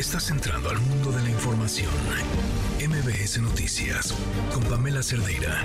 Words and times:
Estás 0.00 0.30
entrando 0.30 0.70
al 0.70 0.78
mundo 0.78 1.12
de 1.12 1.22
la 1.22 1.28
información. 1.28 1.92
MBS 2.78 3.38
Noticias 3.42 4.14
con 4.50 4.64
Pamela 4.64 5.02
Cerdeira. 5.02 5.62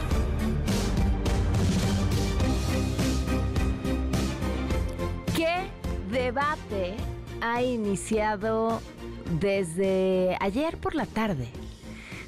¿Qué 5.33 5.69
debate 6.11 6.95
ha 7.39 7.63
iniciado 7.63 8.81
desde 9.39 10.35
ayer 10.41 10.75
por 10.79 10.95
la 10.95 11.05
tarde? 11.05 11.47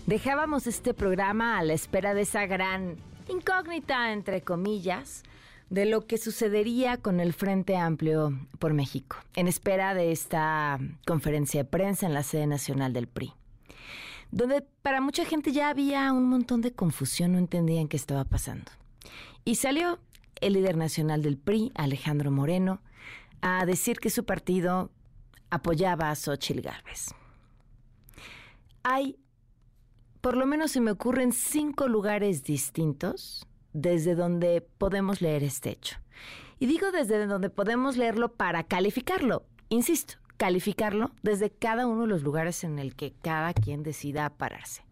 Dejábamos 0.06 0.66
este 0.66 0.94
programa 0.94 1.58
a 1.58 1.64
la 1.64 1.74
espera 1.74 2.14
de 2.14 2.22
esa 2.22 2.46
gran 2.46 2.96
incógnita, 3.28 4.14
entre 4.14 4.44
comillas, 4.44 5.24
de 5.70 5.86
lo 5.86 6.08
que 6.08 6.18
sucedería 6.18 6.98
con 6.98 7.20
el 7.20 7.34
Frente 7.34 7.76
Amplio 7.76 8.38
por 8.60 8.74
México, 8.74 9.18
en 9.36 9.48
espera 9.48 9.94
de 9.94 10.12
esta 10.12 10.80
conferencia 11.06 11.64
de 11.64 11.70
prensa 11.70 12.06
en 12.06 12.14
la 12.14 12.24
sede 12.24 12.48
nacional 12.48 12.94
del 12.94 13.08
PRI, 13.08 13.34
donde 14.32 14.62
para 14.82 15.02
mucha 15.02 15.26
gente 15.26 15.52
ya 15.52 15.70
había 15.70 16.12
un 16.14 16.30
montón 16.30 16.62
de 16.62 16.72
confusión, 16.72 17.34
no 17.34 17.38
entendían 17.38 17.88
qué 17.88 17.98
estaba 17.98 18.24
pasando. 18.24 18.72
Y 19.44 19.56
salió 19.56 20.00
el 20.42 20.54
líder 20.54 20.78
nacional 20.78 21.22
del 21.22 21.38
PRI, 21.38 21.72
Alejandro 21.76 22.32
Moreno, 22.32 22.82
a 23.42 23.66
decir 23.66 24.00
que 24.00 24.10
su 24.10 24.26
partido 24.26 24.92
apoyaba 25.50 26.12
a 26.12 26.16
Xochitl 26.16 26.62
Gálvez. 26.62 27.14
Hay, 28.84 29.18
por 30.22 30.38
lo 30.38 30.46
menos 30.46 30.72
se 30.72 30.82
me 30.82 30.92
ocurren 30.92 31.34
cinco 31.34 31.88
lugares 31.88 32.44
distintos 32.44 33.47
desde 33.78 34.16
donde 34.16 34.62
podemos 34.62 35.22
leer 35.22 35.44
este 35.44 35.70
hecho. 35.70 35.98
Y 36.58 36.66
digo 36.66 36.90
desde 36.92 37.28
donde 37.28 37.52
podemos 37.52 37.96
leerlo 37.96 38.34
para 38.34 38.64
calificarlo. 38.64 39.46
Insisto, 39.70 40.16
calificarlo 40.38 41.12
desde 41.22 41.52
cada 41.52 41.86
uno 41.86 42.02
de 42.02 42.08
los 42.08 42.24
lugares 42.24 42.64
en 42.64 42.80
el 42.80 42.96
que 42.96 43.14
cada 43.22 43.54
quien 43.54 43.84
decida 43.84 44.32
pararse. 44.32 44.84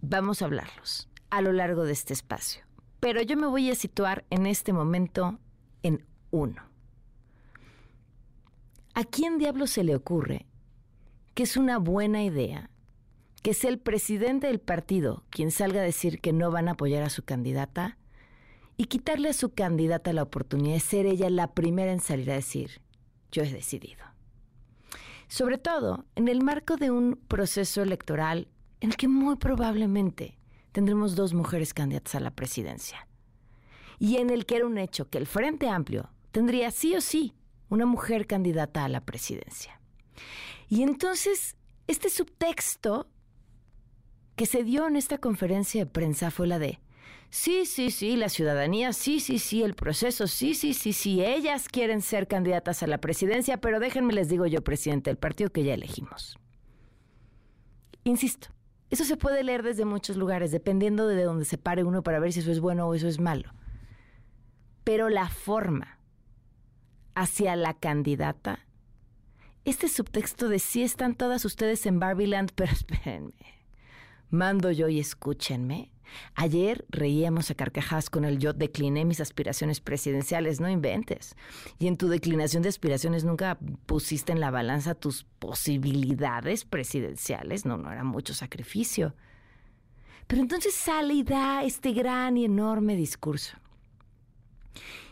Vamos 0.00 0.40
a 0.40 0.46
hablarlos 0.46 1.10
a 1.28 1.42
lo 1.42 1.52
largo 1.52 1.84
de 1.84 1.92
este 1.92 2.14
espacio. 2.14 2.64
Pero 3.00 3.20
yo 3.20 3.36
me 3.36 3.46
voy 3.46 3.70
a 3.70 3.74
situar 3.74 4.24
en 4.30 4.46
este 4.46 4.72
momento 4.72 5.38
en 5.82 6.06
uno. 6.30 6.62
¿A 8.94 9.04
quién 9.04 9.36
diablo 9.36 9.66
se 9.66 9.84
le 9.84 9.94
ocurre 9.94 10.46
que 11.34 11.42
es 11.42 11.58
una 11.58 11.78
buena 11.78 12.24
idea 12.24 12.70
que 13.42 13.54
sea 13.54 13.70
el 13.70 13.78
presidente 13.78 14.46
del 14.46 14.60
partido 14.60 15.24
quien 15.30 15.50
salga 15.50 15.80
a 15.80 15.84
decir 15.84 16.20
que 16.20 16.32
no 16.32 16.50
van 16.50 16.68
a 16.68 16.72
apoyar 16.72 17.02
a 17.02 17.10
su 17.10 17.22
candidata 17.22 17.96
y 18.76 18.86
quitarle 18.86 19.30
a 19.30 19.34
su 19.34 19.52
candidata 19.52 20.12
la 20.12 20.22
oportunidad 20.22 20.74
de 20.74 20.80
ser 20.80 21.06
ella 21.06 21.28
la 21.30 21.52
primera 21.52 21.92
en 21.92 22.00
salir 22.00 22.30
a 22.30 22.34
decir, 22.34 22.80
yo 23.30 23.42
he 23.42 23.52
decidido. 23.52 24.04
Sobre 25.28 25.58
todo 25.58 26.06
en 26.16 26.28
el 26.28 26.42
marco 26.42 26.76
de 26.76 26.90
un 26.90 27.16
proceso 27.28 27.82
electoral 27.82 28.48
en 28.80 28.90
el 28.90 28.96
que 28.96 29.08
muy 29.08 29.36
probablemente 29.36 30.38
tendremos 30.72 31.14
dos 31.14 31.34
mujeres 31.34 31.74
candidatas 31.74 32.14
a 32.14 32.20
la 32.20 32.30
presidencia. 32.30 33.06
Y 33.98 34.16
en 34.16 34.30
el 34.30 34.46
que 34.46 34.56
era 34.56 34.66
un 34.66 34.78
hecho 34.78 35.08
que 35.08 35.18
el 35.18 35.26
Frente 35.26 35.68
Amplio 35.68 36.10
tendría 36.32 36.70
sí 36.70 36.94
o 36.94 37.00
sí 37.00 37.34
una 37.68 37.86
mujer 37.86 38.26
candidata 38.26 38.84
a 38.84 38.88
la 38.88 39.02
presidencia. 39.02 39.80
Y 40.68 40.82
entonces, 40.82 41.56
este 41.86 42.08
subtexto 42.08 43.08
que 44.40 44.46
se 44.46 44.64
dio 44.64 44.88
en 44.88 44.96
esta 44.96 45.18
conferencia 45.18 45.84
de 45.84 45.90
prensa 45.90 46.30
fue 46.30 46.46
la 46.46 46.58
de, 46.58 46.80
sí, 47.28 47.66
sí, 47.66 47.90
sí, 47.90 48.16
la 48.16 48.30
ciudadanía, 48.30 48.94
sí, 48.94 49.20
sí, 49.20 49.38
sí, 49.38 49.62
el 49.62 49.74
proceso, 49.74 50.26
sí, 50.26 50.54
sí, 50.54 50.72
sí, 50.72 50.94
sí, 50.94 51.22
ellas 51.22 51.68
quieren 51.68 52.00
ser 52.00 52.26
candidatas 52.26 52.82
a 52.82 52.86
la 52.86 52.96
presidencia, 52.96 53.58
pero 53.58 53.80
déjenme 53.80 54.14
les 54.14 54.30
digo 54.30 54.46
yo, 54.46 54.64
presidente 54.64 55.10
del 55.10 55.18
partido 55.18 55.50
que 55.50 55.62
ya 55.62 55.74
elegimos. 55.74 56.38
Insisto, 58.02 58.48
eso 58.88 59.04
se 59.04 59.18
puede 59.18 59.44
leer 59.44 59.62
desde 59.62 59.84
muchos 59.84 60.16
lugares, 60.16 60.52
dependiendo 60.52 61.06
de 61.06 61.22
dónde 61.22 61.44
se 61.44 61.58
pare 61.58 61.84
uno 61.84 62.02
para 62.02 62.18
ver 62.18 62.32
si 62.32 62.40
eso 62.40 62.50
es 62.50 62.60
bueno 62.60 62.86
o 62.86 62.94
eso 62.94 63.08
es 63.08 63.20
malo. 63.20 63.52
Pero 64.84 65.10
la 65.10 65.28
forma 65.28 65.98
hacia 67.14 67.56
la 67.56 67.74
candidata, 67.74 68.60
este 69.66 69.86
subtexto 69.86 70.48
de 70.48 70.60
sí 70.60 70.82
están 70.82 71.14
todas 71.14 71.44
ustedes 71.44 71.84
en 71.84 72.00
Barbieland, 72.00 72.52
pero 72.54 72.72
espérenme 72.72 73.59
mando 74.30 74.70
yo 74.70 74.88
y 74.88 75.00
escúchenme. 75.00 75.90
Ayer 76.34 76.84
reíamos 76.88 77.50
a 77.50 77.54
carcajadas 77.54 78.10
con 78.10 78.24
el 78.24 78.38
yo 78.38 78.52
decliné 78.52 79.04
mis 79.04 79.20
aspiraciones 79.20 79.80
presidenciales, 79.80 80.60
no 80.60 80.68
inventes. 80.68 81.36
Y 81.78 81.86
en 81.86 81.96
tu 81.96 82.08
declinación 82.08 82.62
de 82.62 82.68
aspiraciones 82.68 83.24
nunca 83.24 83.58
pusiste 83.86 84.32
en 84.32 84.40
la 84.40 84.50
balanza 84.50 84.94
tus 84.94 85.24
posibilidades 85.38 86.64
presidenciales, 86.64 87.64
no, 87.64 87.76
no 87.76 87.92
era 87.92 88.04
mucho 88.04 88.34
sacrificio. 88.34 89.14
Pero 90.26 90.42
entonces 90.42 90.74
sale 90.74 91.14
y 91.14 91.22
da 91.22 91.64
este 91.64 91.92
gran 91.92 92.36
y 92.36 92.44
enorme 92.44 92.96
discurso. 92.96 93.56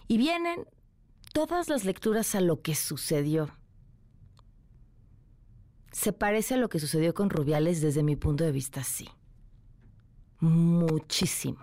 Y 0.06 0.16
vienen 0.16 0.64
todas 1.32 1.68
las 1.68 1.84
lecturas 1.84 2.34
a 2.34 2.40
lo 2.40 2.62
que 2.62 2.74
sucedió 2.74 3.50
¿Se 5.98 6.12
parece 6.12 6.54
a 6.54 6.58
lo 6.58 6.68
que 6.68 6.78
sucedió 6.78 7.12
con 7.12 7.28
Rubiales 7.28 7.80
desde 7.80 8.04
mi 8.04 8.14
punto 8.14 8.44
de 8.44 8.52
vista? 8.52 8.84
Sí. 8.84 9.08
Muchísimo. 10.38 11.58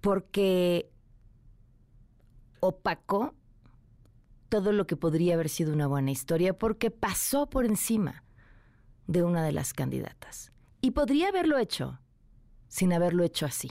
Porque 0.00 0.90
opacó 2.60 3.34
todo 4.48 4.72
lo 4.72 4.86
que 4.86 4.96
podría 4.96 5.34
haber 5.34 5.50
sido 5.50 5.74
una 5.74 5.86
buena 5.86 6.10
historia 6.10 6.58
porque 6.58 6.90
pasó 6.90 7.50
por 7.50 7.66
encima 7.66 8.24
de 9.06 9.22
una 9.22 9.44
de 9.44 9.52
las 9.52 9.74
candidatas. 9.74 10.50
Y 10.80 10.92
podría 10.92 11.28
haberlo 11.28 11.58
hecho 11.58 12.00
sin 12.68 12.94
haberlo 12.94 13.22
hecho 13.22 13.44
así. 13.44 13.70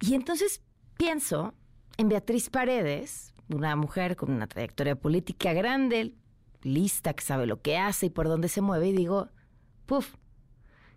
Y 0.00 0.14
entonces 0.14 0.62
pienso 0.96 1.52
en 1.98 2.08
Beatriz 2.08 2.48
Paredes, 2.48 3.34
una 3.50 3.76
mujer 3.76 4.16
con 4.16 4.32
una 4.32 4.46
trayectoria 4.46 4.96
política 4.96 5.52
grande, 5.52 6.16
lista, 6.62 7.14
que 7.14 7.24
sabe 7.24 7.46
lo 7.46 7.60
que 7.60 7.78
hace 7.78 8.06
y 8.06 8.10
por 8.10 8.28
dónde 8.28 8.48
se 8.48 8.60
mueve, 8.60 8.88
y 8.88 8.92
digo, 8.92 9.28
puf. 9.86 10.14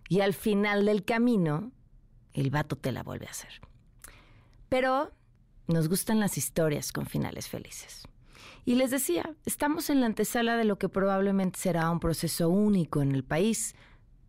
Y 0.08 0.20
al 0.20 0.34
final 0.34 0.86
del 0.86 1.04
camino, 1.04 1.72
el 2.32 2.50
vato 2.50 2.76
te 2.76 2.92
la 2.92 3.02
vuelve 3.02 3.26
a 3.26 3.30
hacer. 3.30 3.60
Pero 4.68 5.12
nos 5.66 5.88
gustan 5.88 6.20
las 6.20 6.38
historias 6.38 6.92
con 6.92 7.06
finales 7.06 7.48
felices. 7.48 8.06
Y 8.64 8.74
les 8.74 8.90
decía, 8.90 9.34
estamos 9.44 9.90
en 9.90 10.00
la 10.00 10.06
antesala 10.06 10.56
de 10.56 10.64
lo 10.64 10.78
que 10.78 10.88
probablemente 10.88 11.58
será 11.58 11.90
un 11.90 12.00
proceso 12.00 12.48
único 12.48 13.00
en 13.00 13.12
el 13.12 13.24
país, 13.24 13.74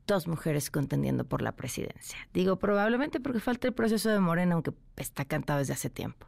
dos 0.06 0.28
mujeres 0.28 0.72
contendiendo 0.72 1.26
por 1.26 1.42
la 1.42 1.56
presidencia. 1.56 2.18
Digo 2.34 2.58
probablemente 2.58 3.20
porque 3.20 3.40
falta 3.40 3.68
el 3.68 3.74
proceso 3.74 4.10
de 4.10 4.20
Morena, 4.20 4.54
aunque 4.54 4.74
está 4.96 5.26
cantado 5.26 5.60
desde 5.60 5.74
hace 5.74 5.90
tiempo. 5.90 6.28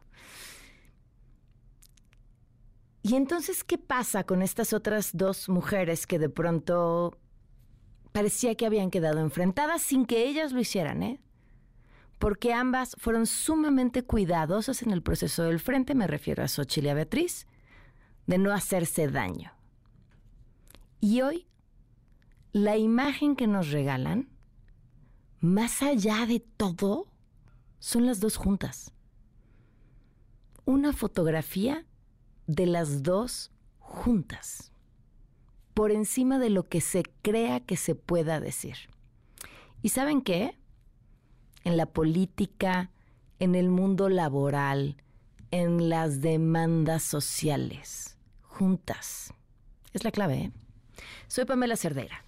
Y 3.02 3.14
entonces, 3.14 3.64
¿qué 3.64 3.78
pasa 3.78 4.24
con 4.24 4.42
estas 4.42 4.72
otras 4.72 5.10
dos 5.14 5.48
mujeres 5.48 6.06
que 6.06 6.18
de 6.18 6.28
pronto 6.28 7.18
parecía 8.12 8.54
que 8.54 8.66
habían 8.66 8.90
quedado 8.90 9.20
enfrentadas 9.20 9.82
sin 9.82 10.04
que 10.04 10.28
ellas 10.28 10.52
lo 10.52 10.60
hicieran, 10.60 11.02
eh? 11.02 11.20
Porque 12.18 12.52
ambas 12.52 12.94
fueron 12.98 13.26
sumamente 13.26 14.02
cuidadosas 14.02 14.82
en 14.82 14.90
el 14.90 15.02
proceso 15.02 15.44
del 15.44 15.60
frente, 15.60 15.94
me 15.94 16.06
refiero 16.06 16.44
a 16.44 16.48
Xochitl 16.48 16.86
y 16.86 16.90
a 16.90 16.94
Beatriz, 16.94 17.46
de 18.26 18.36
no 18.36 18.52
hacerse 18.52 19.08
daño. 19.08 19.52
Y 21.00 21.22
hoy, 21.22 21.46
la 22.52 22.76
imagen 22.76 23.36
que 23.36 23.46
nos 23.46 23.70
regalan, 23.70 24.28
más 25.40 25.82
allá 25.82 26.26
de 26.26 26.40
todo, 26.40 27.06
son 27.78 28.04
las 28.04 28.20
dos 28.20 28.36
juntas. 28.36 28.92
Una 30.66 30.92
fotografía 30.92 31.86
de 32.50 32.66
las 32.66 33.02
dos 33.04 33.52
juntas, 33.78 34.72
por 35.72 35.92
encima 35.92 36.38
de 36.38 36.50
lo 36.50 36.68
que 36.68 36.80
se 36.80 37.04
crea 37.22 37.60
que 37.60 37.76
se 37.76 37.94
pueda 37.94 38.40
decir. 38.40 38.76
¿Y 39.82 39.90
saben 39.90 40.20
qué? 40.20 40.58
En 41.62 41.76
la 41.76 41.86
política, 41.86 42.90
en 43.38 43.54
el 43.54 43.68
mundo 43.68 44.08
laboral, 44.08 44.96
en 45.52 45.88
las 45.88 46.20
demandas 46.20 47.02
sociales, 47.04 48.16
juntas. 48.42 49.32
Es 49.92 50.02
la 50.02 50.10
clave, 50.10 50.38
¿eh? 50.38 50.52
Soy 51.28 51.44
Pamela 51.44 51.76
Cerdera. 51.76 52.24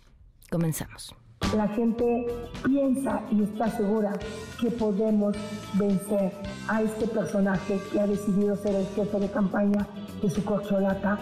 Comenzamos 0.51 1.15
la 1.57 1.69
gente 1.69 2.27
piensa 2.65 3.23
y 3.31 3.43
está 3.43 3.69
segura 3.71 4.13
que 4.61 4.71
podemos 4.71 5.37
vencer 5.75 6.33
a 6.69 6.83
este 6.83 7.07
personaje 7.07 7.79
que 7.93 8.01
ha 8.01 8.07
decidido 8.07 8.57
ser 8.57 8.75
el 8.75 8.87
jefe 8.87 9.19
de 9.21 9.31
campaña 9.31 9.87
de 10.23 10.31
su 10.31 10.45
corcholata 10.45 11.19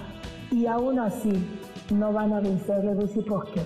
y 0.51 0.67
aún 0.67 0.99
así 0.99 1.33
no 1.91 2.13
van 2.13 2.33
a 2.33 2.41
vencer. 2.41 2.85
Les 2.85 2.99
decir 2.99 3.25
por 3.25 3.51
qué. 3.51 3.63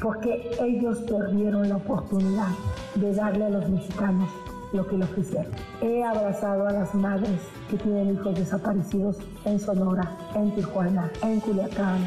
Porque 0.00 0.50
ellos 0.60 0.98
perdieron 0.98 1.68
la 1.68 1.76
oportunidad 1.76 2.50
de 2.94 3.14
darle 3.14 3.46
a 3.46 3.50
los 3.50 3.68
mexicanos 3.68 4.28
lo 4.72 4.86
que 4.86 4.96
le 4.98 5.04
ofrecieron. 5.04 5.52
He 5.80 6.02
abrazado 6.02 6.66
a 6.66 6.72
las 6.72 6.94
madres 6.94 7.40
que 7.70 7.76
tienen 7.76 8.14
hijos 8.14 8.34
desaparecidos 8.34 9.18
en 9.44 9.58
Sonora, 9.58 10.16
en 10.34 10.54
Tijuana, 10.54 11.10
en 11.22 11.40
Culiacán. 11.40 12.04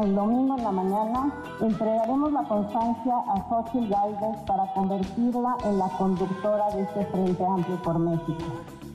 El 0.00 0.14
domingo 0.14 0.56
en 0.56 0.62
la 0.62 0.70
mañana 0.70 1.32
entregaremos 1.60 2.32
la 2.32 2.44
constancia 2.44 3.14
a 3.16 3.48
Xochitl 3.48 3.88
Galvez 3.88 4.36
para 4.46 4.72
convertirla 4.72 5.56
en 5.64 5.76
la 5.76 5.88
conductora 5.98 6.70
de 6.70 6.82
este 6.82 7.04
Frente 7.06 7.44
Amplio 7.44 7.82
por 7.82 7.98
México. 7.98 8.44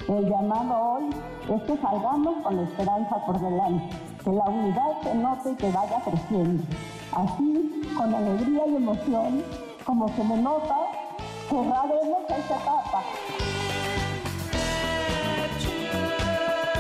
El 0.08 0.30
llamado 0.30 0.94
hoy 0.94 1.10
es 1.50 1.62
que 1.64 1.78
salgamos 1.78 2.36
con 2.42 2.56
la 2.56 2.62
esperanza 2.64 3.18
por 3.26 3.38
delante, 3.38 3.98
que 4.24 4.32
la 4.32 4.46
unidad 4.46 5.02
se 5.02 5.16
note 5.16 5.52
y 5.52 5.56
que 5.56 5.72
vaya 5.72 6.00
creciendo. 6.06 6.64
Así, 7.12 7.82
con 7.98 8.16
alegría 8.16 8.68
y 8.68 8.76
emoción, 8.78 9.44
como 9.84 10.08
se 10.08 10.24
me 10.24 10.38
nota, 10.38 10.78
cerraremos 11.50 12.22
esta 12.30 12.56
etapa. 12.56 13.02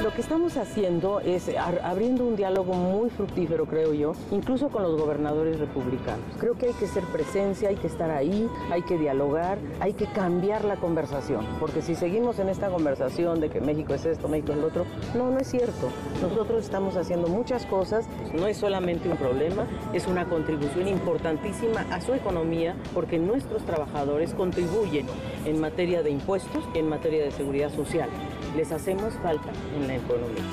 Lo 0.03 0.13
que 0.13 0.19
estamos 0.19 0.57
haciendo 0.57 1.21
es 1.21 1.49
abriendo 1.81 2.25
un 2.25 2.35
diálogo 2.35 2.73
muy 2.73 3.09
fructífero, 3.09 3.65
creo 3.65 3.93
yo, 3.93 4.11
incluso 4.31 4.67
con 4.67 4.83
los 4.83 4.99
gobernadores 4.99 5.57
republicanos. 5.61 6.25
Creo 6.41 6.57
que 6.57 6.65
hay 6.65 6.73
que 6.73 6.87
ser 6.87 7.05
presencia, 7.05 7.69
hay 7.69 7.77
que 7.77 7.87
estar 7.87 8.11
ahí, 8.11 8.49
hay 8.69 8.81
que 8.81 8.97
dialogar, 8.97 9.59
hay 9.79 9.93
que 9.93 10.05
cambiar 10.07 10.65
la 10.65 10.75
conversación, 10.75 11.47
porque 11.57 11.81
si 11.81 11.95
seguimos 11.95 12.37
en 12.39 12.49
esta 12.49 12.67
conversación 12.67 13.39
de 13.39 13.49
que 13.49 13.61
México 13.61 13.93
es 13.93 14.05
esto, 14.05 14.27
México 14.27 14.51
es 14.51 14.57
lo 14.57 14.67
otro, 14.67 14.85
no, 15.15 15.31
no 15.31 15.39
es 15.39 15.47
cierto. 15.49 15.87
Nosotros 16.21 16.65
estamos 16.65 16.97
haciendo 16.97 17.29
muchas 17.29 17.65
cosas, 17.65 18.05
no 18.33 18.45
es 18.47 18.57
solamente 18.57 19.07
un 19.07 19.15
problema, 19.15 19.67
es 19.93 20.05
una 20.07 20.27
contribución 20.27 20.89
importantísima 20.89 21.85
a 21.91 22.01
su 22.01 22.13
economía, 22.13 22.75
porque 22.93 23.19
nuestros 23.19 23.63
trabajadores 23.63 24.33
contribuyen 24.33 25.07
en 25.45 25.61
materia 25.61 26.03
de 26.03 26.09
impuestos 26.09 26.65
y 26.75 26.79
en 26.79 26.89
materia 26.89 27.23
de 27.23 27.31
seguridad 27.31 27.73
social 27.73 28.09
les 28.55 28.71
hacemos 28.71 29.13
falta 29.21 29.51
en 29.75 29.87
la 29.87 29.95
economía. 29.95 30.43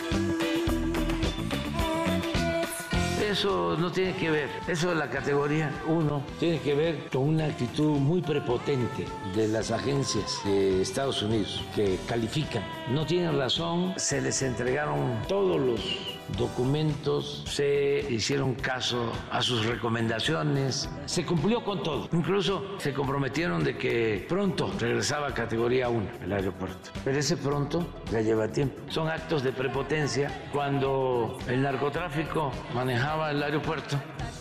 Eso 3.31 3.77
no 3.79 3.93
tiene 3.93 4.13
que 4.17 4.29
ver, 4.29 4.49
eso 4.67 4.89
de 4.89 4.97
la 4.97 5.09
categoría 5.09 5.73
1 5.87 6.23
tiene 6.41 6.59
que 6.59 6.75
ver 6.75 7.09
con 7.13 7.23
una 7.23 7.45
actitud 7.45 7.99
muy 7.99 8.23
prepotente 8.23 9.07
de 9.37 9.47
las 9.47 9.71
agencias 9.71 10.41
de 10.45 10.83
Estados 10.83 11.23
Unidos 11.23 11.65
que 11.77 11.97
califican. 12.09 12.65
No 12.89 13.07
tienen 13.07 13.39
razón, 13.39 13.95
se 13.97 14.21
les 14.21 14.43
entregaron 14.43 15.23
todos 15.29 15.61
los 15.61 16.20
documentos, 16.37 17.45
se 17.47 18.07
hicieron 18.11 18.55
caso 18.55 19.13
a 19.31 19.43
sus 19.43 19.67
recomendaciones, 19.67 20.89
se 21.07 21.25
cumplió 21.25 21.65
con 21.65 21.83
todo. 21.83 22.09
Incluso 22.13 22.79
se 22.79 22.93
comprometieron 22.93 23.65
de 23.65 23.77
que 23.77 24.27
pronto 24.29 24.73
regresaba 24.79 25.29
a 25.29 25.35
categoría 25.35 25.89
1 25.89 26.07
el 26.25 26.33
aeropuerto. 26.33 26.91
Pero 27.05 27.19
ese 27.19 27.37
pronto 27.37 27.87
ya 28.11 28.21
lleva 28.21 28.49
tiempo. 28.49 28.81
Son 28.89 29.09
actos 29.09 29.43
de 29.43 29.53
prepotencia 29.53 30.49
cuando 30.53 31.39
el 31.49 31.63
narcotráfico 31.63 32.53
manejaba 32.75 33.31
el 33.31 33.43
aeropuerto 33.43 33.99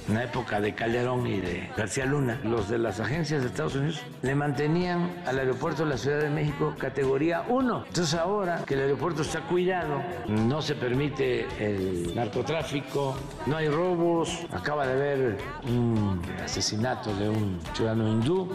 en 0.10 0.16
la 0.16 0.24
época 0.24 0.60
de 0.60 0.74
Calderón 0.74 1.28
y 1.28 1.40
de 1.40 1.70
García 1.78 2.06
Luna, 2.06 2.40
los 2.44 2.68
de 2.68 2.80
las 2.80 3.00
agencias 3.00 3.42
de 3.44 3.48
Estados 3.48 3.76
Unidos 3.76 4.02
le 4.24 4.34
mantenían 4.34 5.22
al 5.26 5.38
aeropuerto 5.38 5.84
de 5.84 5.90
la 5.92 5.98
Ciudad 5.98 6.20
de 6.20 6.30
México 6.30 6.74
categoría 6.78 7.46
1. 7.48 7.84
Entonces 7.88 8.16
ahora 8.16 8.64
que 8.66 8.74
el 8.74 8.82
aeropuerto 8.82 9.22
está 9.22 9.42
cuidado, 9.42 10.02
no 10.28 10.62
se 10.62 10.74
permite 10.76 11.46
el 11.60 12.16
narcotráfico, 12.16 13.16
no 13.46 13.58
hay 13.58 13.70
robos, 13.70 14.46
acaba 14.52 14.88
de 14.88 14.94
haber 14.94 15.38
un 15.68 16.22
asesinato 16.44 17.16
de 17.16 17.30
un 17.30 17.60
ciudadano 17.74 18.08
hindú, 18.08 18.50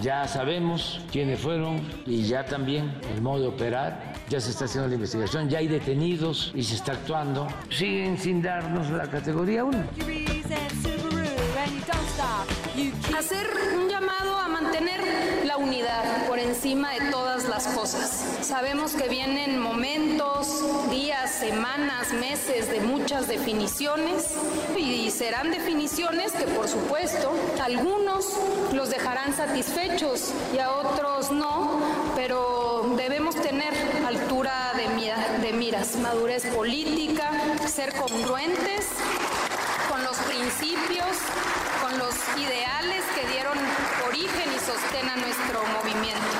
ya 0.00 0.28
sabemos 0.28 1.00
quiénes 1.10 1.40
fueron 1.40 1.80
y 2.04 2.24
ya 2.24 2.44
también 2.44 2.92
el 3.14 3.22
modo 3.22 3.40
de 3.40 3.46
operar, 3.48 4.09
ya 4.30 4.40
se 4.40 4.50
está 4.50 4.66
haciendo 4.66 4.88
la 4.88 4.94
investigación, 4.94 5.48
ya 5.48 5.58
hay 5.58 5.66
detenidos 5.66 6.52
y 6.54 6.62
se 6.62 6.76
está 6.76 6.92
actuando, 6.92 7.48
siguen 7.68 8.16
sin 8.16 8.40
darnos 8.40 8.88
la 8.90 9.10
categoría 9.10 9.64
1. 9.64 9.78
Hacer 13.18 13.46
un 13.76 13.88
llamado 13.88 14.36
a 14.38 14.46
mantener 14.46 15.00
la 15.44 15.56
unidad 15.56 16.28
por 16.28 16.38
encima 16.38 16.92
de 16.92 17.10
todas 17.10 17.48
las 17.48 17.66
cosas. 17.66 18.38
Sabemos 18.40 18.92
que 18.92 19.08
vienen 19.08 19.58
momentos, 19.58 20.64
días, 20.90 21.32
semanas, 21.32 22.12
meses 22.12 22.70
de 22.70 22.80
muchas 22.80 23.26
definiciones 23.26 24.32
y 24.78 25.10
serán 25.10 25.50
definiciones 25.50 26.30
que 26.30 26.44
por 26.44 26.68
supuesto 26.68 27.32
algunos 27.60 28.38
los 28.72 28.90
dejarán 28.90 29.34
satisfechos 29.34 30.32
y 30.54 30.58
a 30.58 30.70
otros 30.70 31.32
no, 31.32 31.80
pero 32.14 32.94
debemos 32.96 33.34
tener 33.34 33.89
madurez 36.02 36.46
política, 36.46 37.30
ser 37.68 37.94
congruentes 37.94 38.86
con 39.88 40.02
los 40.02 40.16
principios, 40.16 41.16
con 41.80 41.96
los 41.96 42.14
ideales 42.36 43.04
que 43.14 43.28
dieron 43.28 43.56
origen 44.06 44.52
y 44.52 44.58
sostén 44.58 45.08
a 45.08 45.16
nuestro 45.16 45.62
movimiento. 45.78 46.39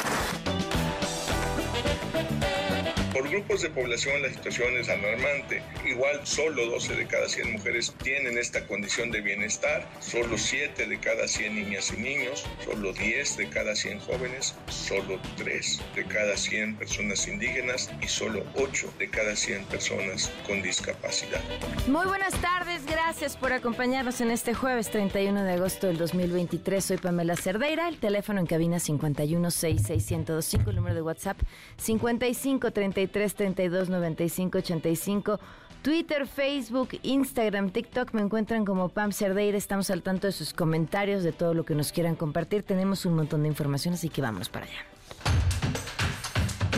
Por 3.20 3.28
grupos 3.28 3.60
de 3.60 3.68
población 3.68 4.22
la 4.22 4.30
situación 4.30 4.78
es 4.78 4.88
alarmante. 4.88 5.62
Igual 5.84 6.26
solo 6.26 6.64
12 6.70 6.96
de 6.96 7.06
cada 7.06 7.28
100 7.28 7.52
mujeres 7.52 7.94
tienen 8.02 8.38
esta 8.38 8.66
condición 8.66 9.10
de 9.10 9.20
bienestar, 9.20 9.86
solo 10.00 10.38
7 10.38 10.86
de 10.86 10.98
cada 11.00 11.28
100 11.28 11.54
niñas 11.54 11.92
y 11.94 12.00
niños, 12.00 12.46
solo 12.64 12.94
10 12.94 13.36
de 13.36 13.50
cada 13.50 13.76
100 13.76 14.00
jóvenes, 14.00 14.54
solo 14.70 15.20
3 15.36 15.82
de 15.96 16.06
cada 16.06 16.34
100 16.34 16.76
personas 16.76 17.28
indígenas 17.28 17.90
y 18.00 18.08
solo 18.08 18.42
8 18.54 18.94
de 18.98 19.10
cada 19.10 19.36
100 19.36 19.66
personas 19.66 20.32
con 20.46 20.62
discapacidad. 20.62 21.42
Muy 21.88 22.06
buenas 22.06 22.32
tardes, 22.40 22.86
gracias 22.86 23.36
por 23.36 23.52
acompañarnos 23.52 24.22
en 24.22 24.30
este 24.30 24.54
jueves 24.54 24.90
31 24.90 25.44
de 25.44 25.52
agosto 25.52 25.88
del 25.88 25.98
2023. 25.98 26.82
Soy 26.82 26.96
Pamela 26.96 27.36
Cerdeira, 27.36 27.86
el 27.86 27.98
teléfono 27.98 28.40
en 28.40 28.46
cabina 28.46 28.78
5166125, 28.78 30.70
el 30.70 30.76
número 30.76 30.94
de 30.94 31.02
WhatsApp 31.02 31.36
5530 31.76 33.09
33 33.10 33.34
32 33.34 33.88
95 33.88 34.58
85. 34.58 35.40
Twitter, 35.82 36.26
Facebook, 36.26 36.98
Instagram, 37.02 37.70
TikTok 37.70 38.12
me 38.12 38.20
encuentran 38.20 38.66
como 38.66 38.90
Pam 38.90 39.12
Cerdeira. 39.12 39.56
Estamos 39.56 39.90
al 39.90 40.02
tanto 40.02 40.26
de 40.26 40.32
sus 40.32 40.52
comentarios, 40.52 41.22
de 41.22 41.32
todo 41.32 41.54
lo 41.54 41.64
que 41.64 41.74
nos 41.74 41.90
quieran 41.90 42.16
compartir. 42.16 42.62
Tenemos 42.62 43.06
un 43.06 43.14
montón 43.14 43.42
de 43.42 43.48
información, 43.48 43.94
así 43.94 44.10
que 44.10 44.20
vamos 44.20 44.50
para 44.50 44.66
allá. 44.66 44.99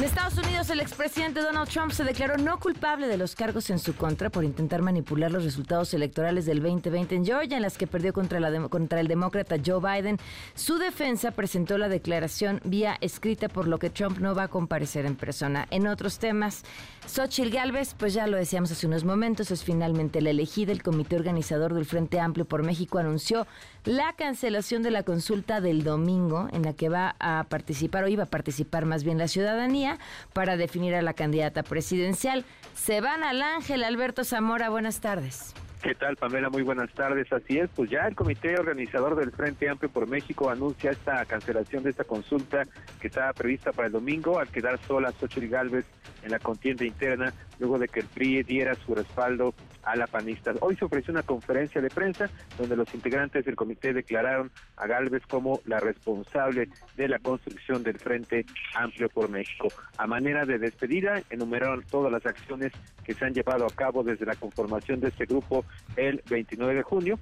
En 0.03 0.09
Estados 0.09 0.37
Unidos, 0.37 0.69
el 0.69 0.81
expresidente 0.81 1.41
Donald 1.41 1.69
Trump 1.69 1.93
se 1.93 2.03
declaró 2.03 2.37
no 2.37 2.59
culpable 2.59 3.07
de 3.07 3.17
los 3.17 3.37
cargos 3.37 3.71
en 3.71 3.79
su 3.79 3.95
contra 3.95 4.31
por 4.31 4.43
intentar 4.43 4.83
manipular 4.83 5.31
los 5.31 5.45
resultados 5.45 5.95
electorales 5.95 6.45
del 6.45 6.61
2020 6.61 7.15
en 7.15 7.25
Georgia, 7.25 7.57
en 7.57 7.63
las 7.63 7.79
que 7.79 7.87
perdió 7.87 8.13
contra, 8.13 8.41
la 8.41 8.69
contra 8.69 8.99
el 8.99 9.07
demócrata 9.07 9.59
Joe 9.65 9.79
Biden. 9.79 10.19
Su 10.57 10.79
defensa 10.79 11.31
presentó 11.31 11.79
la 11.79 11.89
declaración 11.89 12.61
vía 12.65 12.99
escrita, 13.01 13.49
por 13.49 13.69
lo 13.69 13.79
que 13.79 13.91
Trump 13.91 14.19
no 14.19 14.35
va 14.35 14.43
a 14.43 14.49
comparecer 14.49 15.07
en 15.07 15.15
persona. 15.15 15.69
En 15.71 15.87
otros 15.87 16.19
temas, 16.19 16.65
Xochitl 17.07 17.51
Gálvez, 17.51 17.95
pues 17.97 18.13
ya 18.13 18.27
lo 18.27 18.37
decíamos 18.37 18.73
hace 18.73 18.89
unos 18.89 19.05
momentos, 19.05 19.53
es 19.53 19.63
finalmente 19.63 20.21
la 20.21 20.31
elegida. 20.31 20.73
El 20.73 20.83
comité 20.83 21.15
organizador 21.15 21.75
del 21.75 21.87
Frente 21.87 22.19
Amplio 22.19 22.45
por 22.45 22.65
México 22.65 22.99
anunció 22.99 23.47
la 23.85 24.13
cancelación 24.13 24.83
de 24.83 24.91
la 24.91 25.03
consulta 25.03 25.61
del 25.61 25.83
domingo, 25.83 26.49
en 26.53 26.63
la 26.63 26.73
que 26.73 26.89
va 26.89 27.17
a 27.19 27.45
participar, 27.49 28.05
o 28.05 28.09
iba 28.09 28.25
a 28.25 28.27
participar 28.27 28.87
más 28.87 29.05
bien 29.05 29.19
la 29.19 29.29
ciudadanía 29.29 29.99
para 30.33 30.57
definir 30.57 30.95
a 30.95 31.03
la 31.03 31.15
candidata 31.15 31.63
presidencial. 31.63 32.45
Se 32.75 33.01
van 33.01 33.25
al 33.25 33.43
Ángel 33.43 33.85
Alberto 33.85 34.25
Zamora. 34.25 34.71
Buenas 34.71 35.01
tardes. 35.01 35.55
¿Qué 35.83 35.97
tal, 35.97 36.17
Pamela? 36.17 36.49
Muy 36.49 36.63
buenas 36.63 36.93
tardes. 36.93 37.33
Así 37.33 37.59
es, 37.59 37.69
pues 37.75 37.91
ya 37.91 38.07
el 38.07 38.15
comité 38.15 38.57
organizador 38.57 39.17
del 39.17 39.33
Frente 39.33 39.69
Amplio 39.69 39.91
por 39.91 40.07
México 40.07 40.49
anuncia 40.49 40.93
esta 40.93 41.25
cancelación 41.25 41.83
de 41.83 41.91
esta 41.91 42.05
consulta 42.05 42.63
que 43.01 43.09
estaba 43.09 43.33
prevista 43.33 43.73
para 43.73 43.87
el 43.87 43.93
domingo 43.93 44.39
al 44.39 44.47
quedar 44.47 44.79
sola 44.87 45.11
Xochitl 45.11 45.49
Gálvez 45.49 45.85
en 46.23 46.31
la 46.31 46.39
contienda 46.39 46.85
interna 46.85 47.35
luego 47.59 47.81
de 47.81 47.89
que 47.89 47.99
el 47.99 48.07
PRI 48.07 48.45
diera 48.45 48.77
su 48.77 48.95
respaldo 48.95 49.55
a 49.83 49.97
la 49.97 50.07
panista. 50.07 50.53
Hoy 50.61 50.77
se 50.77 50.85
ofreció 50.85 51.13
una 51.13 51.23
conferencia 51.23 51.81
de 51.81 51.91
prensa 51.91 52.31
donde 52.59 52.77
los 52.77 52.93
integrantes 52.95 53.45
del 53.45 53.57
comité 53.57 53.93
declararon 53.93 54.51
a 54.77 54.87
Galvez 54.87 55.23
como 55.27 55.61
la 55.67 55.81
responsable 55.81 56.69
de 56.97 57.09
la 57.09 57.19
construcción 57.19 57.83
del 57.83 57.99
Frente 57.99 58.47
Amplio 58.75 59.09
por 59.09 59.29
México. 59.29 59.69
A 59.99 60.07
manera 60.07 60.45
de 60.45 60.59
despedida, 60.59 61.23
enumeraron 61.31 61.83
todas 61.91 62.13
las 62.13 62.25
acciones 62.27 62.73
que 63.05 63.15
se 63.15 63.25
han 63.25 63.35
llevado 63.35 63.67
a 63.67 63.71
cabo 63.71 64.03
desde 64.03 64.27
la 64.27 64.37
conformación 64.37 65.01
de 65.01 65.09
este 65.09 65.27
grupo 65.27 65.65
el 65.97 66.23
29 66.29 66.75
de 66.75 66.83
junio. 66.83 67.19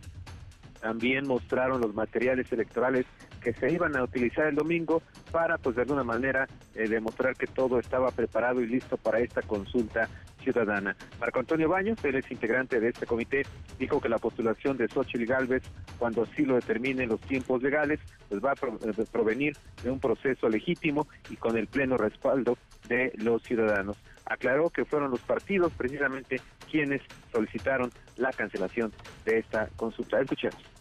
También 0.80 1.26
mostraron 1.26 1.80
los 1.80 1.94
materiales 1.94 2.50
electorales 2.52 3.04
que 3.42 3.52
se 3.52 3.70
iban 3.70 3.96
a 3.96 4.02
utilizar 4.02 4.46
el 4.46 4.54
domingo 4.54 5.02
para, 5.30 5.58
pues 5.58 5.76
de 5.76 5.82
alguna 5.82 6.04
manera, 6.04 6.46
eh, 6.74 6.88
demostrar 6.88 7.34
que 7.36 7.46
todo 7.46 7.78
estaba 7.78 8.10
preparado 8.10 8.60
y 8.60 8.66
listo 8.66 8.96
para 8.96 9.20
esta 9.20 9.42
consulta 9.42 10.08
Ciudadana. 10.42 10.96
Marco 11.18 11.40
Antonio 11.40 11.68
Baños, 11.68 12.02
él 12.04 12.16
es 12.16 12.30
integrante 12.30 12.80
de 12.80 12.88
este 12.88 13.06
comité, 13.06 13.42
dijo 13.78 14.00
que 14.00 14.08
la 14.08 14.18
postulación 14.18 14.76
de 14.76 14.88
Xochitl 14.88 15.26
Galvez, 15.26 15.62
cuando 15.98 16.22
así 16.22 16.44
lo 16.44 16.54
determinen 16.54 17.08
los 17.08 17.20
tiempos 17.20 17.62
legales, 17.62 18.00
pues 18.28 18.42
va 18.42 18.52
a 18.52 18.54
eh, 18.54 19.04
provenir 19.10 19.56
de 19.82 19.90
un 19.90 20.00
proceso 20.00 20.48
legítimo 20.48 21.06
y 21.28 21.36
con 21.36 21.56
el 21.56 21.66
pleno 21.66 21.96
respaldo 21.96 22.56
de 22.88 23.12
los 23.16 23.42
ciudadanos. 23.42 23.96
Aclaró 24.26 24.70
que 24.70 24.84
fueron 24.84 25.10
los 25.10 25.20
partidos 25.20 25.72
precisamente 25.76 26.40
quienes 26.70 27.02
solicitaron 27.32 27.90
la 28.16 28.30
cancelación 28.32 28.92
de 29.24 29.38
esta 29.38 29.68
consulta. 29.76 30.20
Escuchemos. 30.20 30.79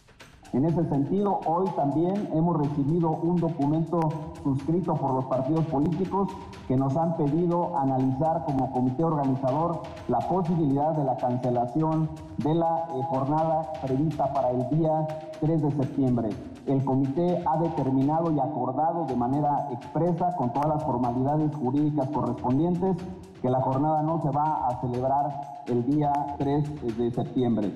En 0.52 0.64
ese 0.64 0.84
sentido, 0.88 1.38
hoy 1.46 1.68
también 1.76 2.28
hemos 2.32 2.56
recibido 2.56 3.10
un 3.10 3.36
documento 3.36 4.00
suscrito 4.42 4.94
por 4.94 5.14
los 5.14 5.24
partidos 5.26 5.64
políticos 5.66 6.28
que 6.66 6.76
nos 6.76 6.96
han 6.96 7.16
pedido 7.16 7.76
analizar 7.78 8.44
como 8.46 8.72
comité 8.72 9.04
organizador 9.04 9.82
la 10.08 10.18
posibilidad 10.18 10.90
de 10.96 11.04
la 11.04 11.16
cancelación 11.16 12.08
de 12.38 12.54
la 12.54 12.88
eh, 12.88 13.02
jornada 13.08 13.70
prevista 13.80 14.32
para 14.32 14.50
el 14.50 14.68
día 14.70 15.06
3 15.40 15.62
de 15.62 15.70
septiembre. 15.70 16.28
El 16.66 16.84
comité 16.84 17.44
ha 17.46 17.56
determinado 17.58 18.32
y 18.32 18.40
acordado 18.40 19.04
de 19.06 19.14
manera 19.14 19.68
expresa 19.70 20.34
con 20.36 20.52
todas 20.52 20.68
las 20.68 20.84
formalidades 20.84 21.54
jurídicas 21.54 22.10
correspondientes 22.10 22.96
que 23.40 23.50
la 23.50 23.60
jornada 23.60 24.02
no 24.02 24.20
se 24.20 24.30
va 24.30 24.66
a 24.66 24.80
celebrar 24.80 25.62
el 25.66 25.86
día 25.86 26.12
3 26.38 26.98
de 26.98 27.10
septiembre. 27.12 27.72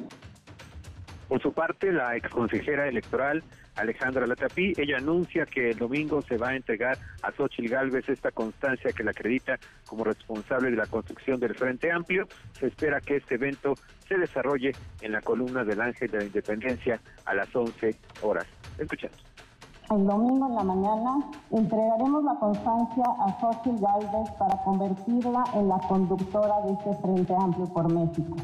Por 1.29 1.41
su 1.41 1.53
parte, 1.53 1.93
la 1.93 2.17
exconsejera 2.17 2.87
electoral 2.87 3.43
Alejandra 3.77 4.27
Latapí, 4.27 4.73
ella 4.77 4.99
anuncia 4.99 5.47
que 5.47 5.71
el 5.71 5.79
domingo 5.79 6.23
se 6.23 6.37
va 6.37 6.51
a 6.51 6.57
entregar 6.57 6.97
a 7.23 7.33
Xochitl 7.33 7.69
Gálvez 7.69 8.09
esta 8.09 8.31
constancia 8.31 8.93
que 8.93 9.03
la 9.03 9.11
acredita 9.11 9.59
como 9.87 10.05
responsable 10.05 10.71
de 10.71 10.77
la 10.77 10.87
construcción 10.87 11.41
del 11.41 11.55
Frente 11.55 11.91
Amplio. 11.91 12.29
Se 12.59 12.67
espera 12.67 13.01
que 13.01 13.17
este 13.17 13.35
evento 13.35 13.75
se 14.07 14.17
desarrolle 14.17 14.73
en 15.01 15.13
la 15.13 15.21
columna 15.21 15.65
del 15.65 15.81
Ángel 15.81 16.11
de 16.11 16.19
la 16.19 16.25
Independencia 16.25 17.01
a 17.25 17.35
las 17.35 17.55
11 17.55 17.97
horas. 18.23 18.47
Escuchemos. 18.79 19.25
El 19.91 20.07
domingo 20.07 20.47
en 20.47 20.55
la 20.55 20.63
mañana 20.63 21.31
entregaremos 21.51 22.25
la 22.25 22.35
constancia 22.37 23.05
a 23.21 23.41
Xochitl 23.41 23.83
Gálvez 23.83 24.31
para 24.39 24.57
convertirla 24.63 25.45
en 25.55 25.69
la 25.69 25.79
conductora 25.89 26.55
de 26.65 26.73
este 26.73 27.03
Frente 27.03 27.35
Amplio 27.35 27.67
por 27.67 27.93
México. 27.93 28.37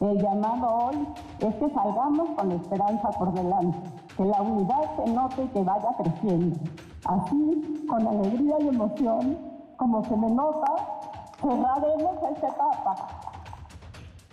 El 0.00 0.20
llamado 0.20 0.86
hoy 0.86 1.08
es 1.40 1.54
que 1.56 1.70
salgamos 1.70 2.30
con 2.36 2.52
esperanza 2.52 3.10
por 3.10 3.32
delante, 3.32 3.78
que 4.16 4.24
la 4.24 4.42
unidad 4.42 4.96
se 4.96 5.10
note 5.12 5.44
y 5.44 5.48
que 5.48 5.62
vaya 5.62 5.88
creciendo. 5.96 6.58
Así, 7.04 7.86
con 7.88 8.06
alegría 8.06 8.56
y 8.60 8.68
emoción, 8.68 9.38
como 9.76 10.04
se 10.04 10.16
me 10.16 10.30
nota, 10.30 10.74
cerraremos 11.40 12.16
esta 12.30 12.48
etapa 12.48 13.31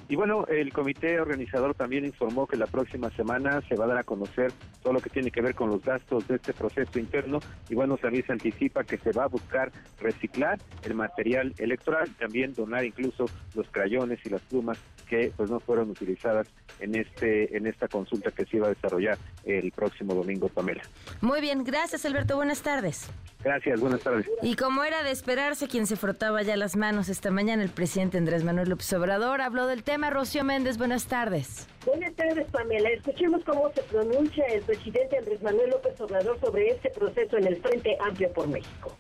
y 0.10 0.16
bueno, 0.16 0.46
el 0.48 0.74
comité 0.74 1.22
organizador 1.22 1.76
también 1.76 2.04
informó 2.04 2.48
que 2.48 2.58
la 2.58 2.66
próxima 2.66 3.12
semana 3.12 3.62
se 3.70 3.76
va 3.76 3.86
a 3.86 3.90
dar 3.90 3.98
a 4.00 4.04
conocer 4.04 4.52
todo 4.82 4.94
lo 4.94 5.02
que 5.02 5.12
tiene 5.12 5.30
que 5.30 5.40
ver 5.40 5.54
con 5.54 5.70
los 5.70 5.84
gastos 5.84 6.28
de 6.28 6.38
este 6.38 6.52
proceso 6.52 6.98
interno 6.98 7.40
y 7.70 7.76
bueno, 7.76 7.96
también 7.96 8.26
se 8.26 8.32
anticipa 8.32 8.84
que 8.84 8.98
se 8.98 9.12
va 9.12 9.26
a 9.26 9.28
buscar 9.28 9.72
reciclar 10.00 10.58
el 10.84 10.96
material 10.96 11.54
electoral, 11.60 12.10
también 12.16 12.54
donar 12.54 12.84
incluso 12.86 13.26
los 13.54 13.70
crayones 13.70 14.20
y 14.26 14.30
las 14.30 14.42
plumas 14.42 14.80
que 15.08 15.32
pues 15.38 15.52
no 15.52 15.60
fueron 15.60 15.92
utilizadas 15.92 16.48
en 16.80 16.96
este 16.96 17.56
en 17.56 17.68
esta 17.68 17.88
consulta 17.88 18.32
que 18.32 18.46
se 18.46 18.58
iba 18.58 18.66
a 18.66 18.70
desarrollar 18.70 19.18
el 19.46 19.72
próximo 19.72 20.16
domingo, 20.16 20.50
Pamela. 20.50 20.82
Muy 21.22 21.40
bien, 21.40 21.64
gracias 21.64 22.04
Alberto, 22.06 22.36
buenas 22.36 22.64
tardes. 22.64 23.12
Gracias, 23.44 23.80
buenas 23.80 24.02
tardes. 24.02 24.26
Y 24.42 24.56
como 24.56 24.84
era 24.84 25.02
de 25.02 25.12
esperarse, 25.12 25.68
quien 25.68 25.88
se 25.88 25.96
frotaba 25.96 26.42
ya 26.42 26.58
las 26.58 26.76
manos 26.76 27.08
esta 27.08 27.32
mañana, 27.32 27.64
el 27.64 27.70
presidente 27.70 28.18
Andrés 28.18 28.44
Manuel 28.44 28.70
López 28.70 28.92
Obrador, 28.92 29.42
habló 29.42 29.66
del 29.66 29.84
tema. 29.84 29.99
Rocío 30.08 30.44
Méndez, 30.44 30.78
buenas 30.78 31.06
tardes. 31.06 31.68
Buenas 31.86 32.14
tardes, 32.14 32.48
Pamela. 32.52 32.90
Escuchemos 32.90 33.44
cómo 33.44 33.70
se 33.74 33.82
pronuncia 33.84 34.46
el 34.46 34.62
presidente 34.62 35.18
Andrés 35.18 35.42
Manuel 35.42 35.72
López 35.72 36.00
Obrador 36.00 36.40
sobre 36.40 36.70
este 36.70 36.90
proceso 36.92 37.38
en 37.38 37.48
el 37.48 37.58
Frente 37.58 37.98
Amplio 38.08 38.32
por 38.32 38.48
México. 38.48 38.96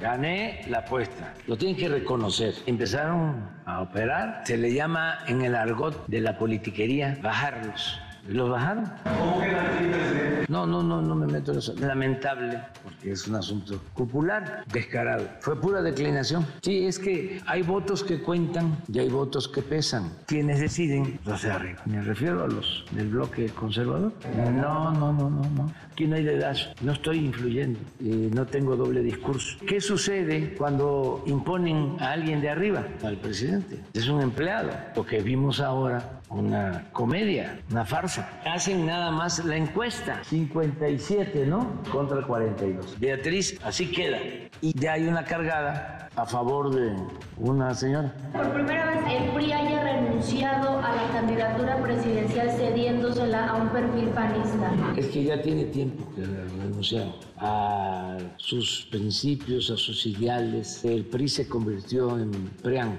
Gané 0.00 0.64
la 0.68 0.78
apuesta. 0.78 1.34
Lo 1.46 1.56
tienen 1.56 1.76
que 1.76 1.88
reconocer. 1.88 2.54
Empezaron 2.66 3.48
a 3.64 3.80
operar. 3.80 4.42
Se 4.44 4.56
le 4.56 4.72
llama 4.72 5.20
en 5.26 5.42
el 5.42 5.54
argot 5.54 6.06
de 6.06 6.20
la 6.20 6.38
politiquería 6.38 7.18
bajarlos. 7.22 8.00
¿Los 8.28 8.50
bajaron? 8.50 8.84
¿Cómo 9.18 9.40
queda 9.40 9.64
presidente? 9.70 10.26
No, 10.48 10.64
no, 10.66 10.82
no, 10.82 11.02
no 11.02 11.14
me 11.14 11.26
meto 11.26 11.52
en 11.52 11.58
eso. 11.58 11.74
Lamentable, 11.74 12.60
porque 12.84 13.12
es 13.12 13.26
un 13.26 13.34
asunto 13.34 13.80
popular, 13.96 14.64
descarado. 14.72 15.26
Fue 15.40 15.60
pura 15.60 15.82
declinación. 15.82 16.46
Sí, 16.62 16.86
es 16.86 16.98
que 16.98 17.40
hay 17.46 17.62
votos 17.62 18.04
que 18.04 18.20
cuentan 18.20 18.78
y 18.92 19.00
hay 19.00 19.08
votos 19.08 19.48
que 19.48 19.62
pesan. 19.62 20.10
Quienes 20.26 20.60
deciden, 20.60 21.18
los 21.24 21.42
de 21.42 21.50
arriba. 21.50 21.82
Me 21.84 22.00
refiero 22.02 22.44
a 22.44 22.48
los 22.48 22.84
del 22.92 23.08
bloque 23.08 23.48
conservador. 23.48 24.12
No, 24.36 24.92
no, 24.92 25.12
no, 25.12 25.30
no, 25.30 25.50
no. 25.50 25.72
Aquí 25.92 26.06
no 26.06 26.16
hay 26.16 26.24
dedazo. 26.24 26.70
No 26.80 26.92
estoy 26.92 27.18
influyendo. 27.18 27.80
Eh, 28.00 28.30
no 28.32 28.46
tengo 28.46 28.76
doble 28.76 29.02
discurso. 29.02 29.58
¿Qué 29.66 29.80
sucede 29.80 30.54
cuando 30.56 31.24
imponen 31.26 31.96
a 32.00 32.12
alguien 32.12 32.40
de 32.40 32.50
arriba? 32.50 32.84
Al 33.02 33.16
presidente. 33.16 33.80
Es 33.92 34.08
un 34.08 34.22
empleado. 34.22 34.70
Lo 34.94 35.04
que 35.04 35.22
vimos 35.22 35.60
ahora 35.60 36.16
una 36.28 36.84
comedia, 36.92 37.58
una 37.70 37.84
farsa. 37.84 38.15
Hacen 38.44 38.86
nada 38.86 39.10
más 39.10 39.44
la 39.44 39.56
encuesta, 39.56 40.22
57, 40.24 41.46
¿no? 41.46 41.82
Contra 41.90 42.22
42. 42.22 42.98
Beatriz, 42.98 43.58
así 43.62 43.90
queda. 43.90 44.18
Y 44.60 44.78
ya 44.78 44.94
hay 44.94 45.06
una 45.06 45.24
cargada 45.24 46.08
a 46.16 46.24
favor 46.24 46.74
de 46.74 46.96
una 47.36 47.74
señora. 47.74 48.14
Por 48.32 48.52
primera 48.54 48.86
vez 48.86 49.00
el 49.10 49.30
PRI 49.32 49.52
haya 49.52 49.82
renunciado 49.82 50.78
a 50.78 50.94
la 50.94 51.08
candidatura 51.12 51.82
presidencial 51.82 52.50
cediéndosela 52.50 53.48
a 53.48 53.54
un 53.54 53.68
perfil 53.68 54.08
panista. 54.08 54.72
Es 54.96 55.06
que 55.08 55.24
ya 55.24 55.42
tiene 55.42 55.64
tiempo 55.64 56.10
que 56.14 56.22
renunciaron 56.22 57.12
a 57.36 58.16
sus 58.36 58.88
principios, 58.90 59.70
a 59.70 59.76
sus 59.76 60.06
ideales. 60.06 60.84
El 60.84 61.04
PRI 61.04 61.28
se 61.28 61.48
convirtió 61.48 62.18
en 62.18 62.30
PREAN 62.62 62.98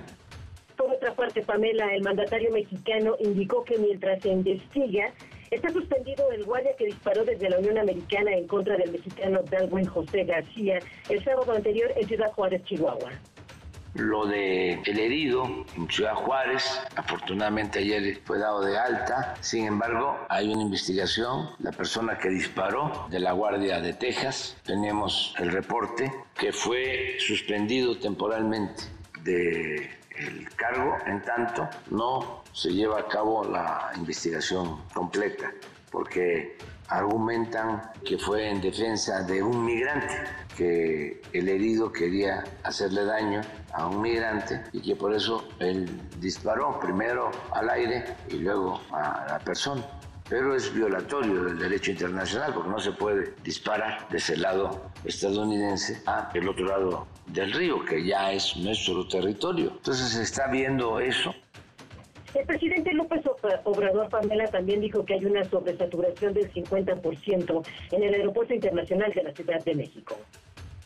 parte, 1.14 1.42
Pamela, 1.42 1.94
el 1.94 2.04
mandatario 2.04 2.52
mexicano 2.52 3.16
indicó 3.20 3.64
que 3.64 3.78
mientras 3.78 4.22
se 4.22 4.30
investiga, 4.30 5.12
está 5.52 5.70
suspendido 5.70 6.32
el 6.32 6.44
guardia 6.46 6.76
que 6.78 6.86
disparó 6.86 7.24
desde 7.24 7.50
la 7.50 7.60
Unión 7.60 7.78
Americana 7.78 8.34
en 8.34 8.48
contra 8.48 8.76
del 8.78 8.92
mexicano 8.92 9.42
Darwin 9.50 9.86
José 9.86 10.24
García 10.24 10.80
el 11.10 11.24
sábado 11.24 11.54
anterior 11.54 11.92
en 11.96 12.08
Ciudad 12.08 12.32
Juárez, 12.34 12.64
Chihuahua. 12.66 13.12
Lo 13.94 14.28
de 14.28 14.74
el 14.74 15.00
herido 15.00 15.66
en 15.76 15.90
Ciudad 15.90 16.14
Juárez, 16.14 16.80
afortunadamente 16.96 17.80
ayer 17.80 18.20
fue 18.26 18.38
dado 18.38 18.62
de 18.62 18.78
alta. 18.78 19.36
Sin 19.40 19.66
embargo, 19.66 20.16
hay 20.30 20.54
una 20.54 20.62
investigación. 20.62 21.50
La 21.60 21.72
persona 21.72 22.18
que 22.18 22.30
disparó 22.30 23.08
de 23.10 23.20
la 23.20 23.32
Guardia 23.32 23.82
de 23.82 23.94
Texas, 23.94 24.58
teníamos 24.66 25.34
el 25.40 25.52
reporte 25.52 26.12
que 26.38 26.52
fue 26.52 27.16
suspendido 27.20 27.98
temporalmente 27.98 28.84
de 29.24 29.90
el 30.18 30.50
cargo, 30.56 30.98
en 31.06 31.22
tanto 31.22 31.68
no 31.92 32.44
se 32.52 32.70
lleva 32.70 33.00
a 33.00 33.08
cabo 33.08 33.44
la 33.44 33.92
investigación 33.96 34.84
completa, 34.94 35.52
porque 35.92 36.58
argumentan 36.90 37.92
que 38.06 38.18
fue 38.18 38.50
en 38.50 38.62
defensa 38.62 39.22
de 39.24 39.44
un 39.44 39.66
migrante, 39.66 40.16
que 40.56 41.22
el 41.34 41.50
herido 41.50 41.92
quería 41.92 42.44
hacerle 42.64 43.06
daño 43.06 43.42
a 43.74 43.88
un 43.88 44.02
migrante 44.02 44.64
y 44.72 44.82
que 44.82 44.96
por 44.96 45.14
eso 45.14 45.48
él 45.60 45.86
disparó 46.20 46.80
primero 46.80 47.30
al 47.52 47.70
aire 47.70 48.06
y 48.30 48.38
luego 48.38 48.82
a 48.92 49.26
la 49.30 49.40
persona. 49.40 49.86
Pero 50.30 50.56
es 50.56 50.74
violatorio 50.74 51.44
del 51.44 51.60
derecho 51.60 51.92
internacional 51.92 52.54
porque 52.54 52.70
no 52.70 52.80
se 52.80 52.92
puede 52.92 53.34
disparar 53.44 54.10
de 54.10 54.18
ese 54.18 54.36
lado 54.36 54.90
estadounidense 55.06 56.02
a 56.06 56.30
el 56.34 56.50
otro 56.50 56.66
lado 56.66 57.08
del 57.28 57.54
río, 57.54 57.84
que 57.84 58.06
ya 58.06 58.32
es 58.32 58.56
nuestro 58.58 59.08
territorio. 59.08 59.72
Entonces 59.76 60.10
se 60.10 60.24
está 60.24 60.48
viendo 60.48 61.00
eso. 61.00 61.34
El 62.34 62.46
presidente 62.46 62.94
López 62.94 63.22
Obrador 63.64 64.10
Pamela 64.10 64.48
también 64.48 64.82
dijo 64.82 65.04
que 65.06 65.16
hay 65.16 65.26
una 65.26 65.44
sobresaturación 65.46 66.34
del 66.34 66.52
50% 66.52 67.68
en 67.92 68.04
el 68.04 68.14
Aeropuerto 68.14 68.54
Internacional 68.54 69.12
de 69.14 69.24
la 69.24 69.32
Ciudad 69.34 69.64
de 69.64 69.76
México 69.76 70.18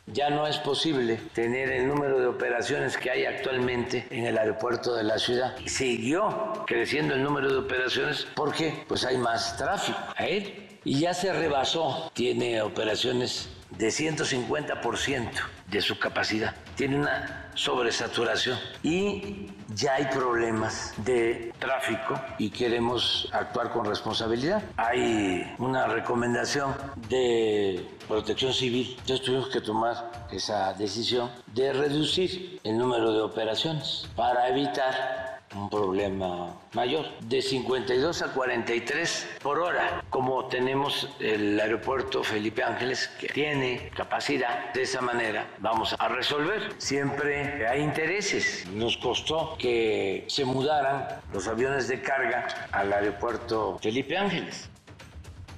ya 0.08 0.30
no 0.30 0.48
es 0.48 0.58
posible 0.58 1.20
tener 1.34 1.70
el 1.70 1.88
número 1.88 2.20
de 2.20 2.28
operaciones 2.28 2.98
que 2.98 3.10
hay 3.10 3.26
actualmente 3.26 4.06
en 4.10 4.26
el 4.26 4.38
aeropuerto 4.38 4.96
de 4.96 5.04
la 5.04 5.18
ciudad. 5.18 5.56
Siguió 5.66 6.64
creciendo 6.68 7.16
el 7.16 7.24
número 7.24 7.52
de 7.52 7.58
operaciones 7.60 8.28
porque 8.36 8.84
pues 8.88 9.06
hay 9.06 9.18
más 9.18 9.58
tráfico 9.58 10.00
a 10.16 10.26
él 10.26 10.80
y 10.84 11.00
ya 11.00 11.14
se 11.14 11.32
rebasó, 11.32 12.12
tiene 12.14 12.62
operaciones 12.62 13.50
de 13.78 13.88
150% 13.88 15.32
de 15.70 15.82
su 15.82 15.98
capacidad. 15.98 16.56
Tiene 16.76 17.00
una 17.00 17.50
sobresaturación 17.56 18.58
y 18.84 19.48
ya 19.74 19.96
hay 19.96 20.06
problemas 20.06 20.94
de 20.98 21.54
tráfico 21.60 22.20
y 22.38 22.50
queremos 22.50 23.30
actuar 23.32 23.72
con 23.72 23.86
responsabilidad. 23.86 24.64
Hay 24.78 25.54
una 25.58 25.88
recomendación 25.88 26.76
de 27.10 27.86
protección 28.08 28.54
civil. 28.54 28.96
Entonces 29.00 29.26
tuvimos 29.26 29.50
que 29.50 29.62
tomar 29.62 30.28
esa 30.32 30.74
decisión 30.74 31.30
de 31.48 31.74
reducir 31.74 32.60
el 32.64 32.78
número 32.78 33.14
de 33.14 33.22
operaciones 33.22 34.08
para 34.16 34.50
evitar 34.50 35.41
un 35.56 35.70
problema 35.70 36.56
mayor, 36.74 37.06
de 37.22 37.42
52 37.42 38.22
a 38.22 38.34
43 38.34 39.28
por 39.42 39.60
hora, 39.60 40.04
como 40.10 40.46
tenemos 40.46 41.10
el 41.20 41.60
aeropuerto 41.60 42.24
Felipe 42.24 42.64
Ángeles, 42.64 43.08
que 43.20 43.28
tiene 43.28 43.90
capacidad, 43.96 44.74
de 44.74 44.84
esa 44.84 45.02
manera 45.02 45.48
vamos 45.60 45.96
a 45.98 46.08
resolver. 46.08 46.74
Siempre 46.78 47.68
hay 47.68 47.82
intereses. 47.82 48.68
Nos 48.74 48.98
costó 48.98 49.56
que 49.58 50.26
se 50.28 50.46
mudaran 50.46 51.08
los 51.34 51.48
aviones 51.48 51.88
de 51.88 52.02
carga 52.02 52.48
al 52.72 52.94
aeropuerto 52.94 53.78
Felipe 53.82 54.18
Ángeles. 54.18 54.71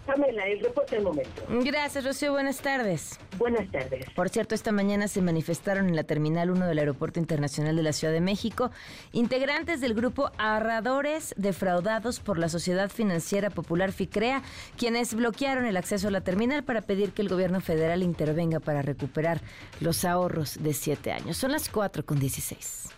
Pamela, 0.05 0.45
el 0.47 0.59
reporte 0.59 0.95
del 0.95 1.05
momento. 1.05 1.43
Gracias, 1.49 2.03
Rocío. 2.03 2.31
Buenas 2.31 2.59
tardes. 2.59 3.19
Buenas 3.37 3.69
tardes. 3.71 4.09
Por 4.11 4.29
cierto, 4.29 4.55
esta 4.55 4.71
mañana 4.71 5.07
se 5.07 5.21
manifestaron 5.21 5.87
en 5.87 5.95
la 5.95 6.03
Terminal 6.03 6.51
1 6.51 6.67
del 6.67 6.79
Aeropuerto 6.79 7.19
Internacional 7.19 7.75
de 7.75 7.83
la 7.83 7.93
Ciudad 7.93 8.13
de 8.13 8.21
México 8.21 8.71
integrantes 9.11 9.81
del 9.81 9.93
grupo 9.93 10.31
Ahorradores 10.37 11.33
Defraudados 11.37 12.19
por 12.19 12.37
la 12.37 12.49
Sociedad 12.49 12.89
Financiera 12.89 13.49
Popular 13.49 13.91
FICREA, 13.91 14.41
quienes 14.77 15.13
bloquearon 15.13 15.65
el 15.65 15.77
acceso 15.77 16.07
a 16.07 16.11
la 16.11 16.21
terminal 16.21 16.63
para 16.63 16.81
pedir 16.81 17.11
que 17.11 17.21
el 17.21 17.29
gobierno 17.29 17.61
federal 17.61 18.03
intervenga 18.03 18.59
para 18.59 18.81
recuperar 18.81 19.41
los 19.79 20.05
ahorros 20.05 20.61
de 20.61 20.73
siete 20.73 21.11
años. 21.11 21.37
Son 21.37 21.51
las 21.51 21.69
4 21.69 22.05
con 22.05 22.19
16. 22.19 22.89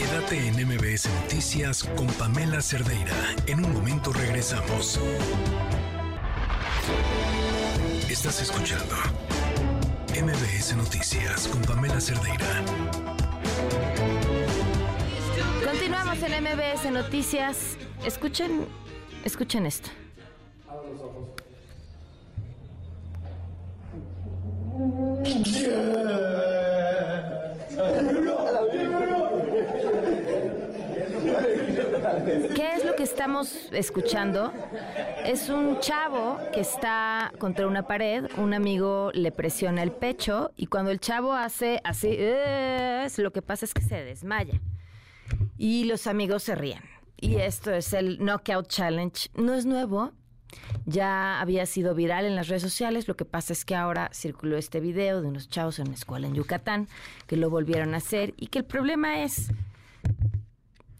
Quédate 0.00 0.48
en 0.48 0.54
MBS 0.66 1.10
Noticias 1.20 1.84
con 1.84 2.06
Pamela 2.06 2.62
Cerdeira. 2.62 3.12
En 3.46 3.62
un 3.62 3.74
momento 3.74 4.14
regresamos. 4.14 4.98
Estás 8.08 8.40
escuchando 8.40 8.94
MBS 10.18 10.74
Noticias 10.74 11.46
con 11.48 11.60
Pamela 11.60 12.00
Cerdeira. 12.00 12.64
Continuamos 15.70 16.16
en 16.22 16.44
MBS 16.44 16.90
Noticias. 16.90 17.76
Escuchen, 18.02 18.66
escuchen 19.26 19.66
esto. 19.66 19.90
¿Qué 32.54 32.74
es 32.74 32.84
lo 32.84 32.89
estamos 33.02 33.68
escuchando? 33.72 34.52
Es 35.24 35.48
un 35.48 35.80
chavo 35.80 36.38
que 36.52 36.60
está 36.60 37.32
contra 37.38 37.66
una 37.66 37.86
pared, 37.86 38.26
un 38.36 38.52
amigo 38.52 39.10
le 39.14 39.32
presiona 39.32 39.82
el 39.82 39.92
pecho 39.92 40.52
y 40.56 40.66
cuando 40.66 40.90
el 40.90 41.00
chavo 41.00 41.32
hace 41.32 41.80
así, 41.84 42.14
es, 42.18 43.18
lo 43.18 43.32
que 43.32 43.42
pasa 43.42 43.64
es 43.64 43.74
que 43.74 43.80
se 43.80 44.04
desmaya 44.04 44.60
y 45.56 45.84
los 45.84 46.06
amigos 46.06 46.42
se 46.42 46.54
ríen. 46.54 46.82
Y 47.16 47.36
esto 47.36 47.70
es 47.70 47.92
el 47.92 48.18
Knockout 48.18 48.68
Challenge. 48.68 49.28
No 49.34 49.54
es 49.54 49.66
nuevo, 49.66 50.12
ya 50.84 51.40
había 51.40 51.66
sido 51.66 51.94
viral 51.94 52.24
en 52.24 52.34
las 52.34 52.48
redes 52.48 52.62
sociales. 52.62 53.08
Lo 53.08 53.16
que 53.16 53.24
pasa 53.24 53.52
es 53.52 53.64
que 53.64 53.76
ahora 53.76 54.10
circuló 54.12 54.56
este 54.56 54.80
video 54.80 55.22
de 55.22 55.28
unos 55.28 55.48
chavos 55.48 55.78
en 55.78 55.88
una 55.88 55.96
escuela 55.96 56.26
en 56.26 56.34
Yucatán 56.34 56.88
que 57.26 57.36
lo 57.36 57.50
volvieron 57.50 57.94
a 57.94 57.98
hacer 57.98 58.34
y 58.36 58.48
que 58.48 58.58
el 58.58 58.64
problema 58.64 59.22
es 59.22 59.50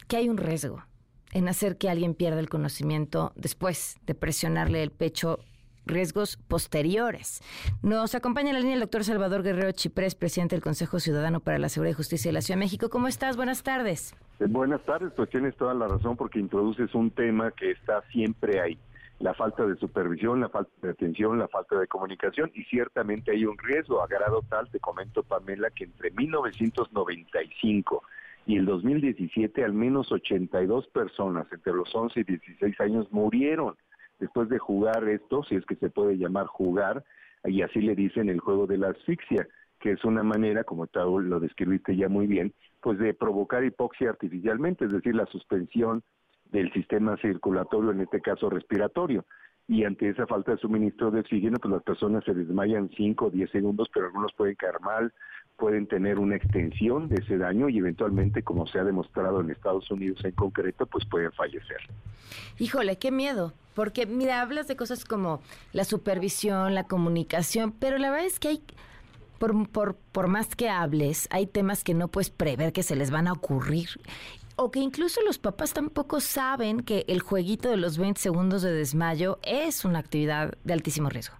que 0.08 0.16
hay 0.16 0.28
un 0.28 0.36
riesgo 0.36 0.82
en 1.32 1.48
hacer 1.48 1.78
que 1.78 1.88
alguien 1.88 2.14
pierda 2.14 2.40
el 2.40 2.48
conocimiento 2.48 3.32
después 3.36 3.98
de 4.06 4.14
presionarle 4.14 4.82
el 4.82 4.90
pecho 4.90 5.38
riesgos 5.86 6.36
posteriores. 6.36 7.42
Nos 7.82 8.14
acompaña 8.14 8.50
en 8.50 8.54
la 8.54 8.60
línea 8.60 8.74
el 8.74 8.80
doctor 8.80 9.04
Salvador 9.04 9.42
Guerrero 9.42 9.72
Chiprés, 9.72 10.14
presidente 10.14 10.56
del 10.56 10.62
Consejo 10.62 11.00
Ciudadano 11.00 11.40
para 11.40 11.58
la 11.58 11.68
Seguridad 11.68 11.92
y 11.92 11.96
Justicia 11.96 12.28
de 12.30 12.34
la 12.34 12.40
Ciudad 12.42 12.58
de 12.58 12.64
México. 12.64 12.88
¿Cómo 12.90 13.08
estás? 13.08 13.36
Buenas 13.36 13.62
tardes. 13.62 14.14
Eh, 14.38 14.46
buenas 14.48 14.82
tardes, 14.84 15.12
pues 15.16 15.28
tienes 15.30 15.56
toda 15.56 15.74
la 15.74 15.88
razón 15.88 16.16
porque 16.16 16.38
introduces 16.38 16.94
un 16.94 17.10
tema 17.10 17.50
que 17.52 17.72
está 17.72 18.02
siempre 18.12 18.60
ahí. 18.60 18.78
La 19.18 19.34
falta 19.34 19.66
de 19.66 19.76
supervisión, 19.76 20.40
la 20.40 20.48
falta 20.48 20.72
de 20.80 20.90
atención, 20.90 21.38
la 21.38 21.48
falta 21.48 21.78
de 21.78 21.86
comunicación 21.86 22.50
y 22.54 22.64
ciertamente 22.64 23.32
hay 23.32 23.44
un 23.44 23.58
riesgo 23.58 24.02
a 24.02 24.06
grado 24.06 24.42
tal, 24.48 24.70
te 24.70 24.80
comento 24.80 25.22
Pamela, 25.22 25.70
que 25.70 25.84
entre 25.84 26.10
1995 26.12 28.02
y 28.46 28.56
el 28.56 28.66
2017 28.66 29.64
al 29.64 29.72
menos 29.72 30.10
82 30.12 30.88
personas 30.88 31.46
entre 31.52 31.72
los 31.72 31.94
11 31.94 32.20
y 32.20 32.24
16 32.24 32.80
años 32.80 33.12
murieron 33.12 33.76
después 34.18 34.48
de 34.48 34.58
jugar 34.58 35.08
esto, 35.08 35.42
si 35.44 35.56
es 35.56 35.64
que 35.64 35.76
se 35.76 35.90
puede 35.90 36.16
llamar 36.16 36.46
jugar, 36.46 37.04
y 37.44 37.62
así 37.62 37.80
le 37.80 37.94
dicen 37.94 38.28
el 38.28 38.40
juego 38.40 38.66
de 38.66 38.78
la 38.78 38.90
asfixia, 38.90 39.48
que 39.80 39.92
es 39.92 40.04
una 40.04 40.22
manera, 40.22 40.62
como 40.62 40.86
tú 40.86 41.20
lo 41.20 41.40
describiste 41.40 41.96
ya 41.96 42.08
muy 42.08 42.26
bien, 42.26 42.52
pues 42.82 42.98
de 42.98 43.14
provocar 43.14 43.64
hipoxia 43.64 44.10
artificialmente, 44.10 44.84
es 44.84 44.92
decir, 44.92 45.14
la 45.14 45.26
suspensión 45.26 46.02
del 46.52 46.70
sistema 46.72 47.16
circulatorio, 47.16 47.90
en 47.90 48.00
este 48.00 48.20
caso 48.20 48.50
respiratorio. 48.50 49.24
Y 49.66 49.84
ante 49.84 50.08
esa 50.08 50.26
falta 50.26 50.52
de 50.52 50.58
suministro 50.58 51.10
de 51.10 51.20
oxígeno, 51.20 51.58
pues 51.58 51.72
las 51.72 51.82
personas 51.82 52.24
se 52.24 52.34
desmayan 52.34 52.90
5 52.96 53.26
o 53.26 53.30
10 53.30 53.50
segundos, 53.50 53.88
pero 53.94 54.06
algunos 54.06 54.32
pueden 54.34 54.56
caer 54.56 54.80
mal, 54.80 55.12
pueden 55.60 55.86
tener 55.86 56.18
una 56.18 56.36
extensión 56.36 57.08
de 57.10 57.16
ese 57.16 57.36
daño 57.36 57.68
y 57.68 57.78
eventualmente, 57.78 58.42
como 58.42 58.66
se 58.66 58.78
ha 58.78 58.84
demostrado 58.84 59.42
en 59.42 59.50
Estados 59.50 59.90
Unidos 59.90 60.24
en 60.24 60.32
concreto, 60.32 60.86
pues 60.86 61.04
pueden 61.04 61.30
fallecer. 61.32 61.76
Híjole, 62.58 62.96
qué 62.96 63.10
miedo, 63.10 63.52
porque 63.74 64.06
mira, 64.06 64.40
hablas 64.40 64.66
de 64.68 64.76
cosas 64.76 65.04
como 65.04 65.42
la 65.72 65.84
supervisión, 65.84 66.74
la 66.74 66.84
comunicación, 66.84 67.72
pero 67.72 67.98
la 67.98 68.10
verdad 68.10 68.26
es 68.26 68.40
que 68.40 68.48
hay, 68.48 68.62
por, 69.38 69.68
por, 69.68 69.96
por 69.96 70.28
más 70.28 70.56
que 70.56 70.70
hables, 70.70 71.28
hay 71.30 71.46
temas 71.46 71.84
que 71.84 71.92
no 71.92 72.08
puedes 72.08 72.30
prever 72.30 72.72
que 72.72 72.82
se 72.82 72.96
les 72.96 73.10
van 73.10 73.28
a 73.28 73.34
ocurrir. 73.34 73.90
O 74.56 74.70
que 74.70 74.80
incluso 74.80 75.20
los 75.22 75.38
papás 75.38 75.74
tampoco 75.74 76.20
saben 76.20 76.80
que 76.80 77.04
el 77.06 77.20
jueguito 77.20 77.70
de 77.70 77.76
los 77.76 77.98
20 77.98 78.18
segundos 78.18 78.62
de 78.62 78.72
desmayo 78.72 79.38
es 79.42 79.84
una 79.84 79.98
actividad 79.98 80.54
de 80.64 80.72
altísimo 80.72 81.10
riesgo. 81.10 81.36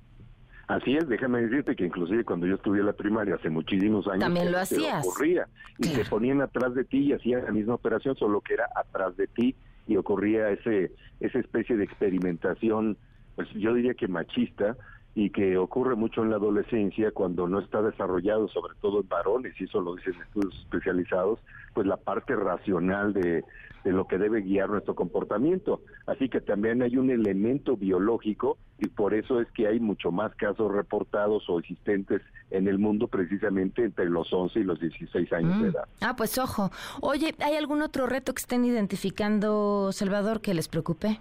Así 0.71 0.97
es, 0.97 1.09
déjame 1.09 1.43
decirte 1.43 1.75
que 1.75 1.85
inclusive 1.85 2.25
cuando 2.25 2.47
yo 2.47 2.55
estudié 2.55 2.85
la 2.85 2.93
primaria 2.93 3.35
hace 3.35 3.51
muchísimos 3.51 4.07
años 4.07 4.21
también 4.21 4.53
lo 4.53 4.59
hacías. 4.59 5.05
ocurría 5.05 5.49
y 5.79 5.87
se 5.87 6.05
ponían 6.05 6.41
atrás 6.43 6.77
de 6.77 6.85
ti 6.85 6.99
y 6.99 7.13
hacían 7.13 7.45
la 7.45 7.51
misma 7.51 7.75
operación, 7.75 8.15
solo 8.15 8.41
que 8.41 8.55
era 8.55 8.69
atrás 8.77 9.17
de 9.17 9.27
ti 9.27 9.57
y 9.89 9.97
ocurría 9.97 10.49
ese 10.51 10.93
esa 11.19 11.41
especie 11.41 11.77
de 11.77 11.83
experimentación, 11.83 12.97
pues 13.35 13.49
yo 13.55 13.75
diría 13.75 13.95
que 13.95 14.07
machista 14.07 14.77
y 15.17 15.31
que 15.31 15.59
ocurre 15.59 15.97
mucho 15.97 16.23
en 16.23 16.31
la 16.31 16.37
adolescencia 16.37 17.11
cuando 17.11 17.49
no 17.49 17.59
está 17.59 17.83
desarrollado, 17.83 18.47
sobre 18.47 18.75
todo 18.81 19.01
en 19.01 19.09
varones, 19.09 19.61
y 19.61 19.65
eso 19.65 19.81
lo 19.81 19.97
dicen 19.97 20.15
estudios 20.23 20.55
especializados, 20.61 21.41
pues 21.75 21.89
la 21.89 21.97
parte 21.97 22.37
racional 22.37 23.13
de, 23.13 23.43
de 23.85 23.93
lo 23.93 24.07
que 24.07 24.19
debe 24.19 24.43
guiar 24.43 24.69
nuestro 24.71 24.95
comportamiento. 24.95 25.81
Así 26.07 26.29
que 26.29 26.41
también 26.41 26.83
hay 26.83 26.97
un 26.97 27.11
elemento 27.11 27.77
biológico 27.77 28.59
y 28.79 28.89
por 28.89 29.15
eso 29.15 29.41
es 29.41 29.49
que 29.53 29.67
hay 29.67 29.81
mucho 29.81 30.11
más 30.11 30.35
casos 30.35 30.73
reportados 30.73 31.49
o 31.49 31.59
existentes 31.59 32.21
en 32.51 32.69
el 32.69 32.79
mundo 32.79 33.09
precisamente 33.09 33.85
entre 33.85 34.07
los 34.11 34.33
11 34.33 34.61
y 34.61 34.65
los 34.65 34.81
16 34.81 35.33
años 35.33 35.59
de 35.61 35.69
Mm. 35.69 35.71
edad. 35.71 35.85
Ah, 36.01 36.15
pues 36.17 36.37
ojo. 36.39 36.71
Oye, 37.01 37.35
¿hay 37.41 37.55
algún 37.57 37.83
otro 37.83 38.07
reto 38.07 38.35
que 38.35 38.41
estén 38.41 38.65
identificando, 38.65 39.93
Salvador, 39.93 40.41
que 40.41 40.55
les 40.55 40.69
preocupe? 40.69 41.19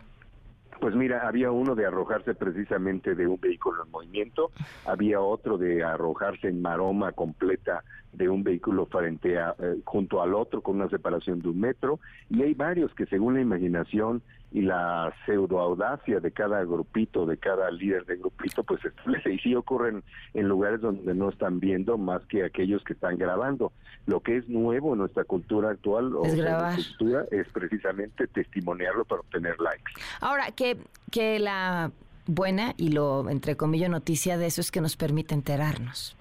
Pues 0.79 0.95
mira, 0.95 1.27
había 1.27 1.51
uno 1.51 1.75
de 1.75 1.85
arrojarse 1.85 2.33
precisamente 2.35 3.13
de 3.13 3.27
un 3.27 3.39
vehículo 3.39 3.83
en 3.83 3.91
movimiento, 3.91 4.51
había 4.85 5.19
otro 5.19 5.57
de 5.57 5.83
arrojarse 5.83 6.47
en 6.47 6.61
maroma 6.61 7.11
completa 7.11 7.83
de 8.13 8.29
un 8.29 8.43
vehículo 8.43 8.85
frente 8.85 9.37
a, 9.37 9.55
eh, 9.59 9.81
junto 9.83 10.21
al 10.21 10.33
otro 10.33 10.61
con 10.61 10.77
una 10.77 10.89
separación 10.89 11.41
de 11.41 11.49
un 11.49 11.59
metro, 11.59 11.99
y 12.29 12.43
hay 12.43 12.53
varios 12.53 12.93
que 12.95 13.05
según 13.07 13.33
la 13.35 13.41
imaginación 13.41 14.21
y 14.51 14.61
la 14.61 15.13
pseudo 15.25 15.59
audacia 15.59 16.19
de 16.19 16.31
cada 16.31 16.63
grupito, 16.63 17.25
de 17.25 17.37
cada 17.37 17.69
líder 17.69 18.05
de 18.05 18.17
grupito, 18.17 18.63
pues 18.63 18.81
y 19.25 19.37
sí 19.39 19.55
ocurren 19.55 20.03
en 20.33 20.47
lugares 20.47 20.81
donde 20.81 21.13
no 21.13 21.29
están 21.29 21.59
viendo 21.59 21.97
más 21.97 22.25
que 22.25 22.43
aquellos 22.43 22.83
que 22.83 22.93
están 22.93 23.17
grabando. 23.17 23.71
Lo 24.07 24.21
que 24.21 24.37
es 24.37 24.49
nuevo 24.49 24.93
en 24.93 24.99
nuestra 24.99 25.23
cultura 25.23 25.71
actual 25.71 26.15
o 26.15 26.25
Es 26.25 26.35
grabar. 26.35 26.73
nuestra 26.73 26.97
cultura 26.97 27.25
es 27.31 27.47
precisamente 27.49 28.27
testimoniarlo 28.27 29.05
para 29.05 29.21
obtener 29.21 29.59
likes. 29.59 29.91
Ahora, 30.19 30.51
que, 30.51 30.77
que 31.11 31.39
la 31.39 31.91
buena 32.29 32.73
y 32.77 32.89
lo 32.89 33.29
entre 33.29 33.57
comillas 33.57 33.89
noticia 33.89 34.37
de 34.37 34.45
eso 34.45 34.61
es 34.61 34.71
que 34.71 34.81
nos 34.81 34.95
permite 34.95 35.33
enterarnos 35.33 36.15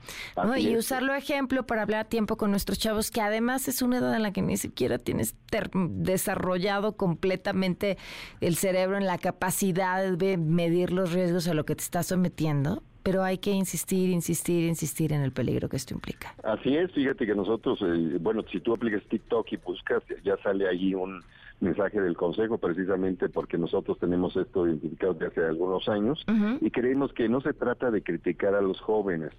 y 0.56 0.76
usarlo 0.76 1.14
ejemplo 1.14 1.66
para 1.66 1.82
hablar 1.82 2.00
a 2.00 2.04
tiempo 2.08 2.36
con 2.36 2.50
nuestros 2.50 2.78
chavos 2.78 3.10
que 3.10 3.20
además 3.20 3.68
es 3.68 3.82
una 3.82 3.98
edad 3.98 4.14
en 4.16 4.22
la 4.22 4.32
que 4.32 4.42
ni 4.42 4.56
siquiera 4.56 4.98
tienes 4.98 5.34
desarrollado 5.74 6.96
completamente 6.96 7.98
el 8.40 8.56
cerebro 8.56 8.96
en 8.96 9.06
la 9.06 9.18
capacidad 9.18 10.12
de 10.12 10.38
medir 10.38 10.92
los 10.92 11.12
riesgos 11.12 11.46
a 11.48 11.54
lo 11.54 11.64
que 11.64 11.76
te 11.76 11.82
estás 11.82 12.06
sometiendo 12.06 12.82
pero 13.02 13.22
hay 13.22 13.38
que 13.38 13.50
insistir, 13.52 14.10
insistir, 14.10 14.68
insistir 14.68 15.14
en 15.14 15.22
el 15.22 15.32
peligro 15.32 15.70
que 15.70 15.76
esto 15.76 15.94
implica. 15.94 16.34
Así 16.42 16.76
es, 16.76 16.92
fíjate 16.92 17.24
que 17.24 17.34
nosotros, 17.34 17.78
eh, 17.80 18.18
bueno, 18.20 18.44
si 18.52 18.60
tú 18.60 18.74
aplicas 18.74 19.02
TikTok 19.08 19.50
y 19.50 19.56
buscas, 19.56 20.02
ya 20.22 20.36
sale 20.42 20.68
allí 20.68 20.92
un 20.94 21.22
mensaje 21.60 22.00
del 22.00 22.16
Consejo 22.16 22.58
precisamente 22.58 23.28
porque 23.28 23.58
nosotros 23.58 23.98
tenemos 23.98 24.36
esto 24.36 24.66
identificado 24.66 25.14
desde 25.14 25.26
hace 25.26 25.44
algunos 25.46 25.88
años 25.88 26.24
y 26.60 26.70
creemos 26.70 27.12
que 27.12 27.28
no 27.28 27.40
se 27.40 27.52
trata 27.52 27.90
de 27.90 28.02
criticar 28.02 28.54
a 28.54 28.60
los 28.60 28.80
jóvenes, 28.80 29.32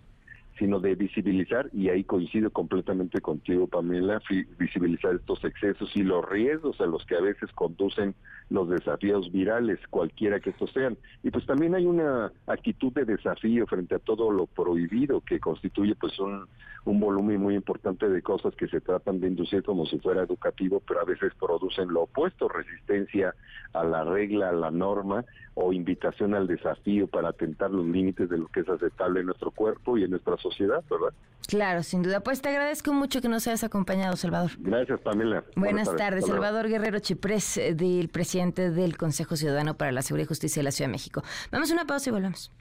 sino 0.60 0.80
de 0.82 0.93
visibilizar, 0.95 1.69
y 1.74 1.89
ahí 1.89 2.04
coincido 2.04 2.52
completamente 2.52 3.22
contigo, 3.22 3.65
Pamela, 3.67 4.22
visibilizar 4.60 5.15
estos 5.15 5.43
excesos 5.45 5.89
y 5.95 6.04
los 6.04 6.28
riesgos 6.30 6.80
a 6.82 6.86
los 6.86 7.06
que 7.06 7.15
a 7.15 7.22
veces 7.22 7.50
conducen 7.54 8.13
los 8.50 8.69
desafíos 8.69 9.32
virales, 9.32 9.80
cualquiera 9.89 10.39
que 10.39 10.50
estos 10.50 10.72
sean. 10.72 10.98
Y 11.24 11.32
pues 11.32 11.45
también 11.45 11.76
hay 11.76 11.86
una 11.86 12.32
actitud 12.48 12.91
de 12.93 13.06
desafío 13.06 13.65
frente 13.67 13.95
a 13.95 14.00
todo 14.00 14.32
lo 14.32 14.48
prohibido 14.48 15.22
que 15.22 15.39
constituye 15.39 15.95
pues 15.95 16.19
un, 16.19 16.45
un 16.86 17.00
volumen 17.00 17.41
muy 17.41 17.56
importante 17.56 18.10
de 18.10 18.22
cosas 18.22 18.56
que 18.56 18.67
se 18.67 18.82
tratan 18.82 19.19
de 19.19 19.28
inducir 19.28 19.63
como 19.63 19.86
si 19.86 20.00
fuera 20.00 20.24
educativo, 20.24 20.82
pero 20.86 21.02
a 21.02 21.06
veces 21.06 21.34
producen 21.39 21.93
lo 21.93 22.04
opuesto, 22.04 22.50
resistencia 22.50 23.34
a 23.74 23.84
la 23.84 24.04
regla, 24.04 24.50
a 24.50 24.54
la 24.54 24.72
norma 24.72 25.24
o 25.54 25.74
invitación 25.74 26.34
al 26.34 26.48
desafío 26.48 27.08
para 27.08 27.30
atentar 27.30 27.69
los 27.72 27.86
límites 27.86 28.30
de 28.30 28.38
lo 28.38 28.48
que 28.48 28.62
es 28.62 28.69
aceptable 28.69 29.19
en 29.19 29.28
nuestro 29.28 29.52
cuerpo 29.52 29.98
y 29.98 30.04
en 30.04 30.12
nuestra 30.12 30.38
sociedad, 30.38 30.48
¿verdad? 30.57 31.13
Claro, 31.47 31.81
sin 31.81 32.03
duda. 32.03 32.19
Pues 32.19 32.41
te 32.41 32.49
agradezco 32.49 32.93
mucho 32.93 33.21
que 33.21 33.27
nos 33.27 33.47
hayas 33.47 33.63
acompañado, 33.63 34.15
Salvador. 34.15 34.51
Gracias, 34.59 34.99
Pamela. 35.01 35.43
Buenas, 35.55 35.93
tardes. 35.95 36.27
Salvador 36.27 36.67
Guerrero 36.67 36.99
Chiprés, 36.99 37.57
eh, 37.57 37.73
del 37.73 38.09
presidente 38.09 38.69
del 38.69 38.97
Consejo 38.97 39.35
Ciudadano 39.35 39.75
para 39.75 39.91
la 39.91 40.03
Seguridad 40.03 40.25
y 40.25 40.27
Justicia 40.27 40.59
de 40.59 40.65
la 40.65 40.71
Ciudad 40.71 40.89
de 40.89 40.91
México. 40.91 41.23
Vamos 41.51 41.71
a 41.71 41.73
una 41.73 41.85
pausa 41.85 42.09
y 42.09 42.13
volvemos. 42.13 42.51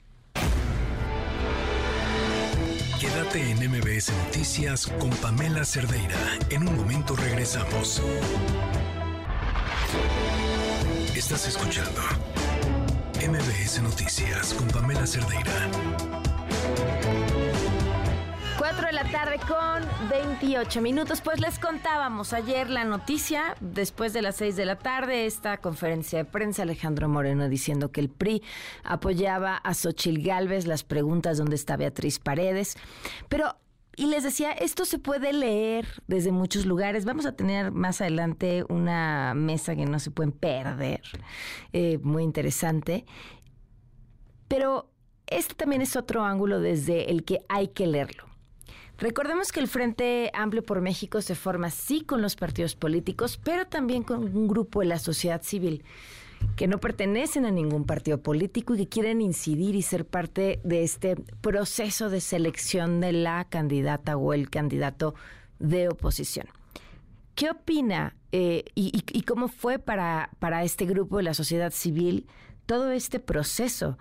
Quédate 2.99 3.51
en 3.51 3.57
MBS 3.69 4.11
Noticias 4.25 4.87
con 4.99 5.11
Pamela 5.11 5.63
Cerdeira. 5.63 6.17
En 6.49 6.67
un 6.67 6.75
momento 6.75 7.15
regresamos. 7.15 8.01
Estás 11.15 11.47
escuchando 11.47 12.01
MBS 13.19 13.81
Noticias 13.83 14.53
con 14.55 14.67
Pamela 14.69 15.05
Cerdeira. 15.05 15.69
4 18.71 18.85
de 18.85 18.93
la 18.93 19.11
tarde 19.11 19.39
con 19.47 20.09
28 20.09 20.79
minutos. 20.81 21.21
Pues 21.21 21.39
les 21.39 21.57
contábamos 21.57 22.33
ayer 22.33 22.69
la 22.69 22.83
noticia, 22.83 23.55
después 23.61 24.13
de 24.13 24.21
las 24.21 24.35
6 24.35 24.55
de 24.55 24.65
la 24.65 24.75
tarde, 24.77 25.25
esta 25.25 25.57
conferencia 25.57 26.19
de 26.19 26.25
prensa, 26.25 26.61
Alejandro 26.61 27.09
Moreno 27.09 27.49
diciendo 27.49 27.91
que 27.91 27.99
el 27.99 28.09
PRI 28.09 28.43
apoyaba 28.83 29.55
a 29.55 29.73
Xochil 29.73 30.21
Gálvez, 30.21 30.67
las 30.67 30.83
preguntas 30.83 31.39
donde 31.39 31.55
está 31.55 31.77
Beatriz 31.77 32.19
Paredes. 32.19 32.77
Pero 33.27 33.55
y 33.95 34.05
les 34.05 34.23
decía, 34.23 34.51
esto 34.51 34.85
se 34.85 34.99
puede 34.99 35.33
leer 35.33 35.87
desde 36.05 36.31
muchos 36.31 36.67
lugares. 36.67 37.05
Vamos 37.05 37.25
a 37.25 37.31
tener 37.31 37.71
más 37.71 38.01
adelante 38.01 38.65
una 38.69 39.33
mesa 39.33 39.75
que 39.75 39.87
no 39.87 39.97
se 39.97 40.11
pueden 40.11 40.31
perder, 40.31 41.01
eh, 41.73 41.97
muy 42.03 42.21
interesante. 42.21 43.05
Pero 44.47 44.91
este 45.25 45.55
también 45.55 45.81
es 45.81 45.95
otro 45.95 46.23
ángulo 46.23 46.59
desde 46.59 47.09
el 47.09 47.23
que 47.23 47.39
hay 47.49 47.69
que 47.69 47.87
leerlo. 47.87 48.29
Recordemos 48.99 49.53
que 49.53 49.61
el 49.61 49.69
Frente 49.69 50.29
Amplio 50.33 50.65
por 50.65 50.81
México 50.81 51.21
se 51.21 51.33
forma 51.33 51.69
sí 51.69 52.01
con 52.01 52.21
los 52.21 52.35
partidos 52.35 52.75
políticos, 52.75 53.39
pero 53.41 53.65
también 53.65 54.03
con 54.03 54.23
un 54.35 54.47
grupo 54.49 54.81
de 54.81 54.87
la 54.87 54.99
sociedad 54.99 55.41
civil 55.41 55.85
que 56.57 56.67
no 56.67 56.79
pertenecen 56.79 57.45
a 57.45 57.51
ningún 57.51 57.85
partido 57.85 58.21
político 58.21 58.73
y 58.73 58.79
que 58.79 58.89
quieren 58.89 59.21
incidir 59.21 59.75
y 59.75 59.83
ser 59.83 60.05
parte 60.05 60.59
de 60.65 60.83
este 60.83 61.15
proceso 61.39 62.09
de 62.09 62.19
selección 62.19 62.99
de 62.99 63.13
la 63.13 63.45
candidata 63.45 64.17
o 64.17 64.33
el 64.33 64.49
candidato 64.49 65.15
de 65.59 65.87
oposición. 65.87 66.47
¿Qué 67.35 67.51
opina 67.51 68.17
eh, 68.33 68.65
y, 68.75 69.21
cómo 69.21 69.47
fue 69.47 69.79
para, 69.79 70.29
para 70.39 70.63
este 70.63 70.85
grupo 70.85 71.17
de 71.17 71.23
la 71.23 71.33
sociedad 71.33 71.71
civil 71.71 72.27
todo 72.65 72.91
este 72.91 73.19
proceso 73.19 73.97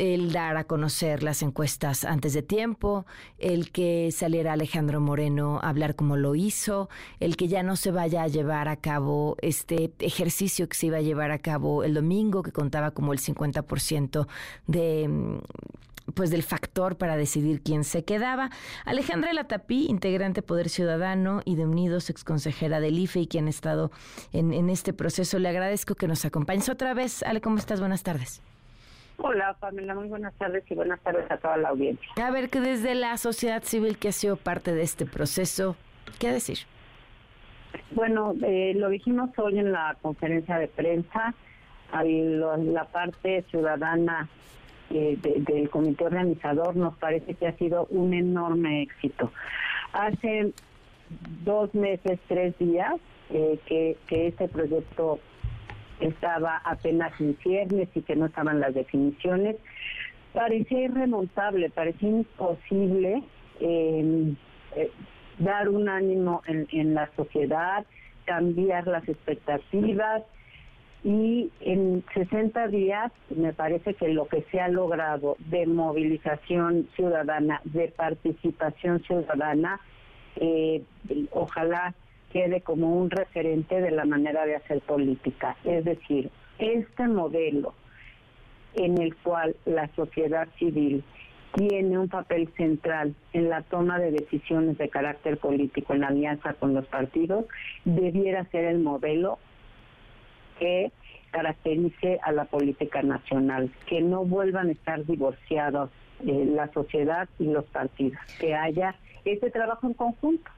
el 0.00 0.32
dar 0.32 0.56
a 0.56 0.64
conocer 0.64 1.22
las 1.22 1.42
encuestas 1.42 2.04
antes 2.04 2.32
de 2.32 2.42
tiempo, 2.42 3.04
el 3.38 3.70
que 3.70 4.10
saliera 4.12 4.54
Alejandro 4.54 4.98
Moreno 4.98 5.60
a 5.62 5.68
hablar 5.68 5.94
como 5.94 6.16
lo 6.16 6.34
hizo, 6.34 6.88
el 7.20 7.36
que 7.36 7.48
ya 7.48 7.62
no 7.62 7.76
se 7.76 7.90
vaya 7.90 8.22
a 8.22 8.28
llevar 8.28 8.68
a 8.68 8.76
cabo 8.76 9.36
este 9.42 9.92
ejercicio 9.98 10.70
que 10.70 10.76
se 10.76 10.86
iba 10.86 10.96
a 10.96 11.02
llevar 11.02 11.32
a 11.32 11.38
cabo 11.38 11.84
el 11.84 11.92
domingo, 11.92 12.42
que 12.42 12.50
contaba 12.50 12.92
como 12.92 13.12
el 13.12 13.18
50% 13.18 14.26
de 14.66 15.06
mm, 15.06 15.38
pues 16.14 16.30
del 16.30 16.42
factor 16.42 16.96
para 16.96 17.18
decidir 17.18 17.60
quién 17.62 17.84
se 17.84 18.02
quedaba. 18.02 18.50
Alejandra 18.86 19.34
Latapí, 19.34 19.86
integrante 19.86 20.40
Poder 20.40 20.70
Ciudadano 20.70 21.42
y 21.44 21.56
de 21.56 21.66
Unidos, 21.66 22.08
exconsejera 22.08 22.80
del 22.80 22.98
IFE 22.98 23.20
y 23.20 23.26
quien 23.26 23.48
ha 23.48 23.50
estado 23.50 23.92
en, 24.32 24.54
en 24.54 24.70
este 24.70 24.94
proceso, 24.94 25.38
le 25.38 25.50
agradezco 25.50 25.94
que 25.94 26.08
nos 26.08 26.24
acompañes 26.24 26.70
otra 26.70 26.94
vez. 26.94 27.22
Ale, 27.22 27.42
¿cómo 27.42 27.58
estás? 27.58 27.80
Buenas 27.80 28.02
tardes. 28.02 28.40
Hola, 29.22 29.54
Pamela, 29.60 29.94
muy 29.94 30.08
buenas 30.08 30.32
tardes 30.34 30.64
y 30.70 30.74
buenas 30.74 30.98
tardes 31.00 31.30
a 31.30 31.36
toda 31.36 31.56
la 31.58 31.68
audiencia. 31.68 32.08
A 32.24 32.30
ver, 32.30 32.48
que 32.48 32.60
desde 32.60 32.94
la 32.94 33.16
sociedad 33.18 33.62
civil 33.62 33.98
que 33.98 34.08
ha 34.08 34.12
sido 34.12 34.36
parte 34.36 34.72
de 34.72 34.82
este 34.82 35.04
proceso, 35.04 35.76
¿qué 36.18 36.32
decir? 36.32 36.58
Bueno, 37.90 38.34
eh, 38.42 38.72
lo 38.76 38.88
dijimos 38.88 39.30
hoy 39.38 39.58
en 39.58 39.72
la 39.72 39.96
conferencia 40.00 40.58
de 40.58 40.68
prensa, 40.68 41.34
la 41.92 42.84
parte 42.84 43.44
ciudadana 43.50 44.28
eh, 44.90 45.18
del 45.20 45.68
comité 45.68 46.06
organizador 46.06 46.76
nos 46.76 46.96
parece 46.96 47.34
que 47.34 47.46
ha 47.46 47.56
sido 47.58 47.86
un 47.90 48.14
enorme 48.14 48.82
éxito. 48.82 49.30
Hace 49.92 50.52
dos 51.44 51.74
meses, 51.74 52.18
tres 52.26 52.56
días, 52.58 52.94
eh, 53.30 53.58
que, 53.66 53.96
que 54.06 54.28
este 54.28 54.48
proyecto 54.48 55.20
estaba 56.00 56.58
apenas 56.64 57.12
en 57.20 57.36
ciernes 57.42 57.88
y 57.94 58.02
que 58.02 58.16
no 58.16 58.26
estaban 58.26 58.60
las 58.60 58.74
definiciones. 58.74 59.56
Parecía 60.32 60.82
irremontable, 60.82 61.70
parecía 61.70 62.08
imposible 62.08 63.22
em, 63.60 64.36
eh, 64.76 64.90
dar 65.38 65.68
un 65.68 65.88
ánimo 65.88 66.42
en, 66.46 66.94
la 66.94 67.10
sociedad, 67.16 67.84
cambiar 68.24 68.86
las 68.86 69.08
expectativas 69.08 70.22
y 71.02 71.50
en 71.60 72.04
60 72.12 72.68
días 72.68 73.10
me 73.34 73.52
parece 73.54 73.94
que 73.94 74.08
lo 74.08 74.28
que 74.28 74.44
se 74.50 74.60
ha 74.60 74.68
logrado 74.68 75.36
de 75.38 75.66
movilización 75.66 76.88
ciudadana, 76.94 77.62
de 77.64 77.88
participación 77.88 79.02
ciudadana, 79.04 79.80
eh, 80.36 80.82
ojalá 81.32 81.94
quede 82.32 82.60
como 82.60 82.94
un 82.94 83.10
referente 83.10 83.80
de 83.80 83.90
la 83.90 84.04
manera 84.04 84.46
de 84.46 84.56
hacer 84.56 84.80
política. 84.80 85.56
Es 85.64 85.84
decir, 85.84 86.30
este 86.58 87.08
modelo 87.08 87.74
en 88.74 89.00
el 89.00 89.16
cual 89.16 89.56
la 89.64 89.88
sociedad 89.94 90.48
civil 90.58 91.02
tiene 91.54 91.98
un 91.98 92.08
papel 92.08 92.48
central 92.56 93.14
en 93.32 93.48
la 93.48 93.62
toma 93.62 93.98
de 93.98 94.12
decisiones 94.12 94.78
de 94.78 94.88
carácter 94.88 95.38
político 95.38 95.94
en 95.94 96.02
la 96.02 96.08
alianza 96.08 96.54
con 96.54 96.74
los 96.74 96.86
partidos, 96.86 97.46
debiera 97.84 98.44
ser 98.46 98.64
el 98.66 98.78
modelo 98.78 99.38
que 100.58 100.92
caracterice 101.32 102.20
a 102.22 102.32
la 102.32 102.44
política 102.44 103.02
nacional, 103.02 103.70
que 103.86 104.00
no 104.00 104.24
vuelvan 104.24 104.68
a 104.68 104.72
estar 104.72 105.04
divorciados 105.04 105.90
eh, 106.26 106.44
la 106.46 106.70
sociedad 106.72 107.28
y 107.38 107.44
los 107.44 107.64
partidos, 107.66 108.20
que 108.38 108.54
haya 108.54 108.94
ese 109.24 109.50
trabajo 109.50 109.86
en 109.86 109.94
conjunto. 109.94 110.50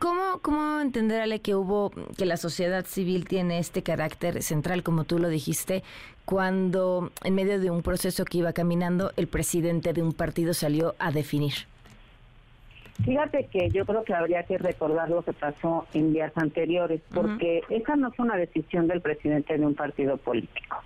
¿Cómo, 0.00 0.38
¿Cómo 0.40 0.80
entenderle 0.80 1.40
que 1.40 1.54
hubo, 1.54 1.92
que 2.16 2.24
la 2.24 2.38
sociedad 2.38 2.86
civil 2.86 3.28
tiene 3.28 3.58
este 3.58 3.82
carácter 3.82 4.42
central, 4.42 4.82
como 4.82 5.04
tú 5.04 5.18
lo 5.18 5.28
dijiste, 5.28 5.82
cuando 6.24 7.12
en 7.22 7.34
medio 7.34 7.60
de 7.60 7.70
un 7.70 7.82
proceso 7.82 8.24
que 8.24 8.38
iba 8.38 8.54
caminando, 8.54 9.12
el 9.18 9.28
presidente 9.28 9.92
de 9.92 10.02
un 10.02 10.14
partido 10.14 10.54
salió 10.54 10.94
a 10.98 11.12
definir? 11.12 11.52
Fíjate 13.04 13.48
que 13.52 13.68
yo 13.68 13.84
creo 13.84 14.02
que 14.02 14.14
habría 14.14 14.42
que 14.44 14.56
recordar 14.56 15.10
lo 15.10 15.20
que 15.20 15.34
pasó 15.34 15.86
en 15.92 16.14
días 16.14 16.32
anteriores, 16.34 17.02
porque 17.12 17.60
esa 17.68 17.94
no 17.96 18.10
fue 18.12 18.24
una 18.24 18.38
decisión 18.38 18.88
del 18.88 19.02
presidente 19.02 19.58
de 19.58 19.66
un 19.66 19.74
partido 19.74 20.16
político. 20.16 20.78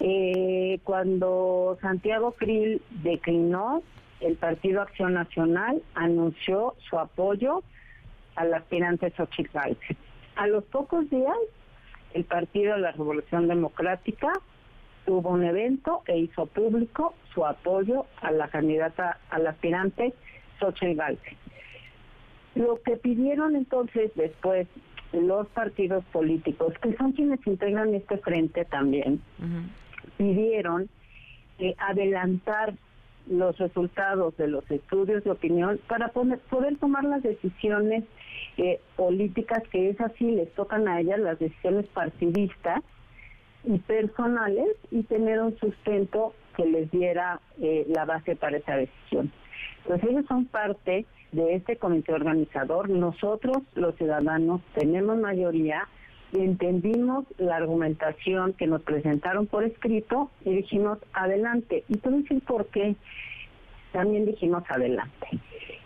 Eh, 0.00 0.80
cuando 0.82 1.78
Santiago 1.80 2.32
Krill 2.32 2.82
declinó, 2.90 3.84
el 4.18 4.34
Partido 4.34 4.82
Acción 4.82 5.14
Nacional 5.14 5.80
anunció 5.94 6.74
su 6.90 6.98
apoyo 6.98 7.62
al 8.36 8.54
aspirante 8.54 9.10
Xochitl 9.16 9.58
A 10.36 10.46
los 10.46 10.64
pocos 10.64 11.08
días, 11.10 11.36
el 12.12 12.24
Partido 12.24 12.74
de 12.74 12.80
la 12.80 12.92
Revolución 12.92 13.48
Democrática 13.48 14.32
tuvo 15.04 15.30
un 15.30 15.44
evento 15.44 16.02
e 16.06 16.18
hizo 16.18 16.46
público 16.46 17.14
su 17.32 17.44
apoyo 17.44 18.06
a 18.20 18.30
la 18.30 18.48
candidata, 18.48 19.18
al 19.30 19.46
aspirante 19.46 20.14
Xochitl 20.58 20.96
Galvez. 20.96 21.36
Lo 22.54 22.80
que 22.82 22.96
pidieron 22.96 23.56
entonces 23.56 24.12
después 24.14 24.68
los 25.12 25.46
partidos 25.48 26.04
políticos, 26.06 26.74
que 26.80 26.96
son 26.96 27.12
quienes 27.12 27.44
integran 27.46 27.94
este 27.94 28.18
frente 28.18 28.64
también, 28.64 29.20
pidieron 30.16 30.88
eh, 31.58 31.74
adelantar 31.78 32.74
los 33.28 33.56
resultados 33.58 34.36
de 34.36 34.48
los 34.48 34.68
estudios 34.70 35.24
de 35.24 35.30
opinión 35.30 35.80
para 35.88 36.08
poder, 36.08 36.40
tomar 36.78 37.04
las 37.04 37.22
decisiones 37.22 38.04
eh, 38.56 38.80
políticas 38.96 39.62
que 39.70 39.90
es 39.90 40.00
así 40.00 40.30
les 40.30 40.52
tocan 40.54 40.86
a 40.88 41.00
ellas, 41.00 41.18
las 41.18 41.38
decisiones 41.38 41.86
partidistas 41.88 42.82
y 43.64 43.78
personales 43.78 44.68
y 44.90 45.02
tener 45.04 45.40
un 45.40 45.56
sustento 45.58 46.34
que 46.56 46.66
les 46.66 46.90
diera 46.90 47.40
eh, 47.60 47.86
la 47.88 48.04
base 48.04 48.36
para 48.36 48.58
esa 48.58 48.76
decisión. 48.76 49.32
Pues 49.86 50.02
ellos 50.04 50.24
son 50.28 50.46
parte 50.46 51.06
de 51.32 51.54
este 51.54 51.76
comité 51.76 52.12
organizador. 52.12 52.88
Nosotros, 52.88 53.58
los 53.74 53.94
ciudadanos, 53.96 54.60
tenemos 54.74 55.18
mayoría 55.18 55.88
entendimos 56.42 57.24
la 57.38 57.56
argumentación 57.56 58.52
que 58.54 58.66
nos 58.66 58.82
presentaron 58.82 59.46
por 59.46 59.64
escrito 59.64 60.30
y 60.44 60.54
dijimos 60.54 60.98
adelante. 61.12 61.84
Y 61.88 61.98
decir 61.98 62.42
por 62.46 62.66
qué 62.66 62.96
también 63.92 64.26
dijimos 64.26 64.64
adelante. 64.68 65.28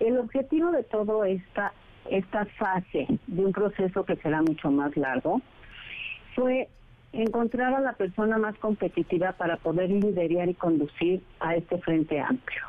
El 0.01 0.19
objetivo 0.19 0.71
de 0.71 0.85
todo 0.85 1.25
esta 1.25 1.73
esta 2.11 2.47
fase 2.59 3.07
de 3.27 3.45
un 3.45 3.53
proceso 3.53 4.05
que 4.05 4.17
será 4.17 4.41
mucho 4.43 4.71
más 4.71 4.97
largo 4.97 5.41
fue 6.35 6.69
encontrar 7.13 7.75
a 7.75 7.81
la 7.81 7.93
persona 7.95 8.39
más 8.39 8.57
competitiva 8.59 9.33
para 9.33 9.57
poder 9.57 9.91
liderar 9.91 10.49
y 10.49 10.55
conducir 10.55 11.23
a 11.41 11.57
este 11.57 11.79
frente 11.79 12.21
amplio. 12.21 12.63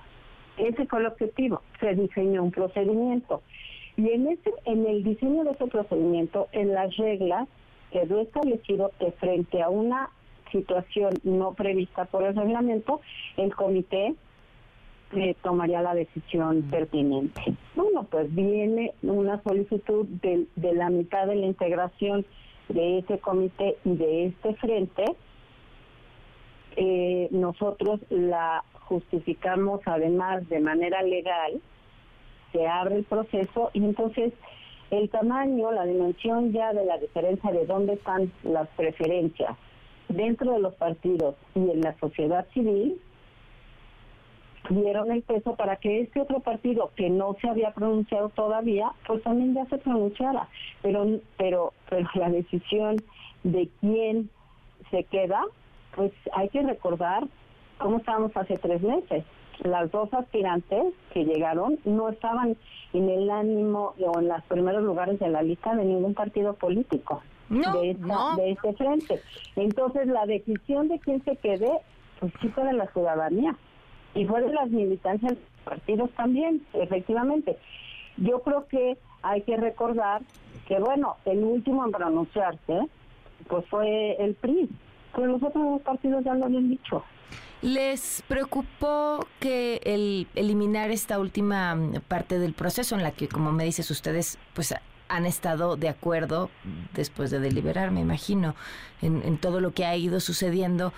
Ese 0.57 0.85
fue 0.87 0.99
el 0.99 1.07
objetivo. 1.07 1.61
Se 1.79 1.93
diseñó 1.95 2.43
un 2.43 2.51
procedimiento. 2.51 3.41
Y 3.97 4.09
en, 4.09 4.27
ese, 4.27 4.53
en 4.65 4.85
el 4.85 5.03
diseño 5.03 5.43
de 5.43 5.51
ese 5.51 5.67
procedimiento, 5.67 6.47
en 6.51 6.73
las 6.73 6.95
reglas, 6.97 7.47
quedó 7.91 8.21
establecido 8.21 8.91
que 8.99 9.11
frente 9.13 9.61
a 9.61 9.69
una 9.69 10.09
situación 10.51 11.13
no 11.23 11.53
prevista 11.53 12.05
por 12.05 12.23
el 12.23 12.35
reglamento, 12.35 13.01
el 13.37 13.55
comité 13.55 14.15
eh, 15.13 15.35
tomaría 15.41 15.81
la 15.81 15.95
decisión 15.95 16.63
pertinente. 16.63 17.41
Bueno, 17.75 18.05
pues 18.09 18.33
viene 18.33 18.93
una 19.01 19.41
solicitud 19.43 20.05
de, 20.07 20.45
de 20.55 20.73
la 20.73 20.89
mitad 20.89 21.27
de 21.27 21.35
la 21.35 21.45
integración 21.45 22.25
de 22.69 22.99
ese 22.99 23.19
comité 23.19 23.77
y 23.83 23.95
de 23.95 24.27
este 24.27 24.53
frente, 24.55 25.05
eh, 26.75 27.27
nosotros 27.31 27.99
la 28.09 28.63
justificamos 28.81 29.81
además 29.85 30.47
de 30.49 30.59
manera 30.59 31.01
legal, 31.01 31.59
se 32.51 32.67
abre 32.67 32.97
el 32.97 33.03
proceso 33.03 33.69
y 33.73 33.83
entonces 33.83 34.33
el 34.91 35.09
tamaño, 35.09 35.71
la 35.71 35.85
dimensión 35.85 36.51
ya 36.51 36.73
de 36.73 36.85
la 36.85 36.97
diferencia 36.97 37.51
de 37.51 37.65
dónde 37.65 37.93
están 37.93 38.31
las 38.43 38.67
preferencias 38.69 39.55
dentro 40.09 40.53
de 40.53 40.59
los 40.59 40.75
partidos 40.75 41.35
y 41.55 41.59
en 41.59 41.81
la 41.81 41.95
sociedad 41.99 42.47
civil, 42.53 42.99
dieron 44.69 45.11
el 45.11 45.21
peso 45.21 45.55
para 45.55 45.77
que 45.77 46.01
este 46.01 46.19
otro 46.19 46.39
partido 46.41 46.91
que 46.95 47.09
no 47.09 47.35
se 47.41 47.47
había 47.47 47.71
pronunciado 47.71 48.29
todavía, 48.29 48.91
pues 49.07 49.23
también 49.23 49.53
ya 49.53 49.65
se 49.65 49.77
pronunciara. 49.77 50.47
Pero, 50.81 51.19
pero, 51.37 51.73
pero 51.89 52.09
la 52.15 52.29
decisión 52.29 52.97
de 53.43 53.69
quién 53.79 54.29
se 54.91 55.03
queda, 55.05 55.43
pues 55.95 56.11
hay 56.33 56.49
que 56.49 56.61
recordar 56.61 57.23
cómo 57.77 57.97
estábamos 57.97 58.35
hace 58.35 58.57
tres 58.57 58.81
meses. 58.81 59.23
Las 59.63 59.91
dos 59.91 60.13
aspirantes 60.13 60.93
que 61.13 61.25
llegaron 61.25 61.79
no 61.83 62.09
estaban 62.09 62.55
en 62.93 63.09
el 63.09 63.29
ánimo 63.29 63.93
o 63.99 64.19
en 64.19 64.29
los 64.29 64.41
primeros 64.43 64.83
lugares 64.83 65.19
de 65.19 65.29
la 65.29 65.41
lista 65.41 65.75
de 65.75 65.85
ningún 65.85 66.13
partido 66.13 66.53
político 66.53 67.21
de, 67.49 67.97
de 68.37 68.51
este 68.51 68.73
frente. 68.73 69.21
Entonces 69.55 70.07
la 70.07 70.25
decisión 70.25 70.87
de 70.87 70.99
quién 70.99 71.23
se 71.23 71.35
quede, 71.35 71.71
pues 72.19 72.31
sí 72.41 72.47
fue 72.49 72.63
de 72.65 72.73
la 72.73 72.87
ciudadanía 72.87 73.55
y 74.15 74.25
fue 74.25 74.41
de 74.41 74.53
las 74.53 74.69
militancias 74.69 75.33
de 75.33 75.37
los 75.37 75.63
partidos 75.63 76.09
también, 76.11 76.65
efectivamente. 76.73 77.57
Yo 78.17 78.41
creo 78.41 78.67
que 78.67 78.97
hay 79.21 79.41
que 79.41 79.57
recordar 79.57 80.21
que, 80.67 80.79
bueno, 80.79 81.17
el 81.25 81.43
último 81.43 81.85
en 81.85 81.91
pronunciarse, 81.91 82.87
pues 83.47 83.65
fue 83.67 84.15
el 84.23 84.35
PRI, 84.35 84.69
pero 85.19 85.33
los 85.33 85.43
otros 85.43 85.65
dos 85.65 85.81
partidos 85.81 86.23
ya 86.23 86.33
lo 86.33 86.45
habían 86.45 86.69
dicho. 86.69 87.03
¿Les 87.61 88.23
preocupó 88.29 89.27
que 89.41 89.81
el 89.83 90.27
eliminar 90.33 90.91
esta 90.91 91.19
última 91.19 91.77
parte 92.07 92.39
del 92.39 92.53
proceso 92.53 92.95
en 92.95 93.03
la 93.03 93.11
que, 93.11 93.27
como 93.27 93.51
me 93.51 93.65
dices 93.65 93.91
ustedes, 93.91 94.39
pues 94.53 94.73
han 95.09 95.25
estado 95.25 95.75
de 95.75 95.89
acuerdo 95.89 96.49
después 96.93 97.31
de 97.31 97.39
deliberar, 97.41 97.91
me 97.91 97.99
imagino, 97.99 98.55
en, 99.01 99.21
en 99.23 99.37
todo 99.37 99.59
lo 99.59 99.73
que 99.73 99.85
ha 99.85 99.97
ido 99.97 100.21
sucediendo 100.21 100.93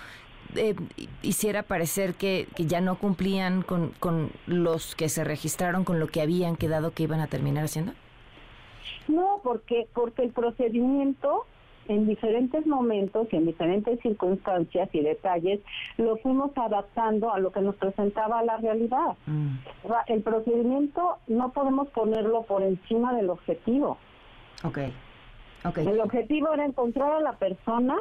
eh, 0.54 0.76
hiciera 1.22 1.64
parecer 1.64 2.14
que, 2.14 2.46
ya 2.58 2.80
no 2.80 2.98
cumplían 2.98 3.62
con, 3.62 3.90
con 3.98 4.30
los 4.46 4.94
que 4.94 5.08
se 5.08 5.24
registraron, 5.24 5.82
con 5.82 5.98
lo 5.98 6.06
que 6.06 6.20
habían 6.20 6.54
quedado 6.54 6.92
que 6.92 7.02
iban 7.02 7.20
a 7.20 7.26
terminar 7.26 7.64
haciendo? 7.64 7.92
No, 9.08 9.40
porque, 9.42 9.88
porque 9.92 10.22
el 10.22 10.30
procedimiento 10.30 11.46
en 11.88 12.06
diferentes 12.06 12.66
momentos 12.66 13.28
y 13.32 13.36
en 13.36 13.46
diferentes 13.46 14.00
circunstancias 14.00 14.88
y 14.92 15.00
detalles 15.00 15.60
lo 15.96 16.16
fuimos 16.16 16.50
adaptando 16.56 17.32
a 17.32 17.40
lo 17.40 17.50
que 17.52 17.60
nos 17.60 17.74
presentaba 17.76 18.42
la 18.42 18.56
realidad. 18.58 19.16
Mm. 19.26 19.56
el 20.08 20.22
procedimiento 20.22 21.18
no 21.26 21.52
podemos 21.52 21.88
ponerlo 21.88 22.42
por 22.42 22.62
encima 22.62 23.14
del 23.14 23.30
objetivo. 23.30 23.98
Okay. 24.64 24.92
Okay. 25.64 25.86
El 25.86 26.00
objetivo 26.00 26.52
era 26.52 26.64
encontrar 26.64 27.12
a 27.12 27.20
la 27.20 27.32
persona 27.32 27.96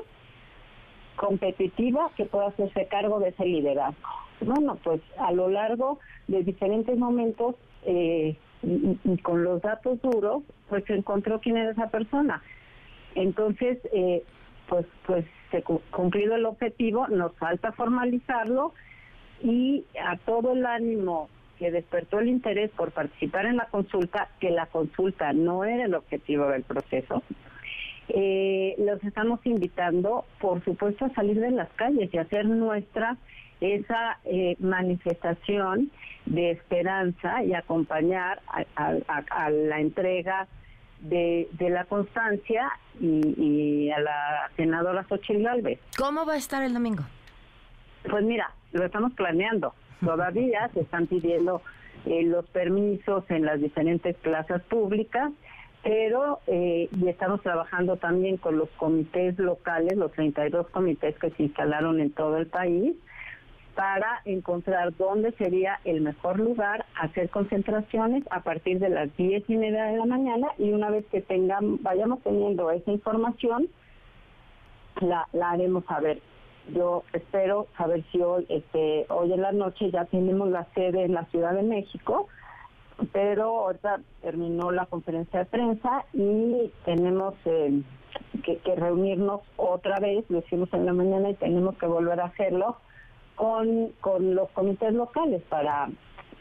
competitiva 1.15 2.09
que 2.15 2.25
pueda 2.25 2.47
hacerse 2.47 2.87
cargo 2.87 3.19
de 3.19 3.29
ese 3.29 3.45
liderazgo. 3.45 4.09
Bueno, 4.41 4.77
pues 4.83 5.01
a 5.19 5.31
lo 5.31 5.49
largo 5.49 5.99
de 6.27 6.43
diferentes 6.43 6.97
momentos 6.97 7.55
eh, 7.83 8.35
y, 8.63 9.17
con 9.17 9.43
los 9.43 9.61
datos 9.61 10.01
duros, 10.01 10.43
pues 10.69 10.83
se 10.85 10.95
encontró 10.95 11.39
quién 11.39 11.57
era 11.57 11.71
esa 11.71 11.89
persona. 11.89 12.41
Entonces, 13.15 13.79
eh, 13.93 14.23
pues, 14.67 14.85
pues 15.05 15.25
se 15.51 15.63
cumplido 15.63 16.35
el 16.35 16.45
objetivo, 16.45 17.07
nos 17.07 17.35
falta 17.35 17.71
formalizarlo 17.73 18.73
y 19.43 19.85
a 20.01 20.17
todo 20.17 20.53
el 20.53 20.65
ánimo 20.65 21.29
que 21.59 21.71
despertó 21.71 22.19
el 22.19 22.27
interés 22.27 22.71
por 22.71 22.91
participar 22.91 23.45
en 23.45 23.57
la 23.57 23.65
consulta, 23.65 24.29
que 24.39 24.49
la 24.49 24.65
consulta 24.67 25.33
no 25.33 25.63
era 25.63 25.85
el 25.85 25.93
objetivo 25.93 26.47
del 26.47 26.63
proceso, 26.63 27.21
eh, 28.09 28.75
los 28.77 29.01
estamos 29.03 29.39
invitando, 29.45 30.25
por 30.39 30.63
supuesto, 30.65 31.05
a 31.05 31.13
salir 31.13 31.39
de 31.39 31.51
las 31.51 31.69
calles 31.73 32.13
y 32.13 32.17
hacer 32.17 32.45
nuestra 32.45 33.17
esa 33.61 34.19
eh, 34.25 34.55
manifestación 34.59 35.91
de 36.25 36.51
esperanza 36.51 37.43
y 37.43 37.53
acompañar 37.53 38.41
a, 38.75 39.49
la 39.49 39.79
entrega 39.79 40.47
de, 41.01 41.47
la 41.59 41.85
constancia 41.85 42.69
y, 42.99 43.89
a 43.91 43.99
la 43.99 44.51
senadora 44.55 45.03
Xochitl 45.07 45.43
Galvez. 45.43 45.79
¿Cómo 45.97 46.25
va 46.25 46.33
a 46.33 46.37
estar 46.37 46.63
el 46.63 46.73
domingo? 46.73 47.03
Pues 48.09 48.23
mira, 48.23 48.51
lo 48.71 48.85
estamos 48.85 49.13
planeando. 49.13 49.73
Todavía 49.99 50.69
se 50.73 50.81
están 50.81 51.07
pidiendo 51.07 51.61
eh, 52.05 52.23
los 52.23 52.45
permisos 52.49 53.23
en 53.29 53.45
las 53.45 53.59
diferentes 53.59 54.15
plazas 54.17 54.61
públicas 54.63 55.31
pero 55.83 56.39
eh, 56.47 56.89
y 56.95 57.07
estamos 57.07 57.41
trabajando 57.41 57.97
también 57.97 58.37
con 58.37 58.57
los 58.57 58.69
comités 58.77 59.37
locales, 59.39 59.97
los 59.97 60.11
32 60.11 60.69
comités 60.69 61.17
que 61.17 61.31
se 61.31 61.43
instalaron 61.43 61.99
en 61.99 62.11
todo 62.11 62.37
el 62.37 62.47
país, 62.47 62.95
para 63.75 64.21
encontrar 64.25 64.95
dónde 64.97 65.31
sería 65.33 65.79
el 65.85 66.01
mejor 66.01 66.39
lugar, 66.39 66.85
hacer 66.99 67.29
concentraciones 67.29 68.23
a 68.29 68.41
partir 68.41 68.79
de 68.79 68.89
las 68.89 69.15
10 69.17 69.49
y 69.49 69.57
media 69.57 69.85
de 69.85 69.97
la 69.97 70.05
mañana 70.05 70.47
y 70.57 70.71
una 70.71 70.89
vez 70.89 71.05
que 71.07 71.21
tengan, 71.21 71.81
vayamos 71.81 72.21
teniendo 72.21 72.69
esa 72.71 72.91
información, 72.91 73.67
la, 74.99 75.27
la 75.33 75.51
haremos 75.51 75.85
saber. 75.85 76.21
Yo 76.69 77.03
espero 77.13 77.67
saber 77.77 78.03
si 78.11 78.21
hoy, 78.21 78.45
este, 78.49 79.05
hoy 79.09 79.33
en 79.33 79.41
la 79.41 79.51
noche 79.51 79.89
ya 79.91 80.05
tenemos 80.05 80.49
la 80.49 80.65
sede 80.75 81.03
en 81.05 81.13
la 81.13 81.25
Ciudad 81.25 81.53
de 81.53 81.63
México, 81.63 82.27
pero 83.11 83.65
ahorita 83.65 84.01
terminó 84.21 84.71
la 84.71 84.85
conferencia 84.85 85.39
de 85.39 85.45
prensa 85.45 86.05
y 86.13 86.71
tenemos 86.85 87.33
eh, 87.45 87.81
que, 88.43 88.75
reunirnos 88.75 89.41
otra 89.57 89.99
vez, 89.99 90.25
lo 90.29 90.39
hicimos 90.39 90.71
en 90.73 90.85
la 90.85 90.93
mañana 90.93 91.29
y 91.29 91.35
tenemos 91.35 91.77
que 91.77 91.85
volver 91.85 92.19
a 92.19 92.25
hacerlo 92.25 92.77
con, 93.35 93.89
con 94.01 94.35
los 94.35 94.49
comités 94.51 94.93
locales 94.93 95.41
para, 95.49 95.89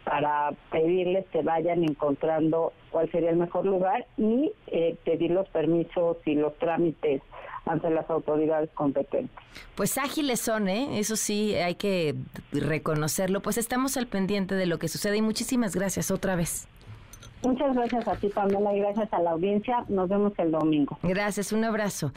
para 0.04 0.52
pedirles 0.70 1.26
que 1.32 1.42
vayan 1.42 1.84
encontrando 1.84 2.72
cuál 2.90 3.10
sería 3.10 3.30
el 3.30 3.36
mejor 3.36 3.66
lugar 3.66 4.06
y 4.16 4.52
eh, 4.66 4.96
pedir 5.04 5.30
los 5.30 5.48
permisos 5.48 6.16
y 6.26 6.34
los 6.34 6.56
trámites 6.58 7.22
ante 7.66 7.90
las 7.90 8.08
autoridades 8.10 8.70
competentes. 8.74 9.30
Pues 9.74 9.98
ágiles 9.98 10.40
son, 10.40 10.68
¿eh? 10.68 10.98
Eso 10.98 11.16
sí, 11.16 11.54
hay 11.54 11.74
que 11.74 12.14
reconocerlo. 12.52 13.40
Pues 13.40 13.58
estamos 13.58 13.96
al 13.96 14.06
pendiente 14.06 14.54
de 14.54 14.66
lo 14.66 14.78
que 14.78 14.88
sucede 14.88 15.18
y 15.18 15.22
muchísimas 15.22 15.74
gracias 15.74 16.10
otra 16.10 16.36
vez. 16.36 16.66
Muchas 17.42 17.74
gracias 17.74 18.06
a 18.06 18.16
ti, 18.16 18.28
Pamela, 18.28 18.74
y 18.74 18.80
gracias 18.80 19.12
a 19.12 19.20
la 19.20 19.30
audiencia. 19.30 19.84
Nos 19.88 20.08
vemos 20.08 20.32
el 20.38 20.50
domingo. 20.50 20.98
Gracias, 21.02 21.52
un 21.52 21.64
abrazo. 21.64 22.12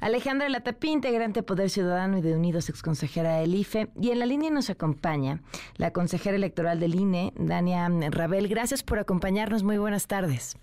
Alejandra 0.00 0.48
Latapí, 0.48 0.90
integrante 0.90 1.40
de 1.40 1.44
Poder 1.44 1.68
Ciudadano 1.68 2.18
y 2.18 2.20
de 2.20 2.36
Unidos, 2.36 2.68
exconsejera 2.68 3.38
del 3.38 3.54
IFE. 3.54 3.88
Y 4.00 4.10
en 4.10 4.20
la 4.20 4.26
línea 4.26 4.50
nos 4.50 4.70
acompaña 4.70 5.40
la 5.76 5.92
consejera 5.92 6.36
electoral 6.36 6.78
del 6.78 6.94
INE, 6.94 7.32
Dania 7.36 7.88
Rabel. 8.10 8.46
Gracias 8.48 8.82
por 8.84 8.98
acompañarnos. 8.98 9.64
Muy 9.64 9.78
buenas 9.78 10.06
tardes. 10.06 10.56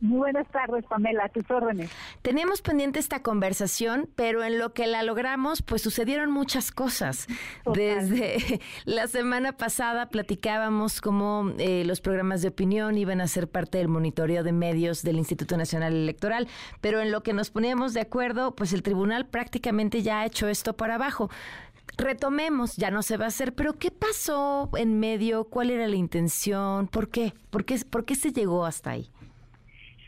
Muy 0.00 0.18
buenas 0.18 0.46
tardes, 0.48 0.84
Pamela, 0.84 1.24
a 1.24 1.28
tus 1.30 1.50
órdenes. 1.50 1.90
Teníamos 2.20 2.60
pendiente 2.60 2.98
esta 2.98 3.22
conversación, 3.22 4.10
pero 4.14 4.44
en 4.44 4.58
lo 4.58 4.74
que 4.74 4.86
la 4.86 5.02
logramos, 5.02 5.62
pues 5.62 5.80
sucedieron 5.80 6.30
muchas 6.30 6.70
cosas. 6.70 7.26
Desde 7.72 8.60
la 8.84 9.06
semana 9.06 9.56
pasada 9.56 10.10
platicábamos 10.10 11.00
cómo 11.00 11.50
eh, 11.58 11.84
los 11.86 12.02
programas 12.02 12.42
de 12.42 12.48
opinión 12.48 12.98
iban 12.98 13.22
a 13.22 13.26
ser 13.26 13.48
parte 13.48 13.78
del 13.78 13.88
monitoreo 13.88 14.42
de 14.44 14.52
medios 14.52 15.02
del 15.02 15.16
Instituto 15.16 15.56
Nacional 15.56 15.94
Electoral, 15.94 16.46
pero 16.82 17.00
en 17.00 17.10
lo 17.10 17.22
que 17.22 17.32
nos 17.32 17.50
poníamos 17.50 17.94
de 17.94 18.02
acuerdo, 18.02 18.54
pues 18.54 18.74
el 18.74 18.82
tribunal 18.82 19.26
prácticamente 19.26 20.02
ya 20.02 20.20
ha 20.20 20.26
hecho 20.26 20.48
esto 20.48 20.76
para 20.76 20.96
abajo 20.96 21.30
retomemos, 21.98 22.76
ya 22.76 22.90
no 22.90 23.02
se 23.02 23.16
va 23.16 23.24
a 23.24 23.28
hacer, 23.28 23.54
pero 23.54 23.78
¿qué 23.78 23.90
pasó 23.90 24.68
en 24.76 24.98
medio? 24.98 25.44
¿Cuál 25.44 25.70
era 25.70 25.86
la 25.86 25.96
intención? 25.96 26.88
¿Por 26.88 27.08
qué? 27.08 27.32
¿Por 27.48 27.64
qué, 27.64 27.80
por 27.88 28.04
qué 28.04 28.14
se 28.14 28.32
llegó 28.32 28.66
hasta 28.66 28.90
ahí? 28.90 29.10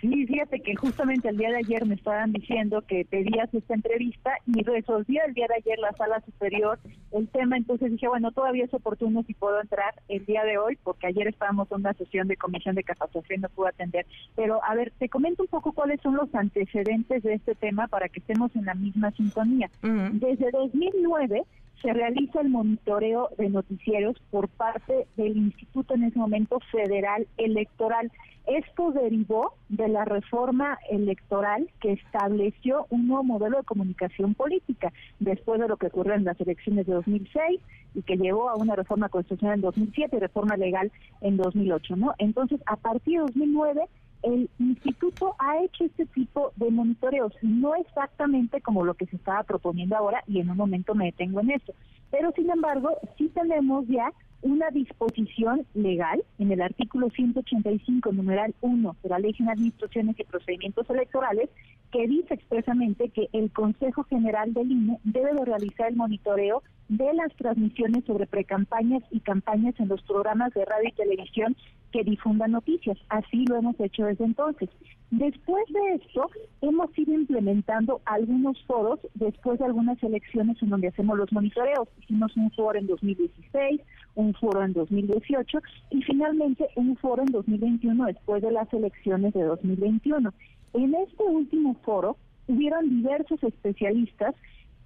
Sí, 0.00 0.26
fíjate 0.26 0.60
que 0.60 0.76
justamente 0.76 1.28
el 1.28 1.36
día 1.36 1.50
de 1.50 1.58
ayer 1.58 1.84
me 1.84 1.96
estaban 1.96 2.32
diciendo 2.32 2.82
que 2.82 3.04
pedías 3.04 3.52
esta 3.52 3.74
entrevista 3.74 4.30
y 4.46 4.62
resolvía 4.62 5.24
el 5.24 5.34
día 5.34 5.46
de 5.48 5.56
ayer 5.56 5.78
la 5.78 5.92
sala 5.92 6.20
superior 6.20 6.78
el 7.10 7.28
tema, 7.28 7.56
entonces 7.56 7.90
dije, 7.90 8.06
bueno, 8.06 8.30
todavía 8.30 8.64
es 8.64 8.74
oportuno 8.74 9.22
si 9.24 9.34
puedo 9.34 9.60
entrar 9.60 9.94
el 10.08 10.24
día 10.26 10.44
de 10.44 10.58
hoy, 10.58 10.78
porque 10.84 11.08
ayer 11.08 11.26
estábamos 11.26 11.70
en 11.72 11.78
una 11.78 11.94
sesión 11.94 12.28
de 12.28 12.36
comisión 12.36 12.74
de 12.74 12.84
capacitación 12.84 13.40
y 13.40 13.42
no 13.42 13.48
pude 13.48 13.70
atender. 13.70 14.06
Pero 14.36 14.62
a 14.64 14.74
ver, 14.74 14.92
te 14.98 15.08
comento 15.08 15.42
un 15.42 15.48
poco 15.48 15.72
cuáles 15.72 16.00
son 16.00 16.14
los 16.14 16.32
antecedentes 16.34 17.22
de 17.22 17.34
este 17.34 17.54
tema 17.54 17.88
para 17.88 18.08
que 18.08 18.20
estemos 18.20 18.54
en 18.54 18.66
la 18.66 18.74
misma 18.74 19.10
sintonía. 19.12 19.70
Desde 19.82 20.50
2009 20.50 21.42
se 21.82 21.92
realiza 21.92 22.40
el 22.40 22.48
monitoreo 22.48 23.30
de 23.38 23.48
noticieros 23.48 24.16
por 24.30 24.48
parte 24.48 25.06
del 25.16 25.36
Instituto 25.36 25.94
en 25.94 26.04
ese 26.04 26.18
momento 26.18 26.58
Federal 26.72 27.26
Electoral. 27.36 28.10
Esto 28.46 28.92
derivó 28.92 29.54
de 29.68 29.88
la 29.88 30.04
reforma 30.06 30.78
electoral 30.90 31.68
que 31.80 31.92
estableció 31.92 32.86
un 32.88 33.06
nuevo 33.06 33.22
modelo 33.22 33.58
de 33.58 33.64
comunicación 33.64 34.34
política 34.34 34.92
después 35.20 35.60
de 35.60 35.68
lo 35.68 35.76
que 35.76 35.88
ocurrió 35.88 36.14
en 36.14 36.24
las 36.24 36.40
elecciones 36.40 36.86
de 36.86 36.94
2006 36.94 37.60
y 37.94 38.02
que 38.02 38.16
llevó 38.16 38.48
a 38.48 38.56
una 38.56 38.74
reforma 38.74 39.10
constitucional 39.10 39.56
en 39.56 39.60
2007 39.62 40.16
y 40.16 40.20
reforma 40.20 40.56
legal 40.56 40.90
en 41.20 41.36
2008, 41.36 41.96
¿no? 41.96 42.14
Entonces, 42.18 42.60
a 42.66 42.76
partir 42.76 43.18
de 43.18 43.26
2009 43.26 43.82
el 44.22 44.50
instituto 44.58 45.34
ha 45.38 45.62
hecho 45.62 45.84
este 45.84 46.06
tipo 46.06 46.52
de 46.56 46.70
monitoreos, 46.70 47.32
no 47.42 47.74
exactamente 47.74 48.60
como 48.60 48.84
lo 48.84 48.94
que 48.94 49.06
se 49.06 49.16
estaba 49.16 49.42
proponiendo 49.44 49.96
ahora, 49.96 50.22
y 50.26 50.40
en 50.40 50.50
un 50.50 50.56
momento 50.56 50.94
me 50.94 51.06
detengo 51.06 51.40
en 51.40 51.52
eso, 51.52 51.72
pero 52.10 52.32
sin 52.32 52.50
embargo 52.50 52.90
sí 53.16 53.28
tenemos 53.34 53.86
ya 53.86 54.12
una 54.40 54.70
disposición 54.70 55.66
legal 55.74 56.22
en 56.38 56.52
el 56.52 56.62
artículo 56.62 57.10
185, 57.10 58.12
numeral 58.12 58.54
1 58.60 58.96
de 59.02 59.08
la 59.08 59.18
Ley 59.18 59.34
de 59.38 59.50
Administraciones 59.50 60.18
y 60.18 60.24
Procedimientos 60.24 60.88
Electorales, 60.88 61.50
que 61.90 62.06
dice 62.06 62.34
expresamente 62.34 63.08
que 63.08 63.28
el 63.32 63.50
Consejo 63.50 64.04
General 64.04 64.52
del 64.54 64.70
INE 64.70 64.98
debe 65.04 65.34
de 65.34 65.44
realizar 65.44 65.88
el 65.88 65.96
monitoreo 65.96 66.62
de 66.88 67.12
las 67.14 67.34
transmisiones 67.36 68.04
sobre 68.04 68.26
precampañas 68.26 69.02
y 69.10 69.20
campañas 69.20 69.74
en 69.78 69.88
los 69.88 70.02
programas 70.02 70.54
de 70.54 70.64
radio 70.64 70.88
y 70.88 70.92
televisión 70.92 71.56
que 71.92 72.04
difundan 72.04 72.52
noticias. 72.52 72.98
Así 73.08 73.44
lo 73.46 73.56
hemos 73.56 73.78
hecho 73.80 74.04
desde 74.04 74.24
entonces. 74.24 74.68
Después 75.10 75.64
de 75.70 75.94
esto, 75.94 76.30
hemos 76.60 76.96
ido 76.98 77.14
implementando 77.14 78.02
algunos 78.04 78.62
foros 78.64 79.00
después 79.14 79.58
de 79.58 79.64
algunas 79.64 80.02
elecciones 80.02 80.62
en 80.62 80.68
donde 80.68 80.88
hacemos 80.88 81.16
los 81.16 81.32
monitoreos. 81.32 81.88
Hicimos 82.02 82.36
un 82.36 82.50
foro 82.50 82.78
en 82.78 82.86
2016, 82.86 83.80
un 84.16 84.34
foro 84.34 84.62
en 84.62 84.74
2018 84.74 85.58
y 85.90 86.02
finalmente 86.02 86.66
un 86.76 86.96
foro 86.96 87.22
en 87.22 87.32
2021 87.32 88.04
después 88.06 88.42
de 88.42 88.52
las 88.52 88.70
elecciones 88.74 89.32
de 89.32 89.44
2021. 89.44 90.34
En 90.74 90.94
este 90.94 91.22
último 91.24 91.74
foro 91.84 92.16
hubieron 92.46 92.90
diversos 92.90 93.42
especialistas 93.42 94.34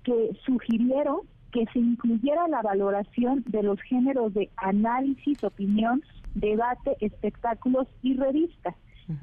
que 0.05 0.31
sugirieron 0.45 1.21
que 1.53 1.67
se 1.73 1.79
incluyera 1.79 2.49
la 2.49 2.63
valoración 2.63 3.45
de 3.47 3.63
los 3.63 3.81
géneros 3.83 4.35
de 4.35 4.51
análisis, 4.57 5.45
opinión, 5.45 6.03
debate, 6.35 6.97
espectáculos 7.01 7.87
y 8.03 8.15
revistas 8.17 8.75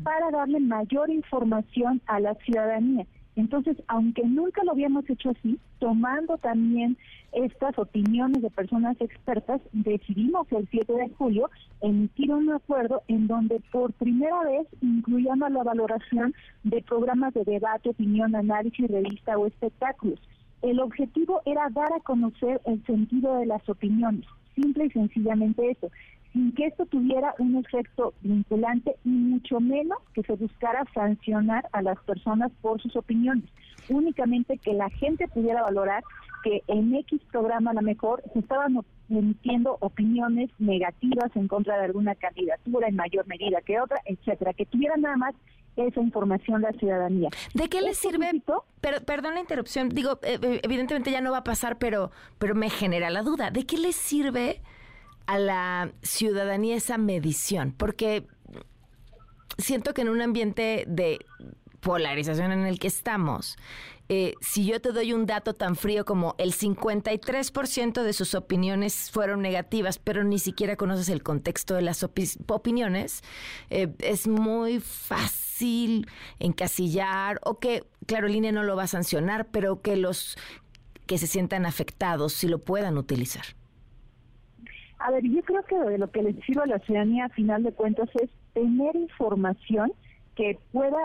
para 0.04 0.30
darle 0.30 0.60
mayor 0.60 1.10
información 1.10 2.02
a 2.06 2.20
la 2.20 2.36
ciudadanía. 2.36 3.08
Entonces, 3.36 3.78
aunque 3.88 4.24
nunca 4.24 4.64
lo 4.64 4.72
habíamos 4.72 5.10
hecho 5.10 5.30
así, 5.30 5.60
tomando 5.80 6.38
también 6.38 6.98
estas 7.32 7.78
opiniones 7.80 8.42
de 8.42 8.50
personas 8.50 9.00
expertas, 9.00 9.62
decidimos 9.72 10.52
el 10.52 10.68
7 10.70 10.92
de 10.92 11.10
julio 11.18 11.50
emitir 11.82 12.32
un 12.32 12.52
acuerdo 12.52 13.02
en 13.08 13.28
donde 13.28 13.62
por 13.72 13.94
primera 13.94 14.44
vez 14.44 14.68
incluyamos 14.82 15.52
la 15.52 15.64
valoración 15.64 16.34
de 16.64 16.82
programas 16.82 17.34
de 17.34 17.46
debate, 17.46 17.90
opinión, 17.90 18.36
análisis, 18.36 18.90
revista 18.90 19.38
o 19.38 19.48
espectáculos. 19.48 20.20
El 20.62 20.80
objetivo 20.80 21.42
era 21.46 21.70
dar 21.70 21.92
a 21.94 22.00
conocer 22.02 22.62
el 22.66 22.84
sentido 22.86 23.38
de 23.38 23.46
las 23.46 23.68
opiniones, 23.70 24.26
simple 24.56 24.86
y 24.86 24.90
sencillamente 24.92 25.72
eso 25.72 25.90
sin 26.34 26.52
que 26.54 26.68
esto 26.68 26.86
tuviera 26.86 27.34
un 27.40 27.58
efecto 27.58 28.14
vinculante 28.22 28.96
y 29.04 29.10
mucho 29.10 29.60
menos 29.60 29.98
que 30.14 30.24
se 30.24 30.34
buscara 30.34 30.86
sancionar 30.94 31.68
a 31.72 31.82
las 31.82 32.00
personas 32.04 32.52
por 32.62 32.82
sus 32.82 32.96
opiniones. 32.96 33.46
Únicamente 33.90 34.58
que 34.58 34.74
la 34.74 34.90
gente 34.90 35.28
pudiera 35.28 35.64
valorar 35.64 36.04
que 36.44 36.62
en 36.68 36.94
X 36.96 37.22
programa 37.32 37.72
a 37.72 37.76
lo 37.76 37.82
mejor 37.82 38.22
se 38.34 38.40
estaban 38.40 38.80
emitiendo 39.10 39.78
opiniones 39.80 40.52
negativas 40.60 41.36
en 41.36 41.48
contra 41.48 41.78
de 41.78 41.86
alguna 41.86 42.14
candidatura 42.16 42.88
en 42.88 42.96
mayor 42.96 43.26
medida 43.28 43.62
que 43.62 43.80
otra, 43.80 44.00
etcétera, 44.06 44.54
que 44.54 44.66
tuviera 44.68 44.96
nada 44.98 45.18
más 45.18 45.36
esa 45.88 46.02
información 46.02 46.62
la 46.62 46.72
ciudadanía. 46.74 47.30
¿De 47.54 47.70
qué 47.70 47.82
le 47.82 47.94
sirve? 47.94 48.30
Perdón 49.06 49.36
la 49.36 49.40
interrupción, 49.40 49.90
digo, 49.90 50.20
eh, 50.24 50.40
eh, 50.42 50.60
evidentemente 50.64 51.12
ya 51.12 51.22
no 51.22 51.32
va 51.32 51.40
a 51.40 51.44
pasar, 51.44 51.78
pero, 51.78 52.12
pero 52.38 52.56
me 52.56 52.70
genera 52.70 53.10
la 53.10 53.22
duda. 53.22 53.52
¿De 53.52 53.66
qué 53.66 53.78
le 53.78 53.92
sirve 53.94 54.62
a 55.26 55.38
la 55.38 55.92
ciudadanía 56.02 56.76
esa 56.76 56.98
medición? 56.98 57.74
Porque 57.78 58.26
siento 59.58 59.94
que 59.94 60.02
en 60.02 60.10
un 60.10 60.22
ambiente 60.22 60.86
de 60.88 61.20
polarización 61.82 62.52
en 62.52 62.66
el 62.66 62.80
que 62.80 62.88
estamos, 62.88 63.58
eh, 64.12 64.34
si 64.42 64.66
yo 64.66 64.82
te 64.82 64.92
doy 64.92 65.14
un 65.14 65.28
dato 65.28 65.54
tan 65.54 65.76
frío 65.76 66.04
como 66.04 66.34
el 66.40 66.54
53% 66.54 68.02
de 68.02 68.14
sus 68.14 68.34
opiniones 68.34 69.12
fueron 69.12 69.44
negativas, 69.44 70.00
pero 70.00 70.24
ni 70.24 70.40
siquiera 70.40 70.76
conoces 70.76 71.10
el 71.10 71.22
contexto 71.22 71.76
de 71.76 71.84
las 71.84 72.04
opiniones, 72.04 73.22
eh, 73.70 73.94
es 74.00 74.28
muy 74.28 74.80
fácil 74.80 76.08
encasillar 76.40 77.40
o 77.44 77.60
que, 77.60 77.84
claro, 78.08 78.26
el 78.26 78.36
INE 78.36 78.52
no 78.52 78.64
lo 78.64 78.76
va 78.76 78.84
a 78.84 78.88
sancionar, 78.88 79.48
pero 79.52 79.82
que 79.84 79.96
los 79.96 80.38
que 81.06 81.20
se 81.20 81.28
sientan 81.28 81.68
afectados 81.68 82.34
si 82.34 82.48
lo 82.48 82.58
puedan 82.60 82.98
utilizar. 82.98 83.46
A 84.98 85.12
ver, 85.12 85.24
yo 85.24 85.42
creo 85.44 85.64
que 85.64 85.98
lo 85.98 86.10
que 86.10 86.24
le 86.24 86.34
sirve 86.42 86.64
a 86.64 86.66
la 86.66 86.80
ciudadanía 86.80 87.26
a 87.26 87.30
final 87.30 87.62
de 87.62 87.72
cuentas 87.74 88.10
es 88.22 88.30
tener 88.54 88.96
información 88.96 89.94
que 90.36 90.58
pueda 90.72 90.98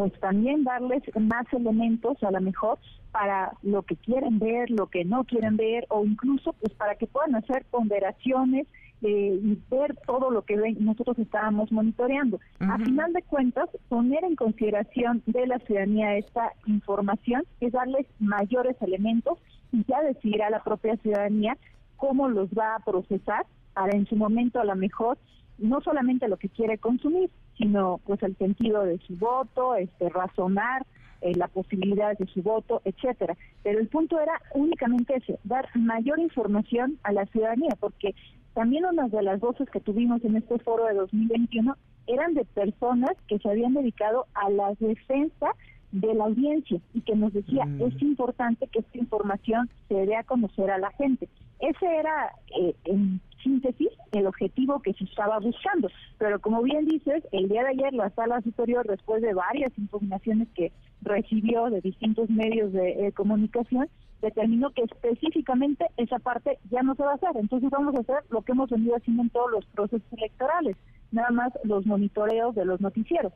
pues 0.00 0.18
también 0.18 0.64
darles 0.64 1.02
más 1.20 1.44
elementos 1.52 2.22
a 2.22 2.30
lo 2.30 2.40
mejor 2.40 2.78
para 3.12 3.52
lo 3.62 3.82
que 3.82 3.96
quieren 3.96 4.38
ver, 4.38 4.70
lo 4.70 4.86
que 4.86 5.04
no 5.04 5.24
quieren 5.24 5.58
ver 5.58 5.84
o 5.90 6.06
incluso 6.06 6.54
pues 6.54 6.72
para 6.72 6.94
que 6.94 7.06
puedan 7.06 7.34
hacer 7.34 7.66
ponderaciones 7.70 8.66
eh, 9.02 9.38
y 9.42 9.58
ver 9.70 9.94
todo 10.06 10.30
lo 10.30 10.40
que 10.40 10.56
nosotros 10.78 11.18
estábamos 11.18 11.70
monitoreando. 11.70 12.40
A 12.60 12.78
final 12.78 13.12
de 13.12 13.20
cuentas, 13.20 13.68
poner 13.90 14.24
en 14.24 14.36
consideración 14.36 15.22
de 15.26 15.46
la 15.46 15.58
ciudadanía 15.58 16.16
esta 16.16 16.54
información 16.64 17.42
es 17.60 17.72
darles 17.72 18.06
mayores 18.20 18.76
elementos 18.80 19.38
y 19.70 19.84
ya 19.84 20.00
decidirá 20.00 20.48
la 20.48 20.64
propia 20.64 20.96
ciudadanía 20.96 21.58
cómo 21.98 22.30
los 22.30 22.48
va 22.52 22.76
a 22.76 22.78
procesar 22.78 23.44
para 23.74 23.94
en 23.94 24.06
su 24.06 24.16
momento 24.16 24.60
a 24.60 24.64
lo 24.64 24.76
mejor 24.76 25.18
no 25.58 25.82
solamente 25.82 26.26
lo 26.26 26.38
que 26.38 26.48
quiere 26.48 26.78
consumir, 26.78 27.28
sino 27.60 28.00
pues 28.06 28.22
el 28.22 28.36
sentido 28.38 28.84
de 28.84 28.98
su 29.06 29.16
voto, 29.16 29.74
este 29.74 30.08
razonar 30.08 30.86
eh, 31.20 31.34
la 31.34 31.48
posibilidad 31.48 32.16
de 32.16 32.26
su 32.26 32.42
voto, 32.42 32.80
etcétera. 32.86 33.36
Pero 33.62 33.78
el 33.78 33.88
punto 33.88 34.18
era 34.18 34.40
únicamente 34.54 35.14
ese, 35.16 35.38
dar 35.44 35.68
mayor 35.74 36.18
información 36.18 36.98
a 37.02 37.12
la 37.12 37.26
ciudadanía, 37.26 37.76
porque 37.78 38.14
también 38.54 38.86
una 38.86 39.08
de 39.08 39.22
las 39.22 39.38
voces 39.38 39.68
que 39.68 39.80
tuvimos 39.80 40.24
en 40.24 40.36
este 40.36 40.58
foro 40.60 40.86
de 40.86 40.94
2021 40.94 41.76
eran 42.06 42.32
de 42.32 42.46
personas 42.46 43.10
que 43.28 43.38
se 43.38 43.50
habían 43.50 43.74
dedicado 43.74 44.26
a 44.32 44.48
la 44.48 44.72
defensa 44.80 45.54
de 45.92 46.14
la 46.14 46.24
audiencia 46.24 46.80
y 46.94 47.02
que 47.02 47.14
nos 47.14 47.34
decía 47.34 47.66
mm. 47.66 47.82
es 47.82 48.00
importante 48.00 48.66
que 48.68 48.78
esta 48.78 48.98
información 48.98 49.68
se 49.88 50.06
dé 50.06 50.16
a 50.16 50.24
conocer 50.24 50.70
a 50.70 50.78
la 50.78 50.90
gente. 50.92 51.28
Ese 51.58 51.86
era, 51.86 52.32
eh, 52.58 52.74
en 52.84 53.20
síntesis, 53.42 53.90
el 54.12 54.26
objetivo 54.26 54.80
que 54.80 54.92
se 54.94 55.04
estaba 55.04 55.38
buscando. 55.38 55.88
Pero 56.18 56.40
como 56.40 56.62
bien 56.62 56.86
dices, 56.86 57.22
el 57.32 57.48
día 57.48 57.62
de 57.62 57.70
ayer 57.70 57.92
la 57.92 58.10
sala 58.10 58.40
superior, 58.42 58.86
después 58.86 59.22
de 59.22 59.34
varias 59.34 59.70
impugnaciones 59.76 60.48
que 60.54 60.72
recibió 61.02 61.70
de 61.70 61.80
distintos 61.80 62.28
medios 62.30 62.72
de 62.72 63.06
eh, 63.06 63.12
comunicación, 63.12 63.88
determinó 64.20 64.70
que 64.70 64.82
específicamente 64.82 65.86
esa 65.96 66.18
parte 66.18 66.58
ya 66.70 66.82
no 66.82 66.94
se 66.94 67.02
va 67.02 67.12
a 67.12 67.14
hacer. 67.14 67.30
Entonces 67.36 67.70
vamos 67.70 67.94
a 67.94 68.00
hacer 68.00 68.24
lo 68.30 68.42
que 68.42 68.52
hemos 68.52 68.70
venido 68.70 68.96
haciendo 68.96 69.22
en 69.22 69.30
todos 69.30 69.50
los 69.50 69.66
procesos 69.66 70.12
electorales, 70.12 70.76
nada 71.10 71.30
más 71.30 71.52
los 71.64 71.86
monitoreos 71.86 72.54
de 72.54 72.64
los 72.64 72.80
noticieros. 72.80 73.32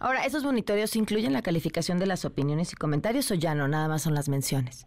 Ahora, 0.00 0.24
¿esos 0.24 0.44
monitoreos 0.44 0.96
incluyen 0.96 1.32
la 1.32 1.42
calificación 1.42 1.98
de 1.98 2.06
las 2.06 2.24
opiniones 2.24 2.72
y 2.72 2.76
comentarios 2.76 3.30
o 3.30 3.34
ya 3.34 3.54
no? 3.54 3.68
Nada 3.68 3.88
más 3.88 4.02
son 4.02 4.14
las 4.14 4.28
menciones. 4.28 4.86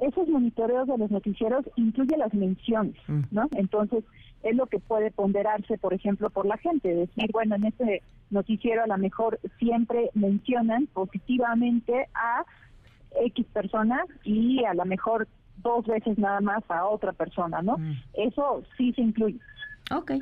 Esos 0.00 0.28
monitoreos 0.28 0.88
de 0.88 0.98
los 0.98 1.10
noticieros 1.10 1.64
incluyen 1.76 2.18
las 2.18 2.32
menciones, 2.34 2.96
mm. 3.06 3.22
¿no? 3.30 3.48
Entonces, 3.52 4.04
es 4.42 4.56
lo 4.56 4.66
que 4.66 4.78
puede 4.78 5.10
ponderarse, 5.10 5.78
por 5.78 5.92
ejemplo, 5.92 6.30
por 6.30 6.46
la 6.46 6.56
gente. 6.56 6.94
Decir, 6.94 7.30
bueno, 7.32 7.56
en 7.56 7.66
este 7.66 8.02
noticiero 8.30 8.82
a 8.82 8.86
lo 8.86 8.96
mejor 8.96 9.38
siempre 9.58 10.10
mencionan 10.14 10.86
positivamente 10.86 12.08
a 12.14 12.44
X 13.26 13.46
persona 13.52 14.04
y 14.24 14.64
a 14.64 14.74
lo 14.74 14.84
mejor 14.84 15.28
dos 15.62 15.86
veces 15.86 16.16
nada 16.18 16.40
más 16.40 16.62
a 16.68 16.86
otra 16.86 17.12
persona, 17.12 17.60
¿no? 17.62 17.76
Mm. 17.76 17.92
Eso 18.14 18.62
sí 18.76 18.92
se 18.94 19.02
incluye. 19.02 19.38
Ok, 19.92 20.12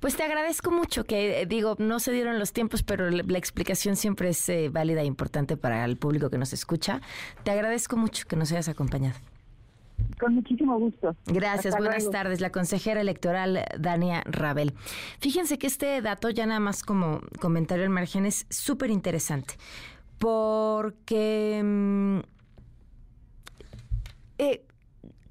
pues 0.00 0.16
te 0.16 0.22
agradezco 0.22 0.70
mucho 0.70 1.04
que, 1.04 1.44
digo, 1.46 1.76
no 1.78 2.00
se 2.00 2.12
dieron 2.12 2.38
los 2.38 2.54
tiempos, 2.54 2.82
pero 2.82 3.10
la, 3.10 3.38
explicación 3.38 3.94
siempre 3.96 4.30
es 4.30 4.48
eh, 4.48 4.70
válida 4.70 5.02
e 5.02 5.04
importante 5.04 5.58
para 5.58 5.84
el 5.84 5.98
público 5.98 6.30
que 6.30 6.38
nos 6.38 6.54
escucha. 6.54 7.02
Te 7.44 7.50
agradezco 7.50 7.98
mucho 7.98 8.26
que 8.26 8.36
nos 8.36 8.50
hayas 8.52 8.68
acompañado. 8.68 9.18
Con 10.18 10.34
muchísimo 10.34 10.78
gusto. 10.78 11.14
Gracias, 11.26 11.76
buenas 11.76 12.10
tardes. 12.10 12.40
La 12.40 12.50
consejera 12.50 13.02
electoral 13.02 13.64
Dania 13.78 14.22
Rabel. 14.24 14.72
Fíjense 15.20 15.58
que 15.58 15.66
este 15.66 16.00
dato, 16.00 16.30
ya 16.30 16.46
nada 16.46 16.60
más 16.60 16.82
como 16.82 17.20
comentario 17.38 17.84
al 17.84 17.90
margen, 17.90 18.24
es 18.24 18.46
súper 18.48 18.90
interesante, 18.90 19.54
porque... 20.18 21.60
Mm, 21.62 22.20
eh, 24.38 24.64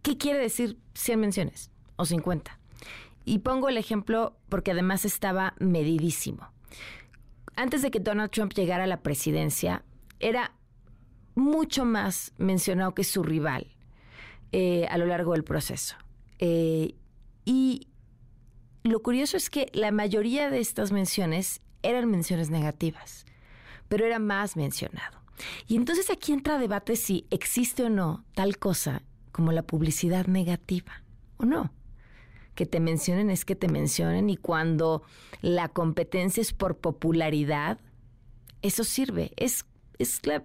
¿Qué 0.03 0.17
quiere 0.17 0.39
decir 0.39 0.77
100 0.93 1.19
menciones 1.19 1.71
o 1.95 2.05
50? 2.05 2.57
Y 3.28 3.39
pongo 3.39 3.67
el 3.67 3.75
ejemplo 3.75 4.38
porque 4.47 4.71
además 4.71 5.03
estaba 5.03 5.53
medidísimo. 5.59 6.49
Antes 7.57 7.82
de 7.82 7.91
que 7.91 7.99
Donald 7.99 8.32
Trump 8.32 8.53
llegara 8.53 8.86
a 8.86 8.88
la 8.88 9.01
presidencia, 9.01 9.84
era 10.21 10.53
mucho 11.36 11.84
más 11.84 12.32
mencionado 12.38 12.95
que 12.95 13.03
su 13.03 13.23
rival 13.23 13.67
eh, 14.53 14.88
a 14.89 14.97
lo 14.97 15.07
largo 15.07 15.34
del 15.34 15.43
proceso. 15.43 15.97
Eh, 16.39 16.95
y 17.43 17.89
lo 18.84 19.01
curioso 19.01 19.36
es 19.36 19.49
que 19.49 19.69
la 19.73 19.91
mayoría 19.91 20.49
de 20.49 20.59
estas 20.61 20.93
menciones 20.93 21.59
eran 21.84 22.09
menciones 22.09 22.49
negativas, 22.49 23.25
pero 23.89 24.05
era 24.05 24.19
más 24.19 24.55
mencionado. 24.55 25.19
Y 25.67 25.75
entonces 25.75 26.09
aquí 26.09 26.32
entra 26.32 26.59
debate 26.59 26.95
si 26.95 27.28
existe 27.30 27.84
o 27.84 27.89
no 27.89 28.23
tal 28.36 28.57
cosa 28.57 29.01
como 29.34 29.51
la 29.51 29.63
publicidad 29.63 30.28
negativa 30.28 31.03
o 31.36 31.45
no 31.45 31.73
que 32.58 32.66
te 32.66 32.80
mencionen 32.80 33.30
es 33.30 33.45
que 33.45 33.55
te 33.55 33.68
mencionen 33.68 34.32
y 34.32 34.36
cuando 34.36 35.03
la 35.41 35.70
competencia 35.70 36.41
es 36.41 36.53
por 36.53 36.76
popularidad, 36.80 37.78
eso 38.64 38.84
sirve. 38.84 39.32
Es, 39.38 39.64
es, 39.99 40.26
la, 40.26 40.41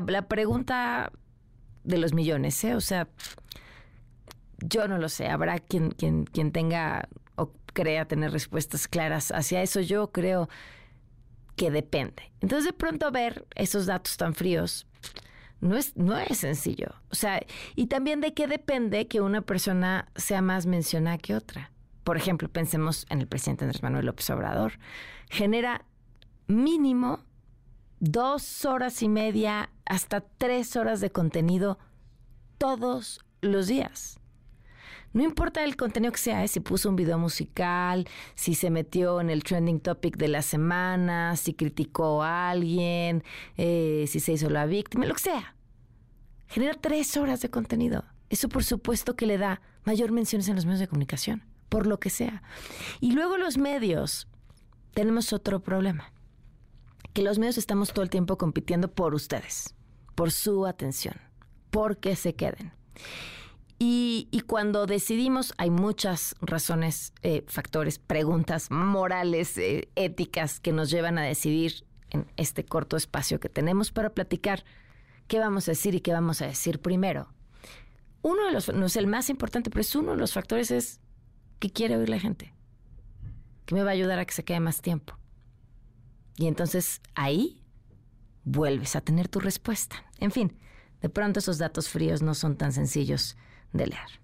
la, 0.00 0.28
pregunta 0.28 1.10
de 1.82 1.98
los 1.98 2.14
millones, 2.14 2.62
¿eh? 2.62 2.76
O 2.76 2.80
sea, 2.80 3.08
yo 4.60 4.86
no 4.86 4.98
lo 4.98 5.08
sé, 5.08 5.26
habrá 5.26 5.58
quien, 5.58 5.90
quien, 5.90 6.24
quien 6.24 6.52
tenga 6.52 7.08
o 7.34 7.50
crea 7.72 8.06
tener 8.06 8.30
respuestas 8.30 8.86
claras 8.86 9.32
hacia 9.32 9.60
eso. 9.60 9.80
Yo 9.80 10.12
creo 10.12 10.48
que 11.56 11.72
depende. 11.72 12.30
Entonces 12.40 12.66
de 12.66 12.72
pronto 12.74 13.10
ver 13.10 13.44
esos 13.56 13.86
datos 13.86 14.16
tan 14.16 14.34
fríos, 14.34 14.86
no 15.60 15.76
es, 15.76 15.96
no 15.96 16.16
es 16.18 16.38
sencillo. 16.38 16.94
O 17.10 17.14
sea, 17.14 17.40
y 17.76 17.86
también 17.86 18.20
de 18.20 18.34
qué 18.34 18.46
depende 18.46 19.06
que 19.06 19.20
una 19.20 19.42
persona 19.42 20.08
sea 20.16 20.42
más 20.42 20.66
mencionada 20.66 21.18
que 21.18 21.34
otra. 21.34 21.70
Por 22.04 22.16
ejemplo, 22.16 22.48
pensemos 22.48 23.06
en 23.10 23.20
el 23.20 23.26
presidente 23.26 23.64
Andrés 23.64 23.82
Manuel 23.82 24.06
López 24.06 24.28
Obrador. 24.30 24.72
Genera 25.28 25.84
mínimo 26.46 27.24
dos 28.00 28.64
horas 28.64 29.02
y 29.02 29.08
media 29.08 29.70
hasta 29.84 30.20
tres 30.20 30.76
horas 30.76 31.00
de 31.00 31.10
contenido 31.10 31.78
todos 32.58 33.20
los 33.42 33.66
días. 33.66 34.19
No 35.12 35.24
importa 35.24 35.64
el 35.64 35.76
contenido 35.76 36.12
que 36.12 36.18
sea, 36.18 36.44
¿eh? 36.44 36.48
si 36.48 36.60
puso 36.60 36.88
un 36.88 36.94
video 36.94 37.18
musical, 37.18 38.06
si 38.36 38.54
se 38.54 38.70
metió 38.70 39.20
en 39.20 39.28
el 39.28 39.42
trending 39.42 39.80
topic 39.80 40.16
de 40.16 40.28
la 40.28 40.42
semana, 40.42 41.36
si 41.36 41.54
criticó 41.54 42.22
a 42.22 42.50
alguien, 42.50 43.24
eh, 43.56 44.04
si 44.06 44.20
se 44.20 44.32
hizo 44.32 44.48
la 44.50 44.66
víctima, 44.66 45.06
lo 45.06 45.14
que 45.14 45.20
sea. 45.20 45.56
Genera 46.46 46.74
tres 46.74 47.16
horas 47.16 47.40
de 47.40 47.50
contenido. 47.50 48.04
Eso 48.28 48.48
por 48.48 48.62
supuesto 48.62 49.16
que 49.16 49.26
le 49.26 49.38
da 49.38 49.60
mayor 49.82 50.12
menciones 50.12 50.48
en 50.48 50.54
los 50.54 50.64
medios 50.64 50.80
de 50.80 50.88
comunicación, 50.88 51.42
por 51.68 51.88
lo 51.88 51.98
que 51.98 52.10
sea. 52.10 52.42
Y 53.00 53.12
luego 53.12 53.36
los 53.36 53.58
medios, 53.58 54.28
tenemos 54.94 55.32
otro 55.32 55.60
problema, 55.60 56.12
que 57.12 57.22
los 57.22 57.40
medios 57.40 57.58
estamos 57.58 57.92
todo 57.92 58.04
el 58.04 58.10
tiempo 58.10 58.38
compitiendo 58.38 58.92
por 58.92 59.14
ustedes, 59.14 59.74
por 60.14 60.30
su 60.30 60.66
atención, 60.66 61.16
por 61.70 61.98
que 61.98 62.14
se 62.14 62.36
queden. 62.36 62.72
Y, 63.82 64.42
cuando 64.46 64.84
decidimos, 64.84 65.54
hay 65.56 65.70
muchas 65.70 66.36
razones, 66.42 67.14
eh, 67.22 67.44
factores, 67.46 67.98
preguntas 67.98 68.70
morales, 68.70 69.56
eh, 69.56 69.88
éticas 69.94 70.60
que 70.60 70.72
nos 70.72 70.90
llevan 70.90 71.16
a 71.16 71.22
decidir 71.22 71.86
en 72.10 72.26
este 72.36 72.62
corto 72.66 72.98
espacio 72.98 73.40
que 73.40 73.48
tenemos 73.48 73.90
para 73.90 74.10
platicar 74.10 74.64
qué 75.28 75.38
vamos 75.38 75.66
a 75.66 75.70
decir 75.70 75.94
y 75.94 76.02
qué 76.02 76.12
vamos 76.12 76.42
a 76.42 76.46
decir 76.46 76.80
primero. 76.80 77.32
Uno 78.20 78.44
de 78.44 78.52
los, 78.52 78.70
no 78.70 78.84
es 78.84 78.96
el 78.96 79.06
más 79.06 79.30
importante, 79.30 79.70
pero 79.70 79.80
es 79.80 79.96
uno 79.96 80.10
de 80.10 80.18
los 80.18 80.34
factores 80.34 80.70
es 80.70 81.00
que 81.58 81.70
quiere 81.70 81.96
oír 81.96 82.10
la 82.10 82.18
gente, 82.18 82.52
que 83.64 83.74
me 83.74 83.82
va 83.82 83.90
a 83.90 83.94
ayudar 83.94 84.18
a 84.18 84.26
que 84.26 84.34
se 84.34 84.44
quede 84.44 84.60
más 84.60 84.82
tiempo. 84.82 85.16
Y 86.36 86.48
entonces 86.48 87.00
ahí 87.14 87.62
vuelves 88.44 88.94
a 88.94 89.00
tener 89.00 89.28
tu 89.28 89.40
respuesta. 89.40 90.04
En 90.18 90.32
fin, 90.32 90.58
de 91.00 91.08
pronto 91.08 91.38
esos 91.38 91.56
datos 91.56 91.88
fríos 91.88 92.20
no 92.20 92.34
son 92.34 92.56
tan 92.56 92.74
sencillos 92.74 93.38
de 93.72 93.86
leer. 93.86 94.20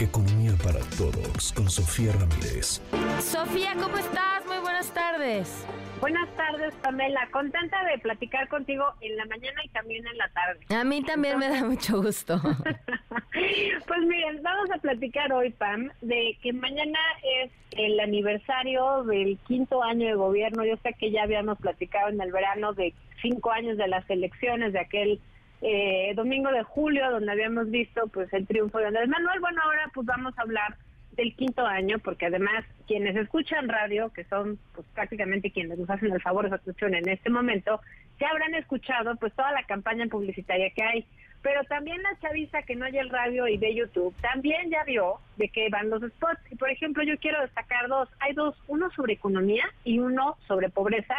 Economía 0.00 0.52
para 0.62 0.78
todos 0.96 1.52
con 1.52 1.68
Sofía 1.68 2.12
Ramírez. 2.12 2.80
Sofía, 3.20 3.74
¿cómo 3.74 3.98
estás? 3.98 4.46
Muy 4.46 4.58
buenas 4.58 4.94
tardes. 4.94 5.66
Buenas 6.00 6.28
tardes, 6.36 6.72
Pamela. 6.76 7.28
Contenta 7.32 7.82
de 7.84 7.98
platicar 7.98 8.46
contigo 8.48 8.84
en 9.00 9.16
la 9.16 9.26
mañana 9.26 9.60
y 9.64 9.68
también 9.70 10.06
en 10.06 10.16
la 10.16 10.28
tarde. 10.28 10.60
A 10.70 10.84
mí 10.84 11.02
también 11.02 11.38
me 11.38 11.48
da 11.48 11.64
mucho 11.64 12.00
gusto. 12.00 12.40
pues 13.88 14.00
miren, 14.06 14.40
vamos 14.40 14.70
a 14.70 14.78
platicar 14.78 15.32
hoy, 15.32 15.50
Pam, 15.50 15.90
de 16.00 16.38
que 16.44 16.52
mañana 16.52 17.00
es 17.42 17.50
el 17.72 17.98
aniversario 17.98 19.02
del 19.02 19.36
quinto 19.48 19.82
año 19.82 20.06
de 20.06 20.14
gobierno. 20.14 20.64
Yo 20.64 20.76
sé 20.84 20.94
que 20.94 21.10
ya 21.10 21.24
habíamos 21.24 21.58
platicado 21.58 22.10
en 22.10 22.20
el 22.20 22.30
verano 22.30 22.72
de 22.72 22.94
cinco 23.20 23.50
años 23.50 23.76
de 23.76 23.88
las 23.88 24.08
elecciones, 24.08 24.72
de 24.72 24.78
aquel 24.78 25.20
eh, 25.60 26.12
domingo 26.14 26.50
de 26.50 26.62
julio, 26.62 27.10
donde 27.10 27.32
habíamos 27.32 27.70
visto 27.70 28.06
pues 28.08 28.32
el 28.32 28.46
triunfo 28.46 28.78
de 28.78 28.86
Andrés 28.86 29.08
Manuel. 29.08 29.40
Bueno, 29.40 29.60
ahora 29.64 29.90
pues 29.92 30.06
vamos 30.06 30.38
a 30.38 30.42
hablar 30.42 30.76
del 31.12 31.34
quinto 31.34 31.66
año, 31.66 31.98
porque 31.98 32.26
además 32.26 32.64
quienes 32.86 33.16
escuchan 33.16 33.68
radio, 33.68 34.10
que 34.12 34.24
son 34.24 34.58
pues 34.74 34.86
prácticamente 34.94 35.50
quienes 35.50 35.76
nos 35.78 35.90
hacen 35.90 36.12
el 36.12 36.22
favor 36.22 36.48
de 36.48 36.54
atención 36.54 36.94
en 36.94 37.08
este 37.08 37.28
momento, 37.28 37.80
ya 38.20 38.28
habrán 38.28 38.54
escuchado 38.54 39.16
pues 39.16 39.32
toda 39.34 39.50
la 39.52 39.64
campaña 39.64 40.06
publicitaria 40.06 40.70
que 40.70 40.82
hay. 40.82 41.06
Pero 41.42 41.62
también 41.64 42.02
la 42.02 42.18
chaviza 42.20 42.62
que 42.62 42.74
no 42.74 42.86
oye 42.86 42.98
el 42.98 43.10
radio 43.10 43.46
y 43.46 43.58
ve 43.58 43.74
YouTube, 43.74 44.14
también 44.20 44.70
ya 44.70 44.82
vio 44.84 45.18
de 45.36 45.48
qué 45.48 45.68
van 45.70 45.90
los 45.90 46.02
spots. 46.02 46.40
Y 46.50 46.56
por 46.56 46.70
ejemplo, 46.70 47.02
yo 47.04 47.16
quiero 47.18 47.40
destacar 47.42 47.88
dos. 47.88 48.08
Hay 48.20 48.32
dos, 48.34 48.56
uno 48.66 48.90
sobre 48.90 49.14
economía 49.14 49.64
y 49.84 49.98
uno 49.98 50.36
sobre 50.46 50.68
pobreza, 50.68 51.14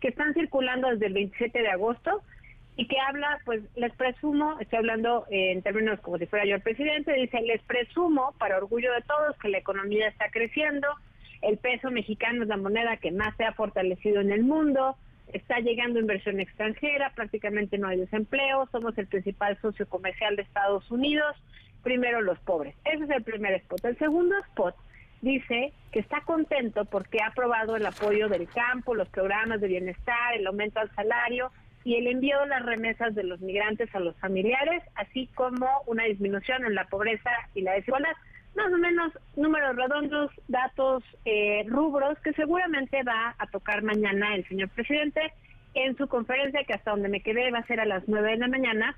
que 0.00 0.08
están 0.08 0.34
circulando 0.34 0.88
desde 0.88 1.06
el 1.06 1.12
27 1.12 1.60
de 1.60 1.68
agosto 1.68 2.22
y 2.80 2.86
que 2.86 2.98
habla, 2.98 3.38
pues 3.44 3.60
les 3.76 3.92
presumo, 3.92 4.58
estoy 4.58 4.78
hablando 4.78 5.26
en 5.28 5.60
términos 5.60 6.00
como 6.00 6.16
si 6.16 6.24
fuera 6.24 6.46
yo 6.46 6.54
el 6.54 6.62
presidente, 6.62 7.12
dice, 7.12 7.42
les 7.42 7.60
presumo, 7.64 8.34
para 8.38 8.56
orgullo 8.56 8.90
de 8.94 9.02
todos, 9.02 9.36
que 9.36 9.50
la 9.50 9.58
economía 9.58 10.08
está 10.08 10.30
creciendo, 10.30 10.88
el 11.42 11.58
peso 11.58 11.90
mexicano 11.90 12.42
es 12.42 12.48
la 12.48 12.56
moneda 12.56 12.96
que 12.96 13.12
más 13.12 13.36
se 13.36 13.44
ha 13.44 13.52
fortalecido 13.52 14.22
en 14.22 14.32
el 14.32 14.44
mundo, 14.44 14.96
está 15.30 15.58
llegando 15.58 16.00
inversión 16.00 16.40
extranjera, 16.40 17.12
prácticamente 17.14 17.76
no 17.76 17.86
hay 17.86 17.98
desempleo, 17.98 18.66
somos 18.72 18.96
el 18.96 19.08
principal 19.08 19.58
socio 19.60 19.86
comercial 19.86 20.36
de 20.36 20.42
Estados 20.42 20.90
Unidos, 20.90 21.36
primero 21.82 22.22
los 22.22 22.38
pobres. 22.38 22.74
Ese 22.86 23.04
es 23.04 23.10
el 23.10 23.22
primer 23.22 23.52
spot. 23.56 23.84
El 23.84 23.98
segundo 23.98 24.38
spot 24.48 24.74
dice 25.20 25.74
que 25.92 25.98
está 25.98 26.22
contento 26.22 26.86
porque 26.86 27.18
ha 27.22 27.26
aprobado 27.26 27.76
el 27.76 27.84
apoyo 27.84 28.30
del 28.30 28.48
campo, 28.48 28.94
los 28.94 29.10
programas 29.10 29.60
de 29.60 29.68
bienestar, 29.68 30.32
el 30.34 30.46
aumento 30.46 30.80
al 30.80 30.90
salario 30.94 31.52
y 31.84 31.96
el 31.96 32.06
envío 32.06 32.40
de 32.40 32.48
las 32.48 32.64
remesas 32.64 33.14
de 33.14 33.24
los 33.24 33.40
migrantes 33.40 33.94
a 33.94 34.00
los 34.00 34.16
familiares, 34.16 34.82
así 34.96 35.28
como 35.34 35.66
una 35.86 36.04
disminución 36.04 36.64
en 36.64 36.74
la 36.74 36.84
pobreza 36.84 37.30
y 37.54 37.62
la 37.62 37.72
desigualdad. 37.72 38.12
Más 38.56 38.72
o 38.72 38.78
menos 38.78 39.12
números 39.36 39.76
redondos, 39.76 40.30
datos, 40.48 41.04
eh, 41.24 41.64
rubros 41.68 42.18
que 42.18 42.32
seguramente 42.32 43.02
va 43.04 43.34
a 43.38 43.46
tocar 43.46 43.82
mañana 43.82 44.34
el 44.34 44.46
señor 44.48 44.68
presidente 44.70 45.32
en 45.74 45.96
su 45.96 46.08
conferencia, 46.08 46.64
que 46.64 46.74
hasta 46.74 46.90
donde 46.90 47.08
me 47.08 47.22
quedé 47.22 47.50
va 47.50 47.58
a 47.58 47.66
ser 47.66 47.80
a 47.80 47.86
las 47.86 48.06
9 48.08 48.32
de 48.32 48.36
la 48.38 48.48
mañana, 48.48 48.96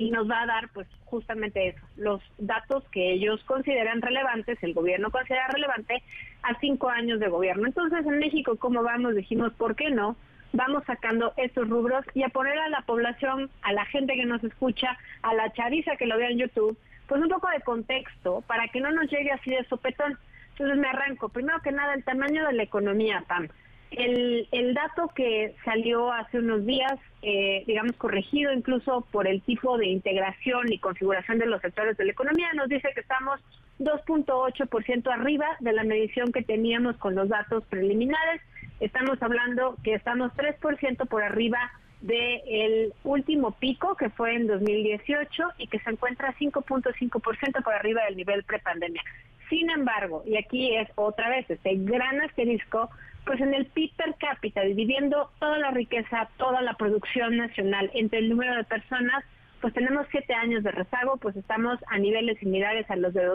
y 0.00 0.10
nos 0.10 0.28
va 0.28 0.42
a 0.42 0.46
dar 0.46 0.70
pues 0.72 0.88
justamente 1.04 1.68
eso, 1.68 1.86
los 1.96 2.22
datos 2.38 2.82
que 2.90 3.12
ellos 3.12 3.42
consideran 3.44 4.00
relevantes, 4.00 4.58
el 4.62 4.72
gobierno 4.72 5.10
considera 5.10 5.48
relevante 5.48 6.02
a 6.42 6.58
cinco 6.58 6.88
años 6.88 7.20
de 7.20 7.28
gobierno. 7.28 7.66
Entonces 7.66 8.06
en 8.06 8.18
México, 8.18 8.56
¿cómo 8.56 8.82
vamos? 8.82 9.14
Dijimos, 9.14 9.52
¿por 9.52 9.76
qué 9.76 9.90
no? 9.90 10.16
Vamos 10.52 10.84
sacando 10.84 11.32
estos 11.36 11.68
rubros 11.68 12.04
y 12.14 12.22
a 12.22 12.28
poner 12.28 12.58
a 12.58 12.68
la 12.68 12.82
población, 12.82 13.50
a 13.62 13.72
la 13.72 13.84
gente 13.86 14.14
que 14.14 14.24
nos 14.24 14.42
escucha, 14.42 14.98
a 15.22 15.34
la 15.34 15.52
chaviza 15.52 15.96
que 15.96 16.06
lo 16.06 16.18
vea 16.18 16.30
en 16.30 16.38
YouTube, 16.38 16.76
pues 17.06 17.22
un 17.22 17.28
poco 17.28 17.48
de 17.50 17.60
contexto 17.60 18.42
para 18.46 18.68
que 18.68 18.80
no 18.80 18.90
nos 18.90 19.10
llegue 19.10 19.30
así 19.30 19.50
de 19.50 19.64
sopetón. 19.64 20.18
Entonces 20.52 20.78
me 20.78 20.88
arranco. 20.88 21.28
Primero 21.28 21.60
que 21.62 21.72
nada, 21.72 21.94
el 21.94 22.04
tamaño 22.04 22.46
de 22.46 22.52
la 22.52 22.62
economía, 22.62 23.24
Pam. 23.26 23.48
El, 23.90 24.46
el 24.52 24.74
dato 24.74 25.08
que 25.08 25.56
salió 25.64 26.12
hace 26.12 26.38
unos 26.38 26.64
días, 26.64 26.92
eh, 27.22 27.64
digamos, 27.66 27.96
corregido 27.96 28.52
incluso 28.52 29.06
por 29.10 29.26
el 29.26 29.42
tipo 29.42 29.78
de 29.78 29.86
integración 29.86 30.72
y 30.72 30.78
configuración 30.78 31.38
de 31.38 31.46
los 31.46 31.60
sectores 31.60 31.96
de 31.96 32.04
la 32.04 32.12
economía, 32.12 32.52
nos 32.54 32.68
dice 32.68 32.90
que 32.94 33.00
estamos 33.00 33.40
2.8% 33.80 35.12
arriba 35.12 35.46
de 35.60 35.72
la 35.72 35.82
medición 35.82 36.30
que 36.32 36.42
teníamos 36.42 36.96
con 36.98 37.14
los 37.14 37.28
datos 37.28 37.64
preliminares. 37.66 38.42
Estamos 38.80 39.22
hablando 39.22 39.76
que 39.84 39.94
estamos 39.94 40.32
3% 40.32 41.06
por 41.06 41.22
arriba 41.22 41.70
del 42.00 42.94
último 43.04 43.52
pico 43.52 43.94
que 43.94 44.08
fue 44.08 44.34
en 44.34 44.46
2018 44.46 45.42
y 45.58 45.66
que 45.66 45.78
se 45.80 45.90
encuentra 45.90 46.34
5.5% 46.38 47.62
por 47.62 47.74
arriba 47.74 48.04
del 48.06 48.16
nivel 48.16 48.42
prepandemia. 48.44 49.02
Sin 49.50 49.68
embargo, 49.70 50.22
y 50.26 50.36
aquí 50.36 50.74
es 50.76 50.88
otra 50.94 51.28
vez 51.28 51.48
este 51.50 51.74
gran 51.76 52.22
asterisco, 52.22 52.88
pues 53.26 53.40
en 53.40 53.52
el 53.52 53.66
PIB 53.66 53.94
per 53.96 54.14
cápita, 54.14 54.62
dividiendo 54.62 55.30
toda 55.38 55.58
la 55.58 55.72
riqueza, 55.72 56.30
toda 56.38 56.62
la 56.62 56.74
producción 56.74 57.36
nacional 57.36 57.90
entre 57.92 58.20
el 58.20 58.30
número 58.30 58.56
de 58.56 58.64
personas, 58.64 59.24
pues 59.60 59.74
tenemos 59.74 60.06
siete 60.10 60.32
años 60.32 60.62
de 60.62 60.70
rezago, 60.70 61.18
pues 61.18 61.36
estamos 61.36 61.78
a 61.88 61.98
niveles 61.98 62.38
similares 62.38 62.90
a 62.90 62.96
los 62.96 63.12
de 63.12 63.26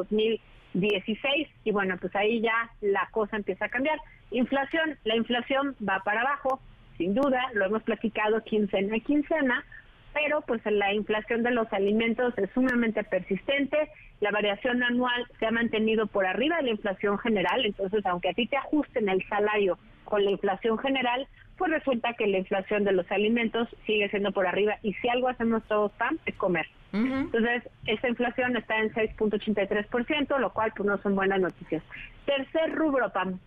2016 0.75 1.47
y 1.63 1.71
bueno, 1.71 1.95
pues 1.99 2.15
ahí 2.15 2.41
ya 2.41 2.69
la 2.81 3.07
cosa 3.11 3.37
empieza 3.37 3.65
a 3.65 3.69
cambiar. 3.69 3.97
Inflación, 4.31 4.97
la 5.03 5.15
inflación 5.15 5.75
va 5.87 6.01
para 6.03 6.21
abajo, 6.21 6.59
sin 6.97 7.13
duda, 7.15 7.41
lo 7.53 7.65
hemos 7.65 7.83
platicado 7.83 8.43
quincena 8.43 8.97
a 8.97 8.99
quincena, 8.99 9.63
pero 10.13 10.41
pues 10.41 10.61
la 10.65 10.93
inflación 10.93 11.43
de 11.43 11.51
los 11.51 11.71
alimentos 11.73 12.37
es 12.37 12.49
sumamente 12.51 13.03
persistente, 13.03 13.89
la 14.21 14.31
variación 14.31 14.81
anual 14.83 15.25
se 15.39 15.45
ha 15.45 15.51
mantenido 15.51 16.07
por 16.07 16.25
arriba 16.25 16.57
de 16.57 16.63
la 16.63 16.69
inflación 16.71 17.17
general, 17.19 17.65
entonces 17.65 18.05
aunque 18.05 18.29
a 18.29 18.33
ti 18.33 18.47
te 18.47 18.57
ajusten 18.57 19.09
el 19.09 19.25
salario 19.27 19.77
con 20.05 20.23
la 20.23 20.31
inflación 20.31 20.77
general, 20.77 21.27
pues 21.57 21.71
resulta 21.71 22.13
que 22.13 22.27
la 22.27 22.39
inflación 22.39 22.83
de 22.83 22.91
los 22.91 23.09
alimentos 23.11 23.67
sigue 23.85 24.09
siendo 24.09 24.31
por 24.31 24.47
arriba 24.47 24.75
y 24.83 24.93
si 24.95 25.09
algo 25.09 25.29
hacemos 25.29 25.63
todos, 25.63 25.91
Pam, 25.93 26.17
es 26.25 26.35
comer. 26.35 26.67
Entonces, 26.93 27.63
esta 27.87 28.07
inflación 28.07 28.55
está 28.55 28.79
en 28.79 28.89
6.83%, 28.93 30.39
lo 30.39 30.53
cual 30.53 30.71
pues 30.77 30.87
no 30.87 30.97
son 30.99 31.13
buenas 31.15 31.41
noticias. 31.41 31.83
Tercer 32.25 32.73
rubro, 32.73 33.11
Pam, 33.11 33.37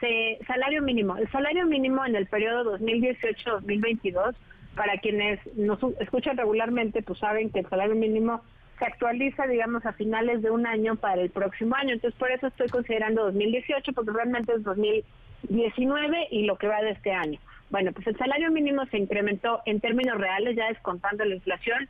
se, 0.00 0.38
salario 0.46 0.82
mínimo. 0.82 1.16
El 1.16 1.30
salario 1.30 1.64
mínimo 1.64 2.04
en 2.04 2.16
el 2.16 2.26
periodo 2.26 2.78
2018-2022 2.78 4.34
para 4.76 4.98
quienes 4.98 5.40
nos 5.56 5.78
escuchan 6.00 6.36
regularmente, 6.36 7.02
pues 7.02 7.18
saben 7.18 7.50
que 7.50 7.60
el 7.60 7.68
salario 7.68 7.94
mínimo 7.94 8.42
se 8.78 8.84
actualiza, 8.84 9.46
digamos, 9.46 9.84
a 9.86 9.92
finales 9.92 10.42
de 10.42 10.50
un 10.50 10.66
año 10.66 10.96
para 10.96 11.20
el 11.22 11.30
próximo 11.30 11.74
año. 11.74 11.94
Entonces, 11.94 12.18
por 12.18 12.30
eso 12.30 12.46
estoy 12.46 12.68
considerando 12.68 13.24
2018, 13.24 13.92
porque 13.92 14.12
realmente 14.12 14.52
es 14.52 14.62
2019 14.62 16.28
y 16.30 16.44
lo 16.44 16.56
que 16.56 16.68
va 16.68 16.80
de 16.82 16.90
este 16.90 17.12
año. 17.12 17.40
Bueno, 17.70 17.92
pues 17.92 18.06
el 18.06 18.16
salario 18.16 18.50
mínimo 18.50 18.86
se 18.86 18.98
incrementó 18.98 19.60
en 19.66 19.80
términos 19.80 20.18
reales, 20.18 20.56
ya 20.56 20.68
descontando 20.68 21.24
la 21.24 21.34
inflación, 21.34 21.88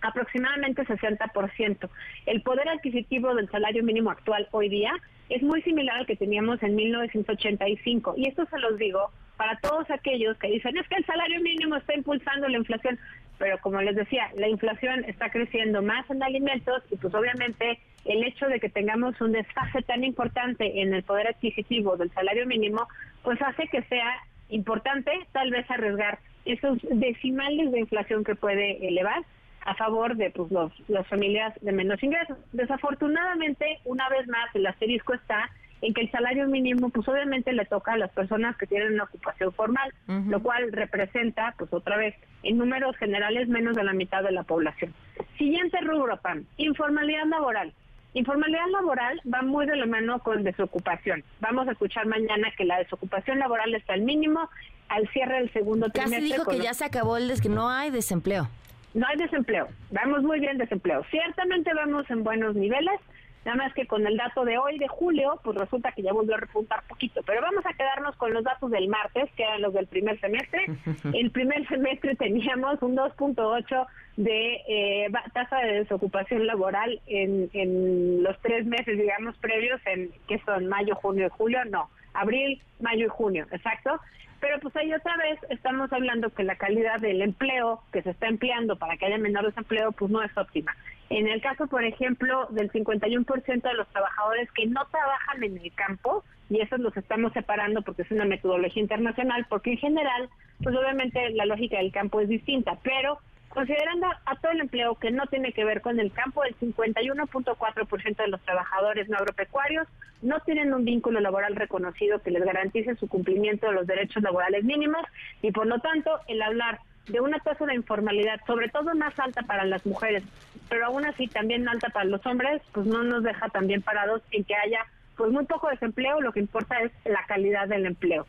aproximadamente 0.00 0.84
60%. 0.84 1.88
El 2.26 2.42
poder 2.42 2.68
adquisitivo 2.68 3.34
del 3.34 3.48
salario 3.50 3.84
mínimo 3.84 4.10
actual 4.10 4.48
hoy 4.50 4.68
día 4.68 4.92
es 5.28 5.42
muy 5.42 5.62
similar 5.62 5.98
al 5.98 6.06
que 6.06 6.16
teníamos 6.16 6.62
en 6.62 6.74
1985. 6.74 8.14
Y 8.16 8.26
esto 8.26 8.44
se 8.46 8.58
los 8.58 8.76
digo 8.78 9.10
para 9.36 9.58
todos 9.60 9.90
aquellos 9.90 10.36
que 10.38 10.48
dicen 10.48 10.76
es 10.76 10.86
que 10.88 10.96
el 10.96 11.06
salario 11.06 11.40
mínimo 11.40 11.76
está 11.76 11.94
impulsando 11.94 12.48
la 12.48 12.58
inflación, 12.58 12.98
pero 13.38 13.58
como 13.58 13.80
les 13.80 13.96
decía, 13.96 14.30
la 14.36 14.48
inflación 14.48 15.04
está 15.04 15.30
creciendo 15.30 15.82
más 15.82 16.08
en 16.10 16.22
alimentos 16.22 16.82
y 16.90 16.96
pues 16.96 17.14
obviamente 17.14 17.78
el 18.04 18.22
hecho 18.24 18.46
de 18.46 18.60
que 18.60 18.68
tengamos 18.68 19.20
un 19.20 19.32
desfase 19.32 19.82
tan 19.82 20.04
importante 20.04 20.82
en 20.82 20.92
el 20.92 21.02
poder 21.02 21.28
adquisitivo 21.28 21.96
del 21.96 22.12
salario 22.12 22.46
mínimo, 22.46 22.86
pues 23.22 23.40
hace 23.40 23.68
que 23.68 23.82
sea 23.84 24.12
importante 24.54 25.10
tal 25.32 25.50
vez 25.50 25.70
arriesgar 25.70 26.18
esos 26.44 26.78
decimales 26.90 27.72
de 27.72 27.80
inflación 27.80 28.24
que 28.24 28.34
puede 28.34 28.86
elevar 28.86 29.22
a 29.64 29.74
favor 29.74 30.16
de 30.16 30.30
pues, 30.30 30.50
los, 30.50 30.72
las 30.88 31.06
familias 31.06 31.54
de 31.60 31.72
menos 31.72 32.02
ingresos. 32.02 32.36
Desafortunadamente, 32.52 33.78
una 33.84 34.08
vez 34.08 34.26
más, 34.28 34.54
el 34.54 34.66
asterisco 34.66 35.14
está 35.14 35.50
en 35.82 35.94
que 35.94 36.02
el 36.02 36.10
salario 36.10 36.46
mínimo 36.46 36.90
pues 36.90 37.06
obviamente 37.08 37.52
le 37.52 37.64
toca 37.64 37.92
a 37.92 37.96
las 37.96 38.10
personas 38.12 38.56
que 38.56 38.66
tienen 38.66 38.94
una 38.94 39.04
ocupación 39.04 39.52
formal, 39.52 39.92
lo 40.28 40.40
cual 40.40 40.70
representa 40.72 41.54
pues 41.58 41.72
otra 41.72 41.96
vez 41.96 42.14
en 42.44 42.56
números 42.56 42.96
generales 42.96 43.48
menos 43.48 43.74
de 43.74 43.82
la 43.82 43.92
mitad 43.92 44.22
de 44.22 44.30
la 44.30 44.44
población. 44.44 44.94
Siguiente 45.36 45.78
rubro, 45.80 46.16
PAN, 46.18 46.46
informalidad 46.56 47.26
laboral. 47.26 47.72
Informalidad 48.14 48.68
laboral 48.70 49.20
va 49.32 49.42
muy 49.42 49.66
de 49.66 49.76
la 49.76 49.86
mano 49.86 50.18
con 50.18 50.44
desocupación. 50.44 51.24
Vamos 51.40 51.66
a 51.68 51.72
escuchar 51.72 52.06
mañana 52.06 52.48
que 52.56 52.64
la 52.64 52.78
desocupación 52.78 53.38
laboral 53.38 53.74
está 53.74 53.94
al 53.94 54.02
mínimo 54.02 54.50
al 54.88 55.08
cierre 55.08 55.36
del 55.36 55.52
segundo 55.52 55.88
trimestre. 55.88 56.20
Casi 56.20 56.32
dijo 56.32 56.44
que 56.44 56.58
ya 56.58 56.74
se 56.74 56.84
acabó 56.84 57.16
el 57.16 57.28
des 57.28 57.40
que 57.40 57.48
no 57.48 57.70
hay 57.70 57.90
desempleo. 57.90 58.48
No 58.92 59.06
hay 59.06 59.16
desempleo. 59.16 59.68
Vamos 59.90 60.22
muy 60.22 60.40
bien 60.40 60.58
desempleo. 60.58 61.02
Ciertamente 61.10 61.72
vamos 61.72 62.08
en 62.10 62.22
buenos 62.22 62.54
niveles. 62.54 63.00
Nada 63.44 63.56
más 63.56 63.74
que 63.74 63.86
con 63.86 64.06
el 64.06 64.16
dato 64.16 64.44
de 64.44 64.56
hoy, 64.58 64.78
de 64.78 64.86
julio, 64.88 65.40
pues 65.42 65.56
resulta 65.56 65.92
que 65.92 66.02
ya 66.02 66.12
volvió 66.12 66.34
a 66.34 66.38
repuntar 66.38 66.82
poquito. 66.88 67.22
Pero 67.26 67.42
vamos 67.42 67.66
a 67.66 67.72
quedarnos 67.72 68.14
con 68.16 68.32
los 68.32 68.44
datos 68.44 68.70
del 68.70 68.88
martes, 68.88 69.30
que 69.36 69.42
eran 69.42 69.62
los 69.62 69.74
del 69.74 69.86
primer 69.86 70.20
semestre. 70.20 70.66
El 71.12 71.30
primer 71.30 71.66
semestre 71.68 72.14
teníamos 72.14 72.80
un 72.82 72.96
2.8 72.96 73.86
de 74.16 74.60
eh, 74.68 75.10
tasa 75.32 75.56
de 75.58 75.80
desocupación 75.80 76.46
laboral 76.46 77.00
en, 77.06 77.50
en 77.52 78.22
los 78.22 78.38
tres 78.42 78.64
meses, 78.66 78.98
digamos, 78.98 79.36
previos, 79.38 79.80
en 79.86 80.10
que 80.28 80.38
son 80.44 80.66
mayo, 80.68 80.94
junio 80.94 81.26
y 81.26 81.30
julio. 81.30 81.64
No, 81.64 81.90
abril, 82.14 82.62
mayo 82.80 83.06
y 83.06 83.08
junio, 83.08 83.46
exacto. 83.50 84.00
Pero 84.42 84.58
pues 84.58 84.74
ahí 84.74 84.92
otra 84.92 85.16
vez 85.18 85.38
estamos 85.50 85.92
hablando 85.92 86.30
que 86.30 86.42
la 86.42 86.56
calidad 86.56 86.98
del 86.98 87.22
empleo 87.22 87.80
que 87.92 88.02
se 88.02 88.10
está 88.10 88.26
empleando 88.26 88.74
para 88.76 88.96
que 88.96 89.06
haya 89.06 89.16
menor 89.16 89.46
desempleo 89.46 89.92
pues 89.92 90.10
no 90.10 90.20
es 90.20 90.36
óptima. 90.36 90.76
En 91.10 91.28
el 91.28 91.40
caso, 91.40 91.68
por 91.68 91.84
ejemplo, 91.84 92.48
del 92.50 92.68
51% 92.72 93.62
de 93.62 93.74
los 93.74 93.86
trabajadores 93.90 94.50
que 94.50 94.66
no 94.66 94.84
trabajan 94.86 95.44
en 95.44 95.58
el 95.58 95.72
campo, 95.74 96.24
y 96.50 96.60
esos 96.60 96.80
los 96.80 96.96
estamos 96.96 97.32
separando 97.34 97.82
porque 97.82 98.02
es 98.02 98.10
una 98.10 98.24
metodología 98.24 98.82
internacional, 98.82 99.46
porque 99.48 99.70
en 99.70 99.78
general, 99.78 100.28
pues 100.60 100.74
obviamente 100.74 101.30
la 101.30 101.46
lógica 101.46 101.78
del 101.78 101.92
campo 101.92 102.20
es 102.20 102.28
distinta, 102.28 102.76
pero 102.82 103.20
Considerando 103.52 104.06
a 104.24 104.36
todo 104.36 104.52
el 104.52 104.60
empleo 104.60 104.94
que 104.94 105.10
no 105.10 105.26
tiene 105.26 105.52
que 105.52 105.64
ver 105.64 105.82
con 105.82 106.00
el 106.00 106.10
campo, 106.10 106.42
el 106.42 106.56
51.4% 106.58 108.16
de 108.16 108.28
los 108.28 108.40
trabajadores 108.40 109.10
no 109.10 109.18
agropecuarios 109.18 109.86
no 110.22 110.40
tienen 110.40 110.72
un 110.72 110.86
vínculo 110.86 111.20
laboral 111.20 111.54
reconocido 111.54 112.20
que 112.20 112.30
les 112.30 112.44
garantice 112.44 112.94
su 112.96 113.08
cumplimiento 113.08 113.66
de 113.66 113.74
los 113.74 113.86
derechos 113.86 114.22
laborales 114.22 114.64
mínimos 114.64 115.02
y 115.42 115.52
por 115.52 115.66
lo 115.66 115.80
tanto 115.80 116.20
el 116.28 116.40
hablar 116.40 116.80
de 117.08 117.20
una 117.20 117.40
tasa 117.40 117.66
de 117.66 117.74
informalidad, 117.74 118.40
sobre 118.46 118.68
todo 118.68 118.94
más 118.94 119.18
alta 119.18 119.42
para 119.42 119.64
las 119.64 119.84
mujeres, 119.84 120.22
pero 120.70 120.86
aún 120.86 121.04
así 121.04 121.26
también 121.26 121.68
alta 121.68 121.88
para 121.90 122.06
los 122.06 122.24
hombres, 122.24 122.62
pues 122.72 122.86
no 122.86 123.02
nos 123.02 123.22
deja 123.22 123.48
también 123.50 123.82
parados 123.82 124.22
en 124.30 124.44
que 124.44 124.54
haya 124.54 124.86
pues 125.16 125.30
muy 125.30 125.44
poco 125.44 125.68
desempleo, 125.68 126.22
lo 126.22 126.32
que 126.32 126.40
importa 126.40 126.80
es 126.80 126.92
la 127.04 127.26
calidad 127.26 127.68
del 127.68 127.84
empleo. 127.84 128.26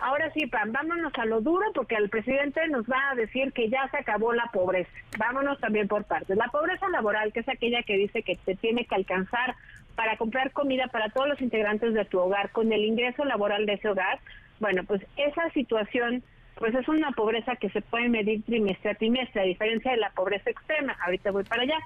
Ahora 0.00 0.30
sí, 0.32 0.46
Pam, 0.46 0.72
vámonos 0.72 1.12
a 1.18 1.26
lo 1.26 1.42
duro 1.42 1.66
porque 1.74 1.94
el 1.94 2.08
presidente 2.08 2.66
nos 2.68 2.86
va 2.86 3.10
a 3.10 3.14
decir 3.14 3.52
que 3.52 3.68
ya 3.68 3.86
se 3.90 3.98
acabó 3.98 4.32
la 4.32 4.46
pobreza. 4.46 4.90
Vámonos 5.18 5.60
también 5.60 5.88
por 5.88 6.04
partes. 6.04 6.36
La 6.38 6.48
pobreza 6.48 6.88
laboral, 6.88 7.32
que 7.32 7.40
es 7.40 7.48
aquella 7.48 7.82
que 7.82 7.98
dice 7.98 8.22
que 8.22 8.36
te 8.36 8.56
tiene 8.56 8.86
que 8.86 8.94
alcanzar 8.94 9.56
para 9.96 10.16
comprar 10.16 10.52
comida 10.52 10.86
para 10.86 11.10
todos 11.10 11.28
los 11.28 11.42
integrantes 11.42 11.92
de 11.92 12.06
tu 12.06 12.18
hogar 12.18 12.50
con 12.50 12.72
el 12.72 12.82
ingreso 12.82 13.24
laboral 13.26 13.66
de 13.66 13.74
ese 13.74 13.88
hogar, 13.90 14.18
bueno, 14.58 14.84
pues 14.84 15.02
esa 15.16 15.50
situación 15.50 16.22
pues 16.54 16.74
es 16.74 16.88
una 16.88 17.10
pobreza 17.12 17.56
que 17.56 17.70
se 17.70 17.80
puede 17.80 18.08
medir 18.08 18.42
trimestre 18.44 18.90
a 18.90 18.94
trimestre, 18.94 19.40
a 19.40 19.44
diferencia 19.44 19.90
de 19.90 19.96
la 19.98 20.10
pobreza 20.10 20.50
extrema. 20.50 20.96
Ahorita 21.04 21.30
voy 21.30 21.44
para 21.44 21.62
allá. 21.62 21.78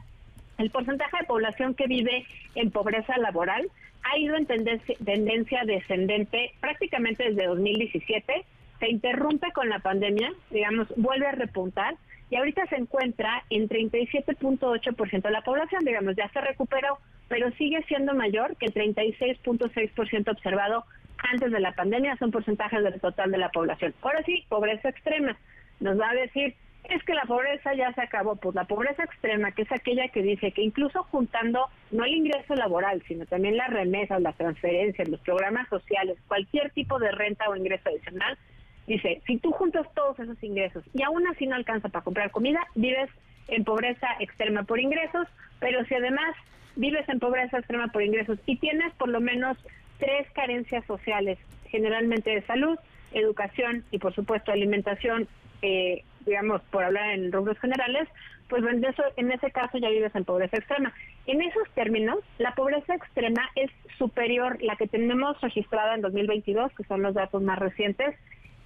El 0.58 0.70
porcentaje 0.70 1.16
de 1.18 1.24
población 1.24 1.74
que 1.74 1.86
vive 1.86 2.26
en 2.54 2.70
pobreza 2.70 3.16
laboral 3.18 3.68
ha 4.04 4.18
ido 4.18 4.36
en 4.36 4.46
tendencia, 4.46 5.64
descendente 5.64 6.52
prácticamente 6.60 7.24
desde 7.30 7.46
2017. 7.46 8.44
Se 8.80 8.90
interrumpe 8.90 9.50
con 9.52 9.68
la 9.68 9.78
pandemia, 9.78 10.32
digamos, 10.50 10.88
vuelve 10.96 11.26
a 11.26 11.32
repuntar 11.32 11.96
y 12.30 12.36
ahorita 12.36 12.66
se 12.66 12.76
encuentra 12.76 13.44
en 13.50 13.68
37.8% 13.68 15.22
de 15.22 15.30
la 15.30 15.42
población, 15.42 15.84
digamos, 15.84 16.16
ya 16.16 16.28
se 16.30 16.40
recuperó, 16.40 16.98
pero 17.28 17.50
sigue 17.52 17.82
siendo 17.84 18.14
mayor 18.14 18.56
que 18.56 18.66
el 18.66 18.74
36.6% 18.74 20.30
observado 20.30 20.84
antes 21.18 21.50
de 21.50 21.60
la 21.60 21.72
pandemia, 21.72 22.16
son 22.16 22.30
porcentajes 22.30 22.82
del 22.82 23.00
total 23.00 23.30
de 23.30 23.38
la 23.38 23.48
población. 23.50 23.94
Ahora 24.02 24.22
sí, 24.24 24.44
pobreza 24.48 24.90
extrema. 24.90 25.36
Nos 25.80 25.98
va 25.98 26.10
a 26.10 26.14
decir, 26.14 26.54
es 26.90 27.02
que 27.04 27.14
la 27.14 27.22
pobreza 27.22 27.74
ya 27.74 27.92
se 27.94 28.02
acabó. 28.02 28.36
Pues 28.36 28.54
la 28.54 28.64
pobreza 28.64 29.04
extrema, 29.04 29.52
que 29.52 29.62
es 29.62 29.72
aquella 29.72 30.08
que 30.08 30.22
dice 30.22 30.52
que 30.52 30.62
incluso 30.62 31.04
juntando 31.04 31.68
no 31.90 32.04
el 32.04 32.14
ingreso 32.14 32.54
laboral, 32.54 33.02
sino 33.08 33.26
también 33.26 33.56
las 33.56 33.70
remesas, 33.70 34.20
las 34.20 34.36
transferencias, 34.36 35.08
los 35.08 35.20
programas 35.20 35.68
sociales, 35.68 36.18
cualquier 36.28 36.70
tipo 36.70 36.98
de 36.98 37.10
renta 37.10 37.48
o 37.48 37.56
ingreso 37.56 37.88
adicional, 37.88 38.38
dice, 38.86 39.22
si 39.26 39.38
tú 39.38 39.50
juntas 39.52 39.86
todos 39.94 40.18
esos 40.18 40.42
ingresos 40.42 40.84
y 40.92 41.02
aún 41.02 41.26
así 41.26 41.46
no 41.46 41.56
alcanza 41.56 41.88
para 41.88 42.04
comprar 42.04 42.30
comida, 42.30 42.60
vives 42.74 43.10
en 43.48 43.64
pobreza 43.64 44.08
extrema 44.20 44.64
por 44.64 44.78
ingresos, 44.78 45.26
pero 45.60 45.84
si 45.86 45.94
además 45.94 46.34
vives 46.76 47.08
en 47.08 47.18
pobreza 47.18 47.58
extrema 47.58 47.88
por 47.88 48.02
ingresos 48.02 48.38
y 48.46 48.56
tienes 48.56 48.92
por 48.94 49.08
lo 49.08 49.20
menos 49.20 49.56
tres 49.98 50.30
carencias 50.32 50.84
sociales, 50.86 51.38
generalmente 51.66 52.30
de 52.30 52.42
salud, 52.42 52.78
educación 53.12 53.84
y 53.90 53.98
por 53.98 54.14
supuesto 54.14 54.52
alimentación, 54.52 55.28
eh, 55.62 56.04
digamos, 56.26 56.62
por 56.70 56.84
hablar 56.84 57.10
en 57.10 57.32
rubros 57.32 57.58
generales, 57.58 58.08
pues 58.48 58.62
en, 58.64 58.84
en 59.16 59.32
ese 59.32 59.50
caso 59.50 59.78
ya 59.78 59.88
vives 59.88 60.14
en 60.14 60.24
pobreza 60.24 60.56
extrema. 60.56 60.92
En 61.26 61.40
esos 61.42 61.68
términos, 61.74 62.18
la 62.38 62.54
pobreza 62.54 62.94
extrema 62.94 63.50
es 63.54 63.70
superior, 63.98 64.62
la 64.62 64.76
que 64.76 64.86
tenemos 64.86 65.40
registrada 65.40 65.94
en 65.94 66.02
2022, 66.02 66.72
que 66.74 66.84
son 66.84 67.02
los 67.02 67.14
datos 67.14 67.42
más 67.42 67.58
recientes, 67.58 68.14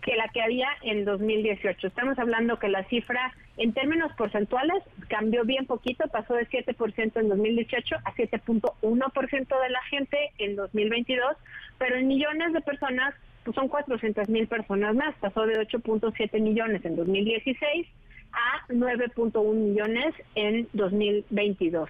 que 0.03 0.17
la 0.17 0.29
que 0.29 0.43
había 0.43 0.69
en 0.83 1.05
2018. 1.05 1.87
Estamos 1.87 2.19
hablando 2.19 2.59
que 2.59 2.69
la 2.69 2.85
cifra 2.85 3.33
en 3.57 3.73
términos 3.73 4.13
porcentuales 4.17 4.83
cambió 5.09 5.45
bien 5.45 5.67
poquito, 5.67 6.09
pasó 6.09 6.35
de 6.35 6.49
7% 6.49 7.21
en 7.21 7.29
2018 7.29 7.97
a 8.05 8.15
7.1% 8.15 9.63
de 9.63 9.71
la 9.71 9.83
gente 9.83 10.31
en 10.39 10.57
2022, 10.57 11.37
pero 11.79 11.97
en 11.97 12.07
millones 12.07 12.53
de 12.53 12.61
personas 12.61 13.15
pues 13.45 13.55
son 13.55 13.69
400 13.69 14.29
mil 14.29 14.47
personas 14.47 14.95
más, 14.95 15.15
pasó 15.21 15.47
de 15.47 15.59
8.7 15.61 16.41
millones 16.41 16.85
en 16.85 16.97
2016 16.97 17.87
a 18.33 18.67
9.1 18.69 19.55
millones 19.55 20.15
en 20.35 20.69
2022. 20.73 21.89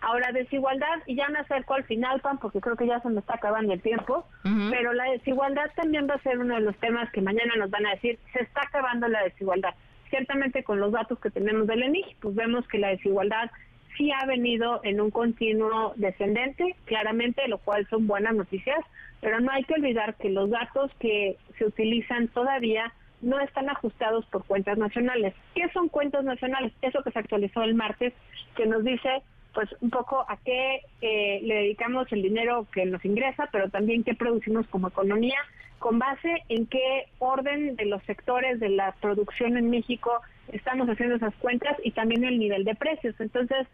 Ahora, 0.00 0.30
desigualdad, 0.32 1.02
y 1.06 1.16
ya 1.16 1.28
me 1.28 1.40
acerco 1.40 1.74
al 1.74 1.82
final, 1.84 2.20
Pan, 2.20 2.38
porque 2.38 2.60
creo 2.60 2.76
que 2.76 2.86
ya 2.86 3.00
se 3.00 3.08
me 3.08 3.18
está 3.18 3.34
acabando 3.34 3.72
el 3.72 3.82
tiempo, 3.82 4.26
pero 4.70 4.92
la 4.92 5.10
desigualdad 5.10 5.70
también 5.74 6.08
va 6.08 6.14
a 6.14 6.22
ser 6.22 6.38
uno 6.38 6.54
de 6.54 6.60
los 6.60 6.76
temas 6.76 7.10
que 7.10 7.20
mañana 7.20 7.56
nos 7.56 7.70
van 7.70 7.86
a 7.86 7.90
decir, 7.90 8.18
se 8.32 8.42
está 8.42 8.62
acabando 8.62 9.08
la 9.08 9.24
desigualdad. 9.24 9.74
Ciertamente 10.08 10.62
con 10.62 10.78
los 10.78 10.92
datos 10.92 11.18
que 11.18 11.30
tenemos 11.30 11.66
del 11.66 11.82
ENIG, 11.82 12.16
pues 12.20 12.34
vemos 12.36 12.66
que 12.68 12.78
la 12.78 12.88
desigualdad 12.88 13.50
sí 13.98 14.10
ha 14.12 14.24
venido 14.24 14.80
en 14.84 15.00
un 15.00 15.10
continuo 15.10 15.92
descendente, 15.96 16.76
claramente, 16.86 17.46
lo 17.48 17.58
cual 17.58 17.86
son 17.90 18.06
buenas 18.06 18.34
noticias, 18.34 18.78
pero 19.20 19.40
no 19.40 19.50
hay 19.50 19.64
que 19.64 19.74
olvidar 19.74 20.14
que 20.14 20.30
los 20.30 20.48
datos 20.48 20.90
que 21.00 21.36
se 21.58 21.66
utilizan 21.66 22.28
todavía 22.28 22.94
no 23.20 23.40
están 23.40 23.68
ajustados 23.68 24.24
por 24.26 24.44
cuentas 24.44 24.78
nacionales. 24.78 25.34
¿Qué 25.54 25.68
son 25.74 25.88
cuentas 25.88 26.24
nacionales? 26.24 26.72
Eso 26.80 27.02
que 27.02 27.10
se 27.10 27.18
actualizó 27.18 27.62
el 27.62 27.74
martes, 27.74 28.14
que 28.56 28.66
nos 28.66 28.84
dice 28.84 29.22
pues 29.54 29.68
un 29.80 29.90
poco 29.90 30.24
a 30.28 30.36
qué 30.44 30.82
eh, 31.00 31.40
le 31.42 31.54
dedicamos 31.54 32.06
el 32.12 32.22
dinero 32.22 32.66
que 32.72 32.84
nos 32.86 33.04
ingresa, 33.04 33.48
pero 33.50 33.68
también 33.70 34.04
qué 34.04 34.14
producimos 34.14 34.68
como 34.68 34.88
economía, 34.88 35.38
con 35.80 35.98
base 35.98 36.44
en 36.48 36.66
qué 36.66 37.06
orden 37.18 37.74
de 37.74 37.86
los 37.86 38.00
sectores 38.04 38.60
de 38.60 38.68
la 38.68 38.92
producción 39.00 39.56
en 39.56 39.68
México 39.68 40.20
estamos 40.52 40.88
haciendo 40.88 41.16
esas 41.16 41.34
cuentas 41.36 41.76
y 41.84 41.92
también 41.92 42.24
el 42.24 42.38
nivel 42.38 42.64
de 42.64 42.74
precios. 42.74 43.14
Entonces, 43.18 43.66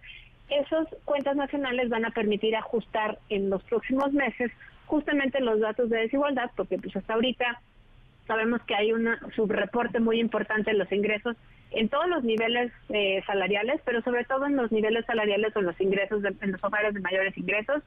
esas 0.49 0.87
cuentas 1.05 1.37
nacionales 1.37 1.89
van 1.89 2.05
a 2.05 2.11
permitir 2.11 2.57
ajustar 2.57 3.18
en 3.29 3.51
los 3.51 3.62
próximos 3.64 4.12
meses 4.12 4.51
justamente 4.87 5.41
los 5.41 5.61
datos 5.61 5.89
de 5.89 5.99
desigualdad, 5.99 6.51
porque 6.57 6.79
pues 6.79 6.95
hasta 6.95 7.14
ahorita 7.14 7.61
sabemos 8.27 8.62
que 8.62 8.75
hay 8.75 8.93
un 8.93 9.09
subreporte 9.35 10.01
muy 10.01 10.20
importante 10.20 10.70
en 10.70 10.79
los 10.79 10.91
ingresos 10.93 11.37
en 11.75 11.89
todos 11.89 12.09
los 12.09 12.25
niveles 12.25 12.72
eh, 12.89 13.22
salariales, 13.27 13.81
pero 13.85 14.03
sobre 14.03 14.25
todo 14.25 14.47
en 14.47 14.57
los 14.57 14.70
niveles 14.72 15.05
salariales 15.07 15.55
o 15.57 15.61
en 15.61 15.66
los 15.66 15.81
ingresos 15.81 16.22
de, 16.22 16.35
en 16.41 16.53
los 16.53 16.62
hogares 16.62 16.95
de 16.95 17.01
mayores 17.01 17.37
ingresos. 17.37 17.83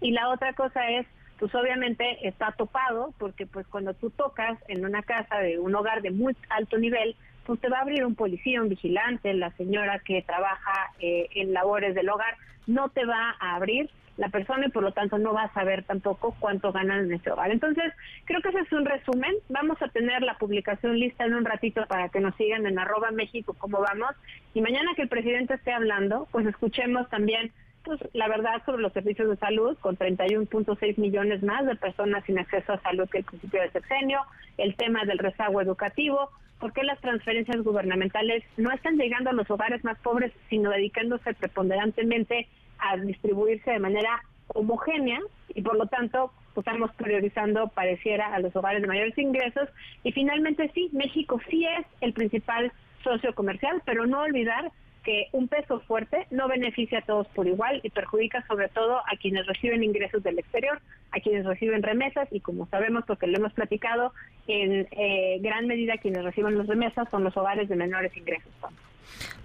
Y 0.00 0.12
la 0.12 0.28
otra 0.30 0.52
cosa 0.54 0.90
es, 0.90 1.06
pues 1.38 1.54
obviamente 1.54 2.26
está 2.26 2.52
topado, 2.52 3.12
porque 3.18 3.46
pues 3.46 3.66
cuando 3.66 3.94
tú 3.94 4.10
tocas 4.10 4.58
en 4.68 4.84
una 4.84 5.02
casa 5.02 5.38
de 5.38 5.58
un 5.58 5.74
hogar 5.74 6.02
de 6.02 6.10
muy 6.10 6.34
alto 6.48 6.78
nivel, 6.78 7.14
pues 7.46 7.60
te 7.60 7.68
va 7.68 7.78
a 7.78 7.82
abrir 7.82 8.04
un 8.04 8.14
policía, 8.14 8.60
un 8.60 8.68
vigilante, 8.68 9.32
la 9.34 9.50
señora 9.52 10.00
que 10.00 10.22
trabaja 10.22 10.90
eh, 10.98 11.28
en 11.34 11.52
labores 11.52 11.94
del 11.94 12.08
hogar, 12.08 12.36
no 12.66 12.88
te 12.88 13.04
va 13.04 13.36
a 13.38 13.54
abrir 13.54 13.88
la 14.16 14.28
persona 14.30 14.66
y 14.66 14.70
por 14.70 14.82
lo 14.82 14.92
tanto 14.92 15.18
no 15.18 15.32
va 15.32 15.44
a 15.44 15.52
saber 15.52 15.84
tampoco 15.84 16.34
cuánto 16.40 16.72
ganan 16.72 17.04
en 17.04 17.12
ese 17.14 17.30
hogar. 17.30 17.50
Entonces, 17.50 17.92
creo 18.24 18.40
que 18.40 18.48
ese 18.48 18.60
es 18.60 18.72
un 18.72 18.84
resumen. 18.84 19.34
Vamos 19.48 19.80
a 19.82 19.88
tener 19.88 20.22
la 20.22 20.38
publicación 20.38 20.98
lista 20.98 21.24
en 21.24 21.34
un 21.34 21.44
ratito 21.44 21.84
para 21.86 22.08
que 22.08 22.20
nos 22.20 22.34
sigan 22.36 22.66
en 22.66 22.78
arroba 22.78 23.10
México, 23.10 23.54
cómo 23.58 23.80
vamos. 23.80 24.10
Y 24.54 24.62
mañana 24.62 24.92
que 24.96 25.02
el 25.02 25.08
presidente 25.08 25.54
esté 25.54 25.72
hablando, 25.72 26.26
pues 26.32 26.46
escuchemos 26.46 27.08
también 27.10 27.52
pues 27.84 28.00
la 28.14 28.26
verdad 28.26 28.62
sobre 28.64 28.82
los 28.82 28.92
servicios 28.92 29.28
de 29.28 29.36
salud, 29.36 29.78
con 29.78 29.96
31.6 29.96 30.98
millones 30.98 31.42
más 31.44 31.64
de 31.66 31.76
personas 31.76 32.24
sin 32.24 32.36
acceso 32.36 32.72
a 32.72 32.80
salud 32.80 33.08
que 33.08 33.18
el 33.18 33.24
principio 33.24 33.60
del 33.60 33.70
sexenio, 33.70 34.22
el 34.58 34.74
tema 34.74 35.04
del 35.04 35.18
rezago 35.18 35.60
educativo, 35.60 36.30
por 36.58 36.72
qué 36.72 36.82
las 36.82 37.00
transferencias 37.00 37.62
gubernamentales 37.62 38.42
no 38.56 38.72
están 38.72 38.96
llegando 38.96 39.30
a 39.30 39.34
los 39.34 39.50
hogares 39.50 39.84
más 39.84 39.98
pobres, 39.98 40.32
sino 40.48 40.70
dedicándose 40.70 41.34
preponderantemente 41.34 42.48
a 42.78 42.96
distribuirse 42.96 43.70
de 43.70 43.78
manera 43.78 44.22
homogénea 44.48 45.20
y 45.54 45.62
por 45.62 45.76
lo 45.76 45.86
tanto 45.86 46.32
pues, 46.54 46.66
estamos 46.66 46.90
priorizando 46.94 47.68
pareciera 47.68 48.34
a 48.34 48.40
los 48.40 48.54
hogares 48.56 48.82
de 48.82 48.88
mayores 48.88 49.16
ingresos. 49.18 49.68
Y 50.02 50.12
finalmente 50.12 50.70
sí, 50.74 50.88
México 50.92 51.40
sí 51.50 51.66
es 51.66 51.86
el 52.00 52.12
principal 52.12 52.72
socio 53.02 53.34
comercial, 53.34 53.82
pero 53.84 54.06
no 54.06 54.20
olvidar 54.22 54.72
que 55.06 55.28
un 55.30 55.46
peso 55.46 55.78
fuerte 55.86 56.26
no 56.32 56.48
beneficia 56.48 56.98
a 56.98 57.02
todos 57.02 57.28
por 57.28 57.46
igual 57.46 57.80
y 57.84 57.90
perjudica 57.90 58.44
sobre 58.48 58.68
todo 58.68 58.98
a 58.98 59.16
quienes 59.22 59.46
reciben 59.46 59.84
ingresos 59.84 60.20
del 60.24 60.40
exterior, 60.40 60.82
a 61.12 61.20
quienes 61.20 61.46
reciben 61.46 61.84
remesas 61.84 62.26
y 62.32 62.40
como 62.40 62.66
sabemos 62.66 63.04
porque 63.06 63.28
lo 63.28 63.38
hemos 63.38 63.52
platicado, 63.52 64.12
en 64.48 64.88
eh, 64.90 65.38
gran 65.42 65.68
medida 65.68 65.96
quienes 65.98 66.24
reciben 66.24 66.58
las 66.58 66.66
remesas 66.66 67.08
son 67.08 67.22
los 67.22 67.36
hogares 67.36 67.68
de 67.68 67.76
menores 67.76 68.16
ingresos. 68.16 68.50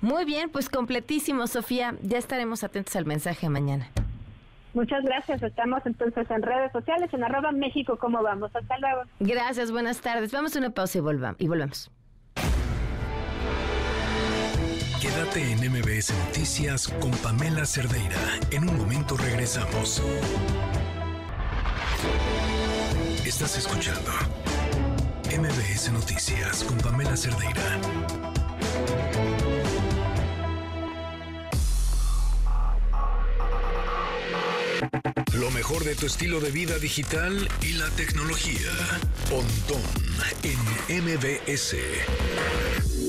Muy 0.02 0.26
bien, 0.26 0.50
pues 0.50 0.68
completísimo, 0.68 1.46
Sofía. 1.46 1.94
Ya 2.02 2.18
estaremos 2.18 2.64
atentos 2.64 2.96
al 2.96 3.06
mensaje 3.06 3.48
mañana. 3.48 3.88
Muchas 4.74 5.04
gracias. 5.04 5.44
Estamos 5.44 5.86
entonces 5.86 6.30
en 6.32 6.42
redes 6.42 6.72
sociales, 6.72 7.14
en 7.14 7.24
arroba 7.24 7.52
México, 7.52 7.98
¿cómo 8.00 8.24
vamos? 8.24 8.50
Hasta 8.56 8.80
luego. 8.80 9.04
Gracias, 9.20 9.72
buenas 9.72 10.02
tardes. 10.02 10.32
Vamos 10.32 10.56
a 10.56 10.60
una 10.60 10.72
pausa 10.72 10.98
y, 10.98 11.02
volvamos, 11.02 11.40
y 11.40 11.48
volvemos. 11.48 11.92
Quédate 15.02 15.42
en 15.42 15.58
MBS 15.72 16.14
Noticias 16.28 16.88
con 16.88 17.10
Pamela 17.10 17.66
Cerdeira. 17.66 18.20
En 18.52 18.70
un 18.70 18.78
momento 18.78 19.18
regresamos. 19.18 20.00
Estás 23.26 23.58
escuchando 23.58 24.12
MBS 25.26 25.92
Noticias 25.92 26.64
con 26.66 26.78
Pamela 26.78 27.18
Cerdeira. 27.18 27.80
Lo 35.34 35.50
mejor 35.50 35.84
de 35.84 35.96
tu 35.96 36.06
estilo 36.06 36.40
de 36.40 36.52
vida 36.52 36.78
digital 36.78 37.50
y 37.64 37.74
la 37.74 37.90
tecnología. 37.90 38.70
Pontón 39.32 39.82
en 40.44 41.04
MBS. 41.04 43.01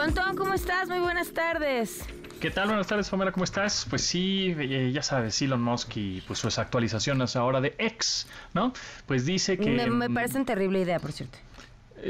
Pontón, 0.00 0.34
¿cómo 0.34 0.54
estás? 0.54 0.88
Muy 0.88 1.00
buenas 1.00 1.34
tardes. 1.34 2.06
¿Qué 2.40 2.50
tal? 2.50 2.68
Buenas 2.68 2.86
tardes, 2.86 3.10
Pamela, 3.10 3.32
¿cómo 3.32 3.44
estás? 3.44 3.86
Pues 3.90 4.00
sí, 4.00 4.56
eh, 4.58 4.92
ya 4.94 5.02
sabes, 5.02 5.42
Elon 5.42 5.60
Musk 5.60 5.94
y 5.96 6.22
pues 6.22 6.38
sus 6.38 6.58
actualizaciones 6.58 7.36
ahora 7.36 7.60
de 7.60 7.74
X, 7.76 8.26
¿no? 8.54 8.72
Pues 9.04 9.26
dice 9.26 9.58
que... 9.58 9.68
Me, 9.68 9.90
me 9.90 10.08
parece 10.08 10.38
una 10.38 10.46
terrible 10.46 10.80
idea, 10.80 10.98
por 11.00 11.12
cierto. 11.12 11.36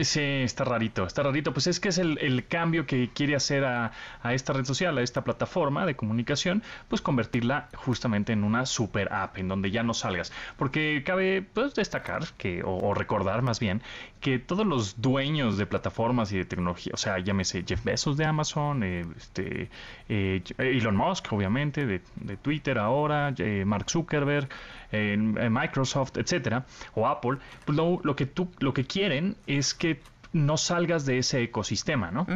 Sí, 0.02 0.20
está 0.20 0.64
rarito, 0.64 1.04
está 1.04 1.22
rarito. 1.22 1.52
Pues 1.52 1.66
es 1.66 1.80
que 1.80 1.88
es 1.88 1.98
el, 1.98 2.46
cambio 2.48 2.86
que 2.86 3.10
quiere 3.12 3.34
hacer 3.34 3.64
a, 3.64 3.92
esta 4.24 4.52
red 4.52 4.64
social, 4.64 4.96
a 4.98 5.02
esta 5.02 5.24
plataforma 5.24 5.86
de 5.86 5.96
comunicación, 5.96 6.62
pues 6.88 7.00
convertirla 7.00 7.68
justamente 7.74 8.32
en 8.32 8.44
una 8.44 8.66
super 8.66 9.12
app, 9.12 9.38
en 9.38 9.48
donde 9.48 9.70
ya 9.70 9.82
no 9.82 9.94
salgas. 9.94 10.32
Porque 10.56 11.02
cabe 11.04 11.42
pues, 11.42 11.74
destacar 11.74 12.24
que, 12.38 12.62
o, 12.64 12.94
recordar 12.94 13.42
más 13.42 13.60
bien, 13.60 13.82
que 14.20 14.38
todos 14.38 14.66
los 14.66 15.00
dueños 15.00 15.58
de 15.58 15.66
plataformas 15.66 16.32
y 16.32 16.38
de 16.38 16.44
tecnología, 16.44 16.92
o 16.94 16.98
sea, 16.98 17.18
llámese 17.18 17.64
Jeff 17.66 17.82
Bezos 17.84 18.16
de 18.16 18.24
Amazon, 18.26 18.82
eh, 18.82 19.06
este, 19.16 19.70
eh, 20.08 20.42
Elon 20.58 20.96
Musk, 20.96 21.32
obviamente, 21.32 21.86
de, 21.86 22.00
Twitter 22.42 22.78
ahora, 22.78 23.34
eh, 23.38 23.64
Mark 23.66 23.90
Zuckerberg, 23.90 24.48
Microsoft, 24.92 26.16
etcétera, 26.16 26.66
o 26.94 27.06
Apple, 27.06 27.38
pues 27.64 27.76
lo, 27.76 28.00
lo 28.02 28.16
que 28.16 28.26
tú, 28.26 28.48
lo 28.58 28.74
que 28.74 28.84
quieren 28.84 29.36
es 29.46 29.74
que 29.74 30.00
no 30.32 30.56
salgas 30.56 31.06
de 31.06 31.18
ese 31.18 31.42
ecosistema, 31.42 32.10
¿no? 32.10 32.26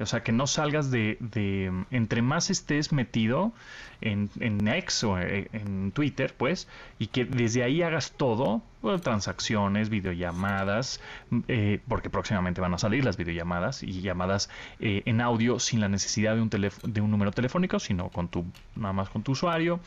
O 0.00 0.06
sea, 0.06 0.22
que 0.22 0.32
no 0.32 0.46
salgas 0.46 0.90
de, 0.90 1.18
de, 1.20 1.84
entre 1.90 2.22
más 2.22 2.50
estés 2.50 2.92
metido 2.92 3.52
en, 4.00 4.30
en 4.40 4.66
X 4.66 5.04
o 5.04 5.18
eh, 5.18 5.48
en 5.52 5.92
Twitter, 5.92 6.34
pues, 6.36 6.68
y 6.98 7.08
que 7.08 7.24
desde 7.24 7.62
ahí 7.62 7.82
hagas 7.82 8.12
todo, 8.12 8.62
transacciones, 9.02 9.90
videollamadas, 9.90 11.00
eh, 11.46 11.80
porque 11.86 12.10
próximamente 12.10 12.60
van 12.60 12.74
a 12.74 12.78
salir 12.78 13.04
las 13.04 13.16
videollamadas 13.16 13.82
y 13.82 14.00
llamadas 14.00 14.50
eh, 14.80 15.02
en 15.04 15.20
audio 15.20 15.60
sin 15.60 15.80
la 15.80 15.88
necesidad 15.88 16.34
de 16.34 16.40
un, 16.42 16.48
de 16.48 17.00
un 17.00 17.10
número 17.10 17.30
telefónico, 17.30 17.78
sino 17.78 18.08
con 18.08 18.28
tu, 18.28 18.44
nada 18.74 18.92
más 18.92 19.08
con 19.08 19.22
tu 19.22 19.32
usuario. 19.32 19.78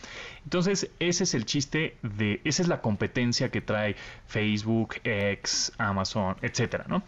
Entonces, 0.44 0.92
ese 1.00 1.26
es 1.26 1.34
el 1.34 1.46
chiste 1.46 1.98
de, 2.04 2.42
esa 2.46 2.62
es 2.62 2.68
la 2.68 2.82
competencia 2.82 3.50
que 3.50 3.62
trae 3.62 3.96
Facebook, 4.28 4.96
X, 5.04 5.74
Amazon, 5.78 6.38
etcétera, 6.42 6.86
¿no? 6.88 7.04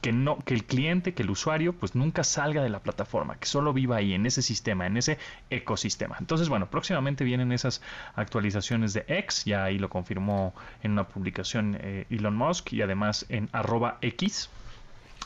Que 0.00 0.12
no 0.12 0.38
que 0.38 0.54
el 0.54 0.64
cliente, 0.64 1.14
que 1.14 1.22
el 1.22 1.30
usuario 1.30 1.72
pues 1.72 1.94
nunca 1.94 2.24
salga 2.24 2.62
de 2.62 2.68
la 2.68 2.80
plataforma, 2.80 3.36
que 3.36 3.46
solo 3.46 3.72
viva 3.72 3.96
ahí 3.96 4.14
en 4.14 4.26
ese 4.26 4.42
sistema, 4.42 4.86
en 4.86 4.96
ese 4.96 5.18
ecosistema. 5.50 6.16
Entonces, 6.20 6.48
bueno, 6.48 6.70
próximamente 6.70 7.24
vienen 7.24 7.52
esas 7.52 7.82
actualizaciones 8.14 8.92
de 8.92 9.04
X, 9.08 9.44
ya 9.44 9.64
ahí 9.64 9.78
lo 9.78 9.88
confirmó 9.88 10.54
en 10.82 10.92
una 10.92 11.08
publicación 11.08 11.76
eh, 11.80 12.06
Elon 12.10 12.36
Musk 12.36 12.72
y 12.72 12.82
además 12.82 13.26
en 13.28 13.48
arroba 13.52 13.98
X 14.00 14.50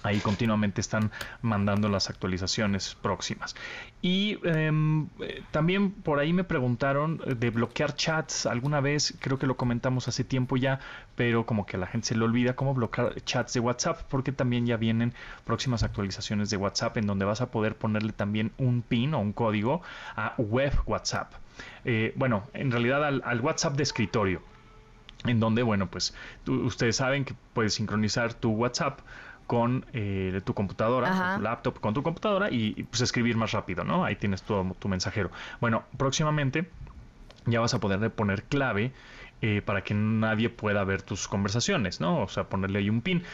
Ahí 0.03 0.19
continuamente 0.21 0.81
están 0.81 1.11
mandando 1.43 1.89
las 1.89 2.11
actualizaciones 2.11 2.97
próximas. 3.01 3.55
Y 4.01 4.39
em, 4.45 5.09
también 5.51 5.93
por 5.93 6.19
ahí 6.19 6.33
me 6.33 6.45
preguntaron 6.45 7.21
de 7.25 7.51
bloquear 7.51 7.95
chats. 7.95 8.47
Alguna 8.47 8.81
vez, 8.81 9.17
creo 9.21 9.39
que 9.39 9.47
lo 9.47 9.57
comentamos 9.57 10.09
hace 10.09 10.25
tiempo 10.25 10.57
ya, 10.57 10.81
pero 11.15 11.47
como 11.47 11.67
que 11.67 11.77
a 11.77 11.81
la 11.81 11.87
gente 11.87 12.09
se 12.09 12.17
le 12.17 12.25
olvida 12.25 12.57
cómo 12.57 12.75
bloquear 12.75 13.15
chats 13.23 13.55
de 13.55 13.61
WhatsApp, 13.61 14.03
porque 14.09 14.33
también 14.33 14.67
ya 14.67 14.77
vienen 14.77 15.15
próximas 15.45 15.83
actualizaciones 15.83 16.51
de 16.51 16.57
WhatsApp 16.57 16.97
en 16.97 17.07
donde 17.07 17.25
vas 17.25 17.41
a 17.41 17.51
poder 17.51 17.77
ponerle 17.77 18.13
también 18.13 18.53
un 18.59 18.83
pin 18.83 19.15
o 19.15 19.21
un 19.21 19.33
código 19.33 19.83
a 20.17 20.35
web 20.39 20.73
WhatsApp. 20.87 21.33
Eh, 21.85 22.13
bueno, 22.17 22.45
en 22.55 22.71
realidad 22.71 23.05
al, 23.05 23.41
WhatsApp 23.41 23.75
de 23.75 23.83
escritorio 23.83 24.43
en 25.25 25.39
donde, 25.39 25.63
bueno, 25.63 25.89
pues 25.89 26.15
ustedes 26.47 26.97
saben 26.97 27.25
que 27.25 27.35
puedes 27.53 27.75
sincronizar 27.75 28.35
tu 28.35 28.51
WhatsApp 28.51 29.01
con 29.47 29.84
eh, 29.93 30.40
tu 30.45 30.55
computadora, 30.55 31.36
tu 31.36 31.43
laptop 31.43 31.80
con 31.80 31.95
tu 31.95 32.03
computadora 32.03 32.51
y, 32.51 32.82
pues 32.84 33.01
escribir 33.03 33.36
más 33.36 33.53
rápido, 33.53 33.84
¿no? 33.84 34.05
Ahí 34.05 34.16
tienes 34.16 34.43
todo 34.43 34.74
tu 34.78 34.88
mensajero. 34.88 35.30
Bueno, 35.61 35.84
próximamente 35.97 36.68
ya 37.47 37.61
vas 37.61 37.74
a 37.74 37.80
poder 37.80 38.11
poner 38.12 38.45
clave 38.45 38.93
eh, 39.40 39.62
para 39.64 39.82
que 39.82 39.95
nadie 39.95 40.49
pueda 40.51 40.84
ver 40.84 41.03
tus 41.03 41.26
conversaciones, 41.26 42.01
¿no? 42.01 42.22
O 42.22 42.28
sea, 42.28 42.45
ponerle 42.45 42.78
ahí 42.78 42.90
un 42.90 43.01
pin. 43.01 43.24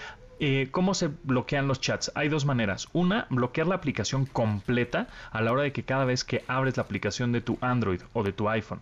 Eh, 0.40 0.68
¿Cómo 0.70 0.94
se 0.94 1.09
bloquean 1.24 1.66
los 1.66 1.80
chats? 1.80 2.12
Hay 2.14 2.28
dos 2.28 2.44
maneras. 2.44 2.88
Una, 2.92 3.26
bloquear 3.28 3.66
la 3.66 3.74
aplicación 3.74 4.24
completa 4.24 5.09
a 5.32 5.42
la 5.42 5.52
hora 5.52 5.62
de 5.62 5.72
que 5.72 5.82
cada 5.82 6.04
vez 6.04 6.24
que 6.24 6.44
abres 6.46 6.76
la 6.76 6.84
aplicación 6.84 7.32
de 7.32 7.40
tu 7.40 7.59
Android 7.61 8.00
o 8.12 8.22
de 8.22 8.32
tu 8.32 8.48
iPhone, 8.48 8.80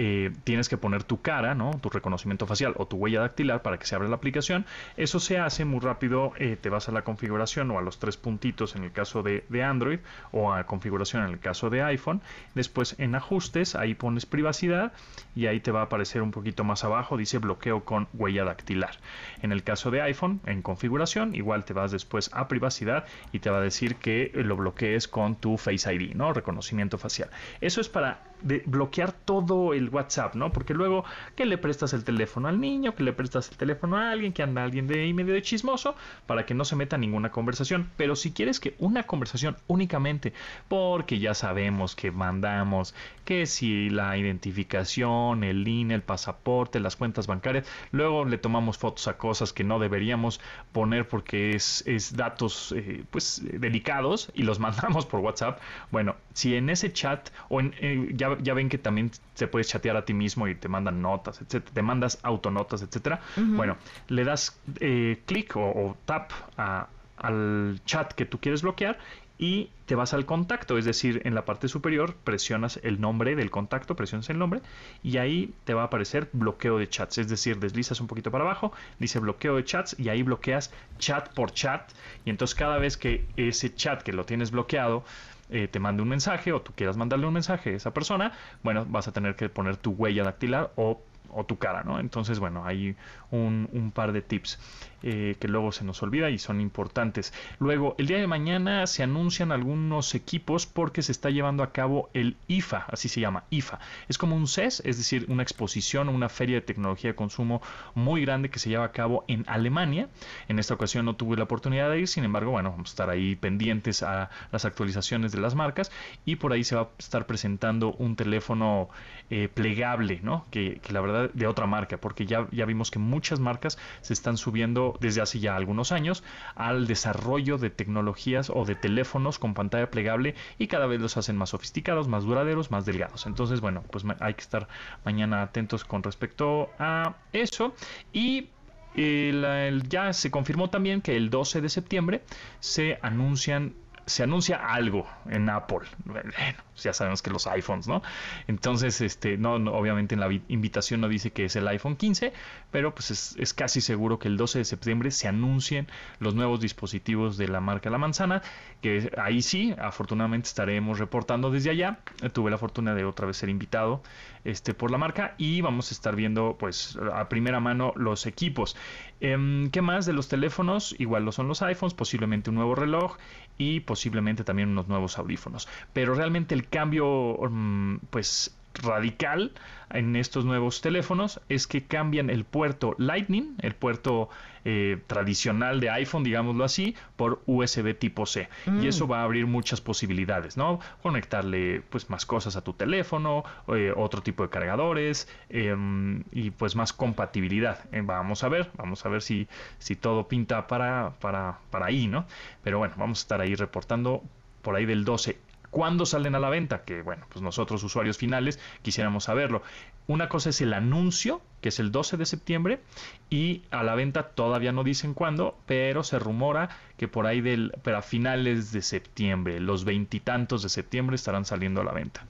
eh, 0.00 0.30
tienes 0.44 0.68
que 0.68 0.76
poner 0.76 1.02
tu 1.02 1.20
cara, 1.22 1.56
¿no? 1.56 1.72
Tu 1.82 1.90
reconocimiento 1.90 2.46
facial 2.46 2.72
o 2.76 2.86
tu 2.86 2.96
huella 2.96 3.20
dactilar 3.20 3.62
para 3.62 3.78
que 3.78 3.86
se 3.86 3.96
abra 3.96 4.08
la 4.08 4.14
aplicación. 4.14 4.64
Eso 4.96 5.18
se 5.18 5.38
hace 5.38 5.64
muy 5.64 5.80
rápido. 5.80 6.32
Eh, 6.38 6.56
te 6.58 6.68
vas 6.68 6.88
a 6.88 6.92
la 6.92 7.02
configuración 7.02 7.68
o 7.72 7.78
a 7.78 7.82
los 7.82 7.98
tres 7.98 8.16
puntitos 8.16 8.76
en 8.76 8.84
el 8.84 8.92
caso 8.92 9.24
de, 9.24 9.42
Android 9.60 9.98
o 10.30 10.52
a 10.52 10.64
configuración 10.64 11.24
en 11.24 11.30
el 11.30 11.40
caso 11.40 11.68
de 11.68 11.82
iPhone. 11.82 12.22
Después 12.54 12.94
en 12.98 13.16
ajustes, 13.16 13.74
ahí 13.74 13.94
pones 13.94 14.24
privacidad 14.24 14.92
y 15.34 15.46
ahí 15.46 15.58
te 15.58 15.72
va 15.72 15.80
a 15.80 15.84
aparecer 15.84 16.22
un 16.22 16.30
poquito 16.30 16.62
más 16.62 16.84
abajo, 16.84 17.16
dice 17.16 17.38
bloqueo 17.38 17.84
con 17.84 18.06
huella 18.14 18.44
dactilar. 18.44 18.98
En 19.42 19.50
el 19.50 19.64
caso 19.64 19.90
de 19.90 20.00
iPhone, 20.02 20.40
en 20.46 20.62
configuración, 20.62 21.34
igual 21.34 21.64
te 21.64 21.72
vas 21.72 21.90
después 21.90 22.30
a 22.32 22.46
privacidad 22.46 23.04
y 23.32 23.40
te 23.40 23.50
va 23.50 23.58
a 23.58 23.62
decir 23.62 23.96
que 23.96 24.30
lo 24.32 24.56
bloquees 24.56 25.08
con 25.08 25.34
tu 25.34 25.56
Face 25.56 25.92
ID, 25.92 26.14
¿no? 26.14 26.32
Reconocimiento 26.32 26.98
facial. 26.98 27.30
Eso 27.60 27.80
es 27.80 27.88
para 27.88 28.28
de 28.42 28.62
bloquear 28.66 29.12
todo 29.12 29.74
el 29.74 29.88
WhatsApp, 29.88 30.34
¿no? 30.34 30.52
Porque 30.52 30.74
luego 30.74 31.04
que 31.34 31.46
le 31.46 31.58
prestas 31.58 31.92
el 31.92 32.04
teléfono 32.04 32.48
al 32.48 32.60
niño, 32.60 32.94
que 32.94 33.02
le 33.02 33.12
prestas 33.12 33.50
el 33.50 33.56
teléfono 33.56 33.96
a 33.96 34.10
alguien, 34.10 34.32
que 34.32 34.42
anda 34.42 34.64
alguien 34.64 34.86
de 34.86 35.00
ahí 35.00 35.14
medio 35.14 35.34
de 35.34 35.42
chismoso, 35.42 35.94
para 36.26 36.46
que 36.46 36.54
no 36.54 36.64
se 36.64 36.76
meta 36.76 36.98
ninguna 36.98 37.30
conversación. 37.30 37.90
Pero 37.96 38.16
si 38.16 38.32
quieres 38.32 38.60
que 38.60 38.74
una 38.78 39.04
conversación 39.04 39.56
únicamente, 39.66 40.32
porque 40.68 41.18
ya 41.18 41.34
sabemos 41.34 41.94
que 41.94 42.10
mandamos, 42.10 42.94
que 43.24 43.46
si 43.46 43.90
la 43.90 44.16
identificación, 44.16 45.44
el 45.44 45.66
INE, 45.66 45.94
el 45.94 46.02
pasaporte, 46.02 46.80
las 46.80 46.96
cuentas 46.96 47.26
bancarias, 47.26 47.66
luego 47.92 48.24
le 48.24 48.38
tomamos 48.38 48.78
fotos 48.78 49.08
a 49.08 49.18
cosas 49.18 49.52
que 49.52 49.64
no 49.64 49.78
deberíamos 49.78 50.40
poner 50.72 51.08
porque 51.08 51.54
es, 51.54 51.84
es 51.86 52.16
datos 52.16 52.72
eh, 52.76 53.04
pues 53.10 53.42
delicados 53.44 54.30
y 54.34 54.42
los 54.42 54.58
mandamos 54.66 55.06
por 55.06 55.20
WhatsApp. 55.20 55.60
Bueno, 55.90 56.16
si 56.34 56.54
en 56.54 56.70
ese 56.70 56.92
chat 56.92 57.30
o 57.48 57.60
en, 57.60 57.74
eh, 57.80 58.10
ya 58.14 58.27
ya, 58.40 58.54
ven 58.54 58.68
que 58.68 58.78
también 58.78 59.10
se 59.34 59.46
puedes 59.46 59.68
chatear 59.68 59.96
a 59.96 60.04
ti 60.04 60.14
mismo 60.14 60.48
y 60.48 60.54
te 60.54 60.68
mandan 60.68 61.00
notas, 61.00 61.40
etcétera, 61.40 61.74
te 61.74 61.82
mandas 61.82 62.18
autonotas, 62.22 62.82
etcétera. 62.82 63.20
Bueno, 63.36 63.76
le 64.08 64.24
das 64.24 64.60
eh, 64.80 65.22
clic 65.26 65.56
o, 65.56 65.96
tap 66.04 66.32
al 66.56 67.80
chat 67.84 68.12
que 68.12 68.24
tú 68.24 68.38
quieres 68.38 68.62
bloquear 68.62 68.98
y 69.38 69.70
te 69.86 69.94
vas 69.94 70.12
al 70.12 70.26
contacto, 70.26 70.76
es 70.76 70.84
decir, 70.84 71.22
en 71.24 71.34
la 71.34 71.44
parte 71.44 71.68
superior 71.68 72.14
presionas 72.16 72.80
el 72.82 73.00
nombre 73.00 73.36
del 73.36 73.50
contacto, 73.50 73.94
presionas 73.94 74.28
el 74.30 74.38
nombre 74.38 74.60
y 75.02 75.16
ahí 75.16 75.54
te 75.64 75.74
va 75.74 75.82
a 75.82 75.84
aparecer 75.86 76.28
bloqueo 76.32 76.76
de 76.76 76.88
chats, 76.88 77.18
es 77.18 77.28
decir, 77.28 77.58
deslizas 77.58 78.00
un 78.00 78.08
poquito 78.08 78.32
para 78.32 78.44
abajo, 78.44 78.72
dice 78.98 79.20
bloqueo 79.20 79.56
de 79.56 79.64
chats 79.64 79.96
y 79.98 80.08
ahí 80.08 80.24
bloqueas 80.24 80.72
chat 80.98 81.32
por 81.32 81.52
chat 81.52 81.90
y 82.24 82.30
entonces 82.30 82.56
cada 82.56 82.78
vez 82.78 82.96
que 82.96 83.24
ese 83.36 83.72
chat 83.74 84.02
que 84.02 84.12
lo 84.12 84.24
tienes 84.24 84.50
bloqueado 84.50 85.04
eh, 85.50 85.68
te 85.68 85.78
mande 85.80 86.02
un 86.02 86.08
mensaje 86.08 86.52
o 86.52 86.60
tú 86.60 86.72
quieras 86.74 86.96
mandarle 86.96 87.26
un 87.26 87.34
mensaje 87.34 87.70
a 87.70 87.76
esa 87.76 87.92
persona, 87.92 88.32
bueno, 88.62 88.86
vas 88.88 89.08
a 89.08 89.12
tener 89.12 89.36
que 89.36 89.48
poner 89.48 89.76
tu 89.76 89.92
huella 89.92 90.24
dactilar 90.24 90.72
o 90.76 91.02
o 91.30 91.44
tu 91.44 91.58
cara, 91.58 91.82
¿no? 91.84 92.00
Entonces, 92.00 92.38
bueno, 92.38 92.64
hay 92.64 92.96
un, 93.30 93.92
par 93.94 94.12
de 94.12 94.22
tips 94.22 94.58
eh, 95.02 95.36
que 95.38 95.48
luego 95.48 95.72
se 95.72 95.84
nos 95.84 96.02
olvida 96.02 96.30
y 96.30 96.38
son 96.38 96.60
importantes. 96.60 97.32
Luego, 97.58 97.94
el 97.98 98.06
día 98.06 98.18
de 98.18 98.26
mañana 98.26 98.86
se 98.86 99.02
anuncian 99.02 99.52
algunos 99.52 100.14
equipos 100.14 100.66
porque 100.66 101.02
se 101.02 101.12
está 101.12 101.30
llevando 101.30 101.62
a 101.62 101.72
cabo 101.72 102.10
el 102.14 102.36
IFA, 102.48 102.86
así 102.88 103.08
se 103.08 103.20
llama, 103.20 103.44
IFA. 103.50 103.78
Es 104.08 104.18
como 104.18 104.36
un 104.36 104.46
CES, 104.46 104.82
es 104.84 104.98
decir, 104.98 105.26
una 105.28 105.42
exposición, 105.42 106.08
una 106.08 106.28
feria 106.28 106.56
de 106.56 106.62
tecnología 106.62 107.10
de 107.10 107.16
consumo 107.16 107.62
muy 107.94 108.22
grande 108.22 108.50
que 108.50 108.58
se 108.58 108.68
lleva 108.70 108.84
a 108.84 108.92
cabo 108.92 109.24
en 109.28 109.44
Alemania. 109.48 110.08
En 110.48 110.58
esta 110.58 110.74
ocasión 110.74 111.04
no 111.04 111.16
tuve 111.16 111.36
la 111.36 111.44
oportunidad 111.44 111.90
de 111.90 112.00
ir, 112.00 112.08
sin 112.08 112.24
embargo, 112.24 112.50
bueno, 112.50 112.70
vamos 112.70 112.90
a 112.90 112.92
estar 112.92 113.10
ahí 113.10 113.36
pendientes 113.36 114.02
a 114.02 114.30
las 114.52 114.64
actualizaciones 114.64 115.32
de 115.32 115.40
las 115.40 115.54
marcas 115.54 115.90
y 116.24 116.36
por 116.36 116.52
ahí 116.52 116.64
se 116.64 116.76
va 116.76 116.82
a 116.82 116.88
estar 116.98 117.26
presentando 117.26 117.92
un 117.92 118.16
teléfono 118.16 118.88
eh, 119.30 119.48
plegable, 119.52 120.20
¿no? 120.22 120.46
Que, 120.50 120.80
que 120.82 120.92
la 120.92 121.00
verdad 121.00 121.17
de 121.26 121.46
otra 121.46 121.66
marca, 121.66 121.96
porque 121.98 122.26
ya, 122.26 122.46
ya 122.52 122.64
vimos 122.64 122.90
que 122.90 122.98
muchas 122.98 123.40
marcas 123.40 123.78
se 124.00 124.12
están 124.12 124.36
subiendo 124.36 124.96
desde 125.00 125.20
hace 125.20 125.40
ya 125.40 125.56
algunos 125.56 125.92
años 125.92 126.22
al 126.54 126.86
desarrollo 126.86 127.58
de 127.58 127.70
tecnologías 127.70 128.50
o 128.50 128.64
de 128.64 128.74
teléfonos 128.74 129.38
con 129.38 129.54
pantalla 129.54 129.90
plegable 129.90 130.34
y 130.58 130.68
cada 130.68 130.86
vez 130.86 131.00
los 131.00 131.16
hacen 131.16 131.36
más 131.36 131.50
sofisticados, 131.50 132.08
más 132.08 132.24
duraderos, 132.24 132.70
más 132.70 132.86
delgados. 132.86 133.26
Entonces, 133.26 133.60
bueno, 133.60 133.82
pues 133.90 134.04
hay 134.20 134.34
que 134.34 134.42
estar 134.42 134.68
mañana 135.04 135.42
atentos 135.42 135.84
con 135.84 136.02
respecto 136.02 136.70
a 136.78 137.16
eso 137.32 137.74
y 138.12 138.48
eh, 138.94 139.80
ya 139.88 140.12
se 140.12 140.30
confirmó 140.30 140.70
también 140.70 141.00
que 141.00 141.16
el 141.16 141.30
12 141.30 141.60
de 141.60 141.68
septiembre 141.68 142.22
se 142.60 142.98
anuncian 143.02 143.74
se 144.08 144.22
anuncia 144.22 144.56
algo 144.56 145.06
en 145.28 145.48
Apple. 145.48 145.80
Bueno, 146.04 146.30
ya 146.76 146.92
sabemos 146.92 147.22
que 147.22 147.30
los 147.30 147.46
iPhones, 147.46 147.88
¿no? 147.88 148.02
Entonces, 148.46 149.00
este, 149.00 149.36
no, 149.36 149.54
obviamente 149.72 150.14
en 150.14 150.20
la 150.20 150.28
invitación 150.48 151.00
no 151.00 151.08
dice 151.08 151.30
que 151.30 151.44
es 151.44 151.56
el 151.56 151.66
iPhone 151.68 151.96
15, 151.96 152.32
pero 152.70 152.94
pues 152.94 153.34
es, 153.38 153.54
casi 153.54 153.80
seguro 153.80 154.18
que 154.18 154.28
el 154.28 154.36
12 154.36 154.58
de 154.58 154.64
septiembre 154.64 155.10
se 155.10 155.28
anuncien 155.28 155.88
los 156.20 156.34
nuevos 156.34 156.60
dispositivos 156.60 157.36
de 157.36 157.48
la 157.48 157.60
marca 157.60 157.90
La 157.90 157.98
Manzana, 157.98 158.42
que 158.82 159.10
ahí 159.18 159.42
sí, 159.42 159.74
afortunadamente 159.78 160.48
estaremos 160.48 160.98
reportando 160.98 161.50
desde 161.50 161.70
allá. 161.70 161.98
Tuve 162.32 162.50
la 162.50 162.58
fortuna 162.58 162.94
de 162.94 163.04
otra 163.04 163.26
vez 163.26 163.36
ser 163.36 163.48
invitado 163.48 164.02
este, 164.48 164.72
por 164.72 164.90
la 164.90 164.96
marca 164.96 165.34
y 165.36 165.60
vamos 165.60 165.90
a 165.90 165.94
estar 165.94 166.16
viendo 166.16 166.56
pues 166.58 166.98
a 167.12 167.28
primera 167.28 167.60
mano 167.60 167.92
los 167.96 168.24
equipos. 168.26 168.76
Em, 169.20 169.70
¿Qué 169.70 169.82
más 169.82 170.06
de 170.06 170.14
los 170.14 170.28
teléfonos? 170.28 170.94
Igual 170.98 171.24
lo 171.24 171.32
son 171.32 171.48
los 171.48 171.60
iPhones, 171.60 171.92
posiblemente 171.92 172.48
un 172.48 172.56
nuevo 172.56 172.74
reloj 172.74 173.18
y 173.58 173.80
posiblemente 173.80 174.44
también 174.44 174.70
unos 174.70 174.88
nuevos 174.88 175.18
audífonos. 175.18 175.68
Pero 175.92 176.14
realmente 176.14 176.54
el 176.54 176.66
cambio 176.68 177.36
mm, 177.50 177.96
pues 178.10 178.57
radical 178.82 179.52
en 179.90 180.16
estos 180.16 180.44
nuevos 180.44 180.80
teléfonos 180.80 181.40
es 181.48 181.66
que 181.66 181.84
cambian 181.84 182.28
el 182.30 182.44
puerto 182.44 182.94
Lightning, 182.98 183.56
el 183.62 183.74
puerto 183.74 184.28
eh, 184.64 184.98
tradicional 185.06 185.80
de 185.80 185.88
iPhone, 185.88 186.24
digámoslo 186.24 186.62
así, 186.64 186.94
por 187.16 187.40
USB 187.46 187.94
tipo 187.98 188.26
C. 188.26 188.48
Y 188.66 188.70
Mm. 188.70 188.84
eso 188.86 189.08
va 189.08 189.20
a 189.20 189.22
abrir 189.24 189.46
muchas 189.46 189.80
posibilidades, 189.80 190.56
¿no? 190.58 190.78
Conectarle 191.02 191.80
pues 191.88 192.10
más 192.10 192.26
cosas 192.26 192.56
a 192.56 192.62
tu 192.62 192.74
teléfono, 192.74 193.44
eh, 193.68 193.94
otro 193.96 194.20
tipo 194.22 194.42
de 194.42 194.50
cargadores 194.50 195.26
em, 195.48 196.22
y 196.32 196.50
pues 196.50 196.76
más 196.76 196.92
compatibilidad. 196.92 197.78
Eh, 197.92 198.02
vamos 198.04 198.44
a 198.44 198.48
ver, 198.50 198.70
vamos 198.76 199.06
a 199.06 199.08
ver 199.08 199.22
si, 199.22 199.48
si 199.78 199.96
todo 199.96 200.28
pinta 200.28 200.66
para, 200.66 201.12
para, 201.20 201.58
para 201.70 201.86
ahí, 201.86 202.06
¿no? 202.06 202.26
Pero 202.62 202.78
bueno, 202.78 202.94
vamos 202.98 203.20
a 203.20 203.22
estar 203.22 203.40
ahí 203.40 203.54
reportando 203.54 204.22
por 204.60 204.76
ahí 204.76 204.84
del 204.84 205.04
12 205.06 205.38
¿Cuándo 205.70 206.06
salen 206.06 206.34
a 206.34 206.38
la 206.38 206.50
venta? 206.50 206.82
Que 206.82 207.02
bueno, 207.02 207.26
pues 207.28 207.42
nosotros 207.42 207.82
usuarios 207.82 208.18
finales 208.18 208.58
quisiéramos 208.82 209.24
saberlo. 209.24 209.62
Una 210.06 210.28
cosa 210.28 210.50
es 210.50 210.60
el 210.62 210.72
anuncio, 210.72 211.42
que 211.60 211.68
es 211.68 211.78
el 211.78 211.92
12 211.92 212.16
de 212.16 212.24
septiembre, 212.24 212.80
y 213.28 213.62
a 213.70 213.82
la 213.82 213.94
venta 213.94 214.30
todavía 214.30 214.72
no 214.72 214.82
dicen 214.82 215.12
cuándo, 215.12 215.58
pero 215.66 216.02
se 216.02 216.18
rumora 216.18 216.70
que 216.96 217.08
por 217.08 217.26
ahí 217.26 217.42
del, 217.42 217.72
pero 217.82 217.98
a 217.98 218.02
finales 218.02 218.72
de 218.72 218.80
septiembre, 218.80 219.60
los 219.60 219.84
veintitantos 219.84 220.62
de 220.62 220.70
septiembre 220.70 221.16
estarán 221.16 221.44
saliendo 221.44 221.82
a 221.82 221.84
la 221.84 221.92
venta. 221.92 222.24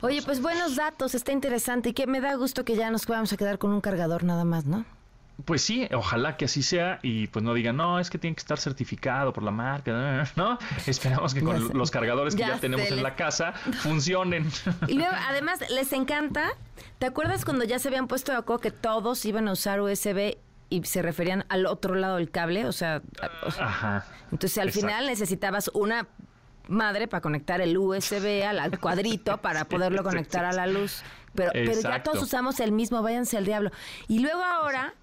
Oye, 0.00 0.22
pues 0.22 0.40
buenos 0.40 0.76
datos, 0.76 1.14
está 1.14 1.32
interesante 1.32 1.90
y 1.90 1.92
que 1.92 2.06
me 2.06 2.20
da 2.20 2.34
gusto 2.34 2.64
que 2.64 2.76
ya 2.76 2.90
nos 2.90 3.06
vamos 3.06 3.32
a 3.32 3.36
quedar 3.36 3.58
con 3.58 3.72
un 3.72 3.80
cargador 3.80 4.24
nada 4.24 4.44
más, 4.44 4.64
¿no? 4.66 4.84
Pues 5.44 5.60
sí, 5.62 5.86
ojalá 5.92 6.38
que 6.38 6.46
así 6.46 6.62
sea 6.62 6.98
y 7.02 7.26
pues 7.26 7.44
no 7.44 7.52
digan, 7.52 7.76
no, 7.76 8.00
es 8.00 8.08
que 8.08 8.18
tiene 8.18 8.34
que 8.34 8.40
estar 8.40 8.58
certificado 8.58 9.34
por 9.34 9.42
la 9.42 9.50
marca, 9.50 10.26
¿no? 10.36 10.58
Esperamos 10.86 11.34
que 11.34 11.42
con 11.42 11.76
los 11.76 11.90
cargadores 11.90 12.34
que 12.34 12.40
Ya 12.40 12.54
ya, 12.54 12.58
tenemos 12.58 12.90
en 12.90 13.02
la 13.02 13.16
casa 13.16 13.52
funcionen. 13.82 14.50
Y 14.88 14.94
luego, 14.94 15.14
además, 15.28 15.60
les 15.70 15.92
encanta. 15.92 16.48
¿Te 16.98 17.06
acuerdas 17.06 17.44
cuando 17.44 17.64
ya 17.64 17.78
se 17.78 17.88
habían 17.88 18.08
puesto 18.08 18.32
de 18.32 18.38
acuerdo 18.38 18.62
que 18.62 18.70
todos 18.70 19.24
iban 19.26 19.48
a 19.48 19.52
usar 19.52 19.80
USB 19.82 20.38
y 20.70 20.84
se 20.84 21.02
referían 21.02 21.44
al 21.50 21.66
otro 21.66 21.94
lado 21.94 22.16
del 22.16 22.30
cable? 22.30 22.64
O 22.64 22.72
sea, 22.72 23.02
Ajá. 23.60 24.06
entonces 24.32 24.56
al 24.56 24.68
Exacto. 24.68 24.86
final 24.88 25.06
necesitabas 25.06 25.70
una 25.74 26.08
madre 26.68 27.08
para 27.08 27.20
conectar 27.20 27.60
el 27.60 27.76
USB 27.76 28.42
al, 28.42 28.78
cuadrito 28.80 29.36
para 29.42 29.66
poderlo 29.66 30.02
conectar 30.02 30.46
a 30.46 30.52
la 30.52 30.66
luz. 30.66 31.02
Pero, 31.34 31.52
pero 31.52 31.78
ya 31.82 32.02
todos 32.02 32.22
usamos 32.22 32.58
el 32.60 32.72
mismo, 32.72 33.02
váyanse 33.02 33.36
al 33.36 33.44
diablo. 33.44 33.70
Y 34.08 34.20
luego 34.20 34.42
ahora, 34.42 34.94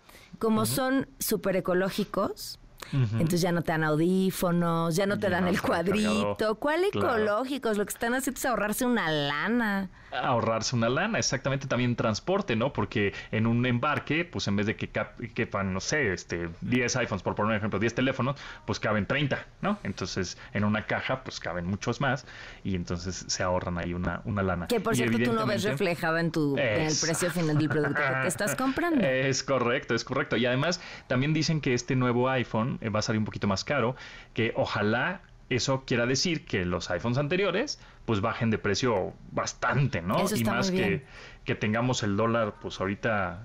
como 0.43 0.65
son 0.65 1.07
súper 1.19 1.55
ecológicos, 1.55 2.59
entonces 2.91 3.39
ya 3.41 3.53
no 3.53 3.61
te 3.61 3.71
dan 3.71 3.83
audífonos, 3.85 4.95
ya 4.95 5.05
no 5.05 5.15
te 5.17 5.27
Ya 5.27 5.29
dan 5.29 5.47
el 5.47 5.61
cuadrito. 5.61 6.55
¿Cuál 6.59 6.81
Claro. 6.91 7.15
ecológicos? 7.15 7.77
Lo 7.77 7.85
que 7.85 7.93
están 7.93 8.13
haciendo 8.13 8.37
es 8.37 8.45
ahorrarse 8.45 8.85
una 8.85 9.09
lana. 9.09 9.89
Ahorrarse 10.13 10.75
una 10.75 10.89
lana, 10.89 11.17
exactamente 11.17 11.67
también 11.67 11.95
transporte, 11.95 12.55
¿no? 12.55 12.73
Porque 12.73 13.13
en 13.31 13.47
un 13.47 13.65
embarque, 13.65 14.25
pues 14.25 14.47
en 14.47 14.55
vez 14.55 14.65
de 14.65 14.75
que 14.75 14.87
cap- 14.89 15.19
quepan, 15.33 15.73
no 15.73 15.79
sé, 15.79 16.13
este 16.13 16.49
10 16.61 16.95
iPhones, 16.97 17.23
por 17.23 17.35
poner 17.35 17.51
un 17.51 17.57
ejemplo, 17.57 17.79
10 17.79 17.95
teléfonos, 17.95 18.39
pues 18.65 18.79
caben 18.79 19.05
30, 19.05 19.45
¿no? 19.61 19.79
Entonces, 19.83 20.37
en 20.53 20.63
una 20.63 20.85
caja, 20.85 21.23
pues 21.23 21.39
caben 21.39 21.65
muchos 21.65 22.01
más 22.01 22.25
y 22.63 22.75
entonces 22.75 23.25
se 23.27 23.43
ahorran 23.43 23.77
ahí 23.77 23.93
una, 23.93 24.21
una 24.25 24.43
lana. 24.43 24.67
Que 24.67 24.79
por 24.79 24.93
Y 24.93 24.97
cierto 24.97 25.17
tú 25.23 25.33
no 25.33 25.45
ves 25.45 25.63
reflejado 25.63 26.17
en 26.17 26.31
tu 26.31 26.57
en 26.57 26.81
el 26.83 26.93
precio 27.01 27.31
final 27.31 27.57
del 27.57 27.69
producto 27.69 28.01
que 28.01 28.21
te 28.21 28.27
estás 28.27 28.55
comprando. 28.55 29.03
Es 29.23 29.43
correcto, 29.43 29.95
es 29.95 30.03
correcto. 30.03 30.37
Y 30.37 30.45
además 30.45 30.81
también 31.07 31.33
dicen 31.33 31.61
que 31.61 31.73
este 31.73 31.95
nuevo 31.95 32.29
iPhone 32.29 32.77
eh, 32.81 32.89
va 32.89 32.99
a 32.99 33.01
salir 33.01 33.19
un 33.19 33.25
poquito 33.25 33.47
más 33.47 33.63
caro, 33.63 33.95
que 34.33 34.53
ojalá 34.55 35.21
eso 35.49 35.83
quiera 35.85 36.05
decir 36.05 36.45
que 36.45 36.65
los 36.65 36.89
iPhones 36.89 37.17
anteriores 37.17 37.79
pues 38.05 38.21
bajen 38.21 38.49
de 38.49 38.57
precio 38.57 39.13
bastante, 39.31 40.01
¿no? 40.01 40.23
Eso 40.23 40.35
y 40.35 40.43
más 40.43 40.71
que, 40.71 41.05
que 41.45 41.55
tengamos 41.55 42.03
el 42.03 42.17
dólar 42.17 42.55
pues 42.61 42.79
ahorita 42.79 43.43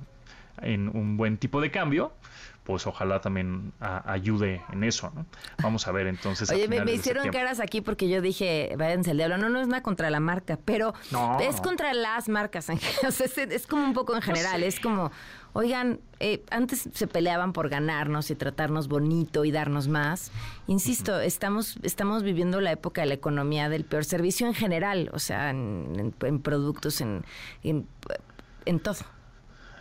en 0.63 0.89
un 0.89 1.17
buen 1.17 1.39
tipo 1.39 1.61
de 1.61 1.71
cambio, 1.71 2.13
pues 2.69 2.87
ojalá 2.87 3.19
también 3.23 3.73
a- 3.81 4.13
ayude 4.13 4.63
en 4.75 4.85
eso, 4.85 5.11
¿no? 5.15 5.25
Vamos 5.63 5.89
a 5.89 5.93
ver 5.93 6.07
entonces. 6.07 6.51
Oye, 6.51 6.69
me, 6.69 6.93
hicieron 6.93 7.31
caras 7.31 7.61
aquí 7.61 7.81
porque 7.81 8.11
yo 8.11 8.21
dije, 8.21 8.75
váyanse 8.77 9.13
al 9.13 9.17
diablo. 9.17 9.39
No, 9.39 9.49
no 9.49 9.59
es 9.59 9.69
nada 9.69 9.83
contra 9.83 10.11
la 10.11 10.21
marca, 10.21 10.59
pero 10.67 10.93
No, 11.11 11.41
es 11.41 11.63
contra 11.63 11.95
las 11.95 12.29
marcas. 12.29 12.67
general. 12.69 12.85
O 13.09 13.11
sea, 13.11 13.25
es, 13.25 13.39
es 13.39 13.67
como 13.67 13.85
un 13.85 13.95
poco 13.95 14.15
en 14.15 14.21
general. 14.21 14.63
Es 14.63 14.81
como, 14.81 15.11
oigan, 15.55 15.99
eh, 16.21 16.45
antes 16.51 16.91
se 16.93 17.07
peleaban 17.07 17.55
por 17.55 17.71
ganarnos 17.71 18.31
y 18.31 18.35
tratarnos 18.35 18.87
bonito 18.87 19.47
y 19.47 19.51
darnos 19.51 19.89
más. 19.89 20.31
Insisto, 20.67 21.19
estamos, 21.21 21.79
estamos 21.83 22.23
viviendo 22.23 22.61
la 22.61 22.73
época 22.73 23.01
de 23.01 23.07
la 23.07 23.15
economía 23.15 23.71
del 23.71 23.87
peor 23.87 24.05
servicio 24.05 24.47
en 24.47 24.53
general. 24.53 25.09
O 25.15 25.19
sea, 25.19 25.49
en, 25.49 25.95
en- 25.99 26.15
en 26.27 26.39
productos, 26.43 27.01
en, 27.01 27.25
en, 27.63 27.87
en 28.67 28.79
todo. 28.79 28.97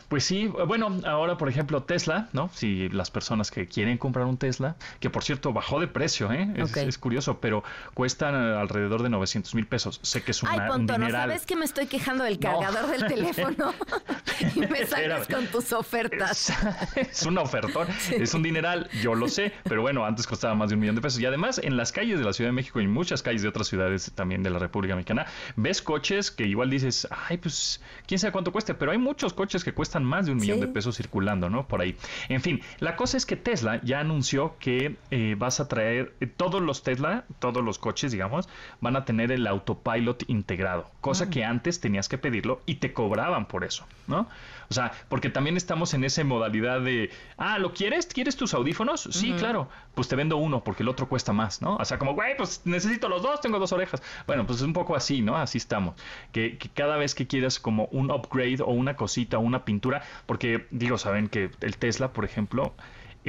Pues 0.08 0.24
sí, 0.24 0.48
bueno, 0.48 1.02
ahora 1.06 1.38
por 1.38 1.50
ejemplo 1.50 1.84
Tesla, 1.84 2.30
¿no? 2.32 2.50
Si 2.54 2.88
las 2.90 3.12
personas 3.12 3.52
que 3.52 3.68
quieren 3.68 3.98
comprar 3.98 4.26
un 4.26 4.38
Tesla, 4.38 4.76
que 5.02 5.10
por 5.10 5.24
cierto 5.24 5.52
bajó 5.52 5.80
de 5.82 5.88
precio, 5.88 6.32
¿eh? 6.32 6.48
Es, 6.56 6.76
es 6.78 6.98
curioso, 6.98 7.40
pero 7.42 7.64
cuestan 7.94 8.34
eh, 8.36 8.56
alrededor 8.58 9.04
de 9.04 9.10
900 9.10 9.54
mil 9.56 9.68
pesos. 9.68 10.00
Sé 10.04 10.24
que 10.24 10.32
es 10.32 10.42
una, 10.44 10.52
Ay, 10.54 10.60
un 10.62 10.68
Ponto, 10.68 10.94
¿no 10.98 11.06
dineral. 11.08 11.30
sabes 11.30 11.46
que 11.46 11.56
me 11.58 11.66
estoy 11.66 11.88
quejando 11.88 12.24
del 12.24 12.40
No. 12.40 12.60
cargador 12.60 12.90
del 12.90 13.06
teléfono? 13.14 13.74
y 14.56 14.60
me 14.62 14.86
sales 14.86 15.28
con 15.28 15.46
tus 15.48 15.74
ofertas. 15.74 16.54
es 16.96 17.24
una 17.26 17.42
ofertón, 17.42 17.88
es 18.12 18.34
un 18.34 18.44
dineral, 18.44 18.90
yo 19.02 19.14
lo 19.14 19.28
sé, 19.28 19.52
pero 19.64 19.82
bueno, 19.82 20.06
antes 20.06 20.26
costaba 20.26 20.56
más 20.56 20.70
de 20.70 20.76
un 20.76 20.82
millón 20.82 20.96
de 20.96 21.02
pesos. 21.02 21.20
Y 21.20 21.26
además, 21.26 21.60
en 21.62 21.76
las 21.76 21.92
calles 21.92 22.20
de 22.20 22.24
la 22.26 22.32
Ciudad 22.32 22.50
de 22.50 22.54
México 22.54 22.80
y 22.80 22.86
en 22.86 22.92
muchas 22.94 23.24
calles 23.24 23.42
de 23.42 23.50
otras 23.50 23.68
ciudades 23.68 24.12
también 24.16 24.42
de 24.42 24.52
la 24.52 24.60
República 24.60 24.96
Mexicana, 24.96 25.26
ves 25.58 25.82
coches 25.82 26.32
que 26.32 26.46
igual 26.46 26.70
dices, 26.70 27.08
ay, 27.28 27.38
pues, 27.38 27.82
quién 28.08 28.20
sabe 28.20 28.32
cuánto 28.32 28.54
cueste, 28.54 28.74
pero 28.74 28.92
hay 28.94 28.98
muchos 28.98 29.34
coches 29.34 29.64
que 29.66 29.74
cuestan 29.74 29.97
más 30.04 30.26
de 30.26 30.32
un 30.34 30.38
millón 30.40 30.58
Sí. 30.60 30.66
de 30.66 30.68
pesos 30.72 30.96
circulando, 30.98 31.50
¿no? 31.50 31.68
Por 31.68 31.82
ahí. 31.82 31.96
En 32.30 32.42
fin, 32.42 32.62
la 32.80 32.96
cosa 32.96 33.18
es 33.18 33.26
que 33.26 33.36
Tesla 33.36 33.82
ya 33.84 34.00
anunció 34.00 34.56
que 34.60 34.96
eh, 35.12 35.36
vas 35.38 35.60
a 35.60 35.68
traer, 35.68 36.14
eh, 36.20 36.28
todos 36.28 36.62
los 36.62 36.84
Tesla, 36.84 37.26
todos 37.40 37.64
los 37.64 37.80
coches, 37.80 38.12
digamos, 38.12 38.50
van 38.82 38.96
a 38.96 39.06
tener 39.06 39.32
el 39.32 39.46
autopilot 39.48 40.24
integrado, 40.30 40.90
cosa 41.02 41.30
que 41.30 41.44
antes 41.46 41.80
tenías 41.80 42.10
que 42.10 42.18
pedirlo 42.18 42.62
y 42.66 42.76
te 42.76 42.94
cobraban 42.94 43.48
por 43.48 43.64
eso, 43.64 43.86
¿no? 44.08 44.28
O 44.70 44.74
sea, 44.74 44.92
porque 45.10 45.30
también 45.30 45.58
estamos 45.58 45.94
en 45.94 46.04
esa 46.04 46.24
modalidad 46.24 46.82
de, 46.82 47.10
ah, 47.38 47.58
¿lo 47.58 47.74
quieres? 47.74 48.08
¿Quieres 48.08 48.36
tus 48.36 48.54
audífonos? 48.54 49.08
Sí, 49.12 49.34
claro. 49.34 49.70
Pues 49.96 50.08
te 50.08 50.16
vendo 50.16 50.38
uno 50.38 50.64
porque 50.64 50.84
el 50.84 50.90
otro 50.90 51.08
cuesta 51.08 51.34
más, 51.34 51.62
¿no? 51.62 51.78
O 51.78 51.86
sea, 51.86 51.98
como, 51.98 52.14
güey, 52.14 52.36
pues 52.36 52.62
necesito 52.66 53.08
los 53.10 53.22
dos, 53.22 53.42
tengo 53.42 53.60
dos 53.60 53.72
orejas. 53.72 54.02
Bueno, 54.26 54.46
pues 54.46 54.60
es 54.60 54.66
un 54.66 54.74
poco 54.74 54.96
así, 54.96 55.22
¿no? 55.22 55.38
Así 55.38 55.58
estamos. 55.58 55.96
Que, 56.32 56.58
que 56.58 56.70
cada 56.70 56.98
vez 56.98 57.16
que 57.16 57.28
quieras 57.28 57.60
como 57.60 57.86
un 57.92 58.12
upgrade 58.12 58.62
o 58.62 58.72
una 58.72 58.96
cosita 58.96 59.38
o 59.38 59.42
una 59.42 59.66
pintura, 59.66 60.04
porque 60.26 60.68
digo, 60.72 60.98
saben 60.98 61.30
que 61.30 61.50
el 61.62 61.78
Tesla, 61.78 62.12
por 62.12 62.26
ejemplo, 62.26 62.74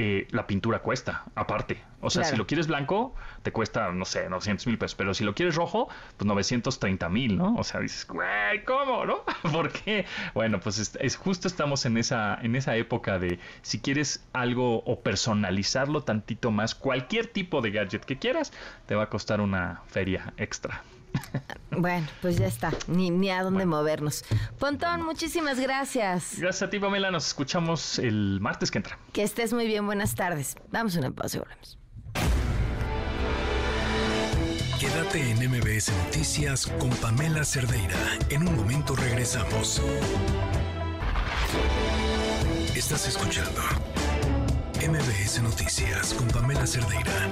eh, 0.01 0.27
la 0.31 0.47
pintura 0.47 0.79
cuesta, 0.79 1.25
aparte. 1.35 1.81
O 1.99 2.09
sea, 2.09 2.21
Claro. 2.21 2.33
si 2.35 2.37
lo 2.37 2.47
quieres 2.47 2.67
blanco, 2.67 3.13
te 3.43 3.51
cuesta, 3.51 3.91
no 3.91 4.05
sé, 4.05 4.29
900 4.29 4.65
mil 4.67 4.77
pesos. 4.77 4.95
Pero 4.95 5.13
si 5.13 5.25
lo 5.25 5.35
quieres 5.35 5.55
rojo, 5.55 5.89
pues 6.15 6.25
930 6.25 7.09
mil, 7.09 7.37
¿no? 7.37 7.55
O 7.57 7.63
sea, 7.65 7.81
dices, 7.81 8.07
güey, 8.07 8.63
¿cómo, 8.65 9.05
no? 9.05 9.25
¿Por 9.51 9.71
qué? 9.73 10.05
Bueno, 10.33 10.61
pues 10.61 10.79
es, 10.79 10.97
es- 11.01 11.17
justo 11.17 11.49
estamos 11.49 11.85
en 11.85 11.97
esa, 11.97 12.39
en 12.41 12.55
esa 12.55 12.77
época 12.77 13.19
de 13.19 13.39
si 13.61 13.81
quieres 13.81 14.25
algo 14.31 14.77
o 14.85 15.01
personalizarlo 15.01 16.01
tantito 16.03 16.49
más, 16.51 16.75
cualquier 16.75 17.27
tipo 17.27 17.59
de 17.61 17.71
gadget 17.71 18.05
que 18.05 18.17
quieras, 18.17 18.53
te 18.85 18.95
va 18.95 19.03
a 19.03 19.09
costar 19.09 19.41
una 19.41 19.81
feria 19.87 20.33
extra. 20.37 20.81
Bueno, 21.71 22.07
pues 22.21 22.37
ya 22.37 22.47
está. 22.47 22.71
Ni, 22.87 23.09
ni 23.09 23.29
a 23.29 23.43
dónde 23.43 23.65
movernos. 23.65 24.25
Pontón, 24.57 25.03
muchísimas 25.03 25.59
gracias. 25.59 26.33
Gracias 26.37 26.63
a 26.63 26.69
ti, 26.69 26.79
Pamela. 26.79 27.11
Nos 27.11 27.27
escuchamos 27.27 27.99
el 27.99 28.39
martes 28.41 28.71
que 28.71 28.79
entra. 28.79 28.97
Que 29.13 29.23
estés 29.23 29.53
muy 29.53 29.67
bien. 29.67 29.85
Buenas 29.85 30.15
tardes. 30.15 30.55
Damos 30.71 30.95
una 30.95 31.11
pausa 31.11 31.37
y 31.37 31.39
volvemos. 31.39 31.77
Quédate 34.79 35.31
en 35.31 35.49
MBS 35.49 35.91
Noticias 36.05 36.67
con 36.79 36.89
Pamela 36.89 37.43
Cerdeira. 37.43 37.97
En 38.29 38.47
un 38.47 38.55
momento 38.55 38.95
regresamos. 38.95 39.81
Estás 42.75 43.07
escuchando 43.07 43.61
MBS 44.79 45.41
Noticias 45.41 46.13
con 46.13 46.27
Pamela 46.29 46.65
Cerdeira. 46.65 47.29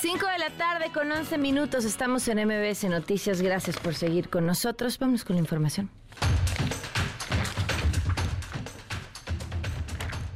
5 0.00 0.26
de 0.28 0.38
la 0.38 0.48
tarde 0.48 0.90
con 0.94 1.12
11 1.12 1.36
minutos. 1.36 1.84
Estamos 1.84 2.26
en 2.28 2.38
MBS 2.46 2.84
Noticias. 2.84 3.42
Gracias 3.42 3.76
por 3.76 3.94
seguir 3.94 4.30
con 4.30 4.46
nosotros. 4.46 4.98
Vamos 4.98 5.24
con 5.24 5.36
la 5.36 5.40
información. 5.40 5.90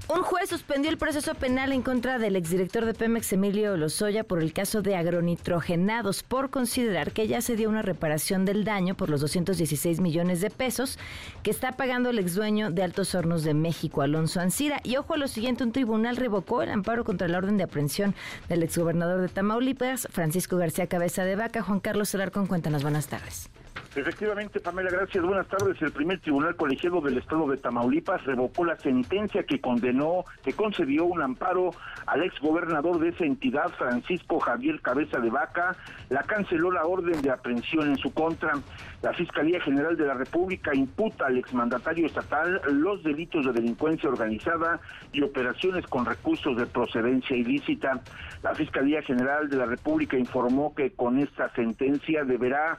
Un 0.07 0.23
juez 0.23 0.51
suspendió 0.51 0.91
el 0.91 0.99
proceso 0.99 1.35
penal 1.35 1.73
en 1.73 1.81
contra 1.81 2.19
del 2.19 2.37
exdirector 2.37 2.85
de 2.85 2.93
Pemex, 2.93 3.33
Emilio 3.33 3.75
Lozoya, 3.79 4.23
por 4.23 4.43
el 4.43 4.53
caso 4.53 4.83
de 4.83 4.97
agronitrogenados, 4.97 6.23
por 6.23 6.51
considerar 6.51 7.13
que 7.13 7.27
ya 7.27 7.41
se 7.41 7.57
dio 7.57 7.71
una 7.71 7.81
reparación 7.81 8.45
del 8.45 8.65
daño 8.65 8.97
por 8.97 9.09
los 9.09 9.23
216 9.23 10.01
millones 10.01 10.43
de 10.43 10.51
pesos 10.51 10.99
que 11.43 11.51
está 11.51 11.73
pagando 11.73 12.11
el 12.11 12.19
exdueño 12.19 12.71
de 12.71 12.83
Altos 12.83 13.15
Hornos 13.15 13.45
de 13.45 13.55
México, 13.55 14.03
Alonso 14.03 14.41
Ancira. 14.41 14.79
Y 14.85 14.97
ojo 14.97 15.15
a 15.15 15.17
lo 15.17 15.27
siguiente, 15.27 15.65
un 15.65 15.73
tribunal 15.73 16.17
revocó 16.17 16.61
el 16.61 16.71
amparo 16.71 17.03
contra 17.05 17.27
la 17.27 17.39
orden 17.39 17.57
de 17.57 17.65
aprehensión 17.65 18.15
del 18.51 18.63
exgobernador 18.63 19.23
de 19.23 19.29
Tamaulipas, 19.29 20.07
Francisco 20.11 20.59
García 20.59 20.87
Cabeza 20.87 21.25
de 21.25 21.37
Vaca. 21.37 21.63
Juan 21.63 21.81
Carlos 21.81 22.15
Alarcón, 22.15 22.47
cuéntanos, 22.47 22.83
buenas 22.83 23.07
tardes. 23.07 23.49
Efectivamente, 23.97 24.59
Pamela, 24.59 24.91
gracias. 24.91 25.25
Buenas 25.25 25.47
tardes. 25.47 25.81
El 25.81 25.93
primer 25.93 26.19
tribunal 26.19 26.57
colegiado 26.57 27.01
del 27.01 27.19
estado 27.19 27.47
de 27.47 27.57
Tamaulipas 27.59 28.25
revocó 28.25 28.65
la 28.65 28.77
sentencia 28.77 29.45
que 29.45 29.61
condenó, 29.61 30.25
que 30.43 30.53
concedió 30.53 31.05
un 31.05 31.23
amparo 31.23 31.71
al 32.07 32.25
exgobernador 32.25 32.99
de 32.99 33.11
esa 33.11 33.25
entidad, 33.25 33.69
Francisco 33.79 34.41
Javier 34.41 34.81
Cabeza 34.81 35.21
de 35.21 35.31
Vaca. 35.31 35.77
La 36.09 36.25
canceló 36.25 36.73
la 36.73 36.85
orden 36.85 37.23
de 37.23 37.31
aprehensión 37.31 37.89
en 37.89 37.97
su 37.97 38.13
contra. 38.13 38.55
La 39.01 39.13
Fiscalía 39.13 39.61
General 39.61 39.97
de 39.97 40.07
la 40.07 40.15
República 40.15 40.75
imputa 40.75 41.27
al 41.27 41.39
exmandatario 41.39 42.07
estatal 42.07 42.61
los 42.73 43.05
delitos 43.05 43.47
de 43.47 43.53
delincuencia 43.53 44.09
organizada 44.09 44.81
y 45.13 45.23
operaciones 45.23 45.87
con 45.87 46.05
recursos 46.05 46.57
de 46.57 46.67
procedencia 46.67 47.37
ilícita. 47.37 48.01
La 48.43 48.55
Fiscalía 48.55 49.03
General 49.03 49.49
de 49.49 49.57
la 49.57 49.67
República 49.67 50.17
informó 50.17 50.75
que 50.75 50.91
con 50.93 51.21
esta 51.21 51.49
sentencia 51.55 52.25
deberá 52.25 52.79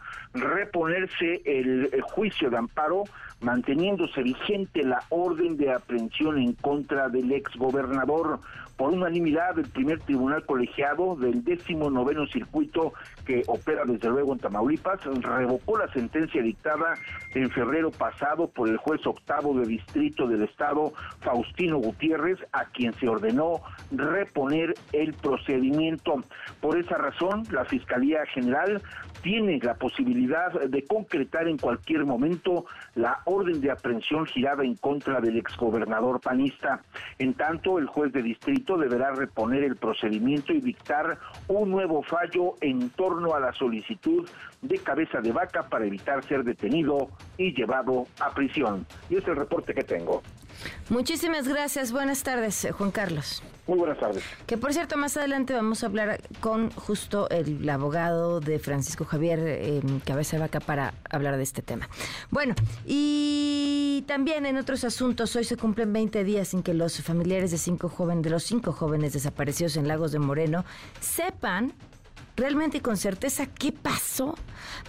el, 1.45 1.89
juicio 2.01 2.49
de 2.49 2.57
amparo 2.57 3.03
manteniéndose 3.41 4.23
vigente 4.23 4.83
la 4.83 5.03
orden 5.09 5.57
de 5.57 5.71
aprehensión 5.71 6.37
en 6.37 6.53
contra 6.53 7.09
del 7.09 7.31
exgobernador 7.31 8.39
por 8.77 8.91
unanimidad 8.91 9.55
del 9.55 9.69
primer 9.69 9.99
tribunal 10.01 10.45
colegiado 10.45 11.15
del 11.15 11.43
décimo 11.43 11.89
noveno 11.89 12.27
circuito 12.27 12.93
que 13.25 13.41
opera 13.47 13.83
desde 13.85 14.09
luego 14.09 14.33
en 14.33 14.39
Tamaulipas, 14.39 15.03
revocó 15.21 15.77
la 15.77 15.91
sentencia 15.93 16.41
dictada 16.41 16.95
en 17.33 17.49
febrero 17.51 17.91
pasado 17.91 18.47
por 18.47 18.67
el 18.67 18.77
juez 18.77 19.05
octavo 19.05 19.57
de 19.59 19.65
distrito 19.65 20.27
del 20.27 20.43
estado, 20.43 20.93
Faustino 21.21 21.77
Gutiérrez, 21.77 22.39
a 22.51 22.65
quien 22.65 22.93
se 22.93 23.07
ordenó 23.07 23.61
reponer 23.91 24.73
el 24.91 25.13
procedimiento. 25.13 26.21
Por 26.59 26.77
esa 26.77 26.97
razón, 26.97 27.43
la 27.51 27.65
Fiscalía 27.65 28.25
General 28.33 28.81
tiene 29.21 29.59
la 29.63 29.73
posibilidad 29.73 30.51
de 30.51 30.85
concretar 30.85 31.47
en 31.47 31.57
cualquier 31.57 32.05
momento 32.05 32.65
la 32.93 33.21
orden 33.25 33.59
de 33.59 33.71
aprehensión 33.71 34.25
girada 34.27 34.63
en 34.63 34.75
contra 34.75 35.19
del 35.19 35.37
exgobernador 35.37 36.21
panista. 36.21 36.81
En 37.17 37.33
tanto, 37.33 37.79
el 37.79 37.87
juez 37.87 38.13
de 38.13 38.21
distrito 38.21 38.64
deberá 38.73 39.11
reponer 39.11 39.63
el 39.63 39.75
procedimiento 39.75 40.51
y 40.51 40.61
dictar 40.61 41.19
un 41.47 41.69
nuevo 41.69 42.01
fallo 42.01 42.55
en 42.61 42.89
torno 42.89 43.35
a 43.35 43.39
la 43.39 43.53
solicitud 43.53 44.27
de 44.61 44.79
cabeza 44.79 45.21
de 45.21 45.31
vaca 45.31 45.69
para 45.69 45.85
evitar 45.85 46.23
ser 46.25 46.43
detenido 46.43 47.09
y 47.37 47.53
llevado 47.53 48.07
a 48.19 48.33
prisión. 48.33 48.85
Y 49.09 49.17
es 49.17 49.27
el 49.27 49.35
reporte 49.35 49.73
que 49.73 49.83
tengo. 49.83 50.23
Muchísimas 50.89 51.47
gracias. 51.47 51.91
Buenas 51.91 52.23
tardes, 52.23 52.65
eh, 52.65 52.71
Juan 52.71 52.91
Carlos. 52.91 53.43
Muy 53.67 53.79
buenas 53.79 53.97
tardes. 53.97 54.23
Que 54.45 54.57
por 54.57 54.73
cierto, 54.73 54.95
más 54.95 55.17
adelante 55.17 55.53
vamos 55.53 55.83
a 55.83 55.87
hablar 55.87 56.21
con 56.39 56.69
justo 56.71 57.27
el, 57.29 57.67
abogado 57.67 58.39
de 58.39 58.59
Francisco 58.59 59.05
Javier 59.05 59.39
em, 59.39 59.99
Cabeza 60.01 60.37
de 60.37 60.41
Vaca 60.41 60.59
para 60.59 60.93
hablar 61.09 61.37
de 61.37 61.43
este 61.43 61.63
tema. 61.63 61.89
Bueno, 62.29 62.53
y 62.85 64.03
también 64.07 64.45
en 64.45 64.57
otros 64.57 64.83
asuntos, 64.83 65.35
hoy 65.35 65.45
se 65.45 65.57
cumplen 65.57 65.91
20 65.93 66.23
días 66.23 66.49
sin 66.49 66.61
que 66.61 66.75
los 66.75 67.01
familiares 67.01 67.49
de 67.49 67.57
cinco 67.57 67.89
jóvenes, 67.89 68.23
de 68.23 68.29
los 68.29 68.43
cinco 68.43 68.71
jóvenes 68.71 69.13
desaparecidos 69.13 69.77
en 69.77 69.87
Lagos 69.87 70.11
de 70.11 70.19
Moreno, 70.19 70.63
sepan 70.99 71.73
realmente 72.35 72.77
y 72.77 72.81
con 72.81 72.97
certeza 72.97 73.47
qué 73.47 73.71
pasó. 73.71 74.35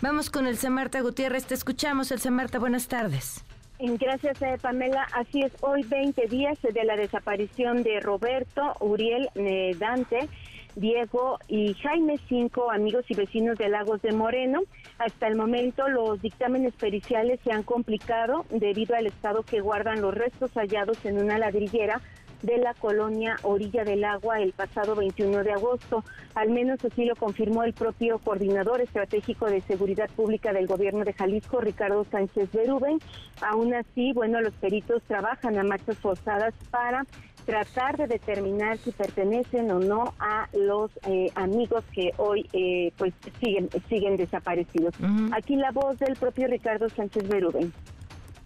Vamos 0.03 0.29
con 0.29 0.47
el 0.47 0.59
Marta 0.71 1.01
Gutiérrez. 1.01 1.47
Te 1.47 1.55
escuchamos, 1.55 2.11
el 2.11 2.31
Marta. 2.31 2.59
Buenas 2.59 2.89
tardes. 2.89 3.46
Gracias, 3.79 4.39
Pamela. 4.63 5.07
Así 5.13 5.43
es, 5.43 5.53
hoy 5.61 5.83
20 5.83 6.27
días 6.29 6.59
de 6.63 6.85
la 6.85 6.97
desaparición 6.97 7.83
de 7.83 8.01
Roberto, 8.01 8.73
Uriel, 8.81 9.29
eh, 9.35 9.77
Dante, 9.79 10.29
Diego 10.77 11.39
y 11.49 11.75
Jaime, 11.75 12.19
cinco 12.29 12.71
amigos 12.71 13.05
y 13.09 13.15
vecinos 13.15 13.59
de 13.59 13.69
Lagos 13.69 14.01
de 14.01 14.13
Moreno. 14.13 14.61
Hasta 14.99 15.27
el 15.27 15.37
momento 15.37 15.89
los 15.89 16.21
dictámenes 16.23 16.75
periciales 16.75 17.39
se 17.45 17.53
han 17.53 17.63
complicado 17.63 18.47
debido 18.51 18.97
al 18.97 19.07
estado 19.07 19.43
que 19.43 19.61
guardan 19.61 20.01
los 20.01 20.15
restos 20.15 20.53
hallados 20.53 21.05
en 21.05 21.19
una 21.19 21.39
ladrillera 21.39 22.01
de 22.47 22.59
la 22.59 22.75
colonia 22.75 23.37
Orilla 23.43 23.85
del 23.85 24.05
Agua 24.05 24.41
el 24.41 24.53
pasado 24.53 24.95
21 24.95 25.43
de 25.43 25.53
agosto. 25.53 26.05
Al 26.35 26.51
menos 26.51 26.83
así 26.85 27.05
lo 27.05 27.17
confirmó 27.17 27.65
el 27.65 27.73
propio 27.75 28.19
coordinador 28.21 28.81
estratégico 28.81 29.47
de 29.47 29.61
seguridad 29.63 30.09
pública 30.15 30.53
del 30.53 30.69
gobierno 30.69 31.05
de 31.05 31.13
Jalisco, 31.13 31.61
Ricardo 31.61 32.07
Sánchez 32.11 32.51
Berúben. 32.53 32.99
Aún 33.43 33.75
así, 33.75 34.13
bueno, 34.13 34.41
los 34.41 34.55
peritos 34.55 35.03
trabajan 35.09 35.59
a 35.59 35.65
marchas 35.65 35.99
forzadas 35.99 36.55
para 36.71 37.05
tratar 37.45 37.97
de 37.97 38.07
determinar 38.07 38.79
si 38.79 38.93
pertenecen 38.93 39.71
o 39.71 39.81
no 39.81 40.15
a 40.19 40.49
los 40.53 40.91
eh, 41.07 41.31
amigos 41.35 41.85
que 41.93 42.13
hoy 42.17 42.49
eh, 42.53 42.93
pues 42.97 43.13
siguen 43.41 43.69
siguen 43.89 44.17
desaparecidos. 44.17 44.95
Aquí 45.33 45.57
la 45.57 45.71
voz 45.71 45.99
del 45.99 46.15
propio 46.17 46.49
Ricardo 46.49 46.89
Sánchez 46.89 47.29
Berúben 47.29 47.73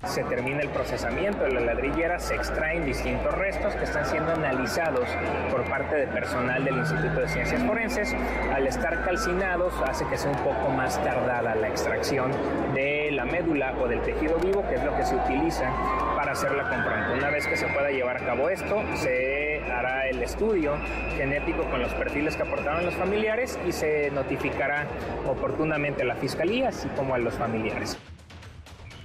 se 0.09 0.25
termina 0.25 0.61
el 0.61 0.71
procesamiento 0.71 1.45
de 1.45 1.53
la 1.53 1.61
ladrillera, 1.61 2.19
se 2.19 2.35
extraen 2.35 2.85
distintos 2.85 3.33
restos 3.35 3.75
que 3.77 3.85
están 3.85 4.07
siendo 4.07 4.33
analizados 4.33 5.07
por 5.51 5.63
parte 5.65 5.95
de 5.95 6.07
personal 6.07 6.65
del 6.65 6.79
Instituto 6.79 7.21
de 7.21 7.29
Ciencias 7.29 7.63
Forenses. 7.63 8.17
Al 8.53 8.67
estar 8.67 9.05
calcinados 9.05 9.75
hace 9.87 10.07
que 10.07 10.17
sea 10.17 10.31
un 10.31 10.39
poco 10.39 10.71
más 10.71 11.03
tardada 11.05 11.55
la 11.55 11.69
extracción 11.69 12.33
de 12.75 13.11
la 13.13 13.25
médula 13.25 13.75
o 13.79 13.87
del 13.87 14.01
tejido 14.01 14.39
vivo, 14.39 14.67
que 14.69 14.77
es 14.77 14.85
lo 14.85 14.97
que 14.97 15.05
se 15.05 15.15
utiliza 15.15 15.71
para 16.17 16.33
hacer 16.33 16.53
la 16.53 16.69
comprobante. 16.69 17.19
Una 17.19 17.31
vez 17.31 17.47
que 17.47 17.57
se 17.57 17.67
pueda 17.69 17.91
llevar 17.91 18.17
a 18.17 18.27
cabo 18.27 18.49
esto, 18.49 18.83
se 18.97 19.63
hará 19.71 20.09
el 20.09 20.23
estudio 20.23 20.75
genético 21.17 21.63
con 21.65 21.83
los 21.83 21.93
perfiles 21.95 22.37
que 22.37 22.43
aportaron 22.43 22.85
los 22.85 22.95
familiares 22.95 23.59
y 23.67 23.73
se 23.73 24.11
notificará 24.11 24.87
oportunamente 25.29 26.03
a 26.03 26.07
la 26.07 26.17
fiscalía, 26.17 26.71
así 26.71 26.89
como 26.97 27.15
a 27.15 27.19
los 27.19 27.35
familiares. 27.35 27.99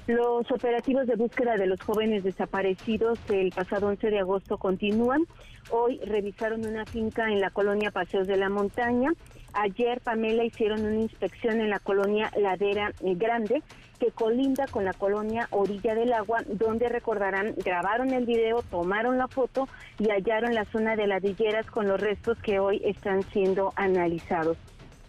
Los 0.08 0.51
operativos 0.51 1.08
de 1.08 1.16
búsqueda 1.16 1.56
de 1.56 1.66
los 1.66 1.82
jóvenes 1.82 2.24
desaparecidos 2.24 3.18
el 3.30 3.49
pasado 3.49 3.88
11 3.88 4.12
de 4.12 4.20
agosto 4.20 4.60
continúan. 4.60 5.26
Hoy 5.72 5.99
revisaron 6.06 6.64
una 6.64 6.86
finca 6.86 7.28
en 7.32 7.41
la 7.41 7.49
colonia 7.49 7.89
Paseos 7.89 8.28
de 8.28 8.38
la 8.38 8.49
Montaña. 8.49 9.12
Ayer, 9.53 10.01
Pamela, 10.01 10.43
hicieron 10.43 10.86
una 10.86 10.99
inspección 10.99 11.60
en 11.60 11.72
la 11.72 11.80
colonia 11.80 12.30
Ladera 12.38 12.91
Grande, 13.01 13.64
que 13.99 14.12
colinda 14.12 14.68
con 14.68 14.86
la 14.86 14.93
colonia 14.93 15.47
Orilla 15.49 15.95
del 15.95 16.14
Agua, 16.14 16.43
donde 16.45 16.88
recordarán, 16.88 17.56
grabaron 17.66 18.12
el 18.12 18.28
video, 18.28 18.62
tomaron 18.62 19.18
la 19.18 19.28
foto 19.28 19.68
y 19.97 20.10
hallaron 20.10 20.53
la 20.53 20.66
zona 20.66 20.95
de 20.95 21.08
ladrilleras 21.08 21.66
con 21.66 21.88
los 21.88 21.99
restos 21.99 22.38
que 22.43 22.60
hoy 22.60 22.80
están 22.86 23.24
siendo 23.32 23.74
analizados. 23.76 24.58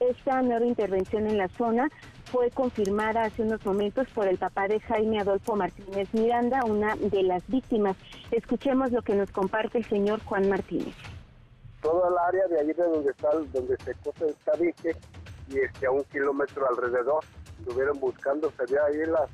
Esta 0.01 0.41
nueva 0.41 0.65
intervención 0.65 1.27
en 1.27 1.37
la 1.37 1.49
zona 1.49 1.91
fue 2.37 2.51
confirmada 2.51 3.22
hace 3.22 3.41
unos 3.41 3.64
momentos 3.64 4.07
por 4.09 4.28
el 4.28 4.37
papá 4.37 4.68
de 4.68 4.78
Jaime 4.78 5.20
Adolfo 5.20 5.57
Martínez 5.57 6.12
Miranda, 6.12 6.66
una 6.66 6.95
de 6.95 7.22
las 7.22 7.43
víctimas. 7.49 7.97
Escuchemos 8.30 8.93
lo 8.93 9.01
que 9.01 9.14
nos 9.14 9.30
comparte 9.30 9.78
el 9.78 9.87
señor 9.87 10.22
Juan 10.22 10.47
Martínez. 10.51 10.95
Toda 11.80 12.11
el 12.11 12.18
área 12.18 12.47
de 12.49 12.61
allí 12.61 12.74
de 12.74 12.84
donde 12.84 13.11
está, 13.11 13.30
donde 13.30 13.74
se 13.78 13.95
cose 14.05 14.26
el 14.28 14.34
tabique 14.45 14.95
y 15.49 15.61
este 15.61 15.87
a 15.87 15.91
un 15.91 16.05
kilómetro 16.05 16.68
alrededor, 16.68 17.24
estuvieron 17.59 17.99
buscando, 18.01 18.53
se 18.55 18.70
ve 18.70 18.78
ahí 18.80 19.07
las, 19.07 19.30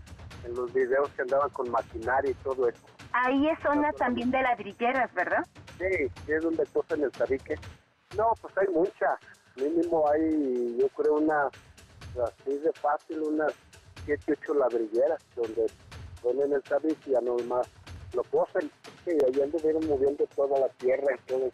en 0.47 0.55
los 0.55 0.73
videos 0.73 1.09
que 1.17 1.23
andaban 1.23 1.51
con 1.51 1.73
maquinaria 1.73 2.31
y 2.31 2.35
todo 2.35 2.69
eso. 2.69 2.87
Ahí 3.15 3.49
es 3.49 3.59
zona 3.65 3.91
también 3.95 4.31
de 4.31 4.43
ladrilleras, 4.43 5.13
¿verdad? 5.13 5.45
Sí, 5.77 6.09
es 6.29 6.41
donde 6.41 6.65
cosen 6.67 7.03
el 7.03 7.11
tabique. 7.11 7.57
No, 8.17 8.33
pues 8.41 8.57
hay 8.59 8.69
mucha, 8.73 9.19
mínimo 9.57 10.09
hay, 10.09 10.77
yo 10.79 10.89
creo, 10.91 11.15
una 11.15 11.51
así 12.21 12.59
de 12.59 12.73
fácil 12.73 13.21
unas 13.23 13.53
7, 14.05 14.35
8 14.43 14.55
ladrilleras 14.55 15.23
donde 15.37 15.67
ponen 16.23 16.53
el 16.53 16.63
tabique 16.63 17.11
y 17.11 17.11
ya 17.11 17.21
más. 17.21 17.69
Lo 18.15 18.23
posen 18.25 18.71
y 19.07 19.11
ahí 19.11 19.43
anduvieron 19.43 19.87
moviendo 19.89 20.27
toda 20.35 20.61
la 20.61 20.69
tierra 20.69 21.15
y 21.15 21.31
todo 21.31 21.51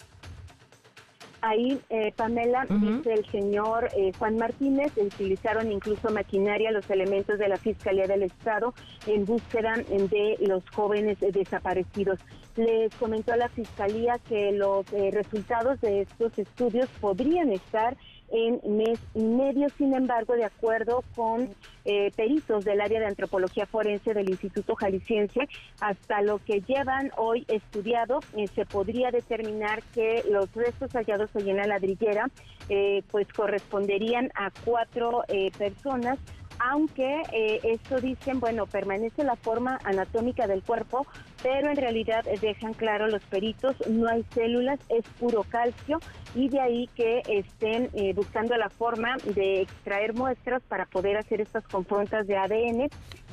Ahí, 1.40 1.80
eh, 1.88 2.12
Pamela, 2.16 2.66
dice 2.68 3.14
el 3.14 3.24
señor 3.26 3.88
eh, 3.96 4.10
Juan 4.18 4.36
Martínez, 4.36 4.92
utilizaron 4.96 5.70
incluso 5.70 6.10
maquinaria 6.10 6.72
los 6.72 6.90
elementos 6.90 7.38
de 7.38 7.48
la 7.48 7.56
Fiscalía 7.56 8.08
del 8.08 8.24
Estado 8.24 8.74
en 9.06 9.24
búsqueda 9.24 9.74
de 9.76 10.36
los 10.40 10.68
jóvenes 10.70 11.18
desaparecidos. 11.20 12.18
Les 12.56 12.92
comentó 12.96 13.34
a 13.34 13.36
la 13.36 13.48
Fiscalía 13.50 14.18
que 14.28 14.50
los 14.50 14.92
eh, 14.92 15.10
resultados 15.12 15.80
de 15.80 16.02
estos 16.02 16.36
estudios 16.38 16.88
podrían 17.00 17.52
estar 17.52 17.96
en 18.30 18.60
mes 18.76 18.98
y 19.14 19.22
medio. 19.22 19.68
Sin 19.76 19.94
embargo, 19.94 20.34
de 20.34 20.44
acuerdo 20.44 21.04
con 21.14 21.48
eh, 21.84 22.10
peritos 22.16 22.64
del 22.64 22.80
área 22.80 23.00
de 23.00 23.06
antropología 23.06 23.66
forense 23.66 24.14
del 24.14 24.28
Instituto 24.28 24.74
Jalisciense, 24.74 25.48
hasta 25.80 26.22
lo 26.22 26.38
que 26.38 26.60
llevan 26.60 27.10
hoy 27.16 27.44
estudiado, 27.48 28.20
eh, 28.36 28.46
se 28.54 28.66
podría 28.66 29.10
determinar 29.10 29.82
que 29.94 30.24
los 30.30 30.52
restos 30.54 30.92
hallados 30.92 31.30
hoy 31.34 31.50
en 31.50 31.56
la 31.56 31.66
ladrillera 31.66 32.30
eh, 32.68 33.02
pues 33.10 33.26
corresponderían 33.32 34.30
a 34.34 34.50
cuatro 34.64 35.22
personas 35.56 36.18
aunque 36.58 37.22
eh, 37.32 37.60
esto 37.64 38.00
dicen, 38.00 38.40
bueno, 38.40 38.66
permanece 38.66 39.24
la 39.24 39.36
forma 39.36 39.78
anatómica 39.84 40.46
del 40.46 40.62
cuerpo, 40.62 41.06
pero 41.42 41.70
en 41.70 41.76
realidad 41.76 42.24
dejan 42.40 42.74
claro 42.74 43.08
los 43.08 43.22
peritos, 43.24 43.76
no 43.88 44.08
hay 44.08 44.24
células, 44.34 44.80
es 44.88 45.04
puro 45.18 45.44
calcio 45.44 46.00
y 46.34 46.48
de 46.48 46.60
ahí 46.60 46.90
que 46.94 47.22
estén 47.28 47.90
eh, 47.94 48.12
buscando 48.14 48.56
la 48.56 48.70
forma 48.70 49.16
de 49.24 49.62
extraer 49.62 50.14
muestras 50.14 50.62
para 50.62 50.86
poder 50.86 51.16
hacer 51.16 51.40
estas 51.40 51.66
confrontas 51.66 52.26
de 52.26 52.36
ADN, 52.36 52.88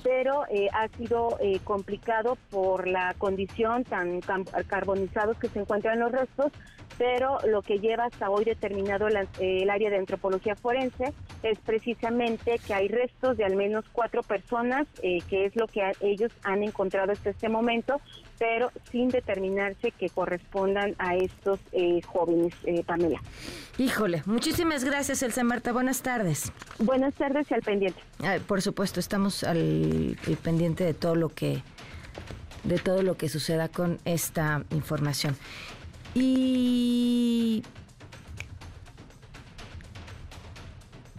pero 0.06 0.46
eh, 0.52 0.70
ha 0.72 0.88
sido 0.90 1.36
eh, 1.42 1.60
complicado 1.64 2.38
por 2.52 2.88
la 2.88 3.16
condición 3.18 3.84
tan, 3.84 4.22
carbonizados 4.68 5.36
que 5.40 5.50
se 5.50 5.58
encuentran 5.58 6.00
los 6.00 6.12
restos, 6.12 6.52
pero 7.00 7.40
lo 7.48 7.64
que 7.64 7.80
lleva 7.80 8.06
hasta 8.06 8.30
hoy 8.30 8.46
determinado 8.46 9.08
el 9.08 9.70
área 9.70 9.90
de 9.90 9.98
antropología 9.98 10.56
forense 10.56 11.12
es 11.42 11.58
precisamente 11.58 12.60
que 12.60 12.76
hay 12.76 12.88
restos 12.88 13.36
de 13.36 13.46
al 13.46 13.56
menos 13.56 13.84
cuatro 13.92 14.22
personas, 14.22 14.86
que 15.02 15.46
es 15.46 15.56
lo 15.56 15.66
que 15.66 15.82
ellos 16.02 16.32
han 16.44 16.62
encontrado 16.62 17.12
hasta 17.12 17.32
este 17.32 17.50
momento, 17.50 18.00
pero 18.38 18.72
sin 18.92 19.10
determinarse 19.10 19.92
que 19.92 20.10
correspondan 20.10 20.96
a 20.98 21.16
estos 21.16 21.60
eh, 21.72 22.02
jóvenes, 22.06 22.54
eh, 22.66 22.84
Pamela. 22.86 23.22
Híjole, 23.78 24.24
muchísimas 24.26 24.84
gracias, 24.84 25.22
Elsa 25.24 25.44
Marta. 25.44 25.72
Buenas 25.72 26.02
tardes. 26.02 26.52
Buenas 26.80 27.14
tardes 27.16 27.50
y 27.50 27.54
al 27.54 27.62
pendiente. 27.62 28.00
por 28.48 28.62
supuesto, 28.62 29.00
estamos 29.00 29.44
al, 29.44 30.18
pendiente 30.44 30.84
de 30.84 30.94
todo 30.94 31.16
lo 31.16 31.30
que 31.30 31.62
de 32.64 32.80
todo 32.80 33.04
lo 33.04 33.16
que 33.16 33.30
suceda 33.30 33.70
con 33.70 34.00
esta 34.06 34.64
información. 34.72 35.38
Y 36.16 37.62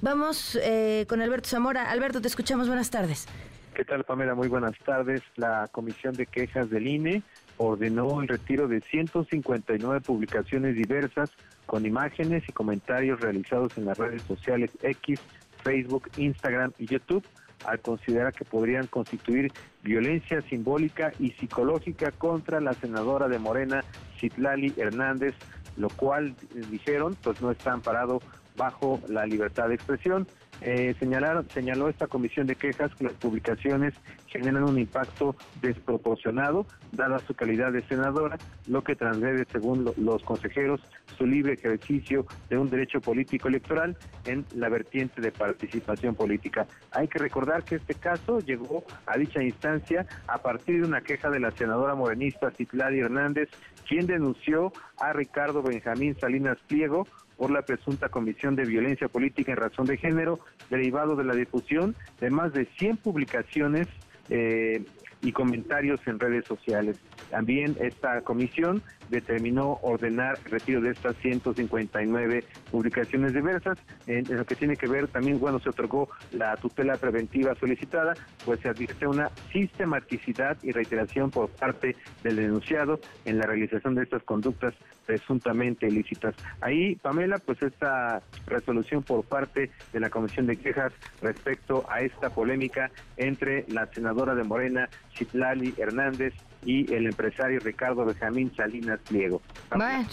vamos 0.01 0.59
eh, 0.61 1.07
con 1.09 1.21
Alberto 1.21 1.49
Zamora. 1.49 1.89
Alberto, 1.91 2.21
te 2.21 2.27
escuchamos. 2.27 2.67
Buenas 2.67 2.91
tardes. 2.91 3.29
¿Qué 3.77 3.85
tal, 3.85 4.05
Pamela? 4.05 4.35
Muy 4.35 4.49
buenas 4.49 4.73
tardes. 4.87 5.21
La 5.35 5.69
Comisión 5.71 6.15
de 6.15 6.25
Quejas 6.25 6.71
del 6.71 6.87
INE 6.87 7.23
ordenó 7.59 8.23
el 8.23 8.27
retiro 8.27 8.69
de 8.69 8.81
159 8.81 10.01
publicaciones 10.01 10.77
diversas 10.77 11.31
con 11.67 11.85
imágenes 11.85 12.43
y 12.49 12.53
comentarios 12.53 13.21
realizados 13.21 13.77
en 13.77 13.85
las 13.85 13.99
redes 13.99 14.23
sociales 14.23 14.71
X, 14.81 15.21
Facebook, 15.63 16.09
Instagram 16.17 16.73
y 16.79 16.87
YouTube 16.87 17.23
al 17.67 17.81
considerar 17.81 18.33
que 18.33 18.47
podrían 18.47 18.87
constituir 18.87 19.53
violencia 19.83 20.41
simbólica 20.41 21.13
y 21.19 21.33
psicológica 21.33 22.13
contra 22.13 22.63
la 22.63 22.73
senadora 22.73 23.29
de 23.29 23.39
Morena, 23.39 23.85
Citlali 24.19 24.73
Hernández, 24.79 25.35
lo 25.77 25.91
cual 25.91 26.35
eh, 26.55 26.63
dijeron 26.71 27.15
pues 27.23 27.43
no 27.43 27.51
está 27.51 27.75
amparado 27.75 28.23
bajo 28.57 29.01
la 29.09 29.27
libertad 29.27 29.69
de 29.69 29.75
expresión. 29.75 30.27
Eh, 30.63 30.95
señaló 30.99 31.89
esta 31.89 32.07
comisión 32.07 32.47
de 32.47 32.57
quejas 32.57 32.95
que 32.95 33.05
las 33.05 33.13
publicaciones 33.15 33.93
generan 34.27 34.65
un 34.65 34.79
impacto 34.79 35.37
desproporcionado, 35.61 36.67
dada 36.93 37.19
su 37.19 37.35
calidad 37.35 37.73
de 37.73 37.83
senadora, 37.83 38.39
lo 38.67 38.83
que 38.83 38.97
transgrede, 38.97 39.45
según 39.53 39.85
los 39.99 40.23
consejeros, 40.23 40.81
su 41.19 41.27
libre 41.27 41.55
ejercicio 41.55 42.27
de 42.49 42.57
un 42.57 42.71
derecho 42.71 43.01
político 43.01 43.49
electoral 43.49 43.97
en 44.25 44.47
la 44.55 44.71
vertiente 44.71 45.21
de 45.21 45.31
participación 45.31 46.15
política. 46.15 46.67
Hay 46.93 47.09
que 47.09 47.19
recordar 47.19 47.63
que 47.63 47.77
este 47.77 47.95
caso 47.95 48.41
llegó 48.41 48.85
a 49.07 49.19
dicha 49.19 49.43
instancia 49.43 50.07
a 50.27 50.39
partir 50.39 50.81
de 50.81 50.89
una 50.89 51.03
queja 51.03 51.29
de 51.29 51.41
la 51.41 51.51
senadora 51.51 51.95
morenista 51.95 52.51
Citlali 52.51 53.01
Hernández, 53.01 53.51
quien 53.87 54.07
denunció 54.07 54.73
a 54.99 55.13
Ricardo 55.13 55.63
Benjamín 55.63 56.17
Salinas 56.19 56.59
Pliego 56.67 57.07
por 57.37 57.51
la 57.51 57.63
presunta 57.63 58.09
comisión 58.09 58.57
de 58.57 58.65
violencia 58.65 59.09
política 59.09 59.53
en 59.53 59.59
razón 59.59 59.87
de 59.87 59.97
género, 59.97 60.39
derivado 60.71 61.17
de 61.17 61.25
la 61.25 61.35
difusión 61.35 61.95
de 62.21 62.31
más 62.31 62.53
de 62.53 62.67
100 62.79 62.97
publicaciones 62.99 63.89
eh, 64.31 64.83
y 65.27 65.33
comentarios 65.33 65.99
en 66.07 66.21
redes 66.21 66.45
sociales. 66.45 67.01
También 67.31 67.77
esta 67.81 68.21
comisión 68.21 68.81
determinó 69.11 69.81
ordenar 69.83 70.39
el 70.45 70.53
retiro 70.53 70.81
de 70.81 70.91
estas 70.91 71.17
159 71.17 72.45
publicaciones 72.71 73.35
diversas, 73.35 73.77
en, 74.07 74.25
lo 74.37 74.45
que 74.45 74.55
tiene 74.55 74.77
que 74.77 74.87
ver 74.87 75.09
también 75.09 75.41
cuando 75.41 75.59
se 75.59 75.71
otorgó 75.71 76.09
la 76.31 76.57
tutela 76.57 76.97
preventiva 76.97 77.57
solicitada, 77.57 78.15
pues 78.45 78.61
se 78.61 78.69
advierte 78.69 79.09
una 79.09 79.31
sistematicidad 79.53 80.57
y 80.63 80.71
reiteración 80.71 81.31
por 81.31 81.49
parte 81.51 81.97
del 82.23 82.37
denunciado 82.37 83.01
en 83.25 83.39
la 83.39 83.47
realización 83.47 83.97
de 83.97 84.05
estas 84.05 84.23
conductas 84.23 84.75
presuntamente 85.07 85.87
ilícitas. 85.89 86.37
Ahí, 86.61 86.97
Pamela, 86.97 87.39
pues 87.39 87.61
esta 87.63 88.23
resolución 88.47 89.03
por 89.03 89.25
parte 89.25 89.71
de 89.93 90.01
la 90.01 90.11
Comisión 90.11 90.47
de 90.47 90.57
Quejas 90.57 90.93
respecto 91.21 91.85
a 91.89 92.01
esta 92.01 92.31
polémica 92.31 92.91
entre 93.17 93.65
la 93.69 93.87
senadora 93.87 94.35
de 94.35 94.45
Morena, 94.45 94.89
Chitlali 95.17 95.75
Hernández, 95.77 96.35
y 96.67 96.93
el 96.93 97.07
empresario 97.07 97.61
Ricardo 97.61 98.05
Benjamín 98.05 98.53
Salinas 98.55 99.01
Pliego. 99.09 99.41
Bueno, 99.75 100.07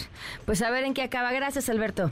pues 0.45 0.61
a 0.61 0.69
ver 0.69 0.83
en 0.83 0.93
qué 0.93 1.01
acaba. 1.01 1.31
Gracias, 1.31 1.67
Alberto. 1.67 2.11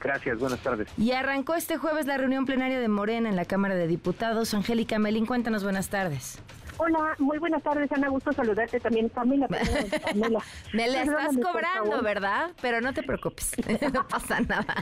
Gracias, 0.00 0.38
buenas 0.38 0.60
tardes. 0.60 0.88
Y 0.98 1.12
arrancó 1.12 1.54
este 1.54 1.76
jueves 1.76 2.06
la 2.06 2.16
reunión 2.18 2.46
plenaria 2.46 2.80
de 2.80 2.88
Morena 2.88 3.28
en 3.28 3.36
la 3.36 3.44
Cámara 3.44 3.74
de 3.74 3.86
Diputados. 3.86 4.52
Angélica 4.54 4.98
Melín, 4.98 5.26
cuéntanos, 5.26 5.62
buenas 5.62 5.88
tardes. 5.88 6.42
Hola, 6.76 7.14
muy 7.18 7.38
buenas 7.38 7.62
tardes, 7.62 7.90
Ana. 7.92 8.08
Gusto 8.08 8.32
saludarte 8.32 8.80
también, 8.80 9.08
Pamela. 9.08 9.46
Me 10.72 10.88
la 10.88 11.02
estás 11.02 11.36
cobrando, 11.36 12.02
¿verdad? 12.02 12.50
Pero 12.60 12.80
no 12.80 12.92
te 12.92 13.02
preocupes, 13.02 13.52
no 13.92 14.06
pasa 14.08 14.40
nada. 14.40 14.74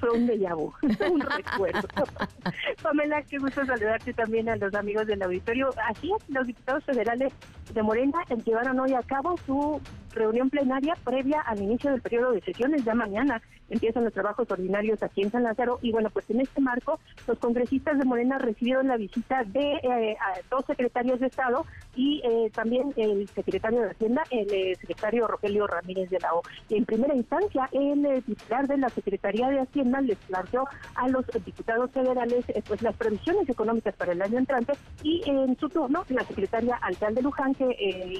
Fue 0.00 0.10
un 0.10 0.26
déjà 0.26 0.54
vu, 0.54 0.72
un 0.82 1.20
recuerdo. 1.20 1.88
Pamela, 2.82 3.22
qué 3.22 3.38
gusto 3.38 3.64
saludarte 3.64 4.12
también 4.14 4.48
a 4.48 4.56
los 4.56 4.74
amigos 4.74 5.06
del 5.06 5.22
auditorio. 5.22 5.70
Así 5.88 6.10
es, 6.12 6.28
los 6.28 6.46
diputados 6.46 6.84
federales 6.84 7.32
de 7.72 7.82
Morena 7.82 8.18
llevaron 8.44 8.80
hoy 8.80 8.94
a 8.94 9.02
cabo 9.02 9.36
su 9.46 9.80
reunión 10.12 10.50
plenaria 10.50 10.94
previa 11.04 11.40
al 11.42 11.60
inicio 11.60 11.90
del 11.90 12.00
periodo 12.02 12.32
de 12.32 12.40
sesiones. 12.40 12.84
Ya 12.84 12.94
mañana 12.94 13.40
empiezan 13.68 14.04
los 14.04 14.12
trabajos 14.12 14.50
ordinarios 14.50 15.02
aquí 15.02 15.22
en 15.22 15.30
San 15.30 15.42
Lázaro. 15.42 15.78
Y 15.82 15.92
bueno, 15.92 16.10
pues 16.10 16.28
en 16.30 16.40
este 16.40 16.60
marco, 16.60 16.98
los 17.26 17.38
congresistas 17.38 17.98
de 17.98 18.04
Morena 18.04 18.38
recibieron 18.38 18.88
la 18.88 18.96
visita 18.96 19.44
de 19.44 19.72
eh, 19.82 20.16
dos 20.50 20.64
secretarios 20.66 21.20
de 21.20 21.26
Estado 21.26 21.64
y 21.94 22.20
eh, 22.24 22.50
también 22.54 22.92
el 22.96 23.28
secretario 23.28 23.80
de 23.80 23.90
Hacienda, 23.90 24.22
el 24.30 24.52
eh, 24.52 24.76
secretario 24.80 25.26
Rogelio 25.26 25.66
Ramírez 25.66 26.10
de 26.10 26.20
la 26.20 26.34
O. 26.34 26.42
En 26.70 26.84
primera 26.84 27.14
instancia, 27.14 27.68
el 27.72 28.22
titular 28.24 28.66
de 28.66 28.78
la 28.78 28.88
Secretaría 28.88 29.48
de 29.48 29.60
Hacienda 29.60 30.00
les 30.00 30.18
planteó 30.18 30.64
a 30.94 31.08
los 31.08 31.24
diputados 31.44 31.90
federales 31.90 32.44
pues 32.66 32.82
las 32.82 32.96
previsiones 32.96 33.48
económicas 33.48 33.94
para 33.94 34.12
el 34.12 34.22
año 34.22 34.38
entrante 34.38 34.72
y 35.02 35.22
en 35.26 35.56
su 35.58 35.68
turno 35.68 36.04
la 36.08 36.24
secretaria 36.24 36.76
alcalde 36.76 37.22
Luján 37.22 37.54
que 37.54 37.66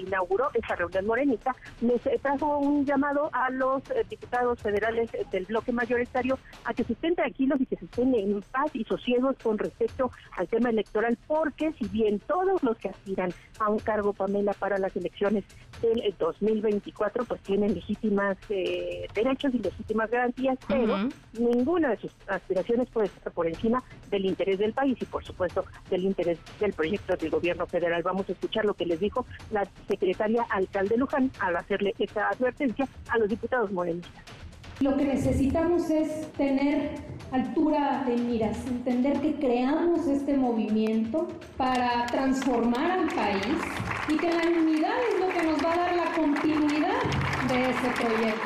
inauguró 0.07 0.49
esta 0.55 0.76
reunión 0.76 1.07
morenita 1.07 1.55
les 1.80 2.03
trajo 2.22 2.59
un 2.59 2.84
llamado 2.84 3.30
a 3.32 3.51
los 3.51 3.82
diputados 4.09 4.61
federales 4.61 5.11
del 5.37 5.45
bloque 5.45 5.70
mayoritario 5.70 6.39
a 6.64 6.72
que 6.72 6.82
se 6.84 6.95
estén 6.95 7.14
tranquilos 7.14 7.61
y 7.61 7.66
que 7.66 7.76
se 7.76 7.84
estén 7.84 8.14
en 8.14 8.41
paz 8.51 8.70
y 8.72 8.84
sosiegos 8.84 9.37
con 9.43 9.59
respecto 9.59 10.11
al 10.37 10.49
tema 10.49 10.70
electoral, 10.70 11.18
porque 11.26 11.72
si 11.74 11.87
bien 11.89 12.20
todos 12.20 12.62
los 12.62 12.76
que 12.78 12.89
aspiran 12.89 13.32
a 13.59 13.68
un 13.68 13.78
cargo, 13.78 14.14
Pamela, 14.14 14.55
para 14.55 14.78
las 14.78 14.97
elecciones 14.97 15.45
del 15.82 16.14
2024, 16.18 17.24
pues 17.26 17.41
tienen 17.43 17.74
legítimas 17.74 18.39
eh, 18.49 19.07
derechos 19.14 19.53
y 19.55 19.59
legítimas 19.59 20.11
garantías, 20.11 20.59
pero 20.66 21.09
ninguna 21.39 21.91
de 21.91 21.99
sus 21.99 22.12
aspiraciones 22.28 22.89
puede 22.89 23.09
estar 23.09 23.32
por 23.32 23.47
encima 23.47 23.82
del 24.11 24.24
interés 24.24 24.59
del 24.59 24.72
país 24.72 24.97
y, 25.01 25.05
por 25.05 25.22
supuesto, 25.22 25.66
del 25.91 26.05
interés 26.05 26.39
del 26.59 26.72
proyecto 26.72 27.14
del 27.16 27.30
gobierno 27.30 27.66
federal. 27.66 28.03
Vamos 28.03 28.26
a 28.30 28.32
escuchar 28.32 28.64
lo 28.64 28.72
que 28.72 28.87
les 28.87 29.01
dijo 29.01 29.26
la 29.51 29.68
secretaria 29.87 30.47
alcalde 30.49 30.97
Luján 30.97 31.30
al 31.41 31.57
hacerle 31.57 31.95
esta 31.99 32.30
advertencia 32.30 32.89
a 33.11 33.18
los 33.18 33.28
diputados 33.28 33.70
morenistas. 33.70 34.24
Lo 34.81 34.95
que 34.95 35.05
necesitamos 35.07 35.89
es 35.89 36.31
tener 36.33 36.97
altura 37.33 38.05
de 38.07 38.16
miras, 38.18 38.59
entender 38.66 39.18
que 39.20 39.35
creamos 39.37 40.07
este 40.07 40.37
movimiento 40.37 41.29
para 41.57 42.05
transformar 42.07 42.91
al 42.91 43.07
país 43.07 43.57
y 44.07 44.16
que 44.18 44.31
la 44.31 44.43
unidad 44.43 44.93
es 45.12 45.20
lo 45.20 45.29
que 45.29 45.47
nos 45.47 45.64
va 45.64 45.72
a 45.72 45.77
dar 45.77 45.97
la 45.97 46.12
continuidad 46.12 47.03
de 47.49 47.70
ese 47.70 47.89
proyecto. 48.05 48.41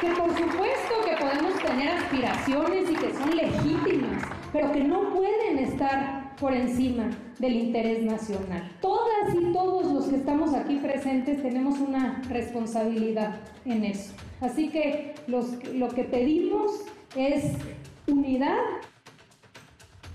Que 0.00 0.10
por 0.10 0.30
supuesto 0.30 0.94
que 1.04 1.16
podemos 1.16 1.60
tener 1.60 1.88
aspiraciones 1.88 2.90
y 2.90 2.94
que 2.94 3.12
son 3.14 3.36
legítimas, 3.36 4.22
pero 4.52 4.72
que 4.72 4.84
no 4.84 5.12
pueden 5.14 5.58
estar 5.58 6.36
por 6.36 6.54
encima 6.54 7.10
del 7.38 7.54
interés 7.56 8.02
nacional. 8.02 8.70
Todas 8.80 9.34
y 9.34 9.52
todos 9.52 9.92
los 9.92 10.06
que 10.06 10.16
estamos 10.16 10.54
aquí 10.54 10.76
presentes 10.76 11.42
tenemos 11.42 11.78
una 11.78 12.22
responsabilidad 12.28 13.40
en 13.64 13.84
eso. 13.84 14.12
Así 14.40 14.68
que 14.68 15.14
lo 15.26 15.88
que 15.88 16.04
pedimos 16.04 16.84
es 17.16 17.52
unidad 18.06 18.58